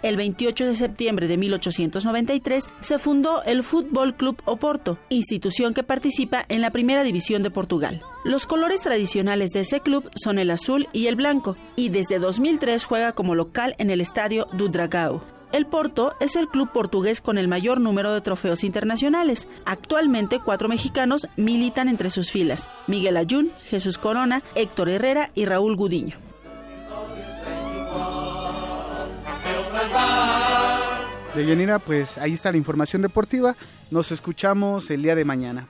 El 0.03 0.17
28 0.17 0.67
de 0.67 0.75
septiembre 0.75 1.27
de 1.27 1.37
1893 1.37 2.65
se 2.81 2.99
fundó 2.99 3.43
el 3.43 3.65
Fútbol 3.65 4.15
Club 4.15 4.41
Oporto, 4.45 4.99
institución 5.09 5.75
que 5.75 5.83
participa 5.83 6.45
en 6.49 6.61
la 6.61 6.71
Primera 6.71 7.03
División 7.03 7.43
de 7.43 7.51
Portugal. 7.51 8.01
Los 8.25 8.47
colores 8.47 8.81
tradicionales 8.81 9.51
de 9.51 9.61
ese 9.61 9.81
club 9.81 10.09
son 10.15 10.39
el 10.39 10.53
azul 10.53 10.89
y 10.93 11.09
el 11.09 11.17
blanco, 11.17 11.57
y 11.75 11.89
desde 11.89 12.21
2003 12.21 12.85
juega 12.85 13.13
como 13.13 13.35
local 13.35 13.75
en 13.79 13.91
el 13.91 14.01
estadio 14.01 14.47
do 14.53 14.69
Dragao. 14.69 15.21
El 15.51 15.67
Porto 15.67 16.13
es 16.21 16.37
el 16.37 16.47
club 16.47 16.71
portugués 16.73 17.21
con 17.21 17.37
el 17.37 17.49
mayor 17.49 17.81
número 17.81 18.13
de 18.13 18.21
trofeos 18.21 18.63
internacionales. 18.65 19.49
Actualmente 19.65 20.41
cuatro 20.45 20.69
mexicanos 20.69 21.27
militan 21.37 21.89
entre 21.89 22.11
sus 22.11 22.31
filas, 22.31 22.69
Miguel 22.87 23.17
Ayun, 23.17 23.51
Jesús 23.65 23.99
Corona, 23.99 24.43
Héctor 24.55 24.91
Herrera 24.91 25.31
y 25.35 25.47
Raúl 25.47 25.75
Gudiño. 25.75 26.28
De 31.39 31.47
Yanira, 31.47 31.79
pues 31.79 32.19
ahí 32.19 32.33
está 32.33 32.51
la 32.51 32.57
información 32.57 33.01
deportiva. 33.01 33.55
Nos 33.93 34.11
escuchamos 34.11 34.91
el 34.91 35.03
día 35.03 35.15
de 35.15 35.25
mañana. 35.25 35.69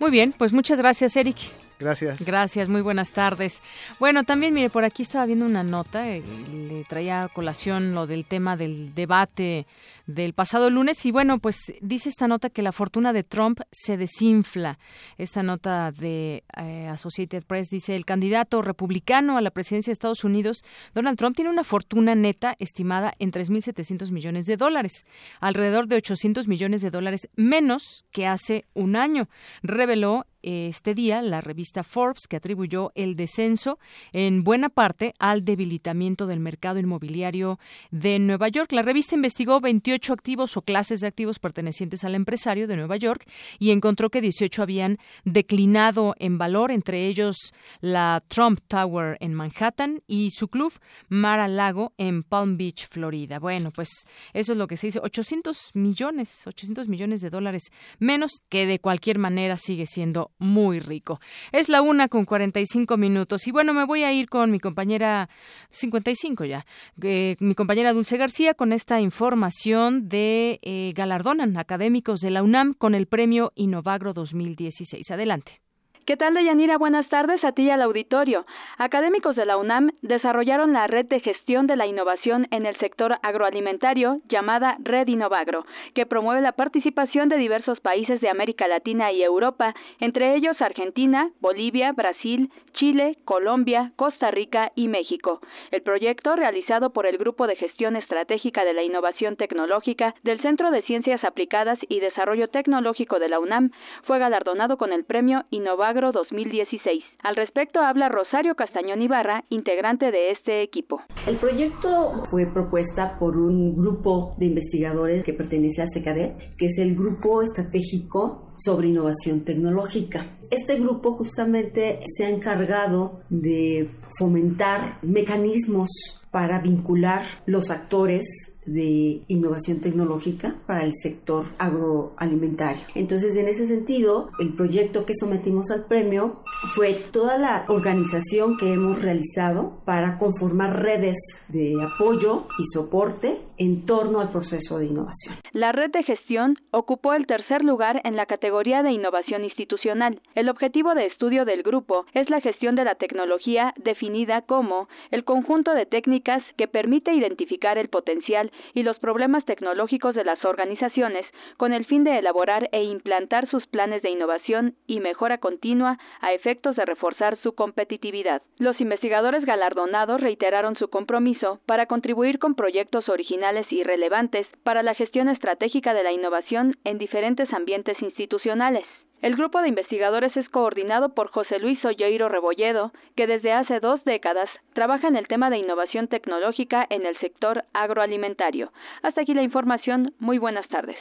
Muy 0.00 0.10
bien, 0.10 0.32
pues 0.32 0.54
muchas 0.54 0.78
gracias, 0.78 1.14
Eric. 1.16 1.36
Gracias. 1.78 2.24
Gracias, 2.24 2.70
muy 2.70 2.80
buenas 2.80 3.12
tardes. 3.12 3.60
Bueno, 4.00 4.24
también, 4.24 4.54
mire, 4.54 4.70
por 4.70 4.84
aquí 4.84 5.02
estaba 5.02 5.26
viendo 5.26 5.44
una 5.44 5.64
nota, 5.64 6.08
eh, 6.08 6.22
le 6.50 6.82
traía 6.84 7.24
a 7.24 7.28
colación 7.28 7.94
lo 7.94 8.06
del 8.06 8.24
tema 8.24 8.56
del 8.56 8.94
debate 8.94 9.66
del 10.06 10.34
pasado 10.34 10.70
lunes. 10.70 11.04
Y 11.06 11.10
bueno, 11.10 11.38
pues 11.38 11.72
dice 11.80 12.08
esta 12.08 12.28
nota 12.28 12.50
que 12.50 12.62
la 12.62 12.72
fortuna 12.72 13.12
de 13.12 13.24
Trump 13.24 13.60
se 13.70 13.96
desinfla. 13.96 14.78
Esta 15.18 15.42
nota 15.42 15.92
de 15.92 16.44
eh, 16.56 16.88
Associated 16.88 17.44
Press 17.44 17.68
dice, 17.68 17.96
el 17.96 18.04
candidato 18.04 18.62
republicano 18.62 19.36
a 19.36 19.40
la 19.40 19.50
presidencia 19.50 19.90
de 19.90 19.94
Estados 19.94 20.24
Unidos, 20.24 20.62
Donald 20.94 21.18
Trump, 21.18 21.36
tiene 21.36 21.50
una 21.50 21.64
fortuna 21.64 22.14
neta 22.14 22.54
estimada 22.58 23.14
en 23.18 23.32
3.700 23.32 24.10
millones 24.10 24.46
de 24.46 24.56
dólares, 24.56 25.04
alrededor 25.40 25.86
de 25.86 25.96
800 25.96 26.48
millones 26.48 26.82
de 26.82 26.90
dólares 26.90 27.28
menos 27.36 28.06
que 28.10 28.26
hace 28.26 28.64
un 28.74 28.96
año, 28.96 29.28
reveló 29.62 30.26
este 30.42 30.94
día 30.94 31.22
la 31.22 31.40
revista 31.40 31.84
Forbes, 31.84 32.26
que 32.28 32.36
atribuyó 32.36 32.90
el 32.94 33.14
descenso 33.14 33.78
en 34.12 34.42
buena 34.42 34.68
parte 34.68 35.14
al 35.18 35.44
debilitamiento 35.44 36.26
del 36.26 36.40
mercado 36.40 36.80
inmobiliario 36.80 37.58
de 37.90 38.18
Nueva 38.18 38.48
York. 38.48 38.72
La 38.72 38.82
revista 38.82 39.14
investigó 39.14 39.60
28 39.60 39.91
activos 40.12 40.56
o 40.56 40.62
clases 40.62 41.00
de 41.00 41.06
activos 41.06 41.38
pertenecientes 41.38 42.04
al 42.04 42.14
empresario 42.14 42.66
de 42.66 42.76
Nueva 42.76 42.96
York 42.96 43.26
y 43.58 43.70
encontró 43.70 44.10
que 44.10 44.20
18 44.20 44.62
habían 44.62 44.98
declinado 45.24 46.14
en 46.18 46.38
valor, 46.38 46.70
entre 46.70 47.06
ellos 47.06 47.36
la 47.80 48.22
Trump 48.28 48.60
Tower 48.68 49.16
en 49.20 49.34
Manhattan 49.34 50.02
y 50.06 50.30
su 50.30 50.48
club 50.48 50.72
Mar 51.08 51.40
a 51.40 51.48
Lago 51.48 51.92
en 51.98 52.22
Palm 52.22 52.56
Beach, 52.56 52.88
Florida. 52.88 53.38
Bueno, 53.38 53.70
pues 53.70 53.88
eso 54.32 54.52
es 54.52 54.58
lo 54.58 54.66
que 54.66 54.76
se 54.76 54.88
dice, 54.88 55.00
800 55.02 55.72
millones, 55.74 56.46
800 56.46 56.88
millones 56.88 57.20
de 57.20 57.30
dólares 57.30 57.62
menos 57.98 58.32
que 58.48 58.66
de 58.66 58.78
cualquier 58.78 59.18
manera 59.18 59.56
sigue 59.56 59.86
siendo 59.86 60.30
muy 60.38 60.80
rico. 60.80 61.20
Es 61.52 61.68
la 61.68 61.82
una 61.82 62.08
con 62.08 62.24
45 62.24 62.96
minutos 62.96 63.46
y 63.46 63.52
bueno, 63.52 63.74
me 63.74 63.84
voy 63.84 64.04
a 64.04 64.12
ir 64.12 64.28
con 64.28 64.50
mi 64.50 64.60
compañera 64.60 65.28
55 65.70 66.44
ya, 66.44 66.66
eh, 67.02 67.36
mi 67.40 67.54
compañera 67.54 67.92
Dulce 67.92 68.16
García 68.16 68.54
con 68.54 68.72
esta 68.72 69.00
información 69.00 69.81
de 69.90 70.60
eh, 70.62 70.92
galardonan 70.94 71.56
académicos 71.56 72.20
de 72.20 72.30
la 72.30 72.42
UNAM 72.42 72.74
con 72.74 72.94
el 72.94 73.06
premio 73.06 73.52
Innovagro 73.54 74.12
2016. 74.12 75.10
Adelante. 75.10 75.61
¿Qué 76.04 76.16
tal, 76.16 76.34
Deyanira? 76.34 76.78
Buenas 76.78 77.08
tardes 77.08 77.44
a 77.44 77.52
ti 77.52 77.62
y 77.62 77.70
al 77.70 77.80
auditorio. 77.80 78.44
Académicos 78.76 79.36
de 79.36 79.46
la 79.46 79.56
UNAM 79.56 79.90
desarrollaron 80.02 80.72
la 80.72 80.88
red 80.88 81.06
de 81.06 81.20
gestión 81.20 81.68
de 81.68 81.76
la 81.76 81.86
innovación 81.86 82.48
en 82.50 82.66
el 82.66 82.76
sector 82.78 83.18
agroalimentario 83.22 84.20
llamada 84.28 84.78
Red 84.80 85.06
Innovagro, 85.06 85.64
que 85.94 86.04
promueve 86.04 86.40
la 86.40 86.50
participación 86.50 87.28
de 87.28 87.36
diversos 87.36 87.78
países 87.78 88.20
de 88.20 88.30
América 88.30 88.66
Latina 88.66 89.12
y 89.12 89.22
Europa, 89.22 89.76
entre 90.00 90.34
ellos 90.34 90.60
Argentina, 90.60 91.30
Bolivia, 91.40 91.92
Brasil, 91.92 92.50
Chile, 92.80 93.18
Colombia, 93.24 93.92
Costa 93.94 94.32
Rica 94.32 94.72
y 94.74 94.88
México. 94.88 95.40
El 95.70 95.82
proyecto, 95.82 96.34
realizado 96.34 96.92
por 96.92 97.06
el 97.06 97.16
Grupo 97.16 97.46
de 97.46 97.54
Gestión 97.54 97.94
Estratégica 97.94 98.64
de 98.64 98.72
la 98.72 98.82
Innovación 98.82 99.36
Tecnológica 99.36 100.16
del 100.24 100.42
Centro 100.42 100.72
de 100.72 100.82
Ciencias 100.82 101.22
Aplicadas 101.22 101.78
y 101.88 102.00
Desarrollo 102.00 102.48
Tecnológico 102.48 103.20
de 103.20 103.28
la 103.28 103.38
UNAM, 103.38 103.70
fue 104.04 104.18
galardonado 104.18 104.78
con 104.78 104.92
el 104.92 105.04
premio 105.04 105.44
Innovagro 105.50 105.91
2016. 106.00 107.04
Al 107.22 107.36
respecto 107.36 107.80
habla 107.80 108.08
Rosario 108.08 108.54
Castañón 108.54 109.02
Ibarra, 109.02 109.44
integrante 109.50 110.10
de 110.10 110.30
este 110.32 110.62
equipo. 110.62 111.02
El 111.26 111.36
proyecto 111.36 112.24
fue 112.30 112.46
propuesta 112.46 113.18
por 113.18 113.36
un 113.36 113.76
grupo 113.76 114.34
de 114.38 114.46
investigadores 114.46 115.22
que 115.22 115.34
pertenece 115.34 115.82
a 115.82 115.86
SECADET, 115.86 116.56
que 116.56 116.66
es 116.66 116.78
el 116.78 116.96
Grupo 116.96 117.42
Estratégico 117.42 118.54
sobre 118.56 118.88
Innovación 118.88 119.44
Tecnológica. 119.44 120.38
Este 120.50 120.78
grupo 120.78 121.12
justamente 121.12 122.00
se 122.04 122.24
ha 122.24 122.30
encargado 122.30 123.20
de 123.28 123.90
fomentar 124.18 124.98
mecanismos 125.02 125.88
para 126.30 126.60
vincular 126.60 127.22
los 127.46 127.70
actores 127.70 128.51
de 128.66 129.22
innovación 129.28 129.80
tecnológica 129.80 130.56
para 130.66 130.84
el 130.84 130.92
sector 130.92 131.44
agroalimentario. 131.58 132.82
Entonces, 132.94 133.36
en 133.36 133.48
ese 133.48 133.66
sentido, 133.66 134.30
el 134.38 134.54
proyecto 134.54 135.04
que 135.04 135.14
sometimos 135.14 135.70
al 135.70 135.86
premio 135.86 136.42
fue 136.74 136.94
toda 136.94 137.38
la 137.38 137.64
organización 137.68 138.56
que 138.56 138.72
hemos 138.72 139.02
realizado 139.02 139.80
para 139.84 140.18
conformar 140.18 140.82
redes 140.82 141.18
de 141.48 141.74
apoyo 141.82 142.46
y 142.58 142.64
soporte 142.72 143.40
en 143.58 143.84
torno 143.86 144.20
al 144.20 144.30
proceso 144.30 144.78
de 144.78 144.86
innovación. 144.86 145.36
La 145.52 145.72
red 145.72 145.90
de 145.90 146.02
gestión 146.02 146.58
ocupó 146.70 147.12
el 147.14 147.26
tercer 147.26 147.62
lugar 147.64 148.00
en 148.04 148.16
la 148.16 148.26
categoría 148.26 148.82
de 148.82 148.92
innovación 148.92 149.44
institucional. 149.44 150.20
El 150.34 150.48
objetivo 150.48 150.94
de 150.94 151.06
estudio 151.06 151.44
del 151.44 151.62
grupo 151.62 152.06
es 152.14 152.28
la 152.30 152.40
gestión 152.40 152.74
de 152.74 152.84
la 152.84 152.94
tecnología 152.94 153.74
definida 153.76 154.42
como 154.42 154.88
el 155.10 155.24
conjunto 155.24 155.74
de 155.74 155.86
técnicas 155.86 156.42
que 156.56 156.68
permite 156.68 157.14
identificar 157.14 157.78
el 157.78 157.88
potencial 157.88 158.51
y 158.74 158.82
los 158.82 158.98
problemas 158.98 159.44
tecnológicos 159.44 160.14
de 160.14 160.24
las 160.24 160.44
organizaciones 160.44 161.24
con 161.56 161.72
el 161.72 161.84
fin 161.86 162.04
de 162.04 162.18
elaborar 162.18 162.68
e 162.72 162.84
implantar 162.84 163.48
sus 163.50 163.66
planes 163.66 164.02
de 164.02 164.10
innovación 164.10 164.76
y 164.86 165.00
mejora 165.00 165.38
continua 165.38 165.98
a 166.20 166.32
efectos 166.32 166.76
de 166.76 166.84
reforzar 166.84 167.38
su 167.42 167.54
competitividad. 167.54 168.42
Los 168.58 168.80
investigadores 168.80 169.44
galardonados 169.44 170.20
reiteraron 170.20 170.76
su 170.76 170.88
compromiso 170.88 171.60
para 171.66 171.86
contribuir 171.86 172.38
con 172.38 172.54
proyectos 172.54 173.08
originales 173.08 173.66
y 173.70 173.82
relevantes 173.82 174.46
para 174.62 174.82
la 174.82 174.94
gestión 174.94 175.28
estratégica 175.28 175.94
de 175.94 176.02
la 176.02 176.12
innovación 176.12 176.76
en 176.84 176.98
diferentes 176.98 177.52
ambientes 177.52 178.00
institucionales. 178.02 178.84
El 179.22 179.36
grupo 179.36 179.62
de 179.62 179.68
investigadores 179.68 180.36
es 180.36 180.48
coordinado 180.48 181.14
por 181.14 181.30
José 181.30 181.60
Luis 181.60 181.82
Olleiro 181.84 182.28
Rebolledo, 182.28 182.92
que 183.16 183.28
desde 183.28 183.52
hace 183.52 183.78
dos 183.78 184.04
décadas 184.04 184.50
trabaja 184.74 185.06
en 185.06 185.14
el 185.14 185.28
tema 185.28 185.48
de 185.48 185.58
innovación 185.58 186.08
tecnológica 186.08 186.84
en 186.90 187.06
el 187.06 187.16
sector 187.20 187.64
agroalimentario. 187.72 188.72
Hasta 189.02 189.22
aquí 189.22 189.32
la 189.32 189.44
información. 189.44 190.12
Muy 190.18 190.38
buenas 190.38 190.68
tardes. 190.68 190.96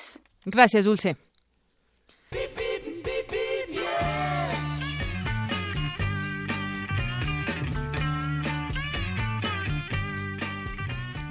Gracias, 0.45 0.85
Dulce. 0.85 1.18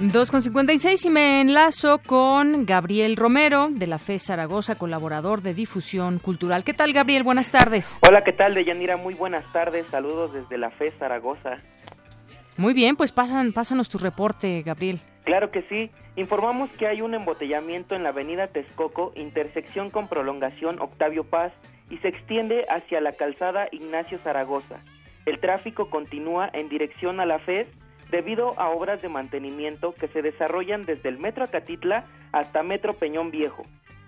2.56 0.09 1.05
y 1.05 1.09
me 1.11 1.41
enlazo 1.41 1.99
con 1.99 2.65
Gabriel 2.65 3.15
Romero 3.15 3.67
de 3.69 3.85
la 3.85 3.99
FE 3.99 4.17
Zaragoza, 4.17 4.73
colaborador 4.73 5.43
de 5.43 5.53
difusión 5.53 6.17
cultural. 6.17 6.63
¿Qué 6.63 6.73
tal, 6.73 6.91
Gabriel? 6.91 7.21
Buenas 7.21 7.51
tardes. 7.51 7.99
Hola, 8.01 8.23
¿qué 8.23 8.33
tal, 8.33 8.55
Deyanira? 8.55 8.97
Muy 8.97 9.13
buenas 9.13 9.43
tardes. 9.53 9.85
Saludos 9.91 10.33
desde 10.33 10.57
la 10.57 10.71
FE 10.71 10.89
Zaragoza. 10.89 11.59
Muy 12.57 12.73
bien, 12.73 12.95
pues 12.95 13.11
pasan, 13.11 13.53
pásanos 13.53 13.89
tu 13.89 13.99
reporte, 13.99 14.63
Gabriel. 14.63 14.99
Claro 15.23 15.51
que 15.51 15.61
sí. 15.69 15.91
Informamos 16.15 16.71
que 16.71 16.87
hay 16.87 17.01
un 17.03 17.13
embotellamiento 17.13 17.93
en 17.93 18.01
la 18.01 18.09
avenida 18.09 18.47
Texcoco, 18.47 19.13
intersección 19.15 19.91
con 19.91 20.07
prolongación 20.07 20.81
Octavio 20.81 21.25
Paz, 21.25 21.53
y 21.91 21.97
se 21.97 22.07
extiende 22.07 22.63
hacia 22.69 23.01
la 23.01 23.11
calzada 23.11 23.67
Ignacio 23.71 24.17
Zaragoza. 24.17 24.79
El 25.27 25.39
tráfico 25.39 25.91
continúa 25.91 26.49
en 26.53 26.69
dirección 26.69 27.19
a 27.19 27.27
la 27.27 27.37
FES 27.37 27.67
debido 28.11 28.59
a 28.59 28.69
obras 28.69 29.01
de 29.01 29.09
mantenimiento 29.09 29.93
que 29.93 30.09
se 30.09 30.21
desarrollan 30.21 30.81
desde 30.83 31.09
el 31.09 31.17
Metro 31.17 31.45
Acatitla 31.45 32.05
hasta 32.33 32.61
Metro 32.61 32.93
Peñón 32.93 33.31
Viejo. 33.31 33.63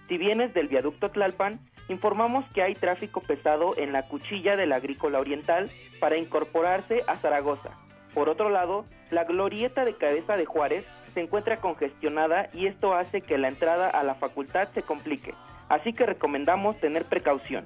Si 0.08 0.18
vienes 0.18 0.54
del 0.54 0.68
viaducto 0.68 1.10
Tlalpan, 1.10 1.60
informamos 1.88 2.46
que 2.54 2.62
hay 2.62 2.76
tráfico 2.76 3.22
pesado 3.22 3.76
en 3.78 3.94
la 3.94 4.08
cuchilla 4.08 4.56
de 4.58 4.68
la 4.68 4.76
Agrícola 4.76 5.20
Oriental 5.20 5.72
para 6.00 6.18
incorporarse 6.18 7.02
a 7.08 7.16
Zaragoza. 7.16 7.72
Por 8.14 8.30
otro 8.30 8.50
lado, 8.50 8.86
la 9.10 9.24
glorieta 9.24 9.86
de 9.86 9.96
Cabeza 9.96 10.36
de 10.36 10.46
Juárez 10.46 10.86
se 11.08 11.22
encuentra 11.22 11.58
congestionada 11.58 12.50
y 12.54 12.68
esto 12.68 12.94
hace 12.94 13.22
que 13.22 13.38
la 13.38 13.48
entrada 13.48 13.90
a 13.90 14.04
la 14.04 14.16
facultad 14.16 14.68
se 14.74 14.84
complique, 14.84 15.34
así 15.70 15.94
que 15.94 16.06
recomendamos 16.06 16.78
tener 16.80 17.06
precaución. 17.06 17.66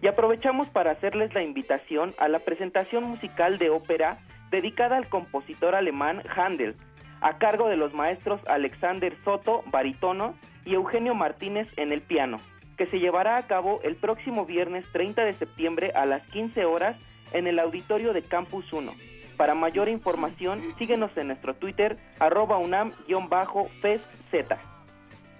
Y 0.00 0.06
aprovechamos 0.06 0.68
para 0.68 0.92
hacerles 0.92 1.34
la 1.34 1.42
invitación 1.42 2.12
a 2.18 2.28
la 2.28 2.38
presentación 2.38 3.04
musical 3.04 3.58
de 3.58 3.70
ópera 3.70 4.18
dedicada 4.54 4.96
al 4.96 5.08
compositor 5.08 5.74
alemán 5.74 6.22
Handel, 6.36 6.76
a 7.20 7.38
cargo 7.38 7.68
de 7.68 7.76
los 7.76 7.92
maestros 7.92 8.40
Alexander 8.46 9.16
Soto, 9.24 9.64
baritono, 9.66 10.36
y 10.64 10.74
Eugenio 10.74 11.14
Martínez 11.16 11.66
en 11.76 11.92
el 11.92 12.02
piano, 12.02 12.38
que 12.78 12.86
se 12.86 13.00
llevará 13.00 13.36
a 13.36 13.46
cabo 13.48 13.80
el 13.82 13.96
próximo 13.96 14.46
viernes 14.46 14.86
30 14.92 15.24
de 15.24 15.34
septiembre 15.34 15.90
a 15.96 16.06
las 16.06 16.24
15 16.28 16.64
horas 16.66 16.96
en 17.32 17.48
el 17.48 17.58
auditorio 17.58 18.12
de 18.12 18.22
Campus 18.22 18.72
1. 18.72 18.92
Para 19.36 19.56
mayor 19.56 19.88
información, 19.88 20.62
síguenos 20.78 21.10
en 21.16 21.26
nuestro 21.26 21.54
Twitter, 21.54 21.98
arroba 22.20 22.58
unam-feszz. 22.58 24.02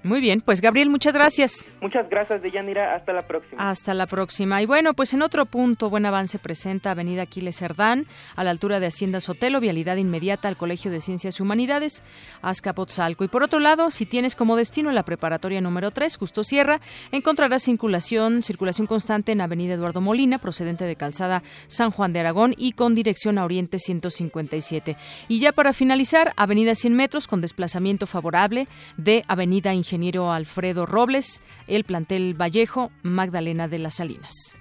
Muy 0.05 0.20
bien, 0.20 0.43
pues 0.43 0.60
Gabriel, 0.60 0.90
muchas 0.90 1.14
gracias. 1.14 1.66
Muchas 1.81 2.10
gracias, 2.10 2.43
Deyanira. 2.43 2.94
Hasta 2.94 3.14
la 3.14 3.22
próxima. 3.22 3.70
Hasta 3.70 3.94
la 3.94 4.06
próxima. 4.06 4.60
Y 4.60 4.66
bueno, 4.66 4.93
pues 4.93 5.14
en 5.14 5.22
otro 5.22 5.47
punto, 5.47 5.89
Buen 5.89 6.05
Avance 6.05 6.39
presenta 6.39 6.90
Avenida 6.90 7.22
Aquiles 7.22 7.56
Cerdán, 7.56 8.05
a 8.36 8.44
la 8.44 8.51
altura 8.51 8.81
de 8.81 8.86
Hacienda 8.89 9.20
Sotelo, 9.20 9.60
vialidad 9.60 9.97
inmediata 9.97 10.47
al 10.48 10.59
Colegio 10.59 10.90
de 10.90 11.01
Ciencias 11.01 11.40
y 11.40 11.43
Humanidades, 11.43 12.02
Azcapotzalco. 12.43 13.24
Y 13.24 13.28
por 13.28 13.43
otro 13.43 13.60
lado, 13.60 13.90
si 13.90 14.05
tienes 14.05 14.36
como 14.36 14.56
destino 14.56 14.93
la 14.93 15.05
preparatoria 15.05 15.62
número 15.62 15.90
3, 15.90 16.18
Justo 16.18 16.44
Sierra, 16.44 16.82
encontrarás 17.10 17.62
circulación, 17.62 18.43
circulación 18.43 18.86
constante 18.86 19.32
en 19.32 19.40
Avenida 19.40 19.72
Eduardo 19.72 20.02
Molina, 20.02 20.36
procedente 20.36 20.85
de 20.85 20.97
Calzada 20.97 21.43
San 21.66 21.90
Juan 21.90 22.12
de 22.12 22.20
Aragón 22.20 22.55
y 22.59 22.72
con 22.72 22.94
dirección 22.94 23.39
a 23.39 23.44
Oriente 23.47 23.78
157. 23.78 24.98
Y 25.28 25.39
ya 25.39 25.52
para 25.52 25.72
finalizar, 25.72 26.35
Avenida 26.36 26.74
100 26.74 26.94
metros 26.94 27.26
con 27.26 27.40
desplazamiento 27.40 28.06
favorable 28.06 28.68
de 28.98 29.24
Avenida 29.28 29.72
Ingeniero 29.72 29.93
Alfredo 30.32 30.86
Robles, 30.86 31.42
el 31.66 31.84
plantel 31.84 32.34
Vallejo, 32.34 32.90
Magdalena 33.02 33.68
de 33.68 33.78
las 33.78 33.94
Salinas. 33.94 34.54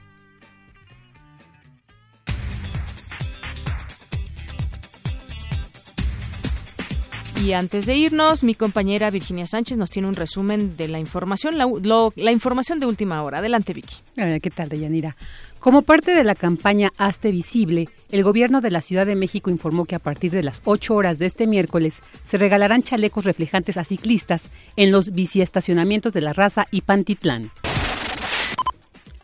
Y 7.43 7.51
antes 7.51 7.85
de 7.85 7.97
irnos, 7.97 8.41
mi 8.41 8.55
compañera 8.55 9.10
Virginia 9.10 9.45
Sánchez 9.45 9.77
nos 9.77 9.89
tiene 9.89 10.07
un 10.07 10.15
resumen 10.15 10.77
de 10.77 10.88
la 10.88 10.99
información, 10.99 11.57
la, 11.57 11.68
la 12.15 12.31
información 12.31 12.80
de 12.80 12.85
última 12.85 13.22
hora. 13.22 13.39
Adelante, 13.39 13.73
Vicky. 13.73 13.97
¿Qué 14.15 14.49
tal, 14.49 14.69
Deyanira? 14.69 15.18
Como 15.64 15.81
parte 15.84 16.11
de 16.11 16.26
la 16.26 16.35
campaña 16.35 16.91
Hazte 16.98 17.31
Visible, 17.31 17.88
el 18.11 18.22
gobierno 18.22 18.60
de 18.60 18.69
la 18.69 18.81
Ciudad 18.81 19.06
de 19.06 19.15
México 19.15 19.49
informó 19.49 19.85
que 19.85 19.95
a 19.95 19.99
partir 19.99 20.31
de 20.31 20.44
las 20.44 20.60
8 20.65 20.94
horas 20.94 21.19
de 21.19 21.26
este 21.26 21.48
miércoles 21.48 22.02
se 22.27 22.38
regalarán 22.38 22.84
chalecos 22.84 23.23
reflejantes 23.23 23.77
a 23.77 23.85
ciclistas 23.85 24.49
en 24.76 24.91
los 24.91 25.14
biciestacionamientos 25.14 26.11
de 26.11 26.19
la 26.19 26.34
raza 26.34 26.68
y 26.69 26.81
Pantitlán. 26.81 27.49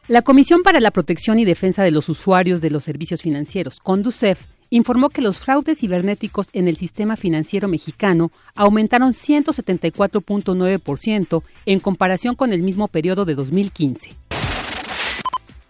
La 0.07 0.21
Comisión 0.21 0.63
para 0.63 0.79
la 0.79 0.91
Protección 0.91 1.39
y 1.39 1.45
Defensa 1.45 1.83
de 1.83 1.91
los 1.91 2.07
Usuarios 2.07 2.61
de 2.61 2.71
los 2.71 2.85
Servicios 2.85 3.21
Financieros, 3.21 3.81
CONDUCEF, 3.81 4.39
informó 4.69 5.09
que 5.09 5.21
los 5.21 5.39
fraudes 5.39 5.79
cibernéticos 5.79 6.47
en 6.53 6.69
el 6.69 6.77
sistema 6.77 7.17
financiero 7.17 7.67
mexicano 7.67 8.31
aumentaron 8.55 9.11
174.9% 9.11 11.43
en 11.65 11.79
comparación 11.81 12.35
con 12.35 12.53
el 12.53 12.61
mismo 12.61 12.87
periodo 12.87 13.25
de 13.25 13.35
2015. 13.35 14.28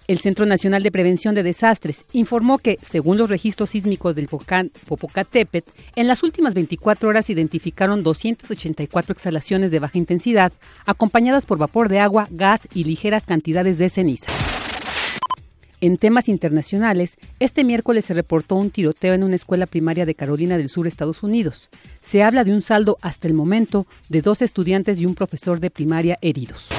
El 0.10 0.18
Centro 0.18 0.48
Nacional 0.48 0.82
de 0.82 0.92
Prevención 0.92 1.36
de 1.36 1.44
Desastres 1.44 2.00
informó 2.14 2.58
que, 2.58 2.80
según 2.82 3.20
los 3.20 3.30
registros 3.30 3.70
sísmicos 3.70 4.16
del 4.16 4.26
volcán 4.26 4.72
Popocatépetl, 4.88 5.70
en 5.96 6.08
las 6.08 6.24
últimas 6.24 6.56
24 6.56 7.10
horas 7.10 7.30
identificaron 7.30 8.02
284 8.02 9.14
exhalaciones 9.14 9.70
de 9.70 9.78
baja 9.78 10.00
intensidad, 10.00 10.52
acompañadas 10.88 11.46
por 11.46 11.60
vapor 11.60 11.90
de 11.90 12.00
agua, 12.00 12.28
gas 12.32 12.62
y 12.74 12.86
ligeras 12.86 13.28
cantidades 13.28 13.78
de 13.78 13.88
ceniza. 13.88 14.32
En 15.80 15.98
temas 15.98 16.28
internacionales, 16.28 17.16
este 17.40 17.64
miércoles 17.64 18.06
se 18.06 18.16
reportó 18.16 18.56
un 18.56 18.72
tiroteo 18.72 19.14
en 19.14 19.24
una 19.24 19.36
escuela 19.36 19.68
primaria 19.68 20.08
de 20.08 20.16
Carolina 20.16 20.58
del 20.58 20.70
Sur, 20.70 20.88
Estados 20.88 21.22
Unidos. 21.22 21.70
Se 22.02 22.24
habla 22.24 22.44
de 22.44 22.52
un 22.52 22.64
saldo 22.64 22.98
hasta 23.04 23.28
el 23.28 23.36
momento 23.36 23.86
de 24.10 24.24
dos 24.24 24.42
estudiantes 24.42 25.00
y 25.00 25.06
un 25.06 25.14
profesor 25.14 25.60
de 25.60 25.70
primaria 25.70 26.18
heridos. 26.24 26.70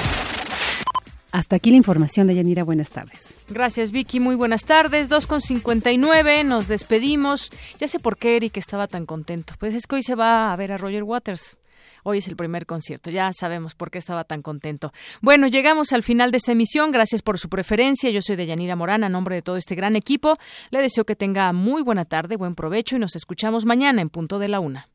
Hasta 1.31 1.55
aquí 1.55 1.71
la 1.71 1.77
información 1.77 2.27
de 2.27 2.35
Yanira. 2.35 2.63
Buenas 2.63 2.89
tardes. 2.89 3.33
Gracias, 3.49 3.91
Vicky. 3.91 4.19
Muy 4.19 4.35
buenas 4.35 4.65
tardes. 4.65 5.09
2.59. 5.09 6.45
Nos 6.45 6.67
despedimos. 6.67 7.49
Ya 7.79 7.87
sé 7.87 7.99
por 7.99 8.17
qué 8.17 8.35
Eric 8.35 8.57
estaba 8.57 8.87
tan 8.87 9.05
contento. 9.05 9.53
Pues 9.59 9.73
es 9.73 9.87
que 9.87 9.95
hoy 9.95 10.03
se 10.03 10.15
va 10.15 10.51
a 10.51 10.55
ver 10.57 10.73
a 10.73 10.77
Roger 10.77 11.03
Waters. 11.03 11.57
Hoy 12.03 12.17
es 12.17 12.27
el 12.27 12.35
primer 12.35 12.65
concierto, 12.65 13.11
ya 13.11 13.31
sabemos 13.31 13.75
por 13.75 13.91
qué 13.91 13.99
estaba 13.99 14.23
tan 14.23 14.41
contento. 14.41 14.91
Bueno, 15.21 15.45
llegamos 15.47 15.93
al 15.93 16.01
final 16.01 16.31
de 16.31 16.37
esta 16.37 16.51
emisión, 16.51 16.91
gracias 16.91 17.21
por 17.21 17.37
su 17.37 17.47
preferencia. 17.47 18.09
Yo 18.09 18.23
soy 18.23 18.35
Deyanira 18.35 18.75
Morán, 18.75 19.03
a 19.03 19.09
nombre 19.09 19.35
de 19.35 19.43
todo 19.43 19.57
este 19.57 19.75
gran 19.75 19.95
equipo. 19.95 20.37
Le 20.71 20.81
deseo 20.81 21.05
que 21.05 21.15
tenga 21.15 21.53
muy 21.53 21.83
buena 21.83 22.05
tarde, 22.05 22.37
buen 22.37 22.55
provecho 22.55 22.95
y 22.95 22.99
nos 22.99 23.15
escuchamos 23.15 23.65
mañana 23.65 24.01
en 24.01 24.09
punto 24.09 24.39
de 24.39 24.47
la 24.47 24.59
una. 24.59 24.89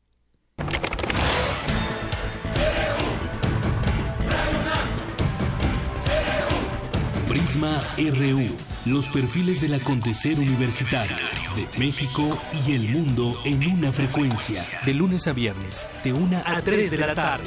Prisma 7.47 7.81
RU. 7.97 8.49
Los 8.85 9.07
perfiles 9.07 9.61
del 9.61 9.73
acontecer 9.75 10.37
universitario 10.37 11.15
de 11.55 11.65
México 11.79 12.37
y 12.67 12.73
el 12.73 12.89
mundo 12.89 13.39
en 13.45 13.65
una 13.71 13.93
frecuencia. 13.93 14.61
De 14.85 14.93
lunes 14.93 15.27
a 15.27 15.33
viernes, 15.33 15.87
de 16.03 16.11
una 16.11 16.43
a 16.45 16.61
3 16.61 16.91
de 16.91 16.97
la 16.97 17.15
tarde. 17.15 17.45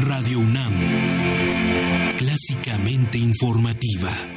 Radio 0.00 0.38
UNAM. 0.38 0.74
Clásicamente 2.18 3.18
informativa. 3.18 4.35